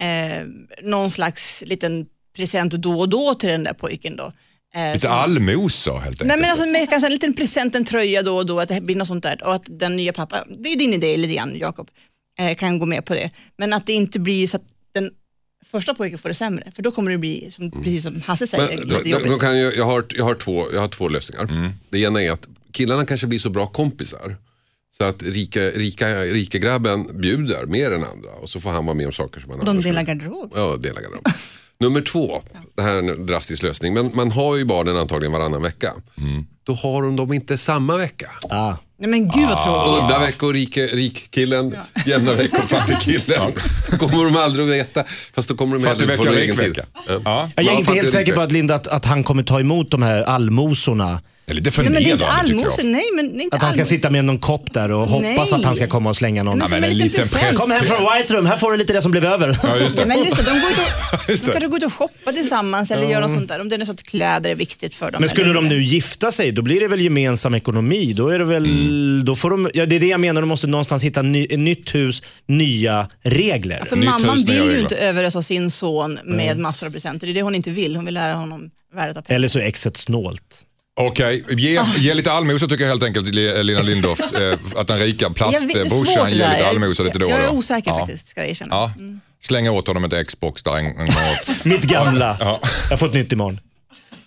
eh, 0.00 0.46
någon 0.82 1.10
slags 1.10 1.62
liten 1.66 2.06
present 2.36 2.72
då 2.72 3.00
och 3.00 3.08
då 3.08 3.34
till 3.34 3.48
den 3.48 3.64
där 3.64 3.72
pojken 3.72 4.16
då? 4.16 4.32
Eh, 4.74 4.92
Lite 4.92 5.10
allmosor 5.10 5.92
helt 5.98 6.06
enkelt. 6.06 6.28
Nej 6.28 6.38
men 6.40 6.50
alltså 6.50 6.66
med 6.66 6.90
kanske 6.90 7.06
en 7.06 7.12
liten 7.12 7.34
present, 7.34 7.74
en 7.74 7.84
tröja 7.84 8.22
då 8.22 8.36
och 8.36 8.46
då, 8.46 8.60
att 8.60 8.68
det 8.68 8.80
blir 8.80 8.96
något 8.96 9.08
sånt 9.08 9.22
där. 9.22 9.42
Och 9.44 9.54
att 9.54 9.62
den 9.66 9.96
nya 9.96 10.12
pappa, 10.12 10.44
det 10.58 10.68
är 10.68 10.76
din 10.76 10.94
idé 10.94 11.16
lite 11.16 11.34
grann 11.34 11.56
Jakob, 11.58 11.90
eh, 12.38 12.56
kan 12.56 12.78
gå 12.78 12.86
med 12.86 13.04
på 13.04 13.14
det. 13.14 13.30
Men 13.56 13.72
att 13.72 13.86
det 13.86 13.92
inte 13.92 14.20
blir 14.20 14.46
så 14.46 14.56
att 14.56 14.64
den 14.94 15.10
första 15.70 15.94
pojken 15.94 16.18
får 16.18 16.28
det 16.28 16.34
sämre. 16.34 16.72
För 16.74 16.82
då 16.82 16.90
kommer 16.90 17.10
det 17.10 17.18
bli, 17.18 17.50
som, 17.50 17.70
precis 17.70 18.02
som 18.02 18.22
Hasse 18.22 18.46
säger, 18.46 18.72
Mm. 18.72 18.88
Men, 18.88 18.98
lite 19.02 19.18
då, 19.18 19.24
då 19.28 19.36
kan 19.36 19.58
jag, 19.58 19.76
jag, 19.76 19.84
har, 19.84 20.04
jag, 20.08 20.24
har 20.24 20.34
två, 20.34 20.64
jag 20.72 20.80
har 20.80 20.88
två 20.88 21.08
lösningar. 21.08 21.42
Mm. 21.42 21.70
Det 21.90 21.98
ena 21.98 22.22
är 22.22 22.30
att 22.30 22.48
killarna 22.72 23.06
kanske 23.06 23.26
blir 23.26 23.38
så 23.38 23.50
bra 23.50 23.66
kompisar. 23.66 24.36
Så 24.98 25.04
att 25.04 25.22
rika, 25.22 25.60
rika, 25.60 26.24
rika 26.24 26.58
grabben 26.58 27.20
bjuder 27.20 27.66
mer 27.66 27.90
än 27.90 28.04
andra 28.04 28.30
och 28.30 28.50
så 28.50 28.60
får 28.60 28.70
han 28.70 28.86
vara 28.86 28.94
med 28.94 29.06
om 29.06 29.12
saker 29.12 29.40
som 29.40 29.50
han 29.50 29.64
de 29.64 29.80
delar 29.80 30.02
garderob. 30.02 30.52
Ja, 30.54 30.76
dela 30.76 31.00
garderob. 31.00 31.26
Nummer 31.82 32.00
två, 32.00 32.42
det 32.76 32.82
här 32.82 32.94
är 32.94 32.98
en 32.98 33.26
drastisk 33.26 33.62
lösning, 33.62 33.94
men 33.94 34.10
man 34.14 34.30
har 34.30 34.56
ju 34.56 34.64
barnen 34.64 34.96
antagligen 34.96 35.32
varannan 35.32 35.62
vecka. 35.62 35.92
Mm. 36.18 36.46
Då 36.64 36.72
har 36.72 37.02
de 37.02 37.16
dem 37.16 37.32
inte 37.32 37.58
samma 37.58 37.96
vecka. 37.96 38.30
Ah. 38.50 38.74
Nej 39.02 39.10
men 39.10 39.28
gud 39.28 39.48
vad 39.48 39.62
tråkigt. 39.64 40.04
Udda 40.04 40.18
veckor, 40.18 40.52
rike, 40.52 40.86
rikkillen, 40.86 41.76
jämna 42.06 42.32
veckor, 42.32 42.66
fattigkillen. 42.66 43.52
Då 43.90 43.96
kommer 43.96 44.24
de 44.24 44.36
aldrig 44.36 44.66
att 44.68 44.74
veta. 44.74 45.04
Fast 45.34 45.48
då 45.48 45.56
kommer 45.56 45.76
de 45.78 45.82
Fattig 45.84 46.00
heller 46.06 46.16
få 46.16 46.24
rik 46.24 46.38
egen 46.38 46.56
tid. 46.56 46.78
Ja. 47.08 47.20
Ja. 47.24 47.50
Jag 47.56 47.64
är 47.64 47.68
Ja, 47.70 47.78
inte 47.78 47.92
helt 47.92 48.10
säker 48.10 48.32
på 48.32 48.40
att 48.40 48.52
Linda 48.52 48.74
att, 48.74 48.86
att 48.88 49.04
han 49.04 49.24
kommer 49.24 49.42
ta 49.42 49.60
emot 49.60 49.90
de 49.90 50.02
här 50.02 50.22
allmosorna. 50.22 51.20
Det 51.46 51.52
är 51.52 51.54
lite 51.54 51.70
Nej 51.82 51.90
men 51.90 52.02
det 52.02 52.08
är 52.08 52.12
inte 52.12 52.24
förnedrande 52.26 52.52
allmosor, 52.62 52.82
nej 52.82 53.04
men 53.16 53.28
det 53.36 53.42
är 53.42 53.44
inte 53.44 53.56
Att 53.56 53.62
han 53.62 53.74
ska 53.74 53.84
sitta 53.84 54.10
med 54.10 54.24
någon 54.24 54.38
kopp 54.38 54.72
där 54.74 54.90
och 54.92 55.08
hoppas 55.08 55.22
Nej. 55.22 55.52
att 55.60 55.64
han 55.64 55.76
ska 55.76 55.86
komma 55.86 56.10
och 56.10 56.16
slänga 56.16 56.42
någon. 56.42 56.58
Men 56.58 56.68
som 56.68 56.74
men 56.80 56.84
en 56.84 56.90
en 56.90 56.96
liten 56.98 57.22
present. 57.22 57.42
press. 57.42 57.58
Kom 57.58 57.70
hem 57.70 57.84
från 57.84 57.98
White 58.18 58.34
Room, 58.34 58.46
här 58.46 58.56
får 58.56 58.70
du 58.72 58.76
lite 58.76 58.92
det 58.92 59.02
som 59.02 59.10
blev 59.10 59.24
över. 59.24 59.58
Ja, 59.62 59.76
just 59.76 59.96
Ja, 59.96 60.02
det. 60.02 60.08
men 60.08 60.20
lyssna, 60.20 60.44
de, 60.44 60.50
går 60.60 60.70
ut 60.70 60.78
och, 61.12 61.18
de 61.26 61.32
Just 61.32 61.44
det. 61.44 61.50
kanske 61.52 61.68
går 61.68 61.76
ut 61.78 61.84
och 61.84 61.92
shoppar 61.94 62.32
tillsammans 62.32 62.90
eller 62.90 63.10
gör 63.10 63.20
något 63.20 63.30
sånt 63.32 63.48
där. 63.48 63.60
Om 63.60 63.68
det 63.68 63.76
är 63.76 63.84
så 63.84 63.92
att 63.92 64.02
kläder 64.02 64.50
är 64.50 64.54
viktigt 64.54 64.94
för 64.94 65.10
dem. 65.10 65.20
Men 65.20 65.28
skulle 65.28 65.44
eller- 65.44 65.54
de 65.54 65.68
nu 65.68 65.82
gifta 65.82 66.32
sig, 66.32 66.52
då 66.52 66.62
blir 66.62 66.80
det 66.80 66.88
väl 66.88 67.00
gemensam 67.00 67.54
ekonomi? 67.54 68.12
Då 68.12 68.28
är 68.28 68.38
det 68.38 68.44
väl, 68.44 68.66
då 69.24 69.36
får 69.36 69.50
de, 69.50 69.70
ja, 69.74 69.86
det 69.86 69.96
är 69.96 70.00
det 70.00 70.06
jag 70.06 70.20
menar, 70.20 70.40
de 70.40 70.46
måste 70.46 70.66
någonstans 70.66 71.04
hitta 71.04 71.22
ny, 71.22 71.44
ett 71.44 71.58
nytt 71.58 71.94
hus, 71.94 72.22
nya 72.46 73.08
regler. 73.22 73.84
För 73.84 73.96
Nytt 73.96 74.08
mamman 74.08 74.38
hus, 74.38 74.48
vill 74.48 74.64
ju 74.64 74.80
inte 74.80 74.96
överösa 74.96 75.42
sin 75.42 75.70
son 75.70 76.18
med 76.24 76.58
massor 76.58 76.86
av 76.86 76.90
presenter. 76.90 77.26
Det 77.26 77.32
är 77.32 77.34
det 77.34 77.42
hon 77.42 77.54
inte 77.54 77.70
vill. 77.70 77.96
Hon 77.96 78.04
vill 78.04 78.14
lära 78.14 78.34
honom 78.34 78.70
värdet 78.94 79.16
av 79.16 79.22
pengar. 79.22 79.36
Eller 79.36 79.48
så 79.48 79.58
är 79.58 79.62
exet 79.62 79.96
snålt. 79.96 80.66
Okej, 81.00 81.44
ge, 81.48 81.80
ge 81.96 82.14
lite 82.14 82.32
allmosor 82.32 82.66
tycker 82.66 82.84
jag 82.84 82.90
helt 82.90 83.04
enkelt 83.04 83.34
Lina 83.64 83.82
Lindorff. 83.82 84.20
eh, 84.34 84.58
att 84.80 84.86
den 84.86 84.98
rika 84.98 85.30
plastbrorsan 85.30 86.30
ger 86.30 86.48
lite 86.48 86.66
allmosor 86.68 87.04
lite 87.04 87.18
då 87.18 87.28
Jag 87.28 87.44
är 87.44 87.52
osäker 87.52 87.90
ja. 87.90 87.98
faktiskt, 87.98 88.28
ska 88.28 88.40
jag 88.40 88.50
erkänna. 88.50 88.74
Ja. 88.74 88.92
Slänga 89.42 89.72
åt 89.72 89.86
honom 89.86 90.04
ett 90.04 90.26
Xbox 90.26 90.62
där 90.62 90.76
en, 90.76 90.86
en. 90.86 91.08
Mitt 91.70 91.82
gamla. 91.82 92.36
Ja. 92.40 92.60
Jag 92.90 92.98
får 92.98 93.06
ett 93.06 93.14
nytt 93.14 93.32
imorgon. 93.32 93.60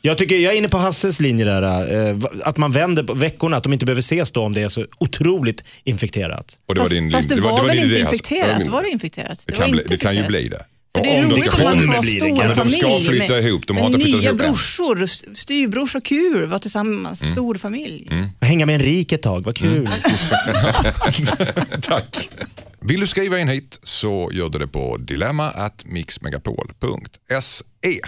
Jag, 0.05 0.17
tycker, 0.17 0.39
jag 0.39 0.53
är 0.53 0.57
inne 0.57 0.69
på 0.69 0.77
Hasses 0.77 1.19
linje 1.19 1.45
där. 1.45 2.07
eh, 2.09 2.17
Att 2.43 2.57
man 2.57 2.71
vänder 2.71 3.03
på 3.03 3.13
veckorna, 3.13 3.57
att 3.57 3.63
de 3.63 3.73
inte 3.73 3.85
behöver 3.85 3.99
ses 4.01 4.31
då 4.31 4.41
om 4.41 4.53
det 4.53 4.61
är 4.61 4.69
så 4.69 4.85
otroligt 4.99 5.63
infekterat. 5.83 6.59
Och 6.67 6.75
det 6.75 6.79
var 6.79 6.85
Fast, 6.85 6.91
din, 6.93 7.11
fast 7.11 7.29
det 7.29 7.35
det 7.35 7.41
var, 7.41 7.51
det 7.51 7.57
var 7.61 7.67
väl 7.67 7.79
inte 7.79 7.99
infekterat? 7.99 8.59
min- 8.59 8.71
Var 8.71 8.83
det 8.83 8.89
infekterat? 8.89 9.43
Det 9.47 9.53
var 9.57 9.65
kan, 9.65 9.71
bli, 9.71 9.83
det 9.87 9.97
kan 9.97 10.15
ju 10.15 10.27
bli 10.27 10.47
det. 10.49 10.65
För 10.95 11.03
det 11.03 11.09
är 11.09 11.23
Om 11.23 11.29
de 11.29 11.35
roligt 11.35 11.51
ska- 11.51 11.57
om 11.57 11.63
man 11.63 11.79
får 11.85 11.93
ha 11.93 12.01
det. 12.01 12.07
stor 12.07 12.43
de 12.43 12.55
familj. 12.55 12.79
ska 12.79 12.99
flytta 12.99 13.33
med, 13.33 13.45
ihop, 13.45 13.67
de 13.67 13.77
har 13.77 13.83
med 13.83 13.93
inte 13.93 14.05
flyttat 14.05 14.21
nya 14.21 14.29
ihop 14.29 14.41
än. 14.41 14.47
brorsor, 14.47 15.03
st- 15.03 15.35
styvbrorsor, 15.35 15.99
kul, 16.01 16.45
vara 16.45 16.59
tillsammans, 16.59 17.21
Mm. 17.21 17.31
stor 17.33 17.55
familj. 17.55 18.09
Hänga 18.41 18.65
med 18.65 18.75
en 18.75 18.81
rik 18.81 19.11
ett 19.11 19.21
tag, 19.21 19.43
vad 19.45 19.55
kul. 19.55 19.89
Tack. 21.81 22.29
Vill 22.81 22.99
du 22.99 23.07
skriva 23.07 23.39
in 23.39 23.47
hit 23.47 23.79
så 23.83 24.29
gör 24.33 24.49
du 24.49 24.59
det 24.59 24.67
på 24.67 24.97
dilemma 24.97 25.51
at 25.51 25.85
mixmegapol.se. 25.85 27.99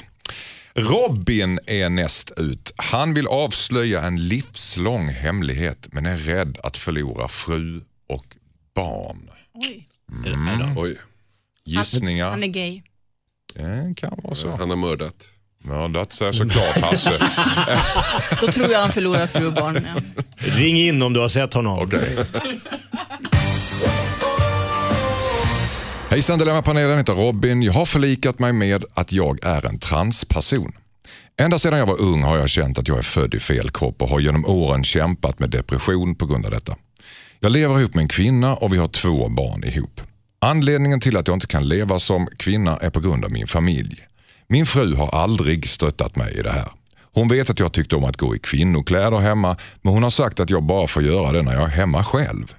Robin 0.78 1.59
är 1.67 1.89
näst 1.89 2.32
ut. 2.38 2.73
Han 2.75 3.13
vill 3.13 3.28
avslöja 3.28 4.01
en 4.01 4.28
livslång 4.28 5.09
hemlighet 5.09 5.88
men 5.91 6.05
är 6.05 6.17
rädd 6.17 6.57
att 6.63 6.78
förlora 6.78 7.28
fru 7.28 7.82
och 8.09 8.25
barn. 8.75 9.30
Oj. 9.53 9.88
Oj, 10.78 10.97
Gissningar? 11.65 12.30
Han 12.30 12.43
är 12.43 12.47
gay. 12.47 12.82
Det 13.55 13.93
kan 13.97 14.19
vara 14.23 14.36
så. 14.36 14.55
han 14.55 14.69
har 14.69 14.78
mördat. 14.78 15.15
Mördat 15.63 16.13
sig 16.13 16.34
såklart 16.34 16.78
Hasse. 16.78 17.19
Då 18.41 18.47
tror 18.47 18.71
jag 18.71 18.80
han 18.80 18.91
förlorar 18.91 19.28
fru 19.28 19.47
och 19.47 19.53
barn. 19.53 19.88
Ja. 19.95 20.01
Ring 20.38 20.78
in 20.78 21.01
om 21.01 21.13
du 21.13 21.19
har 21.19 21.30
sett 21.30 21.53
honom. 21.53 21.80
Okej. 21.80 22.17
Hejsan 26.09 26.39
Dilemmapanelen, 26.39 26.89
jag 26.89 26.97
heter 26.97 27.13
Robin. 27.13 27.63
Jag 27.63 27.73
har 27.73 27.85
förlikat 27.85 28.39
mig 28.39 28.53
med 28.53 28.85
att 28.93 29.13
jag 29.13 29.45
är 29.45 29.65
en 29.65 29.79
transperson. 29.79 30.71
Ända 31.39 31.59
sedan 31.59 31.79
jag 31.79 31.85
var 31.85 32.01
ung 32.01 32.23
har 32.23 32.37
jag 32.37 32.49
känt 32.49 32.79
att 32.79 32.87
jag 32.87 32.97
är 32.97 33.01
född 33.01 33.33
i 33.33 33.39
fel 33.39 33.69
kropp 33.69 34.01
och 34.01 34.09
har 34.09 34.19
genom 34.19 34.45
åren 34.45 34.83
kämpat 34.83 35.39
med 35.39 35.49
depression 35.49 36.15
på 36.15 36.25
grund 36.25 36.45
av 36.45 36.51
detta. 36.51 36.75
Jag 37.39 37.51
lever 37.51 37.79
ihop 37.79 37.93
med 37.93 38.01
en 38.01 38.07
kvinna 38.07 38.55
och 38.55 38.73
vi 38.73 38.77
har 38.77 38.87
två 38.87 39.29
barn 39.29 39.63
ihop. 39.63 40.01
Anledningen 40.41 40.99
till 40.99 41.17
att 41.17 41.27
jag 41.27 41.35
inte 41.35 41.47
kan 41.47 41.67
leva 41.67 41.99
som 41.99 42.27
kvinna 42.37 42.77
är 42.77 42.89
på 42.89 42.99
grund 42.99 43.25
av 43.25 43.31
min 43.31 43.47
familj. 43.47 43.99
Min 44.47 44.65
fru 44.65 44.95
har 44.95 45.09
aldrig 45.09 45.69
stöttat 45.69 46.15
mig 46.15 46.33
i 46.33 46.41
det 46.41 46.51
här. 46.51 46.71
Hon 47.13 47.27
vet 47.27 47.49
att 47.49 47.59
jag 47.59 47.73
tyckte 47.73 47.95
om 47.95 48.03
att 48.03 48.17
gå 48.17 48.35
i 48.35 48.39
kvinnokläder 48.39 49.17
hemma 49.17 49.57
men 49.81 49.93
hon 49.93 50.03
har 50.03 50.09
sagt 50.09 50.39
att 50.39 50.49
jag 50.49 50.63
bara 50.63 50.87
får 50.87 51.03
göra 51.03 51.31
det 51.31 51.41
när 51.41 51.53
jag 51.53 51.63
är 51.63 51.67
hemma 51.67 52.03
själv. 52.03 52.55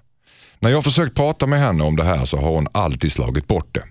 När 0.61 0.71
jag 0.71 0.77
har 0.77 0.83
försökt 0.83 1.17
prata 1.17 1.47
med 1.47 1.61
henne 1.61 1.85
om 1.85 1.97
det 1.97 2.05
här 2.05 2.25
så 2.25 2.37
har 2.37 2.51
hon 2.51 2.67
alltid 2.73 3.13
slagit 3.13 3.47
bort 3.47 3.75
det. 3.75 3.85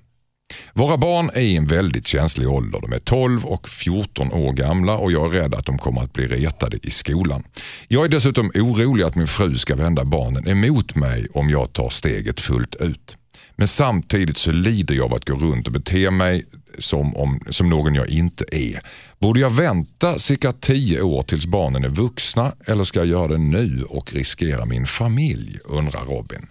Våra 0.74 0.98
barn 0.98 1.30
är 1.34 1.42
i 1.42 1.56
en 1.56 1.68
väldigt 1.68 2.08
känslig 2.08 2.50
ålder. 2.50 2.82
De 2.82 2.94
är 2.94 3.00
12 3.00 3.46
och 3.46 3.70
14 3.70 4.34
år 4.34 4.54
gamla 4.54 4.98
och 4.98 5.12
jag 5.12 5.36
är 5.36 5.42
rädd 5.42 5.56
att 5.56 5.66
de 5.66 5.78
kommer 5.78 6.02
att 6.02 6.14
bli 6.14 6.28
retade 6.28 6.78
i 6.84 6.92
skolan. 6.92 7.44
Jag 7.88 8.06
är 8.06 8.10
dessutom 8.10 8.52
orolig 8.56 9.04
att 9.04 9.16
min 9.16 9.28
fru 9.28 9.58
ska 9.58 9.76
vända 9.76 10.06
barnen 10.06 10.48
emot 10.48 10.96
mig 10.96 11.28
om 11.34 11.50
jag 11.50 11.74
tar 11.74 11.90
steget 11.90 12.40
fullt 12.40 12.76
ut. 12.76 13.18
Men 13.56 13.68
samtidigt 13.68 14.38
så 14.38 14.52
lider 14.52 14.96
jag 14.96 15.06
av 15.06 15.14
att 15.14 15.26
gå 15.26 15.36
runt 15.36 15.68
och 15.68 15.74
bete 15.74 16.12
mig 16.12 16.46
som, 16.80 17.16
om, 17.16 17.40
som 17.50 17.70
någon 17.70 17.96
jag 17.96 18.10
inte 18.10 18.46
är. 18.52 18.82
Borde 19.20 19.40
jag 19.40 19.50
vänta 19.50 20.20
cirka 20.20 20.54
10 20.54 21.02
år 21.02 21.24
tills 21.24 21.46
barnen 21.46 21.84
är 21.84 21.90
vuxna 21.90 22.54
eller 22.66 22.84
ska 22.84 23.00
jag 23.00 23.08
göra 23.08 23.28
det 23.28 23.38
nu 23.38 23.84
och 23.90 24.14
riskera 24.14 24.66
min 24.66 24.86
familj? 24.86 25.60
undrar 25.66 26.06
Robin. 26.06 26.48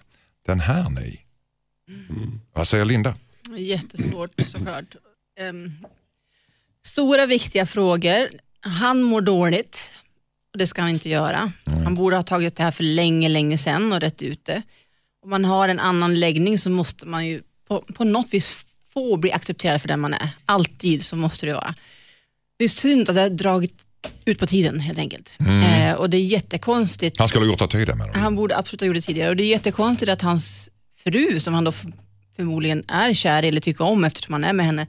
Den 0.47 0.59
här 0.59 0.89
ni. 0.89 1.19
Vad 2.53 2.67
säger 2.67 2.85
Linda? 2.85 3.15
Jättesvårt 3.57 4.41
såklart. 4.41 4.95
Ehm, 5.39 5.71
stora 6.85 7.25
viktiga 7.25 7.65
frågor. 7.65 8.29
Han 8.59 9.03
mår 9.03 9.21
dåligt 9.21 9.93
och 10.51 10.57
det 10.57 10.67
ska 10.67 10.81
han 10.81 10.89
inte 10.89 11.09
göra. 11.09 11.51
Han 11.65 11.95
borde 11.95 12.15
ha 12.15 12.23
tagit 12.23 12.55
det 12.55 12.63
här 12.63 12.71
för 12.71 12.83
länge, 12.83 13.29
länge 13.29 13.57
sedan 13.57 13.93
och 13.93 13.99
rätt 13.99 14.21
ut 14.21 14.45
det. 14.45 14.61
Om 15.23 15.29
man 15.29 15.45
har 15.45 15.69
en 15.69 15.79
annan 15.79 16.19
läggning 16.19 16.57
så 16.57 16.69
måste 16.69 17.07
man 17.07 17.27
ju 17.27 17.41
på, 17.67 17.81
på 17.81 18.03
något 18.03 18.33
vis 18.33 18.65
få 18.93 19.17
bli 19.17 19.31
accepterad 19.31 19.81
för 19.81 19.87
den 19.87 19.99
man 19.99 20.13
är. 20.13 20.29
Alltid 20.45 21.05
så 21.05 21.15
måste 21.15 21.45
det 21.45 21.53
vara. 21.53 21.75
Det 22.57 22.63
är 22.63 22.69
synd 22.69 23.09
att 23.09 23.15
det 23.15 23.21
har 23.21 23.29
dragit 23.29 23.86
ut 24.25 24.39
på 24.39 24.47
tiden 24.47 24.79
helt 24.79 24.99
enkelt. 24.99 25.35
Eh, 25.39 25.93
och 25.93 26.09
det 26.09 26.17
är 26.17 26.21
jättekonstigt. 26.21 27.19
Han 27.19 27.27
skulle 27.27 27.45
ha 27.45 27.51
gjort 27.51 27.59
det 27.59 27.67
tidigare 27.67 27.97
menar 27.97 28.13
du? 28.13 28.19
Han 28.19 28.35
borde 28.35 28.57
absolut 28.57 28.81
ha 28.81 28.87
gjort 28.87 28.95
det 28.95 29.01
tidigare 29.01 29.29
och 29.29 29.35
det 29.35 29.43
är 29.43 29.49
jättekonstigt 29.49 30.11
att 30.11 30.21
hans 30.21 30.69
fru, 31.03 31.39
som 31.39 31.53
han 31.53 31.63
då 31.63 31.71
förmodligen 32.35 32.83
är 32.87 33.13
kär 33.13 33.43
i 33.43 33.47
eller 33.47 33.61
tycker 33.61 33.85
om 33.85 34.03
eftersom 34.03 34.33
han 34.33 34.43
är 34.43 34.53
med 34.53 34.65
henne, 34.65 34.87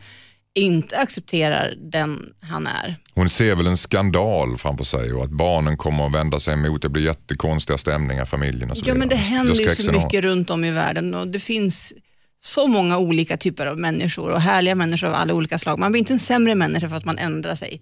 inte 0.54 0.96
accepterar 0.96 1.74
den 1.92 2.32
han 2.40 2.66
är. 2.66 2.96
Hon 3.14 3.30
ser 3.30 3.54
väl 3.54 3.66
en 3.66 3.76
skandal 3.76 4.56
framför 4.56 4.84
sig 4.84 5.12
och 5.12 5.24
att 5.24 5.30
barnen 5.30 5.76
kommer 5.76 6.06
att 6.06 6.14
vända 6.14 6.40
sig 6.40 6.54
emot. 6.54 6.82
Det 6.82 6.88
blir 6.88 7.04
jättekonstiga 7.04 7.78
stämningar 7.78 8.22
i 8.22 8.26
familjen 8.26 8.70
och 8.70 8.76
så 8.76 8.84
Ja 8.86 8.94
men 8.94 9.08
det 9.08 9.16
händer 9.16 9.54
ju 9.54 9.68
så 9.68 9.92
mycket 9.92 10.24
runt 10.24 10.50
om 10.50 10.64
i 10.64 10.70
världen 10.70 11.14
och 11.14 11.28
det 11.28 11.40
finns 11.40 11.94
så 12.40 12.66
många 12.66 12.98
olika 12.98 13.36
typer 13.36 13.66
av 13.66 13.78
människor 13.78 14.30
och 14.30 14.40
härliga 14.40 14.74
människor 14.74 15.08
av 15.08 15.14
alla 15.14 15.34
olika 15.34 15.58
slag. 15.58 15.78
Man 15.78 15.92
blir 15.92 15.98
inte 15.98 16.12
en 16.12 16.18
sämre 16.18 16.54
människa 16.54 16.88
för 16.88 16.96
att 16.96 17.04
man 17.04 17.18
ändrar 17.18 17.54
sig. 17.54 17.80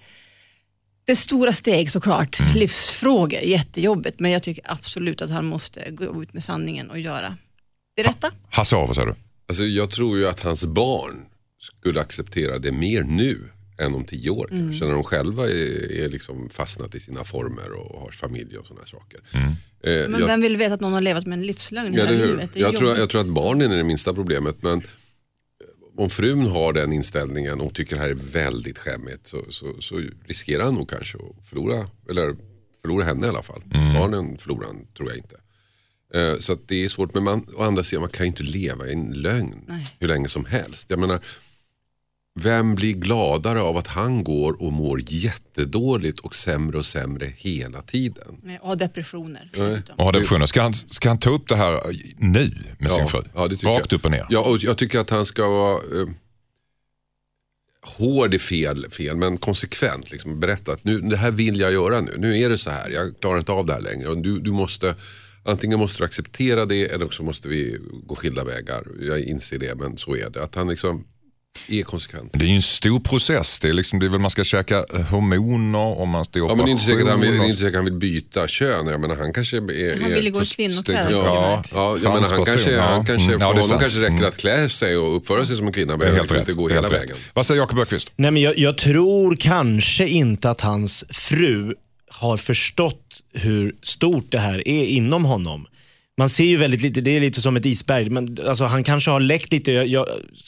Det 1.06 1.12
är 1.12 1.16
stora 1.16 1.52
steg 1.52 1.90
såklart, 1.90 2.40
Mm. 2.40 2.52
livsfrågor, 2.54 3.40
jättejobbigt 3.40 4.20
men 4.20 4.30
jag 4.30 4.42
tycker 4.42 4.64
absolut 4.66 5.22
att 5.22 5.30
han 5.30 5.46
måste 5.46 5.90
gå 5.90 6.22
ut 6.22 6.32
med 6.32 6.42
sanningen 6.44 6.90
och 6.90 6.98
göra 6.98 7.36
det 7.96 8.02
rätta. 8.02 8.30
Hasse 8.50 8.76
av, 8.76 8.86
vad 8.86 8.94
säger 8.96 9.06
du? 9.08 9.14
Alltså, 9.48 9.64
jag 9.64 9.90
tror 9.90 10.18
ju 10.18 10.28
att 10.28 10.40
hans 10.40 10.66
barn 10.66 11.16
skulle 11.60 12.00
acceptera 12.00 12.58
det 12.58 12.72
mer 12.72 13.02
nu 13.02 13.48
än 13.78 13.94
om 13.94 14.04
tio 14.04 14.30
år. 14.30 14.48
Mm. 14.52 14.68
Kanske 14.68 14.86
när 14.86 14.92
de 14.94 15.04
själva 15.04 15.42
är, 15.44 15.92
är 15.92 16.08
liksom 16.08 16.48
fastnat 16.50 16.94
i 16.94 17.00
sina 17.00 17.24
former 17.24 17.72
och 17.72 18.00
har 18.00 18.10
familj 18.10 18.58
och 18.58 18.66
sådana 18.66 18.86
saker. 18.86 19.20
Eh, 19.34 19.40
Men 19.82 20.20
jag, 20.20 20.26
vem 20.26 20.40
vill 20.40 20.56
veta 20.56 20.74
att 20.74 20.80
någon 20.80 20.92
har 20.92 21.00
levat 21.00 21.26
med 21.26 21.38
en 21.38 21.46
livslögn 21.46 21.94
ja, 21.94 22.04
hela 22.06 22.24
livet? 22.26 22.50
Jag, 22.54 22.76
tror, 22.76 22.96
jag 22.98 23.08
tror 23.10 23.20
att 23.20 23.26
barnen 23.26 23.72
är 23.72 23.76
det 23.76 23.84
minsta 23.84 24.14
problemet. 24.14 24.56
Men 24.62 24.82
om 25.96 26.10
frun 26.10 26.46
har 26.46 26.72
den 26.72 26.92
inställningen 26.92 27.60
och 27.60 27.74
tycker 27.74 27.96
det 27.96 28.02
här 28.02 28.08
är 28.10 28.14
väldigt 28.14 28.78
skämmigt 28.78 29.26
så, 29.26 29.44
så, 29.48 29.80
så 29.80 30.02
riskerar 30.26 30.64
han 30.64 30.74
nog 30.74 30.90
kanske 30.90 31.18
att 31.18 31.48
förlora, 31.48 31.90
eller 32.10 32.36
förlora 32.82 33.04
henne 33.04 33.26
i 33.26 33.28
alla 33.28 33.42
fall. 33.42 33.62
Barnen 33.94 34.38
förlorar 34.38 34.66
han, 34.66 34.86
tror 34.96 35.08
jag 35.08 35.18
inte. 35.18 35.36
Eh, 36.14 36.38
Så 36.38 36.52
att 36.52 36.68
det 36.68 36.84
är 36.84 36.88
svårt, 36.88 37.14
men 37.14 37.24
man, 37.24 37.46
å 37.56 37.62
andra 37.62 37.82
sidan 37.82 38.00
man 38.00 38.10
kan 38.10 38.26
ju 38.26 38.28
inte 38.28 38.42
leva 38.42 38.86
i 38.88 38.92
en 38.92 39.12
lögn 39.12 39.64
Nej. 39.68 39.96
hur 40.00 40.08
länge 40.08 40.28
som 40.28 40.44
helst. 40.44 40.90
Jag 40.90 40.98
menar, 40.98 41.20
vem 42.38 42.74
blir 42.74 42.92
gladare 42.92 43.60
av 43.60 43.76
att 43.76 43.86
han 43.86 44.24
går 44.24 44.62
och 44.62 44.72
mår 44.72 45.00
jättedåligt 45.06 46.20
och 46.20 46.34
sämre 46.34 46.78
och 46.78 46.84
sämre 46.86 47.32
hela 47.36 47.82
tiden? 47.82 48.40
Nej, 48.42 48.58
Och 48.62 48.68
har 48.68 48.76
depressioner 48.76 49.50
dessutom. 49.52 49.94
Och 49.98 50.04
har 50.04 50.12
depressioner. 50.12 50.46
Ska 50.46 50.62
han, 50.62 50.74
ska 50.74 51.08
han 51.08 51.18
ta 51.18 51.30
upp 51.30 51.48
det 51.48 51.56
här 51.56 51.80
nu 52.18 52.54
med 52.78 52.90
sin 52.92 53.00
Ja, 53.00 53.06
fru? 53.08 53.22
ja, 53.34 53.48
det 53.48 53.56
tycker 53.56 53.68
Rakt 53.72 53.92
jag. 53.92 53.98
upp 53.98 54.04
och 54.04 54.10
ner. 54.10 54.26
Ja, 54.30 54.40
och 54.40 54.58
jag 54.58 54.78
tycker 54.78 54.98
att 54.98 55.10
han 55.10 55.26
ska 55.26 55.48
vara 55.48 55.74
eh, 55.74 56.08
hård 57.98 58.34
är 58.34 58.38
fel, 58.38 58.90
fel 58.90 59.16
men 59.16 59.36
konsekvent. 59.38 60.10
Liksom, 60.10 60.40
berätta 60.40 60.72
att 60.72 60.84
nu, 60.84 61.00
det 61.00 61.16
här 61.16 61.30
vill 61.30 61.60
jag 61.60 61.72
göra 61.72 62.00
nu. 62.00 62.14
Nu 62.18 62.38
är 62.38 62.48
det 62.48 62.58
så 62.58 62.70
här, 62.70 62.90
jag 62.90 63.20
klarar 63.20 63.38
inte 63.38 63.52
av 63.52 63.66
det 63.66 63.72
här 63.72 63.80
längre. 63.80 64.08
Och 64.08 64.18
du, 64.18 64.38
du 64.40 64.52
måste, 64.52 64.94
antingen 65.44 65.78
måste 65.78 65.98
du 66.00 66.04
acceptera 66.04 66.64
det 66.66 66.84
eller 66.92 67.04
också 67.04 67.22
måste 67.22 67.48
vi 67.48 67.78
gå 68.06 68.14
skilda 68.16 68.44
vägar. 68.44 68.82
Jag 69.00 69.20
inser 69.20 69.58
det, 69.58 69.74
men 69.74 69.96
så 69.96 70.16
är 70.16 70.30
det. 70.30 70.42
Att 70.42 70.54
han 70.54 70.68
liksom 70.68 71.04
är 71.68 71.82
konsekvent. 71.82 72.30
Det 72.32 72.44
är 72.44 72.48
ju 72.48 72.54
en 72.56 72.62
stor 72.62 73.00
process. 73.00 73.58
Det 73.58 73.68
är, 73.68 73.72
liksom, 73.72 73.98
det 73.98 74.06
är 74.06 74.10
väl 74.10 74.20
man 74.20 74.30
ska 74.30 74.44
käka 74.44 74.76
eh, 74.94 75.00
hormoner 75.00 75.98
och 76.00 76.08
man 76.08 76.24
ska 76.24 76.38
Ja, 76.38 76.46
men 76.48 76.56
det 76.58 76.62
är 76.62 76.68
inte 76.72 76.84
säkert 76.84 77.02
att 77.02 77.08
han 77.08 77.20
vill, 77.20 77.34
inte 77.34 77.56
säkert 77.60 77.74
han 77.74 77.84
vill 77.84 77.94
byta 77.94 78.48
kön. 78.48 78.86
Jag 78.86 79.00
menar, 79.00 79.16
han 79.16 79.32
kanske 79.32 79.56
är... 79.56 80.00
Han 80.02 80.10
vill 80.10 80.30
gå 80.30 80.42
i 80.42 80.46
kvinnokläder. 80.46 81.10
Ja, 81.10 81.62
Ja, 81.72 81.98
jag 82.02 82.14
menar, 82.14 82.28
han 82.28 82.44
kanske, 82.44 82.70
ja. 82.70 82.82
han 82.82 83.04
kanske, 83.06 83.26
Mm, 83.26 83.38
för 83.38 83.44
ja, 83.44 83.48
honom 83.52 83.64
sant. 83.64 83.80
kanske 83.80 84.00
räcker 84.00 84.12
Mm. 84.14 84.24
att 84.28 84.36
klä 84.36 84.68
sig 84.68 84.96
och 84.96 85.16
uppföra 85.16 85.46
sig 85.46 85.56
som 85.56 85.66
en 85.66 85.72
kvinna. 85.72 85.96
Behöver 85.96 86.18
helt 86.18 86.30
inte 86.30 86.50
rätt. 86.50 86.56
gå 86.56 86.68
helt 86.68 86.84
hela 86.86 86.94
rätt. 86.96 87.02
vägen. 87.02 87.16
Vad 87.34 87.46
säger 87.46 87.60
Jakob 87.60 87.78
Öqvist? 87.78 88.12
Nej, 88.16 88.30
men 88.30 88.42
jag, 88.42 88.58
jag 88.58 88.78
tror 88.78 89.36
kanske 89.36 90.08
inte 90.08 90.50
att 90.50 90.60
hans 90.60 91.04
fru 91.10 91.74
har 92.10 92.36
förstått 92.36 93.00
hur 93.34 93.74
stort 93.82 94.26
det 94.32 94.38
här 94.38 94.68
är 94.68 94.84
inom 94.86 95.24
honom. 95.24 95.66
Man 96.18 96.28
ser 96.28 96.44
ju 96.44 96.56
väldigt 96.56 96.82
lite, 96.82 97.00
det 97.00 97.10
är 97.10 97.20
lite 97.20 97.40
som 97.40 97.56
ett 97.56 97.66
isberg. 97.66 98.10
Men, 98.10 98.38
alltså, 98.48 98.64
han 98.64 98.84
kanske 98.84 99.10
har 99.10 99.20
läckt 99.20 99.52
lite 99.52 99.72
jag, 99.72 99.86
jag, 99.86 100.06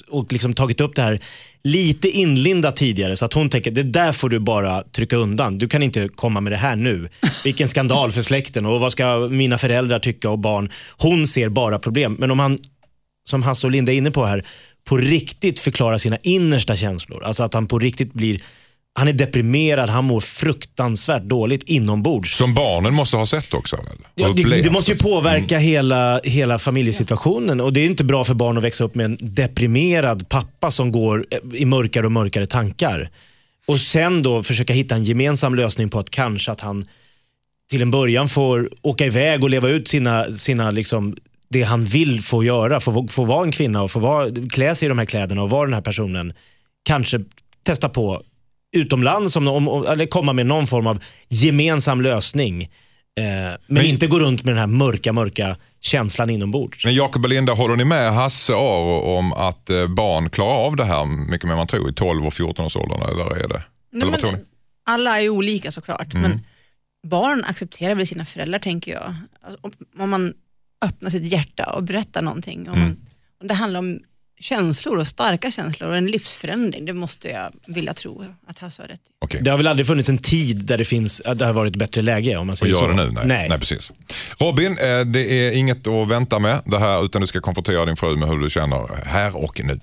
och 0.09 0.33
liksom 0.33 0.55
tagit 0.55 0.81
upp 0.81 0.95
det 0.95 1.03
här 1.03 1.21
lite 1.65 2.09
inlindat 2.09 2.77
tidigare 2.77 3.17
så 3.17 3.25
att 3.25 3.33
hon 3.33 3.49
tänker 3.49 3.71
det 3.71 3.83
där 3.83 4.13
får 4.13 4.29
du 4.29 4.39
bara 4.39 4.83
trycka 4.83 5.17
undan. 5.17 5.59
Du 5.59 5.69
kan 5.69 5.83
inte 5.83 6.09
komma 6.09 6.41
med 6.41 6.53
det 6.53 6.57
här 6.57 6.77
nu. 6.77 7.09
Vilken 7.45 7.69
skandal 7.69 8.13
för 8.13 8.23
släkten 8.23 8.67
och 8.67 8.81
vad 8.81 8.93
ska 8.93 9.29
mina 9.31 9.59
föräldrar 9.59 9.99
tycka 9.99 10.31
och 10.31 10.39
barn. 10.39 10.71
Hon 10.97 11.27
ser 11.27 11.49
bara 11.49 11.79
problem. 11.79 12.17
Men 12.19 12.31
om 12.31 12.39
han 12.39 12.59
som 13.29 13.43
Hasse 13.43 13.67
och 13.67 13.71
Linda 13.71 13.93
är 13.93 13.97
inne 13.97 14.11
på 14.11 14.25
här, 14.25 14.45
på 14.85 14.97
riktigt 14.97 15.61
förklarar 15.61 15.99
sina 15.99 16.19
innersta 16.23 16.77
känslor. 16.77 17.25
Alltså 17.25 17.43
att 17.43 17.55
han 17.55 17.67
på 17.67 17.79
riktigt 17.79 18.13
blir, 18.13 18.43
han 18.99 19.09
är 19.09 19.13
deprimerad, 19.13 19.91
han 19.91 20.05
mår 20.05 20.21
fruktansvärt 20.21 21.23
dåligt 21.23 21.63
inombords. 21.63 22.37
Som 22.37 22.55
barnen 22.55 22.95
måste 22.95 23.17
ha 23.17 23.27
sett 23.27 23.55
också 23.55 23.77
väl? 23.77 23.85
Ja, 24.15 24.33
det, 24.37 24.63
det 24.63 24.71
måste 24.71 24.93
ju 24.93 24.99
påverka 24.99 25.59
hela, 25.59 26.21
hela 26.25 26.59
familjesituationen 26.59 27.61
och 27.61 27.73
det 27.73 27.81
är 27.81 27.87
inte 27.87 28.05
bra 28.05 28.25
för 28.25 28.35
barn 28.35 28.59
att 28.59 28.65
växa 28.65 28.85
upp 28.85 28.95
med 28.95 29.05
en 29.05 29.19
deprimerad 29.21 30.29
pappa 30.29 30.71
som 30.71 30.93
går 30.93 31.27
i 31.55 31.65
mörkare 31.65 32.07
och 32.07 32.13
mörkare 32.13 32.47
tankar. 32.47 33.11
Och 33.67 33.81
sen 33.81 34.23
då 34.23 34.43
försöka 34.43 34.73
hitta 34.73 34.95
en 34.95 35.05
gemensam 35.05 35.55
lösning 35.55 35.89
på 35.89 35.99
att 35.99 36.11
kanske 36.11 36.53
att 36.53 36.61
han 36.61 36.85
till 37.71 37.83
en 37.83 37.91
början 37.91 38.29
får 38.29 38.71
åka 38.83 39.07
iväg 39.07 39.43
och 39.43 39.51
leva 39.51 39.69
ut 39.69 39.89
sina, 39.89 40.33
sina 40.33 40.71
liksom, 40.71 41.17
det 41.49 41.63
han 41.63 41.85
vill 41.85 42.23
få 42.23 42.45
göra. 42.45 42.81
Få, 42.81 43.09
få 43.09 43.25
vara 43.25 43.45
en 43.45 43.53
kvinna 43.53 43.83
och 43.83 43.91
få 43.91 43.99
vara, 43.99 44.29
klä 44.51 44.75
sig 44.75 44.87
i 44.87 44.89
de 44.89 44.99
här 44.99 45.07
kläderna 45.07 45.43
och 45.43 45.51
vara 45.51 45.65
den 45.65 45.75
här 45.75 45.81
personen. 45.81 46.33
Kanske 46.85 47.21
testa 47.63 47.89
på 47.89 48.23
utomlands 48.77 49.37
om, 49.37 49.49
om, 49.49 49.87
eller 49.87 50.07
komma 50.07 50.33
med 50.33 50.47
någon 50.47 50.67
form 50.67 50.87
av 50.87 51.03
gemensam 51.29 52.01
lösning. 52.01 52.63
Eh, 52.63 52.69
men, 53.25 53.59
Men- 53.67 53.85
inte 53.87 54.07
gå 54.07 54.19
runt 54.19 54.45
med 54.45 54.53
den 54.55 54.59
här 54.61 54.67
mörka, 54.67 55.13
mörka 55.13 55.57
känslan 55.81 56.31
inombords. 56.31 56.85
Men 56.85 56.95
Jakob 56.95 57.25
och 57.25 57.29
Linda, 57.31 57.53
håller 57.55 57.77
ni 57.77 57.85
med 57.85 58.13
Hasse 58.15 58.53
Aro 58.53 59.19
om 59.19 59.33
att 59.33 59.71
eh, 59.71 59.87
barn 59.87 60.31
klarar 60.31 60.67
av 60.67 60.77
det 60.77 60.85
här 60.85 61.05
mycket 61.05 61.45
mer 61.45 61.53
än 61.53 61.59
man 61.59 61.67
tror 61.67 61.91
i 61.91 61.93
12 61.93 62.27
och 62.27 62.35
14 62.35 62.65
års 62.65 62.77
åldern 62.77 63.03
eller 63.03 63.25
är 63.45 63.49
det? 63.49 63.63
Nej, 63.93 64.03
eller 64.03 64.11
vad 64.11 64.21
tror 64.21 64.31
men 64.31 64.41
ni? 64.41 64.47
alla 64.87 65.21
är 65.21 65.29
olika 65.29 65.71
såklart, 65.71 66.15
men 66.15 66.41
barn 67.07 67.45
accepterar 67.45 67.95
väl 67.95 68.07
sina 68.07 68.25
föräldrar 68.25 68.59
tänker 68.59 68.93
jag. 68.93 69.15
Om- 69.97 70.09
man 70.11 70.33
öppnar 70.85 71.11
sitt 71.11 71.33
hjärta 71.33 71.65
och 71.67 71.83
berättar 71.85 72.23
någonting. 72.23 72.69
Om, 72.71 72.79
man, 72.81 72.97
om 73.41 73.49
det 73.49 73.55
handlar 73.55 73.81
om 73.81 74.01
känslor 74.41 74.99
och 74.99 75.07
starka 75.07 75.51
känslor 75.51 75.91
och 75.91 75.97
en 75.97 76.07
livsförändring. 76.07 76.85
Det 76.85 76.93
måste 76.95 77.29
jag 77.29 77.53
vilja 77.67 77.95
tro 77.95 78.25
att 78.47 78.59
Hasse 78.59 78.83
har 78.83 78.89
rätt 78.89 79.01
i. 79.01 79.11
Okej. 79.25 79.41
Det 79.43 79.51
har 79.51 79.57
väl 79.59 79.67
aldrig 79.67 79.87
funnits 79.87 80.09
en 80.09 80.17
tid 80.17 80.65
där 80.65 80.79
det, 80.79 80.85
finns, 80.85 81.23
där 81.25 81.35
det 81.35 81.45
har 81.45 81.53
varit 81.53 81.73
ett 81.73 81.79
bättre 81.79 82.03
läge 82.03 82.37
om 82.37 82.47
man 82.47 82.53
Och 82.53 82.59
säger 82.59 82.73
gör 82.73 82.81
så. 82.81 82.87
det 82.87 82.95
nu? 82.95 83.11
Nej. 83.11 83.27
Nej. 83.27 83.49
Nej. 83.49 83.59
precis. 83.59 83.93
Robin, 84.39 84.73
eh, 84.79 85.01
det 85.01 85.49
är 85.49 85.53
inget 85.53 85.87
att 85.87 86.09
vänta 86.09 86.39
med 86.39 86.63
det 86.67 86.79
här 86.79 87.05
utan 87.05 87.21
du 87.21 87.27
ska 87.27 87.41
konfrontera 87.41 87.85
din 87.85 87.97
fru 87.97 88.17
med 88.17 88.29
hur 88.29 88.39
du 88.39 88.51
känner 88.51 89.05
här 89.07 89.37
och 89.37 89.61
nu. 89.65 89.81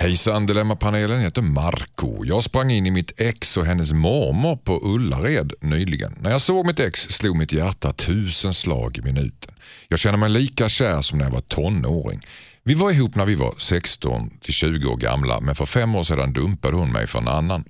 Hejsan 0.00 0.46
Dilemmapanelen, 0.46 1.16
jag 1.16 1.24
heter 1.24 1.42
Marco. 1.42 2.24
Jag 2.24 2.42
sprang 2.42 2.70
in 2.70 2.86
i 2.86 2.90
mitt 2.90 3.20
ex 3.20 3.56
och 3.56 3.66
hennes 3.66 3.92
mormor 3.92 4.56
på 4.56 4.80
Ullared 4.82 5.52
nyligen. 5.60 6.18
När 6.20 6.30
jag 6.30 6.40
såg 6.40 6.66
mitt 6.66 6.80
ex 6.80 7.00
slog 7.00 7.36
mitt 7.36 7.52
hjärta 7.52 7.92
tusen 7.92 8.54
slag 8.54 8.98
i 8.98 9.02
minuten. 9.02 9.54
Jag 9.88 9.98
känner 9.98 10.18
mig 10.18 10.30
lika 10.30 10.68
kär 10.68 11.00
som 11.00 11.18
när 11.18 11.24
jag 11.24 11.32
var 11.32 11.40
tonåring. 11.40 12.20
Vi 12.64 12.74
var 12.74 12.90
ihop 12.90 13.14
när 13.14 13.26
vi 13.26 13.34
var 13.34 13.54
16 13.58 14.30
till 14.40 14.54
20 14.54 14.88
år 14.88 14.96
gamla 14.96 15.40
men 15.40 15.54
för 15.54 15.66
fem 15.66 15.94
år 15.94 16.02
sedan 16.02 16.32
dumpade 16.32 16.76
hon 16.76 16.92
mig 16.92 17.06
för 17.06 17.18
en 17.18 17.28
annan. 17.28 17.64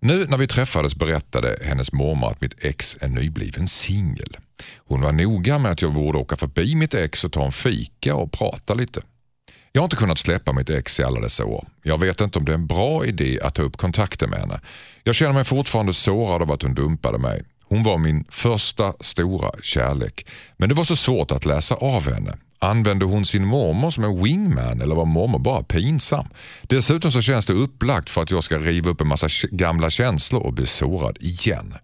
Nu 0.00 0.26
när 0.26 0.38
vi 0.38 0.46
träffades 0.46 0.96
berättade 0.96 1.56
hennes 1.64 1.92
mormor 1.92 2.30
att 2.30 2.40
mitt 2.40 2.64
ex 2.64 2.96
är 3.00 3.08
nybliven 3.08 3.68
singel. 3.68 4.36
Hon 4.76 5.00
var 5.00 5.12
noga 5.12 5.58
med 5.58 5.72
att 5.72 5.82
jag 5.82 5.94
borde 5.94 6.18
åka 6.18 6.36
förbi 6.36 6.74
mitt 6.74 6.94
ex 6.94 7.24
och 7.24 7.32
ta 7.32 7.44
en 7.44 7.52
fika 7.52 8.14
och 8.14 8.32
prata 8.32 8.74
lite. 8.74 9.00
Jag 9.72 9.80
har 9.80 9.84
inte 9.84 9.96
kunnat 9.96 10.18
släppa 10.18 10.52
mitt 10.52 10.70
ex 10.70 11.00
i 11.00 11.02
alla 11.02 11.20
dessa 11.20 11.44
år. 11.44 11.68
Jag 11.82 11.98
vet 11.98 12.20
inte 12.20 12.38
om 12.38 12.44
det 12.44 12.52
är 12.52 12.54
en 12.54 12.66
bra 12.66 13.04
idé 13.04 13.40
att 13.42 13.54
ta 13.54 13.62
upp 13.62 13.76
kontakten 13.76 14.30
med 14.30 14.38
henne. 14.38 14.60
Jag 15.04 15.14
känner 15.14 15.32
mig 15.32 15.44
fortfarande 15.44 15.92
sårad 15.92 16.42
av 16.42 16.52
att 16.52 16.62
hon 16.62 16.74
dumpade 16.74 17.18
mig. 17.18 17.42
Hon 17.64 17.82
var 17.82 17.98
min 17.98 18.24
första 18.28 18.94
stora 19.00 19.50
kärlek. 19.62 20.26
Men 20.56 20.68
det 20.68 20.74
var 20.74 20.84
så 20.84 20.96
svårt 20.96 21.30
att 21.32 21.44
läsa 21.44 21.74
av 21.74 22.12
henne. 22.14 22.36
Använde 22.58 23.04
hon 23.04 23.26
sin 23.26 23.46
mormor 23.46 23.90
som 23.90 24.04
en 24.04 24.22
wingman 24.22 24.80
eller 24.80 24.94
var 24.94 25.04
mormor 25.04 25.38
bara 25.38 25.62
pinsam? 25.62 26.26
Dessutom 26.62 27.12
så 27.12 27.20
känns 27.20 27.46
det 27.46 27.52
upplagt 27.52 28.10
för 28.10 28.22
att 28.22 28.30
jag 28.30 28.44
ska 28.44 28.58
riva 28.58 28.90
upp 28.90 29.00
en 29.00 29.08
massa 29.08 29.28
gamla 29.50 29.90
känslor 29.90 30.42
och 30.42 30.52
bli 30.52 30.66
sårad 30.66 31.16
igen. 31.20 31.74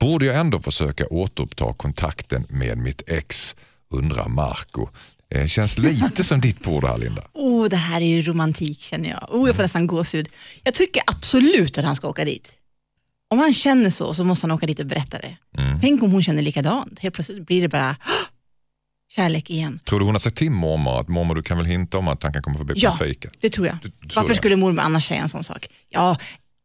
Borde 0.00 0.26
jag 0.26 0.36
ändå 0.36 0.60
försöka 0.60 1.06
återuppta 1.06 1.72
kontakten 1.72 2.46
med 2.48 2.78
mitt 2.78 3.02
ex? 3.06 3.56
Undrar 3.90 4.28
Marco. 4.28 4.88
Eh, 5.34 5.46
Känns 5.46 5.78
lite 5.78 6.24
som 6.24 6.40
ditt 6.40 6.60
bord 6.62 6.84
här 6.84 6.98
Linda. 6.98 7.22
Oh, 7.34 7.68
det 7.68 7.76
här 7.76 8.00
är 8.00 8.06
ju 8.06 8.22
romantik 8.22 8.80
känner 8.80 9.08
jag. 9.10 9.28
Oh, 9.34 9.46
jag 9.48 9.56
får 9.56 9.62
nästan 9.62 9.86
gåshud. 9.86 10.28
Jag 10.62 10.74
tycker 10.74 11.02
absolut 11.06 11.78
att 11.78 11.84
han 11.84 11.96
ska 11.96 12.08
åka 12.08 12.24
dit. 12.24 12.54
Om 13.30 13.38
han 13.38 13.54
känner 13.54 13.90
så 13.90 14.14
så 14.14 14.24
måste 14.24 14.46
han 14.46 14.50
åka 14.50 14.66
dit 14.66 14.78
och 14.80 14.86
berätta 14.86 15.18
det. 15.18 15.36
Tänk 15.80 16.02
om 16.02 16.10
hon 16.12 16.22
känner 16.22 16.42
likadant. 16.42 16.98
Helt 16.98 17.14
plötsligt 17.14 17.46
blir 17.46 17.62
det 17.62 17.68
bara 17.68 17.96
"Åh, 18.00 18.12
kärlek 19.10 19.50
igen. 19.50 19.78
Tror 19.84 19.98
du 19.98 20.04
hon 20.04 20.14
har 20.14 20.18
sagt 20.18 20.36
till 20.36 20.50
mormor 20.50 21.00
att 21.00 21.08
mormor 21.08 21.34
du 21.34 21.42
kan 21.42 21.56
väl 21.56 21.66
hinta 21.66 21.98
om 21.98 22.08
att 22.08 22.22
han 22.22 22.32
kan 22.32 22.42
komma 22.42 22.58
förbi 22.58 22.72
på 22.74 22.80
Ja, 22.80 22.90
en 23.00 23.08
fika? 23.08 23.28
det 23.40 23.50
tror 23.50 23.66
jag. 23.66 23.76
Du- 23.82 23.88
du 24.00 24.08
tror 24.08 24.16
Varför 24.22 24.28
det? 24.28 24.34
skulle 24.38 24.56
mormor 24.56 24.82
annars 24.82 25.08
säga 25.08 25.22
en 25.22 25.28
sån 25.28 25.44
sak? 25.44 25.66
Ja, 25.88 26.16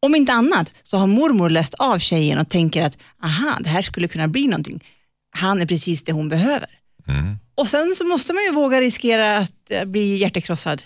om 0.02 0.16
inte 0.16 0.34
annat 0.34 0.74
så 0.84 0.98
har 0.98 1.08
mormor 1.08 1.50
läst 1.50 1.74
av 1.74 2.00
tjejen 2.00 2.38
och 2.40 2.50
tänker 2.50 2.82
att 2.84 2.98
aha, 3.24 3.58
det 3.64 3.70
här 3.70 3.82
skulle 3.82 4.08
kunna 4.08 4.28
bli 4.28 4.46
någonting. 4.48 4.84
Han 5.32 5.62
är 5.62 5.66
precis 5.66 6.04
det 6.04 6.12
hon 6.12 6.30
behöver. 6.30 6.68
Mm. 7.08 7.38
Och 7.60 7.68
sen 7.68 7.96
så 7.96 8.06
måste 8.06 8.34
man 8.34 8.44
ju 8.44 8.52
våga 8.52 8.82
riskera 8.82 9.38
att 9.38 9.52
eh, 9.72 9.86
bli 9.86 10.18
hjärtekrossad 10.18 10.82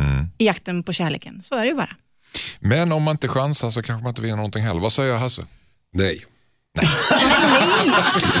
Mm. 0.00 0.26
i 0.38 0.46
jakten 0.46 0.82
på 0.82 0.92
kärleken. 0.92 1.42
Så 1.42 1.54
är 1.54 1.60
det 1.60 1.66
ju 1.68 1.74
bara. 1.74 1.96
Men 2.60 2.92
om 2.92 3.02
man 3.02 3.14
inte 3.14 3.28
chansar 3.28 3.70
så 3.70 3.82
kanske 3.82 4.02
man 4.02 4.10
inte 4.10 4.20
vinner 4.20 4.36
någonting 4.36 4.62
heller. 4.64 4.80
Vad 4.80 4.92
säger 4.92 5.14
Hasse? 5.16 5.42
Nej. 5.92 6.24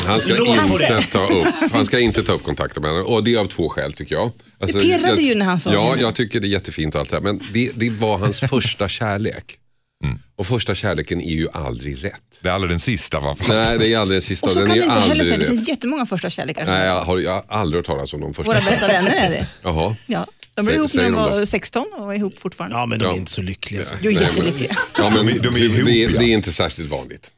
Han 0.06 0.20
ska, 0.20 0.36
inte 0.36 1.02
ta 1.12 1.18
upp, 1.26 1.72
han 1.72 1.86
ska 1.86 1.98
inte 1.98 2.22
ta 2.22 2.32
upp 2.32 2.42
kontakten 2.44 2.82
med 2.82 2.90
henne 2.92 3.02
och 3.04 3.24
det 3.24 3.34
är 3.34 3.38
av 3.38 3.44
två 3.46 3.68
skäl 3.68 3.92
tycker 3.92 4.14
jag. 4.14 4.30
Alltså, 4.60 4.78
Det 4.78 4.84
pirrade 4.84 5.08
jag, 5.08 5.20
ju 5.22 5.34
när 5.34 5.46
han 5.46 5.60
sa 5.60 5.72
Ja, 5.72 5.88
henne. 5.90 6.02
jag 6.02 6.14
tycker 6.14 6.40
det 6.40 6.46
är 6.46 6.48
jättefint 6.48 6.94
och 6.94 7.00
allt 7.00 7.10
det 7.10 7.16
här, 7.16 7.22
men 7.22 7.40
det, 7.52 7.70
det 7.74 7.90
var 7.90 8.18
hans 8.18 8.40
första 8.50 8.88
kärlek. 8.88 9.58
Mm. 10.02 10.18
Och 10.36 10.46
första 10.46 10.74
kärleken 10.74 11.20
är 11.20 11.32
ju 11.34 11.48
aldrig 11.52 12.04
rätt. 12.04 12.22
Det 12.40 12.48
är 12.48 12.52
aldrig 12.52 12.70
den 12.72 12.80
sista 12.80 13.20
va? 13.20 13.36
Nej, 13.48 13.78
det 13.78 13.92
är 13.94 13.98
aldrig 13.98 14.16
den 14.16 14.22
sista. 14.22 14.46
Och 14.46 14.52
så 14.52 14.58
den 14.58 14.68
kan 14.68 14.76
är 14.76 14.80
du 14.80 14.86
ju 14.86 14.88
inte 14.88 15.00
heller 15.08 15.24
säga, 15.24 15.38
det 15.38 15.44
finns 15.46 15.68
jättemånga 15.68 16.06
första 16.06 16.30
kärlekar. 16.30 16.64
Nej, 16.66 16.86
jag 16.86 17.04
har, 17.04 17.18
jag 17.18 17.32
har 17.32 17.44
aldrig 17.48 17.78
hört 17.78 17.86
talas 17.86 18.12
om 18.14 18.20
de 18.20 18.34
första. 18.34 18.52
Våra 18.52 18.60
bästa 18.70 18.86
vänner 18.88 19.10
är 19.16 19.30
det. 19.30 19.46
Jaha. 19.62 19.96
Ja. 20.06 20.26
De 20.54 20.64
blev 20.66 20.76
ihop 20.78 20.94
när 20.94 21.02
de 21.04 21.12
var 21.14 21.40
då. 21.40 21.46
16 21.46 21.86
och 21.98 22.12
är 22.14 22.16
ihop 22.18 22.38
fortfarande. 22.38 22.76
Ja, 22.76 22.86
men 22.86 22.98
de 22.98 23.04
Ja. 23.04 23.12
är 23.12 23.16
inte 23.16 23.30
så 23.30 23.42
lyckliga. 23.42 23.84
Så. 23.84 23.94
Jo, 24.02 24.10
Nej, 24.10 24.14
men- 24.14 24.22
jättelyckliga. 24.36 24.76
Ja, 24.98 25.10
men 25.10 25.26
De 25.26 25.32
är- 25.32 25.38
de 25.38 25.48
är 25.48 25.58
ihop, 25.64 25.86
det, 25.86 25.92
ja. 25.92 26.18
det 26.18 26.24
är 26.24 26.34
inte 26.34 26.52
särskilt 26.52 26.90
vanligt. 26.90 27.30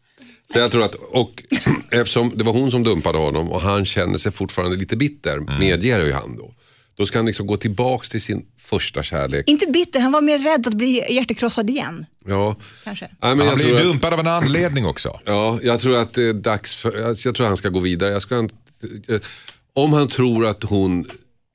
Så 0.53 0.59
jag 0.59 0.71
tror 0.73 0.85
att, 0.85 0.95
och 0.95 1.43
eftersom 1.91 2.33
det 2.37 2.45
var 2.45 2.53
hon 2.53 2.71
som 2.71 2.83
dumpade 2.83 3.19
honom 3.19 3.51
och 3.53 3.61
han 3.61 3.85
känner 3.85 4.19
sig 4.19 4.33
fortfarande 4.33 4.77
lite 4.77 4.97
bitter, 4.97 5.37
Mm. 5.37 5.59
medger 5.59 6.05
ju 6.05 6.13
han 6.13 6.37
då. 6.37 6.55
Då 6.97 7.07
ska 7.07 7.19
han 7.19 7.27
liksom 7.27 7.47
gå 7.47 7.57
tillbaks 7.57 8.09
till 8.09 8.23
sin 8.23 8.47
första 8.59 9.03
kärlek. 9.03 9.49
Inte 9.49 9.67
bitter, 9.67 10.01
han 10.01 10.13
var 10.13 10.21
mer 10.21 10.39
rädd 10.39 10.67
att 10.67 10.75
bli 10.75 11.05
hjärtekrossad 11.15 11.71
igen. 11.71 12.07
Ja. 12.27 12.57
Kanske. 12.85 13.09
Nej, 13.23 13.37
men 13.37 13.49
Han 13.49 13.57
blir 13.57 13.75
att, 13.75 13.83
dumpad 13.83 14.13
av 14.13 14.21
en 14.21 14.27
anledning 14.27 14.87
också. 14.87 15.21
ja, 15.25 15.59
jag 15.63 15.81
tror 15.81 15.97
att 15.97 16.15
det 16.15 16.23
är 16.23 16.33
dags 16.33 16.75
för, 16.75 17.01
jag, 17.01 17.17
jag 17.25 17.35
tror 17.35 17.47
han 17.47 17.57
ska 17.57 17.69
gå 17.69 17.79
vidare. 17.81 18.13
Jag 18.13 18.23
ska 18.23 18.39
inte, 18.39 18.55
eh, 19.09 19.21
om 19.75 19.93
han 19.93 20.09
tror 20.09 20.47
att 20.47 20.63
hon 20.63 21.07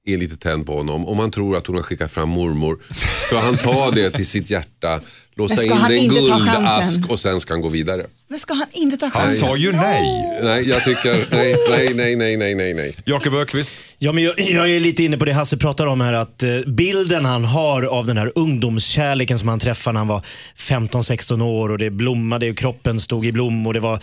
är 0.06 0.18
lite 0.18 0.38
tänd 0.38 0.66
på 0.66 0.78
honom, 0.78 1.08
om 1.08 1.20
han 1.20 1.32
tror 1.32 1.58
att 1.58 1.68
hon 1.68 1.76
har 1.76 1.84
skickat 1.84 2.12
fram 2.12 2.30
mormor, 2.30 2.80
ska 3.28 3.40
han 3.40 3.58
ta 3.58 3.92
det 3.92 4.12
till 4.12 4.28
sitt 4.28 4.50
hjärta, 4.50 5.02
låsa 5.40 5.64
in 5.64 5.70
ska 5.70 5.78
han 5.78 5.92
det 5.92 5.98
i 5.98 6.04
en 6.04 6.10
guldask 6.10 7.10
och 7.10 7.20
sen 7.20 7.40
ska 7.40 7.54
han 7.54 7.62
gå 7.62 7.70
vidare. 7.70 8.06
Men 8.28 8.40
ska 8.40 8.54
han 8.54 8.68
inte 8.72 8.98
ta 8.98 9.06
Han 9.06 9.12
chansen? 9.22 9.48
sa 9.48 9.58
ju 9.58 9.72
nej. 9.72 10.40
Nej, 10.44 10.70
jag 10.70 10.84
tycker, 10.84 11.28
nej, 11.32 11.56
nej, 11.70 11.94
nej, 11.96 12.16
nej, 12.16 12.38
nej, 12.38 12.56
nej, 12.56 12.74
nej. 12.74 12.96
Jakob 13.06 13.34
Ökvist. 13.36 13.76
Ja, 13.98 14.12
men 14.12 14.24
jag, 14.24 14.40
jag 14.40 14.70
är 14.70 14.80
lite 14.80 15.04
inne 15.04 15.18
på 15.18 15.26
det 15.26 15.34
Hasse 15.34 15.58
pratar 15.58 15.86
om 15.86 16.02
här. 16.02 16.14
att 16.14 16.44
eh, 16.44 16.50
Bilden 16.68 17.26
han 17.26 17.46
har 17.46 17.84
av 17.84 18.06
den 18.06 18.18
här 18.18 18.32
ungdomskärleken 18.36 19.40
som 19.40 19.48
han 19.48 19.60
träffade 19.60 19.94
när 19.94 20.00
han 20.00 20.08
var 20.08 20.22
15-16 20.58 21.42
år 21.44 21.72
och 21.72 21.78
det 21.78 21.90
blommade 21.90 22.50
och 22.50 22.58
kroppen 22.58 23.00
stod 23.00 23.26
i 23.26 23.32
blom 23.32 23.68
och 23.68 23.74
det 23.74 23.80
var 23.80 24.00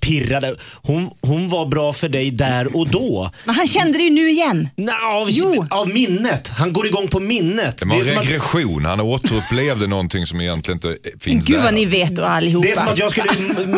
pirrade. 0.00 0.54
Hon, 0.82 1.10
hon 1.20 1.48
var 1.48 1.66
bra 1.66 1.92
för 1.92 2.08
dig 2.08 2.30
där 2.30 2.76
och 2.76 2.88
då. 2.90 3.30
Men 3.44 3.54
han 3.54 3.66
kände 3.68 3.98
det 3.98 4.04
ju 4.04 4.10
nu 4.10 4.30
igen. 4.30 4.68
Nej, 4.76 4.94
av, 5.04 5.28
Jo. 5.30 5.66
av 5.70 5.88
minnet. 5.88 6.48
Han 6.48 6.72
går 6.72 6.86
igång 6.86 7.08
på 7.08 7.20
minnet. 7.20 7.78
Det 7.78 7.86
var 7.86 7.96
en 7.96 8.04
som 8.04 8.18
att, 8.18 8.24
regression. 8.24 8.84
Han 8.84 9.00
återupplevde 9.00 9.86
någonting 9.94 10.26
som 10.26 10.40
egentligen 10.40 10.63
inte 10.72 10.88
Men 10.88 11.20
finns 11.20 11.46
gud 11.46 11.56
där. 11.56 11.62
vad 11.62 11.74
ni 11.74 11.86
vet 11.86 12.18
och 12.18 12.30
allihopa. 12.30 12.66
det 12.66 12.72
är 12.72 12.76
som 12.76 12.88
att 12.88 12.98
jag 12.98 13.10
skulle 13.10 13.28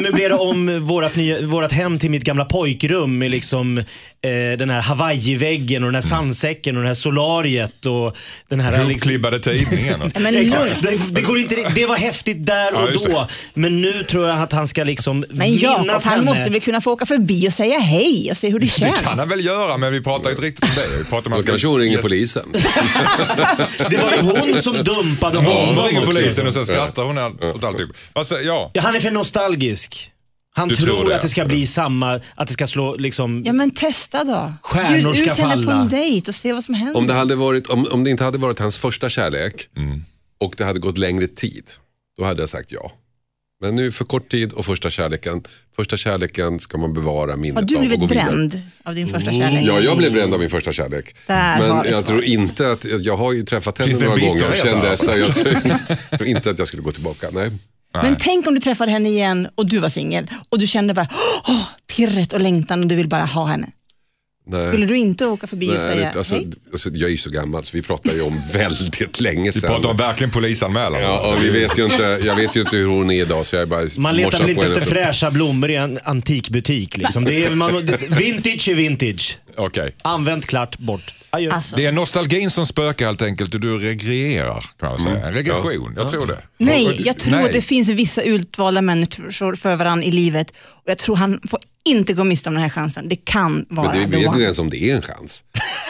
möblera 0.03 0.39
om 0.39 0.84
vårat, 0.84 1.16
nya, 1.16 1.43
vårat 1.43 1.72
hem 1.72 1.99
till 1.99 2.11
mitt 2.11 2.24
gamla 2.24 2.45
pojkrum 2.45 3.18
med 3.18 3.30
liksom, 3.30 3.82
eh, 4.27 4.59
den 4.59 4.70
här 4.70 4.81
Hawaii-väggen 4.81 5.83
och 5.85 5.89
den 5.89 5.95
här 6.03 6.09
sandsäcken 6.09 6.77
och 6.77 6.83
det 6.83 6.89
här 6.89 6.95
solariet 6.95 7.87
och 7.87 8.16
den 8.49 8.61
här... 8.61 8.72
Liksom, 8.72 8.93
Hopklibbade 8.93 9.39
tidningen. 9.41 10.01
Ja, 10.14 10.29
Exakt. 10.31 10.83
lugn. 10.85 10.99
Det, 11.07 11.14
det, 11.14 11.22
går 11.22 11.39
inte, 11.39 11.57
det 11.74 11.87
var 11.87 11.97
häftigt 11.97 12.47
där 12.47 12.72
Ja, 12.72 12.79
och 12.83 12.89
det. 12.93 13.09
då, 13.12 13.27
men 13.55 13.81
nu 13.81 14.03
tror 14.05 14.29
jag 14.29 14.41
att 14.43 14.53
han 14.53 14.68
ska 14.68 14.85
liksom 14.85 15.24
Men 15.31 15.57
Jakob, 15.57 15.81
minnas 15.87 16.05
han 16.05 16.12
henne. 16.14 16.24
måste 16.24 16.51
väl 16.51 16.61
kunna 16.61 16.81
få 16.81 16.93
åka 16.93 17.07
förbi 17.07 17.49
och 17.49 17.53
säga 17.53 17.79
hej 17.79 18.29
och 18.31 18.37
se 18.37 18.49
hur 18.51 18.59
det 18.59 18.66
Det 18.66 18.70
känns. 18.72 19.01
kan 19.01 19.18
han 19.18 19.29
väl 19.29 19.45
göra, 19.45 19.77
men 19.77 19.93
vi 19.93 20.01
pratar 20.01 20.24
ju 20.24 20.31
inte 20.31 20.43
riktigt 20.43 20.64
om 20.64 20.70
det. 20.77 20.99
Vi 20.99 21.05
pratar 21.05 21.27
om 21.27 21.33
Då 21.33 21.39
att 21.39 21.47
kanske 21.47 21.66
hon 21.66 21.81
ringer 21.81 21.99
polisen. 21.99 22.45
Det 23.91 23.97
var 23.97 24.12
ju 24.12 24.20
hon 24.20 24.62
som 24.62 24.85
dumpade 24.85 25.39
Ja, 25.39 25.43
honom 25.43 25.77
hon 25.77 25.87
ringer 25.87 26.07
polisen 26.07 26.47
och 26.47 26.53
sen 26.55 26.66
skrattar 26.66 27.03
hon 27.03 27.18
åt 27.55 27.64
alltihop. 27.64 27.91
Alltså, 28.12 28.41
ja. 28.41 28.70
Ja, 28.74 28.83
han 28.83 28.97
är 28.97 29.01
för 29.01 29.11
nostalgisk. 29.11 30.11
Han 30.57 30.69
Du 30.69 30.75
tror, 30.75 30.87
tror 30.97 31.09
det, 31.09 31.17
att 31.17 31.23
det 31.23 31.29
ska 31.29 31.45
bli 31.45 31.67
samma, 31.67 32.21
att 32.35 32.47
det 32.47 32.53
ska 32.53 32.67
slå 32.67 32.95
liksom... 32.97 33.43
Ja 33.47 33.53
men 33.53 33.71
testa 33.71 34.25
då. 34.25 34.53
Stjärnor 34.63 35.13
Bjud 35.13 35.17
ska 35.17 35.31
ut 35.31 35.37
henne 35.39 35.57
på 35.57 35.63
falla. 35.71 35.81
en 35.83 35.89
dejt 35.89 36.29
och 36.31 36.35
se 36.35 36.53
vad 36.53 36.65
som 36.65 36.75
händer. 36.75 36.97
Om 36.97 37.07
det, 37.07 37.15
hade 37.15 37.35
varit, 37.35 37.67
om, 37.67 37.87
om 37.91 38.05
det 38.05 38.11
inte 38.11 38.25
hade 38.25 38.39
varit 38.39 38.59
hans 38.59 38.79
första 38.79 39.09
kärlek 39.11 39.69
och 40.41 40.55
det 40.57 40.65
hade 40.65 40.79
gått 40.79 40.99
längre 40.99 41.27
tid, 41.27 41.65
då 42.19 42.25
hade 42.25 42.43
jag 42.43 42.49
sagt 42.49 42.73
ja. 42.73 42.93
Men 43.61 43.77
nu 43.77 43.93
för 43.93 44.05
kort 44.05 44.29
tid 44.31 44.53
och 44.53 44.65
första 44.65 44.91
kärleken. 44.91 45.43
Första 45.77 45.97
kärleken 45.97 46.59
ska 46.61 46.79
man 46.79 46.93
bevara 46.95 47.37
minnet 47.37 47.55
Har 47.55 47.63
du 47.63 47.77
av 47.77 47.83
och 47.83 47.89
blivit 47.89 48.01
gå 48.01 48.07
vidare. 48.07 48.27
bränd 48.27 48.63
av 48.85 48.95
din 48.95 49.09
första 49.09 49.33
kärlek? 49.33 49.63
Ja, 49.65 49.81
jag 49.81 49.97
blev 49.99 50.13
bränd 50.13 50.35
av 50.35 50.41
min 50.41 50.51
första 50.51 50.73
kärlek. 50.73 51.17
Där 51.27 51.59
Men 51.59 51.83
det 51.83 51.91
jag 51.91 52.07
tror 52.07 52.25
inte 52.25 52.71
att, 52.73 52.85
jag 53.01 53.17
har 53.17 53.33
ju 53.33 53.43
träffat 53.43 53.79
henne 53.79 53.87
Finns 53.89 53.99
det 53.99 54.05
en 54.05 54.11
några 54.11 54.27
gånger 54.27 54.45
och 54.47 54.53
bitterhet 54.53 54.73
kände 54.73 54.89
här? 54.89 54.97
så 54.97 55.11
jag 55.11 55.35
tror 55.35 55.57
inte, 55.57 55.97
tror 56.17 56.29
inte 56.29 56.51
att 56.51 56.59
jag 56.59 56.69
skulle 56.69 56.83
gå 56.83 56.93
tillbaka. 56.93 57.27
Nej. 57.33 57.51
Men 58.03 58.17
tänk 58.21 58.47
om 58.47 58.55
du 58.55 58.61
träffade 58.61 58.91
henne 58.93 59.09
igen 59.09 59.49
och 59.55 59.67
du 59.67 59.79
var 59.79 59.89
singel 59.89 60.31
och 60.49 60.59
du 60.59 60.67
kände 60.67 60.95
bara 60.95 61.09
åh, 61.49 61.63
pirret 61.97 62.33
och 62.33 62.41
längtan 62.41 62.81
och 62.81 62.87
du 62.87 62.95
vill 62.95 63.09
bara 63.09 63.25
ha 63.25 63.45
henne. 63.45 63.67
Nej. 64.49 64.69
Skulle 64.69 64.87
du 64.87 64.97
inte 64.97 65.27
åka 65.27 65.47
förbi 65.47 65.69
och 65.69 65.75
Nej, 65.75 65.81
säga 65.81 66.11
alltså, 66.17 66.35
hej? 66.35 66.49
alltså, 66.73 66.91
jag 66.91 67.03
är 67.09 67.13
ju 67.13 67.17
så 67.17 67.31
gammal 67.31 67.65
så 67.65 67.77
vi 67.77 67.83
pratar 67.83 68.13
ju 68.13 68.23
om 68.23 68.41
väldigt 68.55 69.21
länge 69.21 69.51
Vi 69.51 69.61
sedan. 69.61 69.71
pratar 69.71 69.89
om 69.91 69.97
verkligen 69.97 70.31
polisanmälan. 70.31 71.01
Ja, 71.01 71.33
och 71.35 71.45
vi 71.45 71.51
vet 71.51 71.79
ju 71.79 71.85
inte, 71.85 72.21
jag 72.25 72.35
vet 72.37 72.57
ju 72.57 72.61
inte 72.61 72.77
hur 72.77 72.87
hon 72.87 73.11
är 73.11 73.23
idag 73.23 73.47
så 73.47 73.57
jag 73.57 73.63
är 73.63 73.67
bara 73.67 73.89
Man 73.99 74.17
letar 74.17 74.39
väl 74.39 74.51
inte 74.51 74.67
efter 74.67 74.81
så- 74.81 74.87
fräscha 74.91 75.31
blommor 75.31 75.71
i 75.71 75.77
en 75.77 75.99
antikbutik. 76.05 76.97
Liksom. 76.97 77.25
Det 77.25 77.45
är, 77.45 77.51
man, 77.55 77.87
vintage 78.19 78.69
är 78.69 78.75
vintage. 78.75 79.39
Okej. 79.57 79.95
Använt, 80.03 80.47
klart, 80.47 80.79
bort. 80.79 81.15
Alltså, 81.31 81.77
Det 81.77 81.87
är 81.87 81.93
nostalgin 81.93 82.51
som 82.51 82.67
spökar 82.67 83.07
helt 83.07 83.23
enkelt 83.23 83.55
och 83.55 83.61
du 83.61 83.79
regrerar 83.79 84.65
kan 84.81 84.91
jag 84.91 85.01
säga. 85.01 85.27
En 85.27 85.35
regression, 85.35 85.95
jag 85.97 86.11
tror 86.11 86.27
det. 86.27 86.39
nej, 86.59 86.87
Och- 86.87 86.93
jag 86.99 87.19
tror 87.19 87.35
nej. 87.37 87.45
att 87.45 87.53
det 87.53 87.61
finns 87.61 87.89
vissa 87.89 88.23
utvalda 88.23 88.83
människor 88.83 89.55
för 89.57 89.77
varandra 89.77 90.05
i 90.07 90.11
livet 90.11 90.51
och 90.67 90.83
jag 90.91 90.99
tror 90.99 91.17
han 91.17 91.41
får 91.51 91.61
inte 91.87 92.12
gå 92.12 92.24
miste 92.24 92.49
om 92.49 92.55
den 92.55 92.62
här 92.62 92.70
chansen. 92.70 93.09
Det 93.09 93.16
kan 93.16 93.66
vara 93.68 93.89
Men 93.93 94.11
det 94.11 94.16
the 94.16 94.22
vet 94.22 94.28
one. 94.28 94.43
ens 94.43 94.59
om 94.59 94.70
det 94.70 94.91
är 94.91 94.97
en 94.97 95.03
chans. 95.03 95.45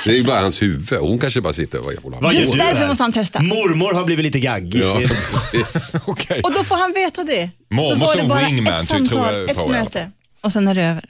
Det 0.05 0.11
är 0.11 0.14
ju 0.16 0.24
bara 0.24 0.40
hans 0.40 0.62
huvud. 0.62 0.99
Hon 1.01 1.18
kanske 1.18 1.40
bara 1.40 1.53
sitter 1.53 1.78
och 1.78 1.92
vad 2.20 2.34
Just 2.34 2.53
du 2.53 2.59
därför 2.59 2.86
måste 2.86 3.03
han 3.03 3.12
testa. 3.12 3.42
Mormor 3.42 3.92
har 3.94 4.05
blivit 4.05 4.24
lite 4.24 4.40
gaggig. 4.40 4.82
Ja, 4.82 5.01
precis. 5.32 5.92
Okej. 6.07 6.40
Och 6.40 6.53
då 6.53 6.64
får 6.64 6.76
han 6.76 6.92
veta 6.92 7.24
det. 7.24 7.51
Mormor 7.70 8.07
som 8.07 8.38
wingman, 8.38 8.74
ett 8.74 8.88
samtal, 8.88 9.34
jag 9.34 9.51
ett 9.51 9.68
möte 9.68 10.11
och 10.40 10.53
sen 10.53 10.68
är 10.68 10.74
det 10.74 10.84
över. 10.84 11.05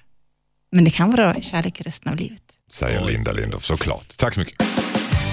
Men 0.73 0.85
det 0.85 0.91
kan 0.91 1.11
vara 1.11 1.41
kärlek 1.43 1.81
resten 1.81 2.13
av 2.13 2.19
livet. 2.19 2.43
Säger 2.73 3.05
Linda 3.05 3.33
Lindorff, 3.33 3.65
såklart. 3.65 4.17
Tack 4.17 4.35
så 4.35 4.41
mycket. 4.41 4.63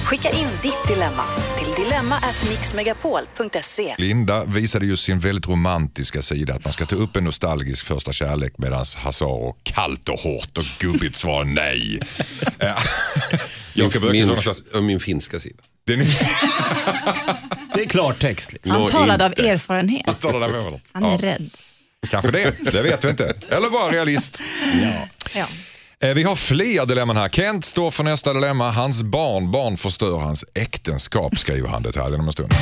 Skicka 0.04 0.30
in 0.30 0.48
ditt 0.62 0.88
dilemma 0.88 1.24
till 1.58 1.68
dilemma@mixmegapol.se. 1.84 3.96
Linda 3.98 4.46
visade 4.46 4.86
ju 4.86 4.98
sin 4.98 5.20
väldigt 5.20 5.48
romantiska 5.48 6.22
sida, 6.22 6.54
att 6.54 6.64
man 6.64 6.74
ska 6.74 6.86
ta 6.86 6.96
upp 6.96 7.16
en 7.16 7.24
nostalgisk 7.24 7.86
första 7.86 8.14
kärlek 8.14 8.54
medan 8.58 8.86
Hazaro 8.98 9.56
kallt 9.64 10.10
och 10.10 10.20
hårt 10.20 10.58
och 10.58 10.66
gubbigt 10.80 11.16
svarar 11.16 11.46
nej. 11.46 12.00
Eh, 12.60 12.76
Min, 14.12 14.30
Öqvist, 14.30 14.64
ja, 14.74 14.82
min 14.82 15.00
finska 15.00 15.40
sida. 15.40 15.64
det 15.86 15.94
är 15.94 15.98
Det 17.76 17.82
är 17.82 17.86
klartext. 17.86 18.54
Liksom. 18.54 18.72
Han 18.72 18.90
talade 18.90 19.26
av 19.26 19.32
erfarenhet. 19.32 20.22
där 20.22 20.40
med 20.50 20.64
honom. 20.64 20.80
Han 20.92 21.04
är 21.04 21.12
Ja, 21.12 21.18
rädd. 21.18 21.50
Kanske 22.10 22.32
det, 22.32 22.72
det 22.72 22.82
vet 22.82 23.06
vi 23.06 23.10
inte. 23.10 23.34
Eller 23.50 23.70
bara 23.70 23.92
realist. 23.92 24.44
Ja. 24.82 24.88
Eh, 25.42 25.48
Eh, 26.04 26.14
vi 26.14 26.24
har 26.24 26.36
fler 26.36 26.86
dilemman 26.86 27.18
här. 27.18 27.30
Kent 27.30 27.66
står 27.66 27.92
för 27.92 28.04
nästa 28.04 28.34
dilemma. 28.34 28.72
Hans 28.72 29.04
barnbarn 29.04 29.78
förstör 29.78 30.18
hans 30.18 30.46
äktenskap, 30.54 31.38
skriver 31.38 31.68
han 31.68 31.84
detaljen 31.84 32.20
om 32.20 32.26
en 32.26 32.32
stund. 32.32 32.54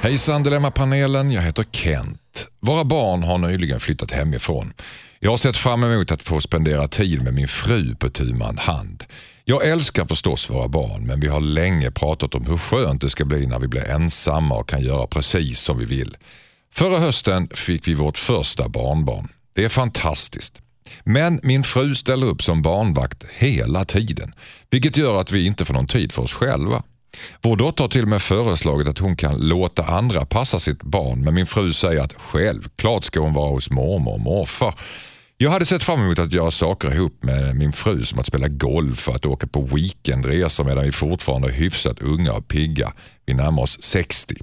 Hejsan 0.00 0.42
Dilemmapanelen, 0.42 1.30
jag 1.30 1.42
heter 1.42 1.64
Kent. 1.72 2.48
Våra 2.60 2.84
barn 2.84 3.22
har 3.22 3.38
nyligen 3.38 3.80
flyttat 3.80 4.10
hemifrån. 4.10 4.72
Jag 5.18 5.30
har 5.30 5.36
sett 5.36 5.56
fram 5.56 5.84
emot 5.84 6.12
att 6.12 6.22
få 6.22 6.40
spendera 6.40 6.88
tid 6.88 7.22
med 7.22 7.34
min 7.34 7.48
fru 7.48 7.94
på 7.94 8.10
tu 8.10 8.34
man 8.34 8.58
hand. 8.58 9.04
Jag 9.44 9.66
älskar 9.66 10.04
förstås 10.04 10.50
våra 10.50 10.68
barn 10.68 11.06
men 11.06 11.20
vi 11.20 11.28
har 11.28 11.40
länge 11.40 11.90
pratat 11.90 12.34
om 12.34 12.46
hur 12.46 12.58
skönt 12.58 13.00
det 13.00 13.10
ska 13.10 13.24
bli 13.24 13.46
när 13.46 13.58
vi 13.58 13.68
blir 13.68 13.88
ensamma 13.88 14.56
och 14.56 14.68
kan 14.68 14.82
göra 14.82 15.06
precis 15.06 15.60
som 15.60 15.78
vi 15.78 15.84
vill. 15.84 16.16
Förra 16.72 16.98
hösten 16.98 17.48
fick 17.54 17.88
vi 17.88 17.94
vårt 17.94 18.18
första 18.18 18.68
barnbarn. 18.68 19.28
Det 19.52 19.64
är 19.64 19.68
fantastiskt. 19.68 20.62
Men 21.04 21.40
min 21.42 21.64
fru 21.64 21.94
ställer 21.94 22.26
upp 22.26 22.42
som 22.42 22.62
barnvakt 22.62 23.26
hela 23.38 23.84
tiden, 23.84 24.34
vilket 24.70 24.96
gör 24.96 25.20
att 25.20 25.32
vi 25.32 25.46
inte 25.46 25.64
får 25.64 25.74
någon 25.74 25.86
tid 25.86 26.12
för 26.12 26.22
oss 26.22 26.34
själva. 26.34 26.82
Vår 27.42 27.56
dotter 27.56 27.84
har 27.84 27.88
till 27.88 28.02
och 28.02 28.08
med 28.08 28.22
föreslagit 28.22 28.88
att 28.88 28.98
hon 28.98 29.16
kan 29.16 29.48
låta 29.48 29.84
andra 29.84 30.24
passa 30.24 30.58
sitt 30.58 30.82
barn, 30.82 31.24
men 31.24 31.34
min 31.34 31.46
fru 31.46 31.72
säger 31.72 32.02
att 32.02 32.12
självklart 32.12 33.04
ska 33.04 33.20
hon 33.20 33.32
vara 33.32 33.50
hos 33.50 33.70
mormor 33.70 34.12
och 34.12 34.20
morfar. 34.20 34.74
Jag 35.36 35.50
hade 35.50 35.66
sett 35.66 35.82
fram 35.82 36.00
emot 36.00 36.18
att 36.18 36.32
göra 36.32 36.50
saker 36.50 36.94
ihop 36.94 37.22
med 37.22 37.56
min 37.56 37.72
fru 37.72 38.04
som 38.04 38.18
att 38.18 38.26
spela 38.26 38.48
golf 38.48 39.08
och 39.08 39.14
att 39.14 39.26
åka 39.26 39.46
på 39.46 39.60
weekendresor 39.60 40.64
medan 40.64 40.84
vi 40.84 40.92
fortfarande 40.92 41.48
är 41.48 41.52
hyfsat 41.52 42.02
unga 42.02 42.32
och 42.32 42.48
pigga. 42.48 42.92
Vi 43.26 43.34
närmar 43.34 43.62
oss 43.62 43.82
60. 43.82 44.34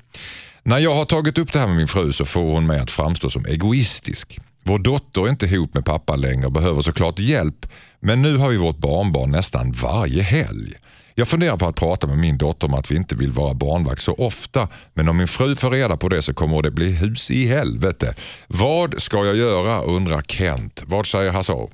När 0.64 0.80
jag 0.80 0.96
har 0.96 1.06
tagit 1.06 1.38
upp 1.38 1.54
det 1.54 1.60
här 1.60 1.68
med 1.68 1.78
min 1.78 1.88
fru 1.88 2.14
så 2.14 2.26
får 2.26 2.54
hon 2.54 2.68
mig 2.68 2.80
att 2.80 2.92
framstå 2.92 3.30
som 3.30 3.46
egoistisk. 3.46 4.40
Vår 4.68 4.80
dotter 4.80 5.22
är 5.22 5.30
inte 5.30 5.46
ihop 5.46 5.74
med 5.74 5.86
pappa 5.86 6.16
längre 6.16 6.46
och 6.46 6.52
behöver 6.52 6.82
såklart 6.82 7.20
hjälp 7.20 7.66
men 8.00 8.22
nu 8.22 8.38
har 8.38 8.50
vi 8.50 8.58
vårt 8.58 8.78
barnbarn 8.78 9.32
nästan 9.32 9.72
varje 9.72 10.22
helg. 10.22 10.74
Jag 11.16 11.28
funderar 11.28 11.58
på 11.58 11.68
att 11.68 11.76
prata 11.76 12.08
med 12.08 12.18
min 12.18 12.38
dotter 12.38 12.68
om 12.68 12.74
att 12.74 12.92
vi 12.92 12.96
inte 12.96 13.16
vill 13.16 13.32
vara 13.32 13.54
barnvakt 13.54 14.02
så 14.02 14.14
ofta 14.14 14.70
men 14.94 15.10
om 15.10 15.18
min 15.18 15.28
fru 15.28 15.56
får 15.56 15.72
reda 15.72 15.98
på 15.98 16.10
det 16.10 16.22
så 16.22 16.34
kommer 16.34 16.62
det 16.62 16.72
bli 16.72 16.92
hus 16.92 17.32
i 17.32 17.46
helvete. 17.46 18.16
Vad 18.48 19.02
ska 19.02 19.26
jag 19.26 19.36
göra 19.36 19.82
undrar 19.82 20.22
Kent. 20.22 20.84
Vad 20.86 21.08
säger 21.08 21.32
Hassao? 21.32 21.70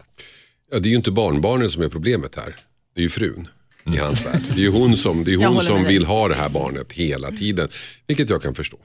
Ja, 0.71 0.79
det 0.79 0.87
är 0.87 0.91
ju 0.91 0.97
inte 0.97 1.11
barnbarnen 1.11 1.69
som 1.69 1.83
är 1.83 1.89
problemet 1.89 2.35
här. 2.35 2.55
Det 2.95 3.01
är 3.01 3.03
ju 3.03 3.09
frun 3.09 3.47
i 3.85 3.97
hans 3.97 4.25
värld. 4.25 4.41
Det 4.55 4.61
är 4.61 4.65
ju 4.65 4.71
hon 4.71 4.97
som, 4.97 5.23
det 5.23 5.33
är 5.33 5.47
hon 5.47 5.61
som 5.61 5.83
vill 5.83 6.05
ha 6.05 6.27
det 6.27 6.35
här 6.35 6.49
barnet 6.49 6.91
hela 6.91 7.31
tiden. 7.31 7.69
Vilket 8.07 8.29
jag 8.29 8.41
kan 8.41 8.55
förstå. 8.55 8.77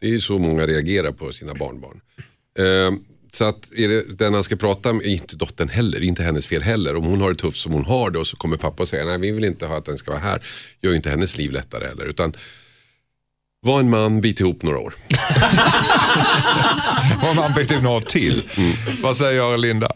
Det 0.00 0.06
är 0.06 0.10
ju 0.10 0.20
så 0.20 0.38
många 0.38 0.66
reagerar 0.66 1.12
på 1.12 1.32
sina 1.32 1.54
barnbarn. 1.54 2.00
Eh, 2.58 2.98
så 3.30 3.44
att 3.44 3.72
är 3.76 3.88
det, 3.88 4.18
den 4.18 4.34
han 4.34 4.44
ska 4.44 4.56
prata 4.56 4.92
med 4.92 5.06
är 5.06 5.10
inte 5.10 5.36
dottern 5.36 5.68
heller, 5.68 6.02
inte 6.02 6.22
hennes 6.22 6.46
fel 6.46 6.62
heller. 6.62 6.96
Om 6.96 7.04
hon 7.04 7.20
har 7.20 7.28
det 7.32 7.38
tufft 7.38 7.58
som 7.58 7.72
hon 7.72 7.84
har 7.84 8.10
det 8.10 8.18
och 8.18 8.26
så 8.26 8.36
kommer 8.36 8.56
pappa 8.56 8.82
och 8.82 8.88
säger 8.88 9.04
nej 9.04 9.18
vi 9.18 9.30
vill 9.30 9.44
inte 9.44 9.66
ha 9.66 9.78
att 9.78 9.84
den 9.84 9.98
ska 9.98 10.10
vara 10.10 10.20
här. 10.20 10.42
Gör 10.82 10.90
ju 10.90 10.96
inte 10.96 11.10
hennes 11.10 11.36
liv 11.38 11.50
lättare 11.52 11.86
heller. 11.86 12.04
Utan 12.04 12.32
var 13.60 13.80
en 13.80 13.90
man, 13.90 14.20
bit 14.20 14.40
ihop 14.40 14.62
några 14.62 14.78
år. 14.78 14.94
Om 17.30 17.36
man 17.36 17.54
byter 17.54 17.82
några 17.82 18.00
till. 18.00 18.42
Vad 19.02 19.16
säger 19.16 19.56
Linda? 19.56 19.92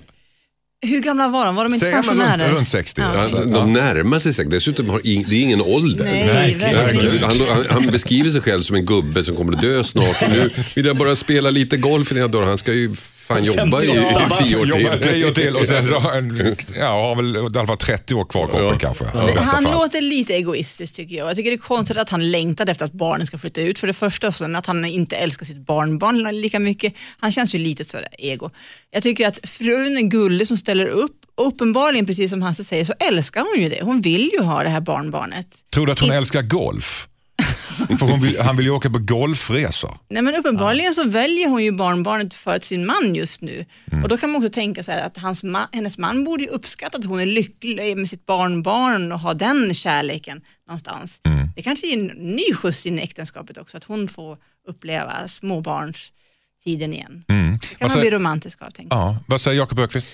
Hur 0.86 1.00
gamla 1.00 1.28
var 1.28 1.46
de? 1.46 1.54
Var 1.54 1.64
de 1.64 1.74
inte 1.74 1.84
Säger 1.84 1.94
pensionärer? 1.94 2.44
runt, 2.48 2.56
runt 2.56 2.68
60? 2.68 3.00
Ja. 3.00 3.20
alltså. 3.20 3.44
De 3.44 3.72
närmar 3.72 4.18
sig 4.18 4.34
säkert. 4.34 4.50
Dessutom 4.50 4.88
har 4.88 5.06
ing, 5.06 5.22
det 5.30 5.36
är 5.36 5.40
ingen 5.40 5.60
ålder. 5.60 6.04
Nej, 6.04 6.26
Verkligen. 6.26 6.74
verkligen. 6.74 7.24
Han, 7.24 7.40
han, 7.40 7.64
han 7.70 7.86
beskriver 7.86 8.30
sig 8.30 8.40
själv 8.40 8.62
som 8.62 8.76
en 8.76 8.86
gubbe 8.86 9.24
som 9.24 9.36
kommer 9.36 9.52
att 9.52 9.62
dö 9.62 9.84
snart. 9.84 10.22
Och 10.22 10.30
nu 10.30 10.50
vill 10.74 10.86
jag 10.86 10.96
bara 10.96 11.16
spela 11.16 11.50
lite 11.50 11.76
golf 11.76 12.12
innan 12.12 12.20
jag 12.20 12.30
dör. 12.30 12.42
Han 12.42 12.58
ska 12.58 12.72
ju 12.72 12.90
fan 13.22 13.44
jobba 13.44 13.82
i, 13.82 13.86
58 13.86 14.34
i 14.40 14.44
tio 14.44 14.56
år 14.56 14.66
Jobbar 14.66 14.96
till. 14.96 15.08
tio 15.08 15.26
år 15.26 15.30
till 15.34 15.56
och 15.56 15.66
sen 15.66 15.86
så 15.86 15.94
har 15.94 16.10
han, 16.10 16.56
ja, 16.78 16.86
har 16.86 17.16
väl 17.16 17.36
i 17.36 17.58
alla 17.58 17.66
fall 17.66 17.76
30 17.76 18.14
år 18.14 18.24
kvar 18.24 18.46
kroppen 18.46 18.78
kanske. 18.78 19.04
I 19.04 19.08
bästa 19.34 19.40
Han 19.40 19.62
fall. 19.64 19.72
låter 19.72 20.00
lite 20.00 20.34
egoistisk 20.34 20.94
tycker 20.94 21.16
jag. 21.16 21.28
Jag 21.28 21.36
tycker 21.36 21.50
det 21.50 21.56
är 21.56 21.58
konstigt 21.58 21.96
att 21.96 22.10
han 22.10 22.30
längtade 22.30 22.72
efter 22.72 22.84
att 22.84 22.92
barnen 22.92 23.26
ska 23.26 23.38
flytta 23.38 23.60
ut 23.60 23.78
för 23.78 23.86
det 23.86 23.92
första 23.92 24.28
och 24.28 24.34
sen 24.34 24.56
att 24.56 24.66
han 24.66 24.84
inte 24.84 25.16
älskar 25.16 25.46
sitt 25.46 25.66
barnbarn 25.66 26.40
lika 26.40 26.58
mycket. 26.58 26.94
Han 27.18 27.32
känns 27.32 27.54
ju 27.54 27.58
lite 27.58 27.84
sådär 27.84 28.08
ego. 28.18 28.50
Jag 28.90 29.02
tycker 29.02 29.28
att 29.28 29.48
frun 29.48 29.96
är 29.96 30.02
gullig 30.02 30.46
som 30.46 30.56
ställer 30.56 30.86
upp. 30.86 31.12
Uppenbarligen, 31.40 32.06
precis 32.06 32.30
som 32.30 32.42
Hasse 32.42 32.64
säger, 32.64 32.84
så 32.84 32.94
älskar 33.08 33.40
hon 33.54 33.62
ju 33.62 33.68
det. 33.68 33.78
Hon 33.82 34.00
vill 34.00 34.30
ju 34.32 34.42
ha 34.42 34.62
det 34.62 34.68
här 34.68 34.80
barnbarnet. 34.80 35.46
Tror 35.74 35.86
du 35.86 35.92
att 35.92 35.98
hon 35.98 36.10
älskar 36.10 36.42
golf? 36.42 37.08
För 37.98 38.06
hon 38.06 38.20
vill, 38.20 38.40
han 38.40 38.56
vill 38.56 38.66
ju 38.66 38.72
åka 38.72 38.90
på 38.90 38.98
golfresor. 38.98 39.90
Nej, 40.10 40.22
men 40.22 40.34
uppenbarligen 40.34 40.94
så 40.94 41.04
väljer 41.08 41.48
hon 41.48 41.64
ju 41.64 41.72
barnbarnet 41.72 42.34
för 42.34 42.58
sin 42.62 42.86
man 42.86 43.14
just 43.14 43.40
nu. 43.40 43.64
Och 44.02 44.08
Då 44.08 44.16
kan 44.16 44.30
man 44.30 44.42
också 44.44 44.52
tänka 44.54 44.82
så 44.82 44.92
att 44.92 45.16
hans 45.18 45.44
ma- 45.44 45.66
hennes 45.72 45.98
man 45.98 46.24
borde 46.24 46.42
ju 46.44 46.48
uppskatta 46.50 46.98
att 46.98 47.04
hon 47.04 47.20
är 47.20 47.26
lycklig 47.26 47.96
med 47.96 48.08
sitt 48.08 48.26
barnbarn 48.26 49.12
och 49.12 49.20
ha 49.20 49.34
den 49.34 49.74
kärleken 49.74 50.40
någonstans. 50.68 51.20
Det 51.56 51.62
kanske 51.62 51.86
ger 51.86 51.98
en 51.98 52.06
ny 52.06 52.54
skjuts 52.54 52.86
in 52.86 52.98
i 52.98 53.02
äktenskapet 53.02 53.58
också, 53.58 53.76
att 53.76 53.84
hon 53.84 54.08
får 54.08 54.36
uppleva 54.68 55.28
småbarnstiden 55.28 56.92
igen. 56.94 57.24
Det 57.26 57.34
kan 57.34 57.76
man 57.80 57.90
säger- 57.90 58.00
bli 58.02 58.10
romantisk 58.10 58.62
av. 58.62 58.70
Tänker. 58.70 58.96
Ja. 58.96 59.16
Vad 59.26 59.40
säger 59.40 59.58
Jakob 59.58 59.78
Öqvist? 59.78 60.06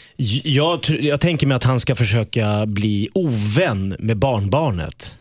Jag, 0.45 0.81
jag 1.01 1.21
tänker 1.21 1.47
mig 1.47 1.55
att 1.57 1.65
han 1.65 1.81
ska 1.81 1.95
försöka 1.95 2.67
bli 2.67 3.09
ovän 3.15 3.97
med 3.99 4.17
barnbarnet. 4.17 5.15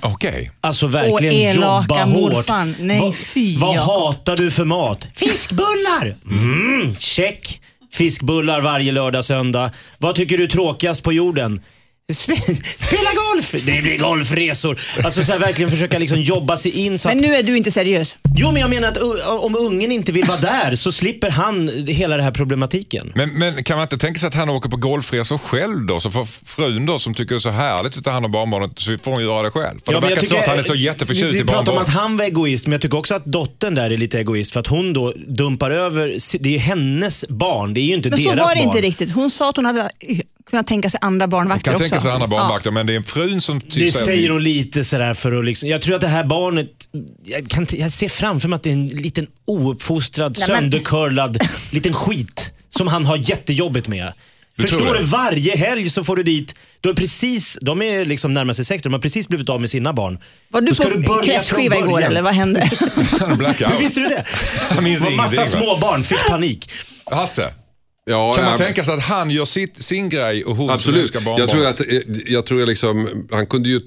Okej. 0.00 0.50
Alltså 0.60 0.86
verkligen 0.86 1.34
Åh, 1.34 1.40
elaka 1.56 1.82
jobba 2.00 2.04
hårt. 2.04 2.32
morfan. 2.32 2.74
Nej, 2.78 3.00
vad, 3.00 3.14
fy, 3.14 3.56
vad 3.58 3.76
Jakob. 3.76 3.88
hatar 3.90 4.36
du 4.36 4.50
för 4.50 4.64
mat? 4.64 5.08
Fiskbullar! 5.14 6.16
Mm, 6.30 6.94
check. 6.96 7.60
Fiskbullar 7.92 8.60
varje 8.60 8.92
lördag, 8.92 9.24
söndag. 9.24 9.70
Vad 9.98 10.14
tycker 10.14 10.38
du 10.38 10.44
är 10.44 10.48
tråkigast 10.48 11.02
på 11.02 11.12
jorden? 11.12 11.60
Sp- 12.12 12.62
Spela 12.78 13.10
golf! 13.32 13.52
Det 13.52 13.82
blir 13.82 13.98
golfresor. 13.98 14.80
Alltså 15.04 15.24
så 15.24 15.32
här, 15.32 15.38
verkligen 15.38 15.70
försöka 15.70 15.98
liksom 15.98 16.20
jobba 16.20 16.56
sig 16.56 16.72
in 16.72 16.98
så 16.98 17.08
att... 17.08 17.14
Men 17.14 17.24
nu 17.30 17.34
är 17.36 17.42
du 17.42 17.56
inte 17.56 17.70
seriös. 17.70 18.16
Jo, 18.36 18.52
men 18.52 18.60
jag 18.60 18.70
menar 18.70 18.88
att 18.88 18.98
om 19.44 19.56
ungen 19.56 19.92
inte 19.92 20.12
vill 20.12 20.24
vara 20.24 20.38
där 20.40 20.74
så 20.74 20.92
slipper 20.92 21.30
han 21.30 21.70
hela 21.88 22.16
den 22.16 22.24
här 22.24 22.32
problematiken. 22.32 23.12
Men, 23.14 23.30
men 23.30 23.64
kan 23.64 23.76
man 23.76 23.82
inte 23.84 23.98
tänka 23.98 24.20
sig 24.20 24.26
att 24.26 24.34
han 24.34 24.48
åker 24.48 24.68
på 24.68 24.76
golfresor 24.76 25.38
själv 25.38 25.86
då? 25.86 26.00
Så 26.00 26.10
får 26.10 26.24
frun 26.46 26.86
då 26.86 26.98
som 26.98 27.14
tycker 27.14 27.34
det 27.34 27.38
är 27.38 27.40
så 27.40 27.50
härligt 27.50 27.96
att 27.98 28.04
ta 28.04 28.10
hand 28.10 28.24
om 28.26 28.32
barnbarnet 28.32 28.70
så 28.76 28.98
får 29.02 29.10
hon 29.12 29.22
göra 29.22 29.42
det 29.42 29.50
själv. 29.50 29.78
För 29.86 29.92
Ja, 29.92 30.00
det 30.00 30.00
men 30.00 30.10
jag 30.10 30.16
verkar 30.16 30.20
så 30.20 30.26
tycker- 30.26 30.42
att 30.42 30.48
han 30.48 30.58
är 30.58 30.62
så 30.62 30.74
jätteförtjust 30.74 31.24
vi, 31.34 31.38
i 31.38 31.42
vi 31.42 31.44
pratar 31.44 31.58
om 31.58 31.64
barnbarnet. 31.64 31.88
att 31.88 31.94
han 31.94 32.16
var 32.16 32.24
egoist, 32.24 32.66
men 32.66 32.72
jag 32.72 32.80
tycker 32.80 32.98
också 32.98 33.14
att 33.14 33.24
dottern 33.24 33.74
där 33.74 33.90
är 33.90 33.96
lite 33.96 34.18
egoist. 34.18 34.52
För 34.52 34.60
att 34.60 34.66
hon 34.66 34.92
då 34.92 35.12
dumpar 35.28 35.70
över, 35.70 36.16
det 36.40 36.54
är 36.54 36.58
hennes 36.58 37.24
barn, 37.28 37.74
det 37.74 37.80
är 37.80 37.82
ju 37.82 37.94
inte 37.94 38.10
Men 38.10 38.22
deras 38.22 38.36
så 38.38 38.44
var 38.44 38.54
det 38.54 38.60
barn. 38.64 38.76
inte 38.76 38.80
riktigt. 38.88 39.10
Hon 39.12 39.30
sa 39.30 39.48
att 39.48 39.56
hon 39.56 39.64
hade 39.64 39.90
kunnat 40.50 40.66
tänka 40.66 40.90
sig 40.90 40.98
andra 41.02 41.26
barnvakter 41.28 41.64
kan 41.64 41.74
också. 41.74 41.84
tänka 41.84 42.00
sig 42.00 42.10
andra 42.12 42.26
barnvakter 42.26 42.70
men 42.70 42.86
det 42.86 42.94
är 42.94 43.02
frun 43.02 43.40
som 43.40 43.60
Det 43.74 43.90
säger 43.92 44.30
hon 44.30 44.42
lite 44.42 44.84
sådär 44.84 45.14
för 45.14 45.32
att 45.38 45.44
liksom, 45.44 45.68
jag 45.68 45.80
tror 45.82 45.94
att 45.94 46.00
det 46.00 46.08
här 46.08 46.24
barnet, 46.24 46.68
jag, 47.24 47.48
kan, 47.48 47.66
jag 47.70 47.90
ser 47.90 48.08
framför 48.08 48.48
mig 48.48 48.56
att 48.56 48.62
det 48.62 48.70
är 48.70 48.74
en 48.74 48.86
liten 48.86 49.26
ouppfostrad, 49.46 50.36
Nej, 50.40 50.48
men- 50.48 50.56
söndercurlad 50.58 51.38
liten 51.72 51.94
skit 51.94 52.52
som 52.68 52.88
han 52.88 53.06
har 53.06 53.16
jättejobbigt 53.16 53.88
med. 53.88 54.12
Du 54.56 54.62
Förstår 54.62 54.94
du? 54.94 55.02
Varje 55.04 55.56
helg 55.56 55.90
så 55.90 56.04
får 56.04 56.16
du 56.16 56.22
dit, 56.22 56.54
du 56.80 56.90
är 56.90 56.94
precis, 56.94 57.58
de 57.60 57.82
är 57.82 58.04
liksom 58.04 58.34
närmare 58.34 58.54
sig 58.54 58.64
60, 58.64 58.88
de 58.88 58.92
har 58.92 59.00
precis 59.00 59.28
blivit 59.28 59.48
av 59.48 59.60
med 59.60 59.70
sina 59.70 59.92
barn. 59.92 60.18
Var 60.50 60.60
du 60.60 60.66
Då 60.66 60.74
ska 60.74 60.84
på 60.84 60.90
du 60.90 61.02
börja 61.06 61.22
kräftskiva 61.22 61.74
från 61.74 61.84
igår 61.84 61.92
början. 61.92 62.10
eller 62.10 62.22
vad 62.22 62.34
hände? 62.34 62.60
Hur 63.20 63.78
visste 63.78 64.00
du 64.00 64.06
det? 64.08 64.24
Jag 64.74 64.82
minns 64.84 65.02
Det 65.02 65.08
var 65.10 65.16
massa 65.16 65.34
ingenting, 65.34 65.60
va? 65.60 65.64
små 65.66 65.76
barn 65.78 66.02
fick 66.04 66.26
panik. 66.28 66.70
Hasse, 67.10 67.54
Ja, 68.12 68.32
kan 68.34 68.44
man 68.44 68.52
ja, 68.52 68.58
tänka 68.58 68.84
sig 68.84 68.94
att 68.94 69.02
han 69.02 69.30
gör 69.30 69.44
sitt, 69.44 69.82
sin 69.84 70.08
grej 70.08 70.44
och 70.44 70.56
hon 70.56 70.66
som 70.66 70.74
Absolut. 70.74 71.00
älskar 71.00 71.20
barnbarn? 71.20 71.40
Jag 71.40 71.48
tror, 71.50 71.66
att, 71.66 71.80
eh, 71.80 72.32
jag 72.32 72.46
tror 72.46 72.60
jag 72.60 72.68
liksom, 72.68 73.08
han 73.32 73.46
kunde 73.46 73.68
ju 73.68 73.80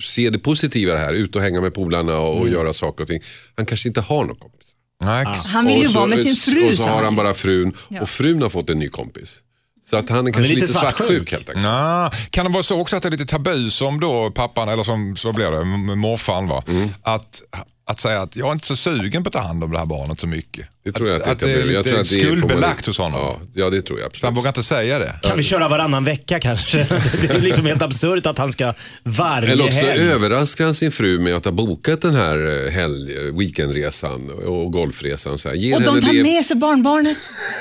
se 0.00 0.30
det 0.30 0.38
positiva 0.38 0.90
i 0.92 0.94
det 0.94 1.00
här. 1.00 1.12
Ut 1.12 1.36
och 1.36 1.42
hänga 1.42 1.60
med 1.60 1.74
polarna 1.74 2.18
och, 2.18 2.40
och 2.40 2.48
göra 2.48 2.72
saker 2.72 3.02
och 3.04 3.08
ting. 3.08 3.20
Han 3.56 3.66
kanske 3.66 3.88
inte 3.88 4.00
har 4.00 4.24
någon 4.24 4.36
kompis. 4.36 4.68
Nej, 5.04 5.26
Han 5.52 5.66
vill 5.66 5.78
ju 5.82 5.88
så- 5.88 5.94
vara 5.94 6.06
med 6.06 6.20
sin 6.20 6.36
fru. 6.36 6.68
Och 6.68 6.74
så 6.74 6.82
har 6.82 6.94
han. 6.94 7.04
han 7.04 7.16
bara 7.16 7.34
frun 7.34 7.72
Ja. 7.88 8.00
och 8.00 8.08
frun 8.08 8.42
har 8.42 8.48
fått 8.48 8.70
en 8.70 8.78
ny 8.78 8.88
kompis. 8.88 9.36
Så 9.84 9.96
att 9.96 10.08
han 10.10 10.26
är 10.26 10.32
kanske 10.32 10.48
lite 10.54 10.60
lite 10.60 10.72
svartsjuk 10.72 10.96
svartsjuk. 11.08 11.32
helt 11.32 11.48
enkelt. 11.48 11.62
Nah. 11.64 12.12
Kan 12.30 12.46
det 12.46 12.52
vara 12.52 12.62
så 12.62 12.80
också 12.80 12.96
att 12.96 13.02
det 13.02 13.08
är 13.08 13.10
lite 13.10 13.26
tabu 13.26 13.70
som 13.70 14.00
då 14.00 14.30
pappan, 14.30 14.68
eller 14.68 14.82
som 14.82 15.16
så 15.16 15.32
blir 15.32 15.50
det, 15.50 15.60
m- 15.60 15.98
morfarn 15.98 16.48
va? 16.48 16.64
Mm. 16.68 16.88
Att, 17.02 17.42
att 17.88 18.00
säga 18.00 18.22
att 18.22 18.36
jag 18.36 18.48
är 18.48 18.52
inte 18.52 18.66
så 18.66 18.76
sugen 18.76 19.24
på 19.24 19.28
att 19.28 19.32
ta 19.32 19.38
hand 19.40 19.64
om 19.64 19.70
det 19.72 19.78
här 19.78 19.86
barnet 19.86 20.20
så 20.20 20.26
mycket. 20.26 20.66
Det 20.84 20.92
tror 20.92 21.08
jag 21.08 21.16
att, 21.16 21.22
att, 21.22 21.42
att 21.42 21.48
jag 21.48 21.50
det 21.50 21.62
är 21.62 21.66
jag 21.72 21.76
att 21.78 21.84
det 21.84 21.90
är- 21.90 22.04
skuldbelagt 22.04 22.86
hos 22.86 22.98
honom. 22.98 23.20
Ja, 23.20 23.38
ja, 23.54 23.70
det 23.70 23.82
tror 23.82 24.00
jag 24.00 24.04
Så 24.16 24.26
han 24.26 24.28
absolut. 24.28 24.36
vågar 24.38 24.48
inte 24.50 24.62
säga 24.62 24.98
det. 24.98 25.12
Kan 25.22 25.36
vi 25.36 25.42
köra 25.42 25.68
varannan 25.68 26.04
vecka 26.04 26.40
kanske? 26.40 26.78
Det 27.22 27.30
är 27.30 27.40
liksom 27.40 27.66
helt 27.66 27.82
absurt 27.82 28.26
att 28.26 28.38
han 28.38 28.52
ska 28.52 28.74
varje 29.02 29.52
Eller 29.52 29.64
också 29.64 29.78
helg. 29.78 30.00
överraskar 30.10 30.64
han 30.64 30.74
sin 30.74 30.92
fru 30.92 31.18
med 31.18 31.34
att 31.34 31.44
ha 31.44 31.52
bokat 31.52 32.02
den 32.02 32.14
här 32.14 32.64
eh, 32.66 32.70
helg, 32.72 33.30
weekendresan 33.38 34.30
och 34.30 34.72
golfresan. 34.72 35.38
Så 35.38 35.48
här. 35.48 35.56
Ger 35.56 35.76
Och 35.76 35.82
de 35.82 36.00
tar 36.00 36.12
det- 36.12 36.22
med 36.22 36.44
sig 36.44 36.56
barnbarnet. 36.56 37.16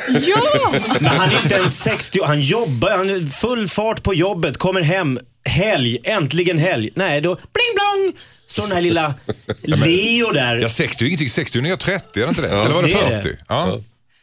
Ja! 0.27 0.73
Men 0.99 1.05
han 1.11 1.29
är 1.29 1.41
inte 1.43 1.55
ens 1.55 1.79
60 1.79 2.19
Han 2.25 2.41
jobbar, 2.41 2.97
han 2.97 3.09
är 3.09 3.21
full 3.21 3.67
fart 3.67 4.03
på 4.03 4.13
jobbet, 4.13 4.57
kommer 4.57 4.81
hem, 4.81 5.19
helg, 5.49 5.97
äntligen 6.03 6.57
helg. 6.57 6.89
Nej, 6.95 7.21
då 7.21 7.35
bling 7.35 7.73
blong 7.75 8.13
den 8.61 8.71
här 8.71 8.81
lilla 8.81 9.13
Leo 9.61 10.31
där. 10.31 10.57
Ja, 10.57 10.69
60 10.69 11.03
är 11.03 11.07
ingenting. 11.07 11.29
60 11.29 11.59
är 11.59 11.75
30, 11.75 12.19
är 12.19 12.23
det 12.23 12.29
inte 12.29 12.41
det? 12.41 12.49
Eller 12.49 12.73
var 12.75 12.81
det 12.83 12.87
det 12.87 12.93
är 12.99 13.21
40? 13.21 13.29
det. 13.29 13.37
Ja. 13.49 13.79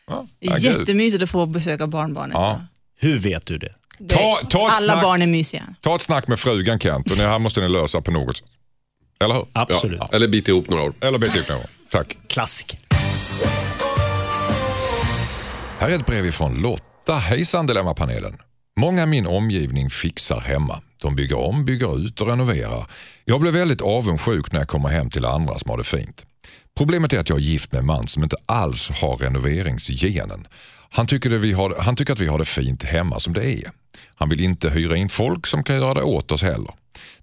Ja. 0.06 0.26
Jättemysigt 0.58 1.22
att 1.22 1.30
få 1.30 1.46
besöka 1.46 1.86
barnbarnet. 1.86 2.34
Ja. 2.34 2.60
Hur 3.00 3.18
vet 3.18 3.46
du 3.46 3.58
det? 3.58 3.74
Det- 3.98 4.14
Ta- 4.14 4.40
ta 4.50 4.66
ett 4.66 4.72
Alla 4.76 4.92
snack. 4.92 5.02
barn 5.02 5.22
är 5.22 5.26
mysiga. 5.26 5.62
Ta 5.80 5.96
ett 5.96 6.02
snack 6.02 6.28
med 6.28 6.38
frugan 6.38 6.78
Kent 6.78 7.10
och 7.10 7.16
det 7.16 7.22
här 7.26 7.38
måste 7.38 7.60
ni 7.60 7.68
lösa 7.68 8.00
på 8.00 8.10
något 8.10 8.36
sätt. 8.36 8.46
Eller 9.24 9.34
hur? 9.34 9.46
Absolut. 9.52 9.98
Ja, 10.00 10.08
eller 10.12 10.28
bita 10.28 10.50
ihop 10.50 10.68
några 10.70 10.82
år. 10.82 10.92
Eller 11.00 11.18
bit 11.18 11.36
ut 11.36 11.48
någon. 11.48 11.58
Tack. 11.90 12.18
Klassiker. 12.28 12.78
Här 15.78 15.88
är 15.90 15.94
ett 15.94 16.06
brev 16.06 16.26
ifrån 16.26 16.54
Lotta. 16.62 17.14
Hejsan 17.14 17.66
Dilemmapanelen. 17.66 18.36
Många 18.76 19.02
i 19.02 19.06
min 19.06 19.26
omgivning 19.26 19.90
fixar 19.90 20.40
hemma. 20.40 20.80
De 21.02 21.16
bygger 21.16 21.38
om, 21.38 21.64
bygger 21.64 21.98
ut 22.06 22.20
och 22.20 22.26
renoverar. 22.26 22.86
Jag 23.24 23.40
blir 23.40 23.52
väldigt 23.52 23.80
avundsjuk 23.80 24.52
när 24.52 24.58
jag 24.60 24.68
kommer 24.68 24.88
hem 24.88 25.10
till 25.10 25.24
andra 25.24 25.58
som 25.58 25.70
har 25.70 25.78
det 25.78 25.84
fint. 25.84 26.26
Problemet 26.76 27.12
är 27.12 27.20
att 27.20 27.28
jag 27.28 27.38
är 27.38 27.42
gift 27.42 27.72
med 27.72 27.78
en 27.78 27.86
man 27.86 28.08
som 28.08 28.22
inte 28.22 28.36
alls 28.46 28.90
har 28.90 29.16
renoveringsgenen. 29.16 30.46
Han 30.90 31.06
tycker, 31.06 31.30
det 31.30 31.38
vi 31.38 31.52
har, 31.52 31.74
han 31.78 31.96
tycker 31.96 32.12
att 32.12 32.20
vi 32.20 32.26
har 32.26 32.38
det 32.38 32.44
fint 32.44 32.82
hemma 32.82 33.20
som 33.20 33.32
det 33.32 33.44
är. 33.44 33.70
Han 34.14 34.28
vill 34.28 34.40
inte 34.40 34.70
hyra 34.70 34.96
in 34.96 35.08
folk 35.08 35.46
som 35.46 35.64
kan 35.64 35.76
göra 35.76 35.94
det 35.94 36.02
åt 36.02 36.32
oss 36.32 36.42
heller. 36.42 36.74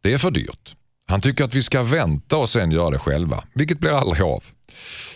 Det 0.01 0.13
är 0.13 0.17
för 0.17 0.31
dyrt. 0.31 0.75
Han 1.05 1.21
tycker 1.21 1.43
att 1.43 1.55
vi 1.55 1.63
ska 1.63 1.83
vänta 1.83 2.37
och 2.37 2.49
sen 2.49 2.71
göra 2.71 2.89
det 2.89 2.99
själva, 2.99 3.43
vilket 3.53 3.79
blir 3.79 3.91
aldrig 3.91 4.21
av. 4.21 4.43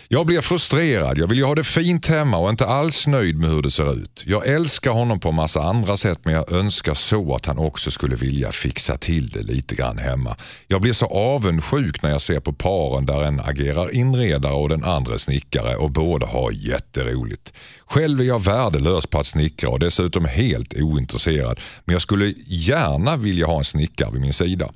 Jag 0.08 0.26
blir 0.26 0.40
frustrerad, 0.40 1.18
jag 1.18 1.26
vill 1.26 1.38
ju 1.38 1.44
ha 1.44 1.54
det 1.54 1.64
fint 1.64 2.06
hemma 2.06 2.38
och 2.38 2.50
inte 2.50 2.66
alls 2.66 3.06
nöjd 3.06 3.38
med 3.38 3.50
hur 3.50 3.62
det 3.62 3.70
ser 3.70 3.92
ut. 3.92 4.22
Jag 4.26 4.46
älskar 4.46 4.90
honom 4.90 5.20
på 5.20 5.32
massa 5.32 5.62
andra 5.62 5.96
sätt 5.96 6.18
men 6.22 6.34
jag 6.34 6.52
önskar 6.52 6.94
så 6.94 7.34
att 7.34 7.46
han 7.46 7.58
också 7.58 7.90
skulle 7.90 8.16
vilja 8.16 8.52
fixa 8.52 8.96
till 8.96 9.28
det 9.28 9.42
lite 9.42 9.74
grann 9.74 9.98
hemma. 9.98 10.36
Jag 10.66 10.80
blir 10.80 10.92
så 10.92 11.06
avundsjuk 11.06 12.02
när 12.02 12.10
jag 12.10 12.22
ser 12.22 12.40
på 12.40 12.52
paren 12.52 13.06
där 13.06 13.24
en 13.24 13.40
agerar 13.40 13.94
inredare 13.94 14.52
och 14.52 14.68
den 14.68 14.84
andra 14.84 15.18
snickare 15.18 15.76
och 15.76 15.90
båda 15.90 16.26
har 16.26 16.50
jätteroligt. 16.52 17.52
Själv 17.86 18.20
är 18.20 18.24
jag 18.24 18.44
värdelös 18.44 19.06
på 19.06 19.18
att 19.18 19.26
snickra 19.26 19.68
och 19.68 19.78
dessutom 19.78 20.24
helt 20.24 20.74
ointresserad 20.80 21.60
men 21.84 21.92
jag 21.92 22.02
skulle 22.02 22.34
gärna 22.46 23.16
vilja 23.16 23.46
ha 23.46 23.58
en 23.58 23.64
snickare 23.64 24.10
vid 24.12 24.20
min 24.20 24.32
sida. 24.32 24.70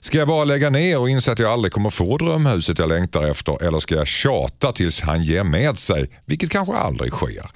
Ska 0.00 0.18
jag 0.18 0.28
bara 0.28 0.44
lägga 0.44 0.70
ner 0.70 1.00
och 1.00 1.08
inse 1.08 1.32
att 1.32 1.38
jag 1.38 1.52
aldrig 1.52 1.72
kommer 1.72 1.90
få 1.90 2.16
drömhuset 2.16 2.78
jag 2.78 2.88
längtar 2.88 3.30
efter 3.30 3.66
eller 3.66 3.80
ska 3.80 3.94
jag 3.94 4.06
tjata 4.06 4.72
tills 4.72 5.00
han 5.00 5.24
ger 5.24 5.44
med 5.44 5.78
sig, 5.78 6.10
vilket 6.26 6.50
kanske 6.50 6.74
aldrig 6.74 7.12
sker? 7.12 7.50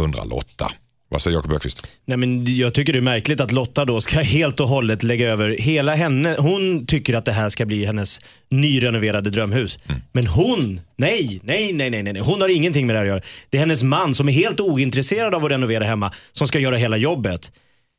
Undrar 0.00 0.24
Lotta. 0.24 0.72
Vad 1.12 1.22
säger 1.22 1.36
Jakob 1.36 1.52
Öqvist? 1.52 1.86
Nej, 2.04 2.16
men 2.16 2.56
jag 2.56 2.74
tycker 2.74 2.92
det 2.92 2.98
är 2.98 3.00
märkligt 3.00 3.40
att 3.40 3.52
Lotta 3.52 3.84
då 3.84 4.00
ska 4.00 4.20
helt 4.20 4.60
och 4.60 4.68
hållet 4.68 5.02
lägga 5.02 5.28
över 5.30 5.56
hela 5.58 5.94
henne. 5.94 6.36
Hon 6.38 6.86
tycker 6.86 7.14
att 7.14 7.24
det 7.24 7.32
här 7.32 7.48
ska 7.48 7.66
bli 7.66 7.84
hennes 7.84 8.20
nyrenoverade 8.50 9.30
drömhus. 9.30 9.78
Men 10.12 10.26
hon, 10.26 10.80
nej, 10.96 11.40
nej, 11.42 11.72
nej, 11.72 11.90
nej, 11.90 12.02
nej. 12.02 12.18
Hon 12.22 12.40
har 12.40 12.48
ingenting 12.48 12.86
med 12.86 12.96
det 12.96 12.98
här 12.98 13.04
att 13.06 13.10
göra. 13.10 13.22
Det 13.50 13.56
är 13.56 13.60
hennes 13.60 13.82
man 13.82 14.14
som 14.14 14.28
är 14.28 14.32
helt 14.32 14.60
ointresserad 14.60 15.34
av 15.34 15.44
att 15.44 15.50
renovera 15.50 15.84
hemma 15.84 16.12
som 16.32 16.46
ska 16.46 16.58
göra 16.58 16.76
hela 16.76 16.96
jobbet. 16.96 17.52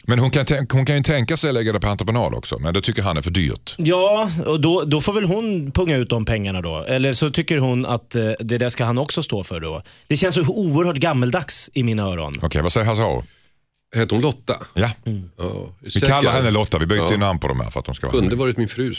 Men 0.03 0.19
hon 0.19 0.29
kan, 0.31 0.45
hon 0.71 0.85
kan 0.85 0.95
ju 0.95 1.03
tänka 1.03 1.37
sig 1.37 1.49
att 1.49 1.53
lägga 1.53 1.73
det 1.73 1.79
på 1.79 1.87
entreprenad 1.87 2.33
också, 2.33 2.59
men 2.59 2.73
det 2.73 2.81
tycker 2.81 3.01
han 3.01 3.17
är 3.17 3.21
för 3.21 3.31
dyrt. 3.31 3.75
Ja, 3.77 4.29
och 4.45 4.61
då, 4.61 4.83
då 4.85 5.01
får 5.01 5.13
väl 5.13 5.25
hon 5.25 5.71
punga 5.71 5.97
ut 5.97 6.09
de 6.09 6.25
pengarna 6.25 6.61
då. 6.61 6.85
Eller 6.87 7.13
så 7.13 7.29
tycker 7.29 7.57
hon 7.57 7.85
att 7.85 8.15
eh, 8.15 8.31
det 8.39 8.57
där 8.57 8.69
ska 8.69 8.85
han 8.85 8.97
också 8.97 9.23
stå 9.23 9.43
för 9.43 9.59
då. 9.59 9.83
Det 10.07 10.17
känns 10.17 10.35
så 10.35 10.41
oerhört 10.41 10.97
gammeldags 10.97 11.69
i 11.73 11.83
mina 11.83 12.03
öron. 12.03 12.33
Okej, 12.41 12.61
vad 12.61 12.71
säger 12.71 12.87
Hasse? 12.87 13.27
Hette 13.95 14.15
hon 14.15 14.21
Lotta? 14.21 14.53
Ja, 14.73 14.91
Ja, 15.37 15.75
vi 15.81 15.99
kallar 15.99 16.31
henne 16.31 16.51
Lotta. 16.51 16.77
Vi 16.79 16.85
byter 16.85 17.11
Ja. 17.11 17.17
namn 17.17 17.39
på 17.39 17.47
de 17.47 17.59
här 17.59 17.69
för 17.69 17.79
att 17.79 17.85
de 17.85 17.95
ska 17.95 18.07
vara 18.07 18.19
Kunde 18.19 18.35
varit 18.35 18.57
min 18.57 18.67
fru. 18.67 18.93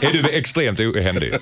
Är 0.00 0.12
du 0.22 0.28
extremt 0.30 0.80
ohändig? 0.80 1.32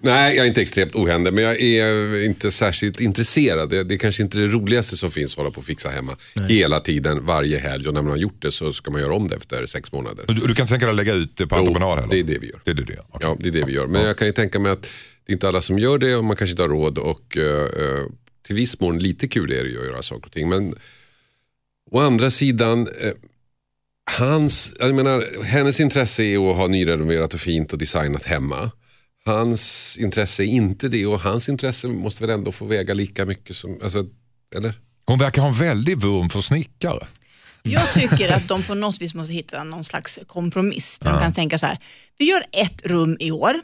Nej, 0.00 0.36
jag 0.36 0.44
är 0.44 0.48
inte 0.48 0.62
extremt 0.62 0.94
ohändig, 0.94 1.32
men 1.32 1.44
jag 1.44 1.60
är 1.60 2.24
inte 2.24 2.50
särskilt 2.50 3.00
intresserad. 3.00 3.70
Det, 3.70 3.84
det 3.84 3.94
är 3.94 3.98
kanske 3.98 4.22
inte 4.22 4.38
det 4.38 4.46
roligaste 4.46 4.96
som 4.96 5.10
finns 5.10 5.32
att 5.32 5.36
hålla 5.38 5.50
på 5.50 5.58
och 5.58 5.64
fixa 5.66 5.88
hemma 5.90 6.16
hela 6.48 6.80
tiden, 6.80 7.26
varje 7.26 7.58
helg. 7.58 7.88
Och 7.88 7.94
när 7.94 8.02
man 8.02 8.10
har 8.10 8.18
gjort 8.18 8.42
det 8.42 8.52
så 8.52 8.72
ska 8.72 8.90
man 8.90 9.00
göra 9.00 9.14
om 9.14 9.28
det 9.28 9.36
efter 9.36 9.66
sex 9.66 9.92
månader. 9.92 10.24
Du, 10.28 10.34
du 10.34 10.54
kan 10.54 10.66
tänka 10.66 10.86
dig 10.86 10.90
att 10.90 10.96
lägga 10.96 11.14
ut 11.14 11.36
det 11.36 11.46
på 11.46 11.56
Jo, 11.56 11.60
entreprenad 11.60 11.98
heller? 11.98 12.10
det 12.14 12.20
är 12.20 12.24
det 12.24 12.38
vi 12.38 12.46
gör. 12.50 12.60
Det 12.64 12.70
är 12.70 12.74
det 12.74 12.92
gör? 12.92 13.04
Okej. 13.10 13.28
Ja, 13.28 13.36
det 13.40 13.48
är 13.48 13.52
det 13.52 13.64
vi 13.64 13.72
gör. 13.72 13.86
Men 13.86 14.02
jag 14.06 14.16
kan 14.18 14.26
ju 14.26 14.32
tänka 14.32 14.58
mig 14.58 14.72
att 14.72 14.82
det 14.82 15.32
är 15.32 15.34
inte 15.34 15.48
alla 15.48 15.60
som 15.60 15.78
gör 15.78 15.98
det 15.98 16.16
och 16.16 16.24
man 16.24 16.36
kanske 16.36 16.50
inte 16.52 16.62
har 16.62 16.68
råd. 16.68 16.98
Och 16.98 17.36
eh, 17.36 17.66
till 18.46 18.56
viss 18.56 18.80
mån 18.80 18.98
lite 18.98 19.28
kul 19.28 19.52
är 19.52 19.64
det 19.64 19.70
ju 19.70 19.80
att 19.80 19.86
göra 19.86 20.02
saker 20.02 20.26
och 20.26 20.32
ting. 20.32 20.48
Men 20.48 20.74
å 21.92 22.00
andra 22.00 22.30
sidan, 22.30 22.88
eh, 23.00 23.12
hans, 24.18 24.74
jag 24.78 24.94
menar, 24.94 25.44
hennes 25.44 25.80
intresse 25.80 26.22
är 26.22 26.50
att 26.50 26.56
ha 26.56 26.66
nyrenoverat 26.66 27.34
och 27.34 27.40
fint 27.40 27.72
och 27.72 27.78
designat 27.78 28.22
hemma. 28.22 28.70
Hans 29.24 29.96
intresse 30.00 30.42
är 30.42 30.46
inte 30.46 30.88
det 30.88 31.06
och 31.06 31.20
hans 31.20 31.48
intresse 31.48 31.88
måste 31.88 32.22
väl 32.22 32.30
ändå 32.30 32.52
få 32.52 32.64
väga 32.64 32.94
lika 32.94 33.24
mycket 33.24 33.56
som, 33.56 33.78
alltså, 33.84 34.06
eller? 34.54 34.74
Hon 35.06 35.18
verkar 35.18 35.42
ha 35.42 35.48
en 35.48 35.54
väldig 35.54 36.00
vurm 36.00 36.30
för 36.30 36.40
snickare. 36.40 37.06
Jag 37.62 37.92
tycker 37.92 38.36
att 38.36 38.48
de 38.48 38.62
på 38.62 38.74
något 38.74 39.00
vis 39.00 39.14
måste 39.14 39.32
hitta 39.32 39.64
någon 39.64 39.84
slags 39.84 40.20
kompromiss. 40.26 40.98
Där 40.98 41.10
De 41.10 41.20
kan 41.20 41.32
tänka 41.32 41.58
så 41.58 41.66
här, 41.66 41.78
vi 42.18 42.24
gör 42.24 42.44
ett 42.52 42.86
rum 42.86 43.16
i 43.20 43.30
år 43.30 43.54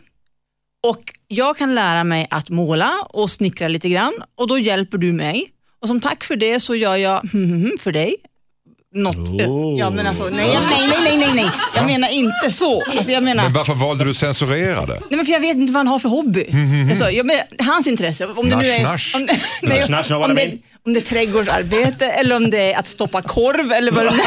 och 0.83 1.03
jag 1.29 1.57
kan 1.57 1.75
lära 1.75 2.05
mig 2.05 2.27
att 2.31 2.51
måla 2.51 2.93
och 3.11 3.31
snickra 3.31 3.69
lite 3.69 3.89
grann 3.89 4.13
och 4.35 4.49
då 4.49 4.59
hjälper 4.59 4.99
du 4.99 5.13
mig. 5.13 5.53
Och 5.83 5.89
som 5.89 6.01
tack 6.01 6.25
för 6.25 6.37
det 6.37 6.61
så 6.61 6.75
gör 6.75 6.97
jag 6.97 7.31
för 7.81 7.93
dig. 7.93 8.17
Något. 8.95 9.17
Oh. 9.17 9.79
Ja, 9.79 9.91
men 9.91 10.07
alltså, 10.07 10.25
nej, 10.25 10.59
nej, 10.71 10.89
nej, 10.89 10.99
nej, 11.05 11.17
nej, 11.19 11.33
nej. 11.35 11.51
Jag 11.75 11.87
menar 11.87 12.09
inte 12.09 12.51
så. 12.53 12.83
Alltså, 12.83 13.13
jag 13.13 13.23
menar, 13.23 13.43
Men 13.45 13.53
varför 13.53 13.75
valde 13.75 14.05
du 14.05 14.15
censurera 14.15 14.87
det? 14.87 14.93
Nej, 15.11 15.17
men 15.17 15.27
för 15.27 15.33
jag 15.33 15.41
vet 15.41 15.57
inte 15.57 15.73
vad 15.73 15.81
han 15.81 15.87
har 15.87 15.99
för 15.99 16.09
hobby. 16.09 16.47
Alltså, 16.91 17.11
jag 17.11 17.27
menar, 17.27 17.43
hans 17.59 17.87
intresse. 17.87 18.27
Om 18.27 18.51
det 18.51 18.57
nu 18.57 18.65
är, 18.69 18.83
Nasch, 18.83 19.13
om, 19.17 19.23
nej, 19.63 19.79
Nasch, 19.89 19.91
nasch, 19.91 20.11
om, 20.11 20.35
det, 20.35 20.35
mean. 20.35 20.59
om 20.87 20.93
det 20.93 20.99
är 21.01 21.05
trädgårdsarbete 21.05 22.07
eller 22.07 22.37
om 22.37 22.51
det 22.51 22.73
är 22.73 22.79
att 22.79 22.87
stoppa 22.87 23.23
korv 23.23 23.73
eller 23.73 23.93
vad 23.93 24.05
det 24.05 24.11
nu 24.11 24.19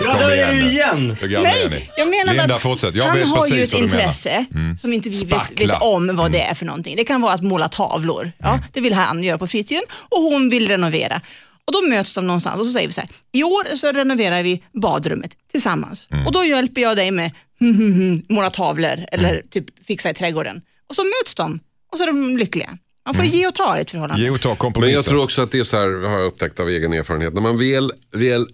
Ja, 0.00 0.14
där 0.18 0.30
är 0.30 0.52
du 0.52 0.60
igen! 0.62 1.16
Hur 1.20 1.28
gamla 1.28 1.48
är 1.50 1.70
ni? 1.70 1.76
Nej, 1.76 1.90
jag 1.96 2.08
menar 2.08 2.24
Linda, 2.32 2.48
bara 2.48 2.54
att 2.56 2.62
fortsätt. 2.62 2.94
Jag 2.94 3.04
han 3.04 3.18
vet 3.18 3.26
har 3.26 3.46
ju 3.46 3.52
precis 3.52 3.68
ett 3.68 3.80
vad 3.80 3.82
du 3.82 3.86
menar. 3.96 4.02
intresse 4.02 4.44
som 4.80 4.92
inte 4.92 5.08
vi 5.08 5.18
vet, 5.18 5.28
Spackla. 5.28 5.74
vet 5.74 5.82
om 5.82 6.16
vad 6.16 6.32
det 6.32 6.40
är 6.40 6.54
för 6.54 6.64
någonting. 6.66 6.96
Det 6.96 7.04
kan 7.04 7.20
vara 7.20 7.32
att 7.32 7.42
måla 7.42 7.68
tavlor. 7.68 8.32
Ja, 8.38 8.58
Det 8.72 8.80
vill 8.80 8.94
han 8.94 9.22
göra 9.22 9.38
på 9.38 9.46
fritiden 9.46 9.82
och 10.08 10.18
hon 10.22 10.48
vill 10.48 10.68
renovera. 10.68 11.20
Och 11.66 11.72
Då 11.72 11.88
möts 11.88 12.14
de 12.14 12.26
någonstans 12.26 12.60
och 12.60 12.66
så 12.66 12.72
säger 12.72 12.88
vi 12.88 12.92
så 12.92 13.00
här, 13.00 13.10
i 13.32 13.42
år 13.42 13.76
så 13.76 13.92
renoverar 13.92 14.42
vi 14.42 14.64
badrummet 14.72 15.36
tillsammans. 15.50 16.06
Och 16.26 16.32
då 16.32 16.44
hjälper 16.44 16.80
jag 16.80 16.96
dig 16.96 17.10
med 17.10 17.30
måla 18.28 18.50
tavlor 18.50 19.04
eller 19.12 19.42
typ 19.50 19.84
fixa 19.86 20.10
i 20.10 20.14
trädgården. 20.14 20.62
Och 20.88 20.94
så 20.94 21.04
möts 21.04 21.34
de 21.34 21.60
och 21.92 21.98
så 21.98 22.02
är 22.02 22.06
de 22.06 22.36
lyckliga. 22.36 22.78
Man 23.06 23.14
får 23.14 23.24
ge 23.24 23.46
och 23.46 23.54
ta 23.54 23.78
i 23.78 23.80
ett 23.80 23.90
förhållande. 23.90 24.22
Ge 24.22 24.30
och 24.30 24.40
ta 24.40 24.56
Men 24.80 24.90
jag 24.90 25.04
tror 25.04 25.22
också 25.22 25.42
att 25.42 25.50
det 25.50 25.58
är 25.58 25.64
så 25.64 25.76
här, 25.76 26.08
har 26.08 26.18
jag 26.18 26.26
upptäckt 26.26 26.60
av 26.60 26.68
egen 26.68 26.92
erfarenhet, 26.92 27.34
när 27.34 27.40
man 27.40 27.58
väl, 27.58 27.92
väl 28.12 28.46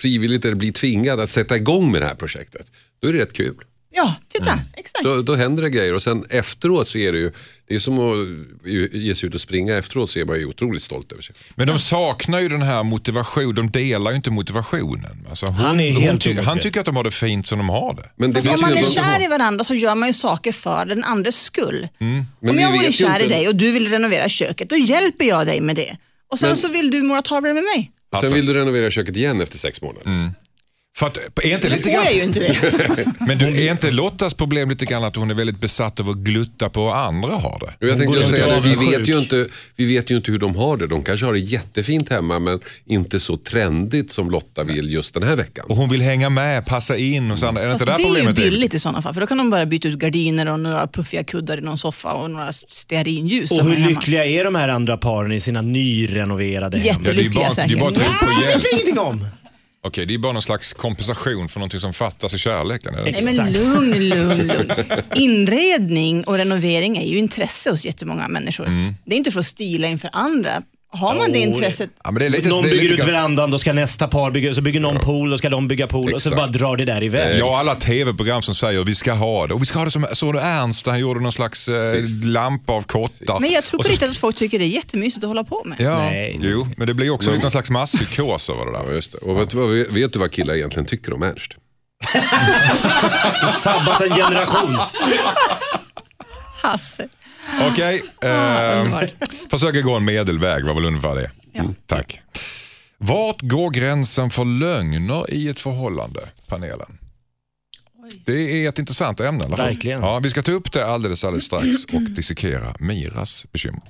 frivilligt 0.00 0.44
eller 0.44 0.54
blir 0.54 0.72
tvingad 0.72 1.20
att 1.20 1.30
sätta 1.30 1.56
igång 1.56 1.92
med 1.92 2.02
det 2.02 2.06
här 2.06 2.14
projektet, 2.14 2.72
då 3.00 3.08
är 3.08 3.12
det 3.12 3.18
rätt 3.18 3.32
kul. 3.32 3.54
Ja, 3.96 4.14
titta. 4.28 4.60
Exakt. 4.76 5.04
Då, 5.04 5.22
då 5.22 5.34
händer 5.34 5.62
det 5.62 5.70
grejer 5.70 5.94
och 5.94 6.02
sen 6.02 6.24
efteråt 6.30 6.88
så 6.88 6.98
är 6.98 7.12
det 7.12 7.18
ju, 7.18 7.32
det 7.68 7.74
är 7.74 7.78
som 7.78 7.98
att 7.98 8.28
ge 8.92 9.14
sig 9.14 9.28
ut 9.28 9.34
och 9.34 9.40
springa 9.40 9.76
efteråt 9.76 10.10
så 10.10 10.18
är 10.18 10.24
man 10.24 10.36
ju 10.38 10.46
otroligt 10.46 10.82
stolt 10.82 11.12
över 11.12 11.22
sig. 11.22 11.36
Men 11.54 11.66
de 11.66 11.78
saknar 11.78 12.40
ju 12.40 12.48
den 12.48 12.62
här 12.62 12.82
motivationen, 12.82 13.54
de 13.54 13.70
delar 13.70 14.10
ju 14.10 14.16
inte 14.16 14.30
motivationen. 14.30 15.26
Alltså 15.28 15.46
hon, 15.46 15.54
Han 15.54 15.80
är 15.80 15.90
helt 15.90 16.22
ty- 16.22 16.40
han 16.40 16.58
tycker 16.58 16.80
att 16.80 16.86
de 16.86 16.96
har 16.96 17.04
det 17.04 17.10
fint 17.10 17.46
som 17.46 17.58
de 17.58 17.68
har 17.68 17.94
det. 17.94 18.10
Men 18.16 18.32
det 18.32 18.42
Fast 18.42 18.54
om 18.54 18.60
man 18.60 18.72
är 18.78 18.82
kär 18.82 19.24
i 19.24 19.28
varandra 19.28 19.64
så 19.64 19.74
gör 19.74 19.94
man 19.94 20.08
ju 20.08 20.12
saker 20.12 20.52
för 20.52 20.86
den 20.86 21.04
andres 21.04 21.42
skull. 21.42 21.88
Men 21.98 22.26
Om 22.50 22.58
jag 22.58 22.72
vore 22.72 22.92
kär 22.92 23.22
i 23.22 23.28
dig 23.28 23.48
och 23.48 23.54
du 23.54 23.72
vill 23.72 23.88
renovera 23.90 24.28
köket, 24.28 24.68
då 24.68 24.76
hjälper 24.76 25.24
jag 25.24 25.46
dig 25.46 25.60
med 25.60 25.76
det. 25.76 25.96
Och 26.30 26.38
sen 26.38 26.48
Men- 26.48 26.56
så 26.56 26.68
vill 26.68 26.90
du 26.90 27.02
måla 27.02 27.22
tavlor 27.22 27.54
med 27.54 27.62
mig. 27.62 27.90
Sen 28.20 28.32
vill 28.34 28.46
du 28.46 28.54
renovera 28.54 28.90
köket 28.90 29.16
igen 29.16 29.40
efter 29.40 29.58
sex 29.58 29.82
månader. 29.82 30.32
För 30.96 31.06
att, 31.06 31.16
är 31.16 31.54
inte 31.54 31.68
Det 31.68 31.76
lite 31.76 31.82
får 31.82 31.90
grann, 31.90 32.04
jag 32.04 32.14
ju 32.14 32.22
inte 32.22 32.40
det. 32.40 33.04
men 33.26 33.38
du, 33.38 33.66
är 33.66 33.72
inte 33.72 33.90
Lottas 33.90 34.34
problem 34.34 34.70
lite 34.70 34.84
grann 34.84 35.04
att 35.04 35.16
hon 35.16 35.30
är 35.30 35.34
väldigt 35.34 35.60
besatt 35.60 36.00
av 36.00 36.10
att 36.10 36.16
glutta 36.16 36.68
på 36.70 36.80
hur 36.80 36.94
andra 36.94 37.34
har 37.36 37.58
det? 37.78 37.86
Jag 37.86 37.98
tänkte 37.98 38.24
säga 38.24 38.46
det, 38.46 38.60
vi 38.60 38.90
vet, 38.90 39.08
ju 39.08 39.18
inte, 39.18 39.46
vi 39.76 39.84
vet 39.96 40.10
ju 40.10 40.16
inte 40.16 40.30
hur 40.32 40.38
de 40.38 40.56
har 40.56 40.76
det. 40.76 40.86
De 40.86 41.02
kanske 41.02 41.26
har 41.26 41.32
det 41.32 41.38
jättefint 41.38 42.08
hemma 42.10 42.38
men 42.38 42.60
inte 42.86 43.20
så 43.20 43.36
trendigt 43.36 44.10
som 44.10 44.30
Lotta 44.30 44.64
vill 44.64 44.90
just 44.90 45.14
den 45.14 45.22
här 45.22 45.36
veckan. 45.36 45.66
Och 45.68 45.76
hon 45.76 45.88
vill 45.90 46.00
hänga 46.02 46.30
med, 46.30 46.66
passa 46.66 46.96
in 46.96 47.30
och 47.30 47.38
sånt. 47.38 47.58
Är 47.58 47.66
det 47.66 47.72
inte 47.72 47.84
där 47.84 47.96
det 47.96 48.02
är 48.02 48.08
ju 48.08 48.14
problemet 48.14 48.36
billigt 48.36 48.74
i 48.74 48.78
sådana 48.78 49.02
fall, 49.02 49.14
för 49.14 49.20
då 49.20 49.26
kan 49.26 49.38
de 49.38 49.50
bara 49.50 49.66
byta 49.66 49.88
ut 49.88 49.98
gardiner 49.98 50.48
och 50.48 50.60
några 50.60 50.86
puffiga 50.86 51.24
kuddar 51.24 51.58
i 51.58 51.60
någon 51.60 51.78
soffa 51.78 52.12
och 52.12 52.30
några 52.30 52.52
stearinljus. 52.52 53.50
Och 53.50 53.64
hur 53.64 53.76
lyckliga 53.88 54.24
är 54.24 54.44
de 54.44 54.54
här 54.54 54.68
andra 54.68 54.96
paren 54.96 55.32
i 55.32 55.40
sina 55.40 55.62
nyrenoverade 55.62 56.78
hem? 56.78 56.86
Ja, 56.86 56.94
det 57.04 57.10
är 57.10 57.14
Jättelyckliga 57.14 57.44
bara, 57.44 57.54
det 57.54 57.62
är 57.62 57.66
säkert. 57.68 57.78
bara 57.80 57.88
att 57.88 57.94
på 58.20 58.26
Det 58.40 58.46
hjälp. 58.46 58.56
vet 58.56 58.64
jag 58.64 58.72
ingenting 58.72 58.98
om. 58.98 59.26
Okej, 59.86 60.06
det 60.06 60.14
är 60.14 60.18
bara 60.18 60.32
någon 60.32 60.42
slags 60.42 60.72
kompensation 60.72 61.48
för 61.48 61.60
någonting 61.60 61.80
som 61.80 61.92
fattas 61.92 62.34
i 62.34 62.38
kärleken. 62.38 62.94
Eller? 62.94 63.12
Nej 63.12 63.36
men 63.36 63.52
lugn, 63.52 64.08
lugn, 64.08 64.46
lugn. 64.46 64.70
Inredning 65.14 66.24
och 66.24 66.36
renovering 66.36 66.96
är 66.96 67.06
ju 67.06 67.18
intresse 67.18 67.70
hos 67.70 67.86
jättemånga 67.86 68.28
människor. 68.28 68.66
Mm. 68.66 68.94
Det 69.04 69.14
är 69.14 69.16
inte 69.16 69.30
för 69.30 69.40
att 69.40 69.46
stila 69.46 69.86
inför 69.86 70.10
andra. 70.12 70.62
Har 70.94 71.14
man 71.14 71.32
det 71.32 71.38
intresset, 71.38 71.90
Ja, 72.04 72.10
men 72.10 72.20
det 72.20 72.26
är 72.26 72.30
lite, 72.30 72.48
någon 72.48 72.62
det 72.62 72.68
är 72.68 72.70
bygger 72.70 72.82
lite 72.82 72.94
ut 72.94 72.98
ganska- 73.00 73.16
verandan, 73.16 73.50
då 73.50 73.58
ska 73.58 73.72
nästa 73.72 74.08
par 74.08 74.30
bygga, 74.30 74.54
så 74.54 74.60
bygger 74.62 74.80
någon 74.80 74.98
pool, 75.00 75.30
då 75.30 75.38
ska 75.38 75.48
de 75.48 75.68
bygga 75.68 75.86
pool 75.86 76.12
och 76.14 76.22
så 76.22 76.28
Exakt. 76.28 76.36
bara 76.36 76.58
drar 76.68 76.76
det 76.76 76.84
där 76.84 77.02
iväg. 77.02 77.38
Ja, 77.40 77.58
alla 77.58 77.74
tv-program 77.74 78.42
som 78.42 78.54
säger 78.54 78.84
vi 78.84 78.94
ska 78.94 79.12
ha 79.12 79.46
det. 79.46 79.54
Och 79.54 79.62
vi 79.62 79.66
ska 79.66 79.78
ha 79.78 79.84
det 79.84 79.90
som, 79.90 80.06
såg 80.12 80.34
du 80.34 80.40
Ernst, 80.40 80.86
han 80.86 80.98
gjorde 80.98 81.20
någon 81.20 81.32
slags 81.32 81.68
eh, 81.68 82.02
lampa 82.24 82.72
av 82.72 82.82
kottar. 82.82 83.40
men 83.40 83.50
jag 83.50 83.64
tror 83.64 83.82
på 83.82 83.88
riktigt 83.88 84.10
att 84.10 84.16
folk 84.16 84.36
tycker 84.36 84.58
det 84.58 84.64
är 84.64 84.68
jättemysigt 84.68 85.24
att 85.24 85.28
hålla 85.28 85.44
på 85.44 85.62
med. 85.64 85.80
Ja, 85.80 85.98
Nej. 85.98 86.38
jo, 86.42 86.66
men 86.76 86.86
det 86.86 86.94
blir 86.94 87.10
också 87.10 87.30
någon 87.30 87.50
slags 87.50 87.70
masspsykos 87.70 88.50
över 88.50 88.64
det 88.64 88.78
Ja, 88.78 88.82
där. 88.88 88.94
just 88.94 89.12
det. 89.12 89.18
Och 89.18 89.40
vet, 89.40 89.50
du 89.50 89.56
vad, 89.56 89.68
vet 89.94 90.12
du 90.12 90.18
vad 90.18 90.32
killar 90.32 90.54
egentligen 90.54 90.86
tycker 90.86 91.12
om 91.12 91.22
Ernst? 91.22 91.52
Sabbat 93.62 94.00
en 94.00 94.10
generation. 94.10 94.78
Hasse. 96.62 97.08
Okej, 97.70 98.02
eh, 98.22 98.80
underbart. 98.80 99.10
försöka 99.50 99.80
gå 99.80 99.96
en 99.96 100.04
medelväg 100.04 100.64
var 100.64 100.74
väl 100.74 100.84
ungefär 100.84 101.14
det. 101.14 101.30
Ja. 101.52 101.60
Mm, 101.60 101.74
tack. 101.86 102.20
Vart 102.98 103.42
går 103.42 103.70
gränsen 103.70 104.30
för 104.30 104.44
lögner 104.44 105.30
i 105.30 105.48
ett 105.48 105.60
förhållande, 105.60 106.20
panelen? 106.48 106.98
Det 108.26 108.64
är 108.64 108.68
ett 108.68 108.78
intressant 108.78 109.20
ämne, 109.20 109.44
eller 109.44 109.56
hur? 109.56 109.64
Verkligen. 109.64 110.00
Ja, 110.00 110.18
vi 110.18 110.30
ska 110.30 110.42
ta 110.42 110.52
upp 110.52 110.72
det 110.72 110.86
alldeles, 110.86 111.24
alldeles 111.24 111.44
strax 111.44 111.66
och 111.92 112.00
dissekera 112.00 112.74
Miras 112.78 113.46
bekymmer. 113.52 113.82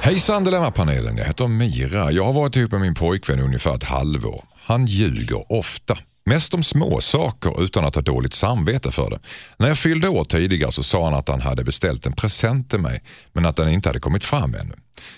Hejsan 0.00 0.44
Dilemmapanelen, 0.44 1.16
jag 1.16 1.24
heter 1.24 1.48
Mira. 1.48 2.12
Jag 2.12 2.24
har 2.24 2.32
varit 2.32 2.56
ihop 2.56 2.72
med 2.72 2.80
min 2.80 2.94
pojkvän 2.94 3.38
i 3.38 3.42
ungefär 3.42 3.74
ett 3.74 3.82
halvår. 3.82 4.44
Han 4.64 4.86
ljuger 4.86 5.52
ofta. 5.52 5.98
Mest 6.26 6.54
om 6.54 6.62
små 6.62 7.00
saker 7.00 7.64
utan 7.64 7.84
att 7.84 7.94
ha 7.94 8.02
dåligt 8.02 8.34
samvete 8.34 8.90
för 8.90 9.10
det. 9.10 9.18
När 9.56 9.68
jag 9.68 9.78
fyllde 9.78 10.08
år 10.08 10.24
tidigare 10.24 10.72
så 10.72 10.82
sa 10.82 11.04
han 11.04 11.14
att 11.14 11.28
han 11.28 11.40
hade 11.40 11.64
beställt 11.64 12.06
en 12.06 12.12
present 12.12 12.70
till 12.70 12.78
mig 12.78 13.02
men 13.32 13.46
att 13.46 13.56
den 13.56 13.68
inte 13.68 13.88
hade 13.88 14.00
kommit 14.00 14.24
fram 14.24 14.54
ännu. 14.54 14.74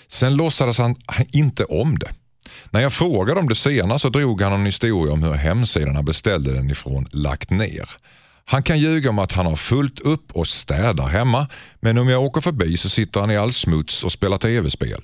Sen 0.07 0.35
låtsades 0.35 0.77
han 0.77 0.95
inte 1.31 1.63
om 1.63 1.99
det. 1.99 2.09
När 2.69 2.81
jag 2.81 2.93
frågade 2.93 3.39
om 3.39 3.49
det 3.49 3.55
senare 3.55 3.99
så 3.99 4.09
drog 4.09 4.41
han 4.41 4.53
en 4.53 4.65
historia 4.65 5.13
om 5.13 5.23
hur 5.23 5.33
hemsidan 5.33 5.95
han 5.95 6.05
beställde 6.05 6.53
den 6.53 6.69
ifrån 6.69 7.07
lagt 7.11 7.49
ner. 7.49 7.89
Han 8.45 8.63
kan 8.63 8.79
ljuga 8.79 9.09
om 9.09 9.19
att 9.19 9.31
han 9.31 9.45
har 9.45 9.55
fullt 9.55 9.99
upp 9.99 10.31
och 10.31 10.47
städar 10.47 11.07
hemma 11.07 11.47
men 11.79 11.97
om 11.97 12.09
jag 12.09 12.23
åker 12.23 12.41
förbi 12.41 12.77
så 12.77 12.89
sitter 12.89 13.19
han 13.19 13.31
i 13.31 13.37
all 13.37 13.53
smuts 13.53 14.03
och 14.03 14.11
spelar 14.11 14.37
tv-spel. 14.37 15.01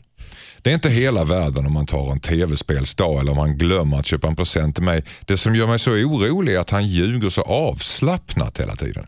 Det 0.63 0.69
är 0.69 0.73
inte 0.73 0.89
hela 0.89 1.23
världen 1.23 1.65
om 1.65 1.73
man 1.73 1.85
tar 1.85 2.11
en 2.11 2.19
tv-spelsdag 2.19 3.19
eller 3.19 3.31
om 3.31 3.37
han 3.37 3.57
glömmer 3.57 3.99
att 3.99 4.05
köpa 4.05 4.27
en 4.27 4.35
present 4.35 4.75
till 4.75 4.83
mig. 4.83 5.03
Det 5.25 5.37
som 5.37 5.55
gör 5.55 5.67
mig 5.67 5.79
så 5.79 5.91
orolig 5.91 6.53
är 6.53 6.59
att 6.59 6.69
han 6.69 6.87
ljuger 6.87 7.29
så 7.29 7.41
avslappnat 7.41 8.59
hela 8.59 8.75
tiden. 8.75 9.07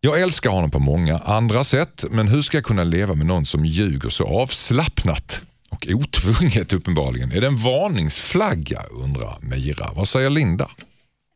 Jag 0.00 0.20
älskar 0.20 0.50
honom 0.50 0.70
på 0.70 0.78
många 0.78 1.18
andra 1.18 1.64
sätt 1.64 2.04
men 2.10 2.28
hur 2.28 2.42
ska 2.42 2.56
jag 2.56 2.64
kunna 2.64 2.84
leva 2.84 3.14
med 3.14 3.26
någon 3.26 3.46
som 3.46 3.64
ljuger 3.64 4.08
så 4.08 4.26
avslappnat? 4.26 5.42
Och 5.70 5.86
otvunget 5.88 6.72
uppenbarligen. 6.72 7.32
Är 7.32 7.40
det 7.40 7.46
en 7.46 7.56
varningsflagga 7.56 8.82
undrar 9.04 9.38
Mira. 9.40 9.92
Vad 9.94 10.08
säger 10.08 10.30
Linda? 10.30 10.70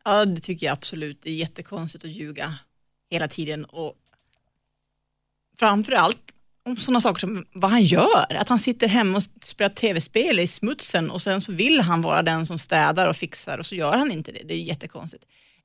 Ja, 0.04 0.24
det 0.24 0.40
tycker 0.40 0.66
jag 0.66 0.72
absolut. 0.72 1.18
Det 1.22 1.30
är 1.30 1.34
jättekonstigt 1.34 2.04
att 2.04 2.10
ljuga 2.10 2.54
hela 3.10 3.28
tiden 3.28 3.64
och 3.64 3.94
framförallt 5.58 6.32
om 6.66 6.76
sådana 6.76 7.00
saker 7.00 7.20
som 7.20 7.44
vad 7.52 7.70
han 7.70 7.84
gör. 7.84 8.36
Att 8.36 8.48
han 8.48 8.60
sitter 8.60 8.88
hemma 8.88 9.16
och 9.16 9.22
spelar 9.42 9.70
tv-spel 9.74 10.40
i 10.40 10.46
smutsen 10.46 11.10
och 11.10 11.22
sen 11.22 11.40
så 11.40 11.52
vill 11.52 11.80
han 11.80 12.02
vara 12.02 12.22
den 12.22 12.46
som 12.46 12.58
städar 12.58 13.08
och 13.08 13.16
fixar 13.16 13.58
och 13.58 13.66
så 13.66 13.74
gör 13.74 13.96
han 13.96 14.12
inte 14.12 14.32
det. 14.32 14.42
Det 14.44 14.54
är 14.54 14.58
jättekonstigt. 14.58 15.24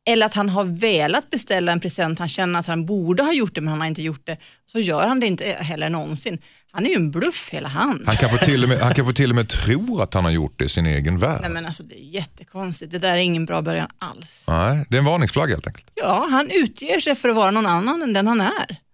Eller 0.09 0.25
att 0.25 0.33
han 0.33 0.49
har 0.49 0.63
velat 0.63 1.29
beställa 1.29 1.71
en 1.71 1.79
present, 1.79 2.19
han 2.19 2.29
känner 2.29 2.59
att 2.59 2.65
han 2.65 2.85
borde 2.85 3.23
ha 3.23 3.33
gjort 3.33 3.55
det 3.55 3.61
men 3.61 3.67
han 3.69 3.81
har 3.81 3.87
inte 3.87 4.01
gjort 4.01 4.25
det. 4.25 4.37
Så 4.71 4.79
gör 4.79 5.07
han 5.07 5.19
det 5.19 5.27
inte 5.27 5.45
heller 5.59 5.89
någonsin. 5.89 6.39
Han 6.71 6.85
är 6.85 6.89
ju 6.89 6.95
en 6.95 7.11
bluff 7.11 7.49
hela 7.51 7.67
han. 7.67 8.03
Han 8.05 8.15
kan 8.15 8.29
få 8.29 8.37
till 8.37 8.63
och 8.63 8.69
med, 8.69 8.79
han 8.79 8.93
kan 8.93 9.13
till 9.13 9.29
och 9.29 9.35
med 9.35 9.49
tro 9.49 10.01
att 10.01 10.13
han 10.13 10.23
har 10.23 10.31
gjort 10.31 10.59
det 10.59 10.65
i 10.65 10.69
sin 10.69 10.85
egen 10.85 11.19
värld. 11.19 11.39
Nej 11.41 11.49
men 11.49 11.65
alltså 11.65 11.83
det 11.83 11.99
är 11.99 12.03
jättekonstigt. 12.03 12.91
Det 12.91 12.99
där 12.99 13.13
är 13.13 13.17
ingen 13.17 13.45
bra 13.45 13.61
början 13.61 13.87
alls. 13.99 14.45
Nej, 14.47 14.85
det 14.89 14.95
är 14.95 14.99
en 14.99 15.05
varningsflagga 15.05 15.55
helt 15.55 15.67
enkelt. 15.67 15.87
Ja, 15.95 16.27
han 16.31 16.49
utger 16.53 16.99
sig 16.99 17.15
för 17.15 17.29
att 17.29 17.35
vara 17.35 17.51
någon 17.51 17.65
annan 17.65 18.03
än 18.03 18.13
den 18.13 18.27
han 18.27 18.41
är. 18.41 18.86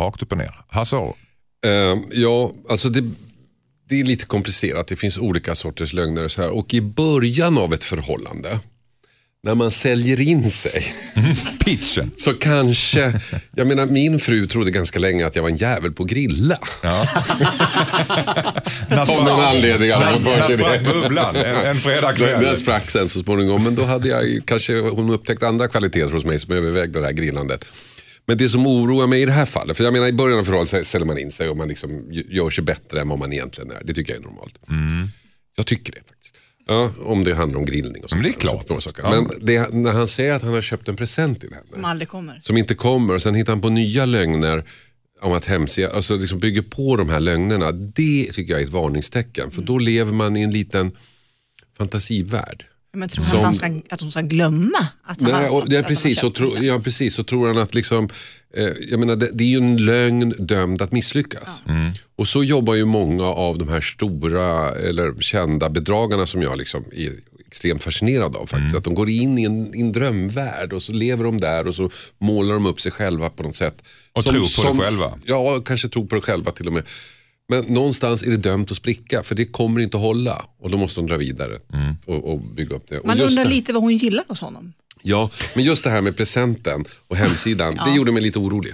Rakt 0.00 0.22
upp 0.22 0.32
och 0.32 0.38
ner. 0.38 0.64
Hasse. 0.68 0.96
Eh, 0.96 1.96
ja, 2.12 2.52
alltså 2.68 2.88
det, 2.88 3.10
det 3.88 4.00
är 4.00 4.04
lite 4.04 4.26
komplicerat. 4.26 4.88
Det 4.88 4.96
finns 4.96 5.18
olika 5.18 5.54
sorters 5.54 5.92
lögner. 5.92 6.24
och 6.24 6.30
Så 6.32 6.42
här. 6.42 6.50
Och 6.50 6.74
i 6.74 6.80
början 6.80 7.58
av 7.58 7.74
ett 7.74 7.84
förhållande, 7.84 8.60
när 9.42 9.54
man 9.54 9.70
säljer 9.70 10.20
in 10.20 10.50
sig, 10.50 10.84
Pitchen. 11.64 12.10
så 12.16 12.34
kanske, 12.34 13.20
jag 13.54 13.66
menar 13.66 13.86
min 13.86 14.18
fru 14.20 14.46
trodde 14.46 14.70
ganska 14.70 14.98
länge 14.98 15.26
att 15.26 15.36
jag 15.36 15.42
var 15.42 15.50
en 15.50 15.56
jävel 15.56 15.92
på 15.92 16.02
att 16.02 16.08
grilla. 16.08 16.58
Av 18.90 19.24
någon 19.24 19.40
anledning. 19.40 19.90
sig 19.90 20.58
sprack 20.58 20.80
bubblan 20.94 21.36
en, 21.36 21.66
en 21.66 21.76
fredagkväll? 21.76 22.44
Den 22.44 22.56
sprack 22.56 22.90
sen 22.90 23.08
så 23.08 23.22
småningom. 23.22 23.64
Men 23.64 23.74
då 23.74 23.84
hade 23.84 24.08
jag 24.08 24.40
kanske 24.44 24.80
hon 24.80 25.10
upptäckt 25.10 25.42
andra 25.42 25.68
kvaliteter 25.68 26.10
hos 26.10 26.24
mig 26.24 26.38
som 26.38 26.52
övervägde 26.54 27.00
det 27.00 27.06
här 27.06 27.12
grillandet. 27.12 27.64
Men 28.26 28.38
det 28.38 28.48
som 28.48 28.66
oroar 28.66 29.06
mig 29.06 29.22
i 29.22 29.24
det 29.26 29.32
här 29.32 29.46
fallet, 29.46 29.76
för 29.76 29.84
jag 29.84 29.92
menar 29.92 30.06
i 30.06 30.12
början 30.12 30.38
av 30.38 30.44
förhållandet 30.44 30.86
ställer 30.86 31.06
man 31.06 31.18
in 31.18 31.30
sig 31.32 31.48
och 31.48 31.56
man 31.56 31.68
liksom 31.68 32.06
gör 32.10 32.50
sig 32.50 32.64
bättre 32.64 33.00
än 33.00 33.08
vad 33.08 33.18
man 33.18 33.32
egentligen 33.32 33.70
är. 33.70 33.82
Det 33.84 33.92
tycker 33.94 34.12
jag 34.12 34.20
är 34.20 34.24
normalt. 34.24 34.54
Jag 35.56 35.66
tycker 35.66 35.92
det 35.92 35.98
faktiskt. 36.08 36.36
Ja, 36.68 36.90
om 37.04 37.24
det 37.24 37.34
handlar 37.34 37.58
om 37.58 37.64
grillning 37.64 38.04
och 38.04 38.10
sånt. 38.10 38.22
Men 38.22 38.30
det 38.30 38.36
är 38.36 38.40
klart. 38.40 38.68
några 38.68 38.80
saker. 38.80 39.02
Ja. 39.02 39.10
Men 39.10 39.46
det, 39.46 39.72
när 39.74 39.92
han 39.92 40.08
säger 40.08 40.32
att 40.34 40.42
han 40.42 40.52
har 40.52 40.60
köpt 40.60 40.88
en 40.88 40.96
present 40.96 41.40
till 41.40 41.50
henne 41.50 41.66
Som 41.72 41.84
aldrig 41.84 42.08
kommer. 42.08 42.40
som 42.42 42.56
inte 42.56 42.74
kommer 42.74 43.14
och 43.14 43.22
sen 43.22 43.34
hittar 43.34 43.52
han 43.52 43.60
på 43.60 43.68
nya 43.68 44.04
lögner 44.06 44.64
om 45.22 45.32
att 45.32 45.44
hemsida, 45.44 45.90
alltså 45.90 46.16
liksom 46.16 46.38
bygger 46.38 46.62
på 46.62 46.96
de 46.96 47.08
här 47.08 47.20
lögnerna. 47.20 47.72
Det 47.72 48.28
tycker 48.32 48.52
jag 48.52 48.60
är 48.60 48.64
ett 48.64 48.70
varningstecken 48.72 49.50
för 49.50 49.62
då 49.62 49.78
lever 49.78 50.12
man 50.12 50.36
i 50.36 50.42
en 50.42 50.50
liten 50.50 50.92
fantasivärld. 51.78 52.64
Men 52.96 53.08
tror 53.08 53.24
han 53.24 53.30
Som- 53.30 53.38
att, 53.38 53.44
han 53.44 53.54
ska, 53.54 53.94
att 53.94 54.00
hon 54.00 54.10
ska 54.10 54.20
glömma 54.20 54.78
att 55.04 55.20
han 55.20 55.30
Nej, 55.30 55.42
har 55.42 55.48
och 55.50 55.58
sagt 55.58 55.70
det 55.70 55.76
är 55.76 55.80
att 55.80 55.84
han 55.86 55.94
har 55.94 56.02
precis, 56.02 56.18
så 56.18 56.26
köpt 56.26 56.36
tro, 56.36 56.46
present? 56.46 56.64
ja, 56.66 56.80
precis, 56.80 57.14
så 57.14 57.24
tror 57.24 57.46
han 57.48 57.58
att 57.58 57.74
liksom, 57.74 58.08
eh, 58.56 58.68
jag 58.90 59.00
menar, 59.00 59.16
det, 59.16 59.30
det 59.32 59.44
är 59.44 59.48
ju 59.48 59.56
en 59.56 59.76
lögn 59.76 60.34
dömd 60.38 60.82
att 60.82 60.92
misslyckas. 60.92 61.62
Och 62.16 62.28
så 62.28 62.44
jobbar 62.44 62.74
ju 62.74 62.84
många 62.84 63.24
av 63.24 63.58
de 63.58 63.68
här 63.68 63.80
stora 63.80 64.70
eller 64.74 65.14
kända 65.20 65.70
bedragarna 65.70 66.26
som 66.26 66.42
jag 66.42 66.58
liksom 66.58 66.84
är 66.92 67.12
extremt 67.46 67.82
fascinerad 67.84 68.36
av. 68.36 68.46
faktiskt. 68.46 68.76
Att 68.76 68.84
de 68.84 68.94
går 68.94 69.08
in 69.08 69.38
i 69.38 69.44
en, 69.44 69.74
i 69.74 69.80
en 69.80 69.92
drömvärld 69.92 70.72
och 70.72 70.82
så 70.82 70.92
lever 70.92 71.24
de 71.24 71.40
där 71.40 71.66
och 71.66 71.74
så 71.74 71.90
målar 72.20 72.54
de 72.54 72.66
upp 72.66 72.80
sig 72.80 72.92
själva 72.92 73.30
på 73.30 73.42
något 73.42 73.56
sätt. 73.56 73.82
Och 74.12 74.24
tror 74.24 74.62
på 74.62 74.72
det 74.78 74.84
själva. 74.84 75.18
Ja, 75.24 75.60
kanske 75.64 75.88
tror 75.88 76.06
på 76.06 76.14
det 76.14 76.20
själva 76.20 76.50
till 76.50 76.66
och 76.66 76.72
med. 76.72 76.82
Men 77.48 77.64
någonstans 77.64 78.22
är 78.22 78.30
det 78.30 78.36
dömt 78.36 78.70
att 78.70 78.76
spricka 78.76 79.22
för 79.22 79.34
det 79.34 79.44
kommer 79.44 79.80
inte 79.80 79.96
att 79.96 80.02
hålla 80.02 80.46
och 80.60 80.70
då 80.70 80.78
måste 80.78 81.00
de 81.00 81.06
dra 81.06 81.16
vidare 81.16 81.58
och, 82.06 82.32
och 82.32 82.40
bygga 82.40 82.76
upp 82.76 82.88
det. 82.88 83.00
Man 83.04 83.20
undrar 83.20 83.44
det- 83.44 83.50
lite 83.50 83.72
vad 83.72 83.82
hon 83.82 83.96
gillar 83.96 84.24
hos 84.28 84.40
honom. 84.40 84.72
Ja, 85.02 85.30
men 85.54 85.64
just 85.64 85.84
det 85.84 85.90
här 85.90 86.00
med 86.02 86.16
presenten 86.16 86.84
och 87.08 87.16
hemsidan, 87.16 87.74
det 87.84 87.94
gjorde 87.96 88.12
mig 88.12 88.22
lite 88.22 88.38
orolig. 88.38 88.72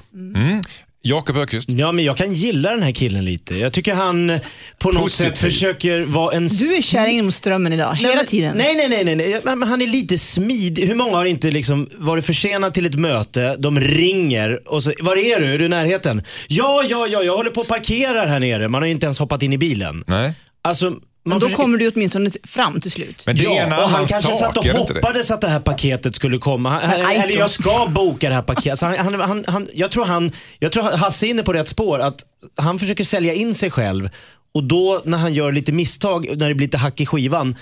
Jakob 1.05 1.37
Öqvist. 1.37 1.69
Ja, 1.69 1.93
men 1.93 2.05
jag 2.05 2.17
kan 2.17 2.35
gilla 2.35 2.71
den 2.71 2.83
här 2.83 2.93
killen 2.93 3.25
lite. 3.25 3.57
Jag 3.57 3.73
tycker 3.73 3.95
han 3.95 4.39
på 4.79 4.93
något 4.93 5.03
Positiv. 5.03 5.25
sätt 5.31 5.39
försöker 5.39 6.05
vara 6.05 6.37
en... 6.37 6.49
Du 6.49 6.77
är 6.77 6.83
kärringen 6.83 7.25
mot 7.25 7.35
strömmen 7.35 7.73
idag, 7.73 7.95
hela 7.95 8.15
men- 8.15 8.27
tiden. 8.27 8.57
Nej, 8.57 8.75
nej, 8.77 8.89
nej. 8.89 9.05
nej, 9.17 9.17
nej. 9.45 9.57
Men 9.57 9.69
han 9.69 9.83
är 9.83 9.87
lite 9.87 10.19
smidig. 10.19 10.87
Hur 10.87 10.95
många 10.95 11.17
har 11.17 11.25
inte 11.25 11.51
liksom 11.51 11.89
varit 11.97 12.25
försenad 12.27 12.75
till 12.75 12.87
ett 12.87 12.95
möte, 12.95 13.57
de 13.59 13.81
ringer 13.81 14.69
och 14.69 14.83
så, 14.83 14.93
var 15.01 15.17
är 15.17 15.41
du? 15.41 15.55
Är 15.55 15.59
du 15.59 15.65
i 15.65 15.69
närheten? 15.69 16.23
Ja, 16.49 16.85
ja, 16.91 17.07
ja, 17.11 17.23
jag 17.23 17.37
håller 17.37 17.51
på 17.51 17.61
att 17.61 17.69
parkera 17.69 18.21
här 18.21 18.41
nere. 18.41 18.69
Man 18.69 18.83
har 18.83 18.87
ju 18.87 18.93
inte 18.93 19.07
ens 19.07 19.19
hoppat 19.19 19.43
in 19.43 19.53
i 19.53 19.59
bilen. 19.59 20.05
Nej. 20.07 20.33
Alltså, 20.65 20.93
Men 21.25 21.39
då 21.39 21.49
kommer 21.49 21.79
du 21.79 21.89
åtminstone 21.95 22.31
fram 22.45 22.81
till 22.81 22.91
slut. 22.91 23.23
Men 23.27 23.37
det 23.37 23.45
är 23.45 23.51
en 23.51 23.57
Ja, 23.57 23.63
annan 23.67 23.85
och 23.85 23.91
han 23.91 24.07
kanske 24.07 24.33
sak, 24.33 24.39
satt 24.41 24.57
och 24.57 24.65
hoppades 24.67 25.31
att 25.31 25.41
det 25.41 25.49
här 25.49 25.61
paketet 25.61 26.15
skulle 26.15 26.39
komma. 26.39 26.81
Eller 26.81 27.39
jag 27.39 27.51
ska 27.51 27.87
boka 27.95 28.29
det 28.29 28.35
här 28.35 28.43
paketet. 28.43 28.79
Så 28.79 28.87
han, 28.87 28.97
han, 28.99 29.21
han, 29.21 29.45
han, 29.47 29.69
jag, 29.75 29.91
tror 29.91 30.05
han, 30.05 30.33
jag 30.59 30.73
tror 30.73 30.83
Hasse 30.83 31.27
är 31.27 31.29
inne 31.29 31.43
på 31.43 31.53
rätt 31.53 31.69
spår. 31.69 31.99
Att 32.01 32.17
han 32.57 32.79
försöker 32.79 33.05
sälja 33.05 33.35
in 33.35 33.55
sig 33.55 33.71
själv 33.71 34.09
och 34.55 34.65
då 34.65 35.03
när 35.05 35.19
han 35.19 35.35
gör 35.35 35.53
lite 35.53 35.73
misstag, 35.73 36.27
när 36.39 36.49
det 36.49 36.55
blir 36.55 36.67
lite 36.67 36.77
hack 36.79 37.01
i 37.01 37.07
skivan, 37.07 37.57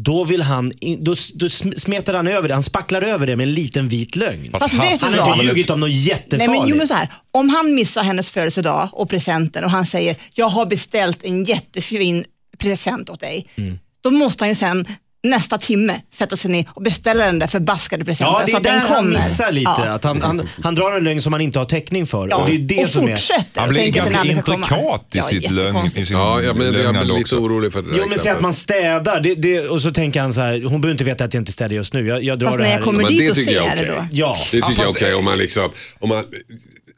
då 0.00 0.24
vill 0.24 0.42
han, 0.42 0.72
då, 0.98 1.14
då 1.34 1.46
sm- 1.46 1.78
smetar 1.78 2.14
han 2.14 2.26
över 2.28 2.48
det. 2.48 2.54
Han 2.54 2.62
spacklar 2.62 3.02
över 3.02 3.26
det 3.26 3.36
med 3.36 3.44
en 3.48 3.52
liten 3.54 3.88
vit 3.88 4.16
lögn. 4.16 4.50
Fast 4.52 4.74
Fast 4.74 5.04
Han 5.04 5.18
har 5.18 5.32
inte 5.34 5.46
ljugit 5.46 5.70
om 5.70 5.80
något 5.80 5.88
Nej, 5.90 5.98
jättefarligt. 6.08 6.60
men, 6.60 6.68
jo, 6.68 6.76
men 6.76 6.88
så 6.88 6.94
här, 6.94 7.12
om 7.32 7.48
han 7.48 7.74
missar 7.74 8.02
hennes 8.02 8.30
födelsedag 8.30 8.88
och 8.92 9.10
presenten 9.10 9.64
och 9.64 9.70
han 9.70 9.86
säger 9.86 10.16
jag 10.34 10.48
har 10.48 10.66
beställt 10.66 11.22
en 11.24 11.44
jättefin 11.44 12.24
present 12.58 13.10
åt 13.10 13.20
dig. 13.20 13.46
Mm. 13.56 13.78
Då 14.04 14.10
måste 14.10 14.44
han 14.44 14.48
ju 14.48 14.54
sen 14.54 14.86
nästa 15.22 15.58
timme 15.58 16.00
sätta 16.14 16.36
sig 16.36 16.50
ner 16.50 16.64
och 16.74 16.82
beställa 16.82 17.24
den 17.26 17.38
där 17.38 17.46
förbaskade 17.46 18.04
presenten 18.04 18.34
Ja, 18.40 18.46
så 18.46 18.52
är 18.52 18.56
att 18.56 18.62
den 18.64 18.72
där 18.74 18.80
han 18.80 18.96
kommer. 18.96 19.10
missar 19.10 19.52
lite. 19.52 19.70
Ja. 19.76 19.84
Att 19.92 20.04
han, 20.04 20.22
han, 20.22 20.48
han 20.62 20.74
drar 20.74 20.96
en 20.96 21.04
lögn 21.04 21.22
som 21.22 21.32
han 21.32 21.42
inte 21.42 21.58
har 21.58 21.66
täckning 21.66 22.06
för. 22.06 22.28
Ja. 22.28 22.36
Och 22.36 22.48
det 22.48 22.54
är 22.54 22.58
det 22.58 22.82
och 22.84 22.88
som 22.90 23.08
är... 23.08 23.16
fortsätter. 23.16 23.60
Han 23.60 23.68
och 23.68 23.74
blir 23.74 23.90
ganska 23.90 24.24
intrikat 24.24 25.04
i 25.14 25.18
Ja, 25.18 25.22
sitt 25.22 25.50
lögn, 25.50 25.86
i 25.86 25.90
sin 25.90 26.04
Ja, 26.10 26.42
ja 26.42 26.54
men 26.54 26.66
jag 26.74 26.92
blir 26.94 27.04
lite 27.04 27.20
också. 27.20 27.36
orolig 27.36 27.72
för 27.72 27.82
det 27.82 27.88
Jo 27.96 28.04
men 28.08 28.18
säg 28.18 28.32
att 28.32 28.40
man 28.40 28.54
städar 28.54 29.20
det, 29.20 29.34
det, 29.34 29.60
och 29.68 29.82
så 29.82 29.90
tänker 29.90 30.20
han 30.20 30.34
så 30.34 30.40
här, 30.40 30.52
hon 30.52 30.80
behöver 30.80 30.90
inte 30.90 31.04
veta 31.04 31.24
att 31.24 31.34
jag 31.34 31.40
inte 31.40 31.52
städar 31.52 31.74
just 31.76 31.92
nu. 31.94 32.06
Jag, 32.06 32.22
jag 32.24 32.38
drar 32.38 32.46
Fast 32.46 32.58
det 32.58 32.62
när 32.62 32.70
här. 32.70 32.76
jag 32.76 32.84
kommer 32.84 33.02
Men 33.02 33.12
dit 33.12 33.20
det 33.20 33.30
och 33.30 33.36
tycker 33.36 33.52
jag 33.54 33.64
ser 33.64 33.76
är 33.76 33.84
det 33.84 33.88
då. 33.92 34.06
Ja. 34.12 34.36
Det 34.50 34.56
tycker 34.56 34.58
Ja, 34.68 34.72
jag 34.76 34.80
är 34.80 34.86
fast- 34.86 35.02
okej 35.02 35.14
om 35.14 35.24
man 35.24 35.38
liksom, 35.38 35.70
om 35.98 36.08
man, 36.08 36.24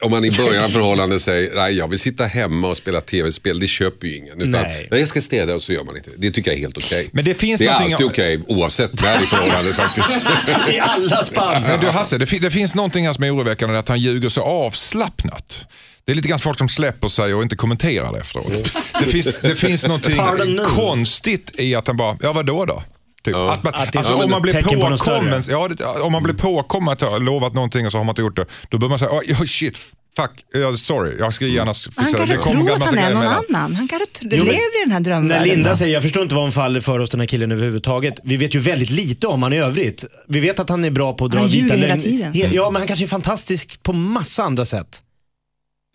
om 0.01 0.11
man 0.11 0.24
i 0.24 0.30
början 0.30 0.64
av 0.64 0.68
förhållandet 0.78 1.22
säger, 1.22 1.55
nej 1.55 1.74
jag 1.76 1.88
vill 1.88 1.98
sitta 1.98 2.24
hemma 2.26 2.68
och 2.68 2.76
spela 2.76 3.01
tv-spel, 3.01 3.61
det 3.61 3.66
köper 3.66 4.07
ju 4.07 4.16
ingen. 4.16 4.40
Utan, 4.40 4.51
Nej. 4.62 4.88
nej. 4.90 5.01
jag 5.01 5.09
ska 5.09 5.20
städa 5.20 5.55
och 5.55 5.62
så 5.62 5.72
gör 5.72 5.84
man 5.84 5.96
inte 5.96 6.11
det. 6.16 6.30
Tycker 6.30 6.51
jag 6.51 6.57
är 6.59 6.61
helt 6.62 6.76
okej. 6.78 7.11
Men 7.12 7.24
det 7.24 7.34
finns 7.34 7.59
det 7.61 7.66
är 7.66 7.72
någonting- 7.72 7.92
alltid 7.92 8.07
okej 8.07 8.40
oavsett 8.48 9.03
när 9.03 9.22
i 9.22 9.26
förhållandet 9.26 9.74
faktiskt. 9.76 10.26
I 10.74 10.78
alla 10.80 11.24
spann. 11.24 11.62
Men 11.62 11.80
du 11.80 11.86
Hasse, 11.86 12.18
det, 12.18 12.38
det 12.40 12.51
finns 12.51 12.74
någonting 12.74 13.07
här 13.07 13.12
som 13.12 13.24
är 13.24 13.34
oroväckande, 13.36 13.78
att 13.78 13.88
han 13.88 13.98
ljuger 13.98 14.28
så 14.28 14.42
avslappnat. 14.42 15.66
Det 16.05 16.12
är 16.12 16.16
lite 16.16 16.28
grann 16.28 16.38
folk 16.38 16.59
som 16.59 16.68
släpper 16.68 17.09
sig 17.09 17.34
och 17.34 17.42
inte 17.42 17.57
kommenterar 17.57 18.12
det 18.12 18.18
efteråt. 18.18 18.74
Det 18.98 19.05
finns, 19.05 19.28
det 19.42 19.57
finns 19.57 19.84
någonting 19.84 20.20
konstigt 20.66 21.51
i 21.59 21.74
att 21.74 21.86
han 21.86 21.96
bara, 21.96 22.18
ja 22.22 22.32
vadå 22.32 22.64
då? 22.64 22.82
Typ. 23.25 23.37
Att 23.37 23.64
man, 23.64 23.75
Att 23.75 23.93
det 23.93 23.97
är 23.97 23.99
alltså, 23.99 24.14
om, 24.14 24.31
man 24.31 24.43
blir 24.43 24.62
på 24.62 24.68
påkommen, 24.68 25.43
ja, 25.49 25.68
det, 25.68 25.85
om 25.87 26.12
man 26.12 26.23
blir 26.23 26.35
påkommen 26.35 26.93
att 26.93 27.01
ha 27.01 27.18
lovat 27.18 27.55
någonting 27.55 27.87
och 27.87 27.93
så 27.93 27.99
har 27.99 28.05
man 28.05 28.12
inte 28.12 28.23
gjort 28.23 28.37
det, 28.37 28.47
då 28.68 28.79
bör 28.79 28.89
man 28.89 28.99
säga, 28.99 29.11
oh, 29.11 29.45
shit, 29.45 29.77
fuck, 30.16 30.31
ja, 30.53 30.77
sorry, 30.77 31.12
jag 31.18 31.35
ska 31.35 31.47
gärna 31.47 31.75
fixa 31.75 31.91
Han 31.97 32.12
det. 32.12 32.18
kanske 32.18 32.37
Det 32.37 32.43
kommer 32.43 32.64
tror 32.64 32.75
att 32.75 32.83
han 32.83 32.99
är 32.99 33.14
någon 33.14 33.27
annan. 33.27 33.75
Han 33.75 33.89
kanske 33.89 34.07
Jo, 34.23 34.29
lever 34.45 34.53
i 34.53 34.85
den 34.85 34.93
här 34.93 35.01
När 35.01 35.05
drömvärlden. 35.11 35.49
Linda 35.49 35.77
säger, 35.77 35.95
jag 35.95 36.03
förstår 36.03 36.23
inte 36.23 36.35
vad 36.35 36.45
hon 36.45 36.53
faller 36.53 36.81
för 36.81 36.99
hos 36.99 37.11
den 37.11 37.21
här 37.21 37.27
killen 37.27 37.53
överhuvudtaget. 37.53 38.14
Vi 38.25 38.37
vet 38.37 38.55
ju 38.55 38.59
väldigt 38.59 38.91
lite 38.91 39.27
om 39.27 39.43
han 39.43 39.53
i 39.53 39.59
övrigt. 39.59 40.05
Vi 40.29 40.41
vet 40.41 40.59
att 40.61 40.68
han 40.68 40.85
är 40.85 40.91
bra 40.91 41.12
på 41.12 41.25
att 41.25 41.31
dra 41.31 41.39
Han 41.39 41.49
vita 41.49 41.75
ljuger 41.75 41.89
hela 41.89 42.01
tiden. 42.01 42.33
He- 42.33 42.49
Ja, 42.53 42.71
men 42.71 42.81
han 42.81 42.87
kanske 42.87 43.05
är 43.05 43.09
fantastisk 43.09 43.83
på 43.83 43.93
massa 43.93 44.43
andra 44.45 44.64
sätt. 44.64 45.03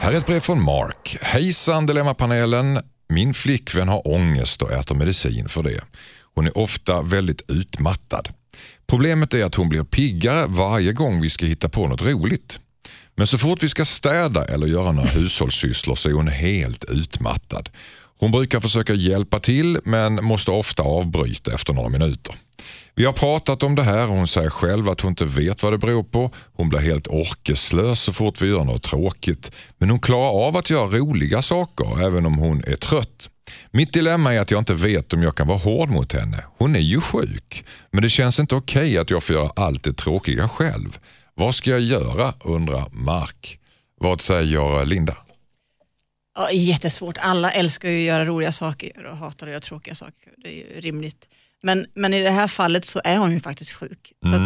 Här 0.00 0.12
är 0.12 0.18
ett 0.18 0.26
brev 0.26 0.40
från 0.40 0.62
Mark. 0.62 1.16
Hejsan 1.22 1.86
Dilemmapanelen. 1.86 2.80
Min 3.08 3.34
flickvän 3.34 3.88
har 3.88 4.08
ångest 4.08 4.62
och 4.62 4.72
äter 4.72 4.94
medicin 4.94 5.48
för 5.48 5.62
det. 5.62 5.80
Hon 6.34 6.46
är 6.46 6.58
ofta 6.58 7.02
väldigt 7.02 7.50
utmattad. 7.50 8.28
Problemet 8.86 9.34
är 9.34 9.44
att 9.44 9.54
hon 9.54 9.68
blir 9.68 9.84
piggare 9.84 10.46
varje 10.48 10.92
gång 10.92 11.20
vi 11.20 11.30
ska 11.30 11.46
hitta 11.46 11.68
på 11.68 11.86
något 11.86 12.02
roligt. 12.02 12.60
Men 13.16 13.26
så 13.26 13.38
fort 13.38 13.62
vi 13.62 13.68
ska 13.68 13.84
städa 13.84 14.44
eller 14.44 14.66
göra 14.66 14.92
några 14.92 15.08
hushållssysslor 15.14 15.94
så 15.94 16.08
är 16.08 16.12
hon 16.12 16.28
helt 16.28 16.84
utmattad. 16.84 17.68
Hon 18.20 18.30
brukar 18.30 18.60
försöka 18.60 18.94
hjälpa 18.94 19.40
till 19.40 19.78
men 19.84 20.24
måste 20.24 20.50
ofta 20.50 20.82
avbryta 20.82 21.54
efter 21.54 21.72
några 21.72 21.88
minuter. 21.88 22.34
Vi 22.94 23.04
har 23.04 23.12
pratat 23.12 23.62
om 23.62 23.74
det 23.74 23.82
här 23.82 24.08
och 24.08 24.16
hon 24.16 24.26
säger 24.28 24.50
själv 24.50 24.88
att 24.88 25.00
hon 25.00 25.10
inte 25.10 25.24
vet 25.24 25.62
vad 25.62 25.72
det 25.72 25.78
beror 25.78 26.02
på. 26.02 26.30
Hon 26.52 26.68
blir 26.68 26.78
helt 26.78 27.08
orkeslös 27.08 28.00
så 28.00 28.12
fort 28.12 28.42
vi 28.42 28.48
gör 28.48 28.64
något 28.64 28.82
tråkigt. 28.82 29.52
Men 29.78 29.90
hon 29.90 30.00
klarar 30.00 30.46
av 30.46 30.56
att 30.56 30.70
göra 30.70 30.86
roliga 30.86 31.42
saker 31.42 32.06
även 32.06 32.26
om 32.26 32.38
hon 32.38 32.64
är 32.66 32.76
trött. 32.76 33.28
Mitt 33.70 33.92
dilemma 33.92 34.34
är 34.34 34.40
att 34.40 34.50
jag 34.50 34.58
inte 34.58 34.74
vet 34.74 35.12
om 35.12 35.22
jag 35.22 35.34
kan 35.34 35.46
vara 35.46 35.58
hård 35.58 35.90
mot 35.90 36.12
henne. 36.12 36.44
Hon 36.58 36.76
är 36.76 36.80
ju 36.80 37.00
sjuk. 37.00 37.64
Men 37.90 38.02
det 38.02 38.10
känns 38.10 38.40
inte 38.40 38.54
okej 38.54 38.98
att 38.98 39.10
jag 39.10 39.22
får 39.22 39.36
göra 39.36 39.50
allt 39.56 39.84
det 39.84 39.92
tråkiga 39.92 40.48
själv. 40.48 40.98
Vad 41.34 41.54
ska 41.54 41.70
jag 41.70 41.80
göra? 41.80 42.32
undrar 42.44 42.86
Mark. 42.92 43.58
Vad 44.00 44.20
säger 44.20 44.84
Linda? 44.84 45.16
Ja, 46.34 46.50
jättesvårt. 46.52 47.18
Alla 47.20 47.50
älskar 47.52 47.90
ju 47.90 47.98
att 48.00 48.06
göra 48.06 48.24
roliga 48.24 48.52
saker 48.52 49.06
och 49.06 49.16
hatar 49.16 49.46
att 49.46 49.50
göra 49.50 49.60
tråkiga 49.60 49.94
saker. 49.94 50.32
Det 50.36 50.48
är 50.48 50.74
ju 50.74 50.80
rimligt. 50.80 51.28
Men, 51.62 51.86
men 51.94 52.14
i 52.14 52.22
det 52.22 52.30
här 52.30 52.48
fallet 52.48 52.84
så 52.84 53.00
är 53.04 53.16
hon 53.18 53.32
ju 53.32 53.40
faktiskt 53.40 53.72
sjuk. 53.72 54.12
Mm. 54.26 54.40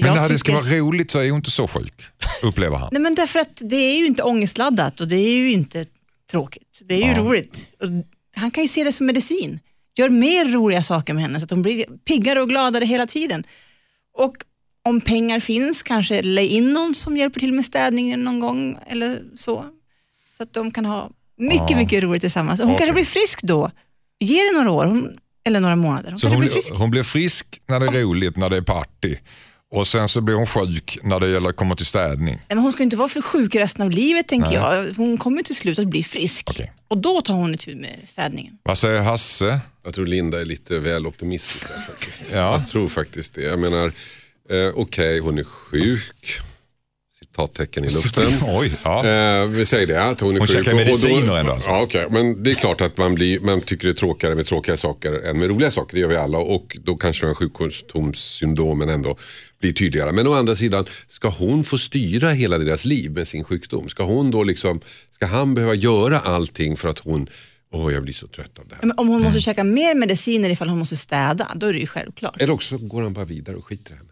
Men 0.00 0.14
när 0.14 0.28
det 0.28 0.38
ska 0.38 0.52
tycker- 0.52 0.60
vara 0.60 0.78
roligt 0.78 1.10
så 1.10 1.18
är 1.18 1.30
hon 1.30 1.36
inte 1.38 1.50
så 1.50 1.68
sjuk, 1.68 2.02
upplever 2.42 2.76
han. 2.76 2.88
Nej 2.92 3.02
men 3.02 3.14
därför 3.14 3.38
att 3.40 3.60
det 3.64 3.76
är 3.76 3.98
ju 3.98 4.06
inte 4.06 4.22
ångestladdat 4.22 5.00
och 5.00 5.08
det 5.08 5.16
är 5.16 5.36
ju 5.36 5.52
inte 5.52 5.84
tråkigt. 6.30 6.80
Det 6.84 6.94
är 6.94 6.98
ju 7.06 7.12
Ja. 7.12 7.18
roligt. 7.18 7.68
Och 7.80 7.88
han 8.36 8.50
kan 8.50 8.64
ju 8.64 8.68
se 8.68 8.84
det 8.84 8.92
som 8.92 9.06
medicin. 9.06 9.60
Gör 9.96 10.08
mer 10.08 10.44
roliga 10.44 10.82
saker 10.82 11.14
med 11.14 11.22
henne 11.22 11.40
så 11.40 11.44
att 11.44 11.50
hon 11.50 11.62
blir 11.62 11.84
piggare 11.84 12.40
och 12.42 12.48
gladare 12.48 12.84
hela 12.84 13.06
tiden. 13.06 13.44
Och 14.14 14.36
om 14.84 15.00
pengar 15.00 15.40
finns, 15.40 15.82
kanske 15.82 16.22
lägg 16.22 16.50
in 16.50 16.72
någon 16.72 16.94
som 16.94 17.16
hjälper 17.16 17.40
till 17.40 17.52
med 17.52 17.64
städningen 17.64 18.24
någon 18.24 18.40
gång 18.40 18.78
eller 18.86 19.20
så. 19.34 19.64
Så 20.36 20.42
att 20.42 20.52
de 20.52 20.70
kan 20.70 20.86
ha 20.86 21.10
mycket, 21.38 21.70
Ja. 21.70 21.76
mycket 21.76 22.02
roligt 22.02 22.20
tillsammans. 22.22 22.60
Och 22.60 22.66
hon 22.66 22.76
kanske 22.76 22.92
blir 22.94 23.04
frisk 23.04 23.42
då. 23.42 23.70
Ge 24.20 24.42
det 24.42 24.52
några 24.58 24.70
år 24.70 24.86
hon, 24.86 25.12
eller 25.46 25.60
några 25.60 25.76
månader. 25.76 26.10
Hon 26.10 26.18
Så 26.18 26.24
kanske 26.24 26.34
hon, 26.36 26.40
blir 26.40 26.48
blir- 26.50 26.62
frisk. 26.62 26.74
hon 26.74 26.90
blir 26.90 27.02
frisk 27.02 27.60
när 27.68 27.80
det 27.80 27.86
är 27.86 27.92
roligt, 28.02 28.36
när 28.36 28.50
det 28.50 28.56
är 28.56 28.62
party. 28.62 29.16
Och 29.70 29.86
sen 29.88 30.08
så 30.08 30.20
blir 30.20 30.34
hon 30.34 30.46
sjuk 30.46 30.98
när 31.02 31.20
det 31.20 31.30
gäller 31.30 31.48
att 31.48 31.56
komma 31.56 31.76
till 31.76 31.86
städning. 31.86 32.34
Nej, 32.34 32.44
Men 32.48 32.58
hon 32.58 32.72
ska 32.72 32.82
inte 32.82 32.96
vara 32.96 33.08
för 33.08 33.22
sjuk 33.22 33.54
resten 33.54 33.82
av 33.84 33.90
livet 33.90 34.28
tänker 34.28 34.60
Nej. 34.60 34.76
jag. 34.86 34.94
Hon 34.96 35.18
kommer 35.18 35.42
till 35.42 35.56
slut 35.56 35.78
att 35.78 35.86
bli 35.86 36.02
frisk. 36.02 36.46
Okej. 36.50 36.72
Och 36.88 36.98
då 36.98 37.20
tar 37.20 37.34
hon 37.34 37.54
itu 37.54 37.74
med 37.76 37.96
städningen. 38.04 38.58
Vad 38.62 38.78
säger 38.78 39.02
Hasse? 39.02 39.60
Jag 39.84 39.94
tror 39.94 40.06
Linda 40.06 40.40
är 40.40 40.44
lite 40.44 40.78
väl 40.78 41.06
optimistisk 41.06 41.68
där 41.68 41.80
faktiskt. 41.80 42.24
Ja. 42.32 42.52
Jag 42.52 42.66
tror 42.66 42.88
faktiskt 42.88 43.34
det. 43.34 43.42
Jag 43.42 43.58
menar, 43.58 43.86
eh, 44.50 44.68
okej 44.74 45.18
hon 45.20 45.38
är 45.38 45.44
sjuk. 45.44 46.40
Citattecken 47.38 47.84
i 47.84 47.88
luften. 47.88 48.24
Oj, 48.46 48.72
ja. 48.84 49.06
Eh, 49.06 49.46
vi 49.48 49.66
säger 49.66 49.86
det, 49.86 50.04
att 50.04 50.20
hon 50.20 50.46
käkar 50.46 50.74
mediciner 50.74 51.36
ändå 51.36 51.52
alltså? 51.52 51.70
Ja, 51.70 51.82
okej. 51.82 52.06
Men 52.10 52.42
det 52.42 52.50
är 52.50 52.54
klart 52.54 52.80
att 52.80 52.96
man, 52.96 53.14
blir, 53.14 53.40
man 53.40 53.60
tycker 53.60 53.88
det 53.88 53.92
är 53.92 53.94
tråkigare 53.94 54.34
med 54.34 54.46
tråkiga 54.46 54.76
saker 54.76 55.12
än 55.12 55.38
med 55.38 55.48
roliga 55.48 55.70
saker. 55.70 55.94
Det 55.94 56.00
gör 56.00 56.08
vi 56.08 56.16
alla. 56.16 56.38
Och 56.38 56.76
då 56.84 56.96
kanske 56.96 57.26
de 57.26 57.28
här 57.28 57.34
sjukdomssyndromen 57.34 58.88
ändå 58.88 59.16
blir 59.60 59.72
tydligare. 59.72 60.12
Men 60.12 60.26
å 60.26 60.32
andra 60.34 60.54
sidan, 60.54 60.84
ska 61.06 61.28
hon 61.28 61.64
få 61.64 61.78
styra 61.78 62.30
hela 62.30 62.58
deras 62.58 62.84
liv 62.84 63.10
med 63.10 63.28
sin 63.28 63.44
sjukdom? 63.44 63.88
Ska 63.88 64.02
hon 64.02 64.30
då 64.30 64.42
liksom, 64.42 64.80
ska 65.10 65.26
han 65.26 65.54
behöva 65.54 65.74
göra 65.74 66.18
allting 66.18 66.76
för 66.76 66.88
att 66.88 66.98
hon, 66.98 67.28
åh 67.72 67.92
jag 67.92 68.02
blir 68.02 68.14
så 68.14 68.26
trött 68.26 68.58
av 68.58 68.68
det 68.68 68.74
här. 68.74 68.82
Men 68.82 68.98
om 68.98 69.08
hon 69.08 69.16
Mm. 69.16 69.24
måste 69.24 69.40
käka 69.40 69.64
mer 69.64 69.94
mediciner 69.94 70.50
ifall 70.50 70.68
hon 70.68 70.78
måste 70.78 70.96
städa, 70.96 71.48
då 71.54 71.66
är 71.66 71.72
det 71.72 71.78
ju 71.78 71.86
självklart. 71.86 72.42
Eller 72.42 72.52
också 72.52 72.78
går 72.78 73.02
han 73.02 73.12
bara 73.12 73.24
vidare 73.24 73.56
och 73.56 73.64
skiter 73.66 73.92
i 73.92 73.96
henne. 73.96 74.08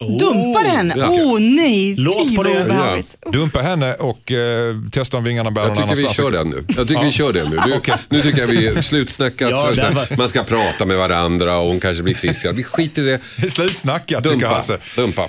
Dumpar 0.00 0.64
henne? 0.64 0.94
ja. 0.98 1.06
Åh 1.10 1.34
oh, 1.34 1.40
nej, 1.40 1.94
Låt 1.96 2.36
på 2.36 2.42
det. 2.42 2.62
obehagligt. 2.64 3.16
Dumpa 3.32 3.60
henne 3.60 3.94
och 3.94 4.32
eh, 4.32 4.76
testa 4.92 5.16
om 5.16 5.24
vingarna 5.24 5.50
bär 5.50 5.62
Jag 5.62 5.68
någon 5.78 5.88
tycker 5.88 6.08
vi 6.08 6.14
kör 6.14 6.30
den 6.30 6.50
nu. 6.50 6.64
Jag 6.76 6.88
tycker 6.88 7.04
vi 7.04 7.12
kör 7.12 7.32
den 7.32 7.50
nu. 7.50 7.56
Du, 7.66 7.80
Nu 8.16 8.20
tycker 8.22 8.40
jag 8.40 8.46
vi 8.46 8.82
slutsnackat. 8.82 9.50
Ja, 9.50 9.72
var- 9.94 10.16
Man 10.16 10.28
ska 10.28 10.44
prata 10.44 10.86
med 10.86 10.96
varandra 10.96 11.58
och 11.58 11.68
hon 11.68 11.80
kanske 11.80 12.02
blir 12.02 12.14
friskare. 12.14 12.52
Vi 12.52 12.64
skiter 12.64 13.02
i 13.02 13.06
det. 13.40 13.48
Slutsnackat 13.50 14.22
tycker 14.24 14.36
Dumpa. 14.36 14.48
Hasse. 14.54 14.78
Dumpa. 14.96 15.28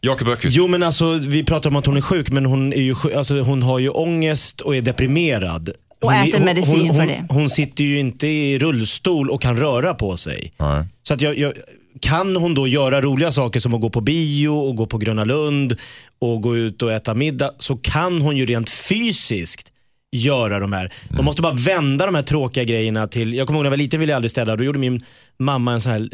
Jakob 0.00 0.28
Öqvist. 0.28 0.56
Jo 0.56 0.66
men 0.68 0.82
alltså 0.82 1.12
vi 1.12 1.44
pratar 1.44 1.70
om 1.70 1.76
att 1.76 1.86
hon 1.86 1.96
är 1.96 2.00
sjuk 2.00 2.30
men 2.30 2.46
hon, 2.46 2.72
är 2.72 2.80
ju, 2.82 2.94
sjuk- 2.94 3.14
alltså, 3.16 3.40
hon 3.40 3.62
har 3.62 3.78
ju 3.78 3.88
ångest 3.88 4.60
och 4.60 4.76
är 4.76 4.80
deprimerad. 4.80 5.68
Och 6.02 6.12
hon, 6.12 6.22
äter 6.22 6.36
hon, 6.38 6.44
medicin 6.46 6.86
hon, 6.86 6.94
för 6.94 6.98
hon, 7.02 7.06
det. 7.08 7.26
Hon 7.28 7.50
sitter 7.50 7.84
ju 7.84 7.98
inte 7.98 8.26
i 8.26 8.58
rullstol 8.58 9.30
och 9.30 9.42
kan 9.42 9.56
röra 9.56 9.94
på 9.94 10.16
sig. 10.16 10.52
Nej. 10.58 10.84
Så 11.02 11.14
att 11.14 11.20
jag, 11.20 11.38
jag, 11.38 11.52
kan 12.00 12.36
hon 12.36 12.54
då 12.54 12.68
göra 12.68 13.00
roliga 13.00 13.32
saker 13.32 13.60
som 13.60 13.74
att 13.74 13.80
gå 13.80 13.90
på 13.90 14.00
bio 14.00 14.48
och 14.48 14.76
gå 14.76 14.86
på 14.86 14.98
Gröna 14.98 15.24
Lund 15.24 15.76
och 16.18 16.42
gå 16.42 16.56
ut 16.56 16.82
och 16.82 16.92
äta 16.92 17.14
middag 17.14 17.50
så 17.58 17.76
kan 17.76 18.22
hon 18.22 18.36
ju 18.36 18.46
rent 18.46 18.70
fysiskt 18.70 19.72
göra 20.12 20.58
de 20.60 20.72
här. 20.72 20.92
De 21.16 21.24
måste 21.24 21.42
bara 21.42 21.52
vända 21.52 22.06
de 22.06 22.14
här 22.14 22.22
tråkiga 22.22 22.64
grejerna 22.64 23.08
till, 23.08 23.34
jag 23.34 23.46
kommer 23.46 23.58
ihåg 23.58 23.64
när 23.64 23.66
jag 23.66 23.70
var 23.70 23.76
liten 23.76 24.00
ville 24.00 24.12
jag 24.12 24.16
aldrig 24.16 24.30
städa. 24.30 24.56
Då 24.56 24.64
gjorde 24.64 24.78
min 24.78 25.00
mamma 25.38 25.72
en 25.72 25.80
sån 25.80 25.92
här 25.92 26.10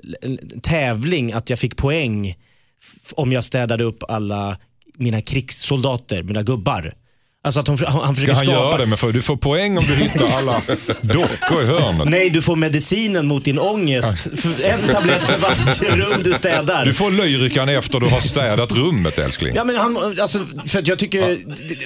tävling 0.62 1.32
att 1.32 1.50
jag 1.50 1.58
fick 1.58 1.76
poäng 1.76 2.36
om 3.14 3.32
jag 3.32 3.44
städade 3.44 3.84
upp 3.84 4.02
alla 4.08 4.58
mina 4.98 5.20
krigssoldater, 5.20 6.22
mina 6.22 6.42
gubbar. 6.42 6.94
Alltså 7.44 7.60
att 7.60 7.68
hon, 7.68 7.78
han, 7.86 7.92
han 8.00 8.14
Ska 8.14 8.14
försöker 8.14 8.34
han 8.34 8.44
skapa... 8.44 8.58
göra 8.58 8.78
det? 8.78 8.86
Men 8.86 8.98
för, 8.98 9.12
du 9.12 9.22
får 9.22 9.36
poäng 9.36 9.78
om 9.78 9.84
du 9.88 9.94
hittar 9.94 10.38
alla 10.38 10.62
dockor 11.00 11.62
i 11.62 11.66
hörnet. 11.66 12.08
Nej, 12.08 12.30
du 12.30 12.42
får 12.42 12.56
medicinen 12.56 13.26
mot 13.26 13.44
din 13.44 13.58
ångest. 13.58 14.28
En 14.64 14.88
tablett 14.92 15.24
för 15.24 15.38
varje 15.38 15.96
rum 15.96 16.20
du 16.24 16.34
städar. 16.34 16.84
Du 16.86 16.94
får 16.94 17.10
lyrikan 17.10 17.68
efter 17.68 18.00
du 18.00 18.06
har 18.06 18.20
städat 18.20 18.72
rummet 18.72 19.18
älskling. 19.18 19.52
Ja, 19.56 19.64
men 19.64 19.76
han, 19.76 19.96
alltså, 20.20 20.38
för 20.66 20.78
att 20.78 20.86
jag 20.88 20.98
tycker, 20.98 21.38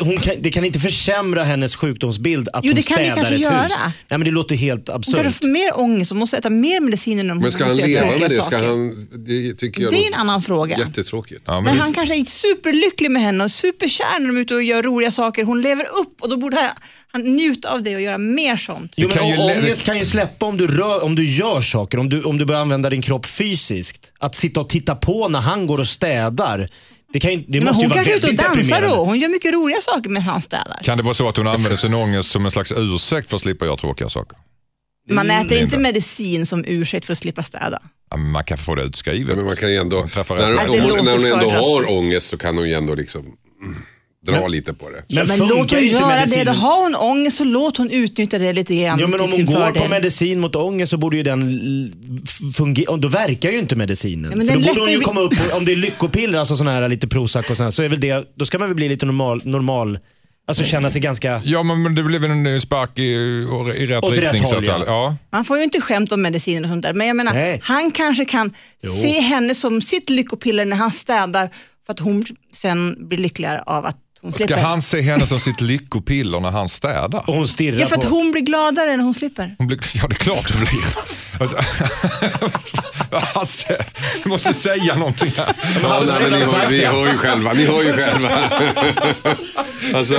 hon 0.05 0.19
kan, 0.21 0.35
det 0.41 0.51
kan 0.51 0.65
inte 0.65 0.79
försämra 0.81 1.45
hennes 1.45 1.77
sjukdomsbild 1.77 2.49
att 2.53 2.65
Jo, 2.65 2.69
hon 2.71 2.75
det 2.75 2.83
kan 2.83 2.97
det 2.99 3.03
städar 3.05 3.17
kanske 3.17 3.35
ett 3.35 3.41
göra. 3.41 3.63
hus. 3.63 3.73
Nej, 3.79 3.93
men 4.09 4.25
det 4.25 4.31
låter 4.31 4.55
helt 4.57 4.89
Hon 4.89 4.97
absurt. 4.97 5.23
kanske 5.23 5.41
får 5.45 5.49
mer 5.49 5.81
ångest 5.81 6.11
och 6.11 6.17
måste 6.17 6.37
äta 6.37 6.51
mer 6.51 6.81
mediciner 6.81 7.25
när 7.25 7.35
hon 7.35 7.43
Men 7.43 7.53
ska 7.53 7.65
han 7.65 7.77
leva 7.77 8.07
med 8.07 8.21
det? 8.21 8.31
Ska 8.31 8.43
saker. 8.43 8.67
han, 8.67 9.07
det 9.27 9.55
tycker 9.55 9.83
jag 9.83 9.93
Det 9.93 9.99
är 10.05 10.07
en 10.07 10.15
annan 10.15 10.43
fråga. 10.43 10.79
Jättetråkigt. 10.79 11.43
Ja, 11.47 11.53
men 11.55 11.65
Men 11.65 11.75
det- 11.77 11.81
han 11.83 11.95
kanske 11.95 12.17
är 12.17 12.25
superlycklig 12.25 13.11
med 13.11 13.23
henne 13.23 13.45
och 13.45 13.51
superkär 13.51 14.19
när 14.21 14.27
de 14.27 14.37
är 14.37 14.41
ute 14.41 14.55
och 14.55 14.63
gör 14.63 14.83
roliga 14.83 15.11
saker. 15.11 15.46
Hon 15.47 15.61
lever 15.61 15.85
upp 15.85 16.21
och 16.21 16.29
då 16.29 16.37
borde 16.37 16.57
han, 16.57 16.71
han 17.13 17.23
njuta 17.23 17.73
av 17.73 17.83
det 17.83 17.95
och 17.95 18.01
göra 18.01 18.19
mer 18.19 18.57
sånt. 18.57 18.95
Jo, 18.97 19.09
men 19.09 19.17
kan 19.19 19.29
ju 19.29 19.39
ångest 19.39 19.85
kan 19.85 19.99
ju 19.99 20.05
släppa 20.05 20.47
om 20.47 20.57
du, 20.57 20.67
rör, 20.67 21.05
om 21.05 21.15
du 21.15 21.31
gör 21.37 21.63
saker, 21.63 21.99
om 21.99 22.09
du, 22.09 22.23
om 22.23 22.39
du 22.39 22.45
börjar 22.45 22.61
använda 22.61 22.91
din 22.91 23.03
kropp 23.03 23.27
fysiskt. 23.27 24.13
Att 24.19 24.35
sitta 24.35 24.61
och 24.61 24.69
titta 24.69 24.95
på 24.95 25.29
när 25.29 25.41
han 25.41 25.67
går 25.67 25.79
och 25.81 25.89
städar, 25.89 26.69
det, 27.13 27.21
kan 27.21 27.31
ju, 27.31 27.37
det 27.49 27.59
Men 27.59 27.65
måste 27.65 27.81
ju 27.83 27.89
hon 27.89 27.91
vara 27.91 28.05
kanske 28.05 28.13
är 28.13 28.33
ute 28.33 28.43
och 28.49 28.55
dansar 28.55 28.83
då. 28.83 29.05
Hon 29.05 29.19
gör 29.19 29.29
mycket 29.29 29.53
roliga 29.55 29.81
saker 29.81 30.11
med 30.11 30.23
han 30.23 30.43
städar. 30.43 30.81
Kan 30.83 30.97
det 30.99 31.03
vara 31.05 31.15
så 31.15 31.29
att 31.29 31.37
hon 31.37 31.47
använder 31.47 31.77
sin 31.77 31.95
ångest 31.95 32.31
som 32.31 32.45
en 32.45 32.51
slags 32.51 32.73
ursäkt 32.77 33.29
för 33.31 33.37
att 33.37 33.43
slippa 33.43 33.65
göra 33.65 33.77
tråkiga 33.77 34.09
saker? 34.09 34.39
Man 35.11 35.31
Mm, 35.31 35.47
äter 35.47 35.53
inte 35.53 35.65
inte. 35.65 35.79
medicin 35.79 36.47
som 36.47 36.65
ursäkt 36.65 37.07
för 37.07 37.13
att 37.13 37.19
slippa 37.19 37.43
städa. 37.43 37.79
Ja, 38.11 38.17
men 38.17 38.31
man 38.31 38.45
kan 38.45 38.59
få 38.59 38.75
det 38.75 38.83
utskrivet. 38.83 39.29
Ja, 39.29 39.37
men 39.37 39.45
man 39.45 39.57
kan 39.57 39.71
ju 39.71 39.77
ändå, 39.77 39.97
Man 39.97 40.09
när, 40.29 40.81
hon, 40.81 41.05
när 41.05 41.13
hon 41.13 41.25
ändå 41.25 41.51
har 41.51 41.97
ångest 41.97 42.29
så 42.29 42.37
kan 42.37 42.59
hon 42.59 42.69
ju 42.69 42.75
ändå 42.75 42.95
liksom 42.95 43.21
mm, 43.63 43.83
dra 44.27 44.47
lite 44.49 44.73
på 44.75 44.91
det. 44.91 45.15
Men, 45.15 45.29
Men 45.29 45.39
låt 45.39 45.51
hon 45.51 45.59
inte 45.61 45.77
göra 45.77 46.09
det. 46.09 46.15
medicinen? 46.17 46.47
Då 46.47 46.53
har 46.53 46.83
hon 46.83 46.95
ångest 46.95 47.37
så 47.37 47.45
låt 47.45 47.77
hon 47.77 47.91
utnyttja 47.91 48.39
det 48.39 48.53
lite 48.53 48.75
grann 48.75 48.99
Jo, 49.01 49.09
men 49.09 49.21
om 49.21 49.33
hon 49.33 49.45
går 49.45 49.55
fördel. 49.55 49.83
på 49.83 49.89
medicin 49.89 50.41
mot 50.41 50.57
ångest 50.57 50.91
så 50.91 50.97
borde 50.97 51.17
ju 51.17 51.23
den 51.23 51.41
fungera. 52.57 52.97
Då 52.97 53.09
verkar 53.09 53.51
ju 53.51 53.59
inte 53.59 53.77
medicinen. 53.77 54.31
Ja, 54.31 54.37
men 54.37 54.47
För 54.47 54.55
då 54.55 54.61
borde 54.61 54.81
hon 54.81 54.91
ju 54.91 55.01
komma 55.01 55.21
upp, 55.21 55.51
på, 55.51 55.57
om 55.57 55.65
det 55.65 55.73
är 55.73 55.77
lyckopiller, 55.77 56.39
alltså 56.39 56.57
såna 56.57 56.73
här 56.73 56.89
lite 56.89 57.09
Prozac 57.09 57.51
och 57.51 57.57
sånt, 57.57 57.75
så 57.75 57.83
är 57.83 57.89
väl 57.89 58.01
det, 58.01 58.25
då 58.37 58.45
ska 58.47 58.59
man 58.59 58.69
väl 58.69 58.77
bli 58.77 58.89
lite 58.89 59.07
normal, 59.07 59.41
normal 59.45 59.99
alltså 60.49 60.65
känna 60.65 60.91
sig 60.91 61.01
ganska... 61.01 61.43
Ja, 61.45 61.63
men 61.63 61.83
men 61.83 61.95
det 61.95 62.03
blev 62.03 62.21
väl 62.21 62.31
en 62.31 62.61
spark 62.61 62.99
i, 62.99 63.03
i 63.03 63.87
rätt 63.87 64.05
Åt 64.05 64.11
rätt 64.19 64.19
riktning. 64.19 64.43
så 64.49 64.55
håll, 64.55 64.65
ja. 64.67 64.85
ja. 64.87 65.17
Man 65.33 65.45
får 65.45 65.57
ju 65.57 65.63
inte 65.65 65.81
skämta 65.81 66.15
om 66.15 66.23
mediciner 66.23 66.63
och 66.63 66.69
sånt 66.69 66.83
där. 66.83 66.95
Men 66.95 67.07
jag 67.07 67.17
menar, 67.17 67.35
Nej. 67.35 67.61
han 67.63 67.91
kanske 67.91 68.25
kan 68.25 68.55
se 69.03 69.21
henne 69.21 69.55
som 69.55 69.81
sitt 69.81 70.11
lyckopiller 70.11 70.65
när 70.65 70.77
han 70.77 70.91
städar 70.91 71.51
för 71.87 71.93
att 71.93 71.99
hon 72.01 72.25
sen 72.53 73.09
blir 73.09 73.19
lyckligare 73.19 73.63
av 73.67 73.85
att 73.87 73.99
Ska 74.33 74.57
han 74.57 74.83
se 74.83 75.01
henne 75.01 75.27
som 75.27 75.41
sitt 75.41 75.61
lyckopiller 75.61 76.41
när 76.41 76.51
han 76.51 76.69
städar? 76.69 77.25
Och 77.27 77.35
hon 77.35 77.49
stirrar 77.49 77.79
Ja, 77.79 77.87
för 77.87 77.97
att 77.97 78.03
på... 78.03 78.09
hon 78.09 78.31
blir 78.31 78.43
gladare 78.43 78.97
när 78.97 79.05
hon 79.05 79.15
slipper. 79.15 79.55
Hon 79.59 79.67
blir, 79.67 79.81
ja, 79.93 80.07
det 80.09 80.15
är 80.15 80.17
klart 80.17 80.51
hon 80.51 80.61
blir. 80.61 80.85
Alltså, 81.41 81.57
Hasse, 83.35 83.85
du 84.23 84.29
måste 84.29 84.53
säga 84.53 84.95
någonting 84.97 85.33
här. 85.37 85.55
Ja, 85.83 86.03
nej, 86.07 86.31
men 86.31 86.41
ni, 86.41 86.47
hör, 86.47 86.71
ni 86.71 86.85
hör 86.85 87.07
ju 87.13 87.19
själva. 87.19 87.53
Ni 87.53 87.67
hör 87.67 87.83
ju 87.83 87.93
själva. 87.93 88.29
alltså, 89.95 90.15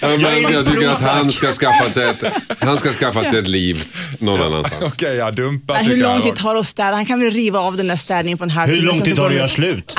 ja, 0.00 0.08
men, 0.08 0.20
Jag 0.20 0.52
jag 0.52 0.66
tycker 0.66 0.88
att 0.88 1.02
han 1.02 1.32
ska, 1.32 1.52
skaffa 1.52 1.90
sig 1.90 2.04
ett, 2.08 2.24
han 2.58 2.78
ska 2.78 2.92
skaffa 2.92 3.24
sig 3.24 3.38
ett 3.38 3.46
liv 3.46 3.84
någon 4.20 4.42
annanstans. 4.42 4.94
Okej, 4.94 5.16
jag 5.16 5.34
dumpar 5.34 5.82
hur 5.82 5.96
jag. 5.96 6.12
lång 6.12 6.22
tid 6.22 6.36
tar 6.36 6.54
det 6.54 6.60
att 6.60 6.66
städa? 6.66 6.94
Han 6.94 7.06
kan 7.06 7.20
väl 7.20 7.30
riva 7.30 7.58
av 7.58 7.76
den 7.76 7.88
där 7.88 7.96
städningen 7.96 8.38
på 8.38 8.44
en 8.44 8.50
halvtimme. 8.50 8.80
Hur 8.80 8.86
lång 8.86 9.00
tid 9.00 9.16
tar 9.16 9.28
det 9.28 9.34
att 9.34 9.38
göra 9.38 9.48
slut? 9.48 9.98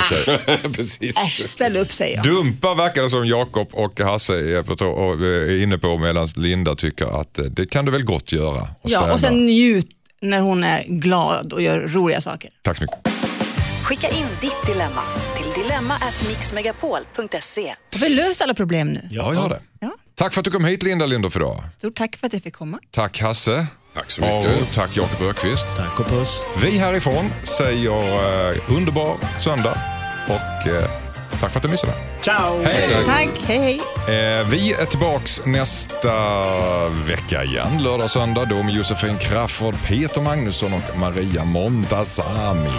Precis. 0.76 1.18
Äsch, 1.18 1.50
ställ 1.50 1.78
upp 1.78 1.94
säger 1.94 2.16
jag. 2.16 2.26
Dumpa 2.26 2.74
verkar 2.76 3.04
det 3.04 3.10
som 3.10 3.26
Jakob 3.44 3.68
och 3.72 4.00
Hasse 4.00 4.34
är, 4.34 5.24
är 5.24 5.64
inne 5.64 5.78
på 5.78 5.98
medan 5.98 6.28
Linda 6.36 6.76
tycker 6.76 7.22
att 7.22 7.40
eh, 7.40 7.46
det 7.46 7.66
kan 7.66 7.86
du 7.86 7.92
väl 7.92 8.04
gott 8.04 8.32
göra. 8.32 8.62
Och 8.82 8.90
Ja, 8.90 9.14
och 9.14 9.20
sen 9.20 9.46
njut 9.46 9.88
när 10.22 10.40
hon 10.40 10.64
är 10.64 10.84
glad 10.88 11.54
och 11.54 11.62
gör 11.62 11.80
roliga 11.80 12.22
saker. 12.22 12.50
Tack 12.62 12.78
så 12.78 12.84
mycket. 12.84 13.00
Skicka 13.84 14.10
in 14.10 14.26
ditt 14.42 14.66
dilemma 14.66 15.02
till 15.38 15.64
dilemma@mixmegapol.se. 15.64 17.76
Har 17.94 18.00
vi 18.00 18.10
löst 18.10 18.42
alla 18.42 18.54
problem 18.54 18.88
nu? 18.88 19.08
Ja, 19.12 19.34
gör 19.34 19.50
det. 19.50 19.60
Ja. 19.80 19.92
Tack 20.16 20.34
för 20.34 20.42
att 20.42 20.46
du 20.46 20.52
kom 20.52 20.66
hit 20.66 20.84
Linda 20.84 21.06
Lindorff 21.06 21.36
idag. 21.36 21.64
Stort 21.72 21.96
tack 21.96 22.16
för 22.18 22.28
att 22.28 22.34
jag 22.34 22.42
fick 22.44 22.54
komma. 22.54 22.80
Tack 22.92 23.22
Hasse. 23.22 23.68
Tack 23.96 24.12
så 24.12 24.22
mycket. 24.22 24.62
Och 24.62 24.68
tack 24.74 24.98
Jakob 24.98 25.22
Ökvist. 25.28 25.66
Tack 25.78 26.00
och 26.00 26.08
puss. 26.08 26.40
Vi 26.64 26.78
härifrån 26.78 27.30
säger 27.44 28.52
eh, 28.52 28.58
underbar 28.78 29.18
söndag 29.40 29.78
och 30.28 30.68
eh, 30.68 30.90
tack 31.44 31.52
för 31.52 31.60
att 31.60 31.64
du 31.64 31.70
missade. 31.70 31.94
Ciao! 32.22 32.64
Hej! 32.64 33.06
Tack, 33.06 33.30
hej 33.48 33.82
hej. 34.08 34.40
Eh, 34.40 34.48
vi 34.48 34.74
är 34.74 34.86
tillbaks 34.86 35.46
nästa 35.46 36.10
vecka 36.90 37.44
igen, 37.44 37.84
lördag 37.84 38.06
och 38.06 38.12
söndag, 38.12 38.46
då 38.46 38.64
med 38.64 38.74
Josefin 38.74 39.18
Crafoord, 39.18 39.76
Peter 39.88 40.22
Magnusson 40.22 40.74
och 40.74 41.00
Maria 41.00 41.44
Montazami. 41.46 42.70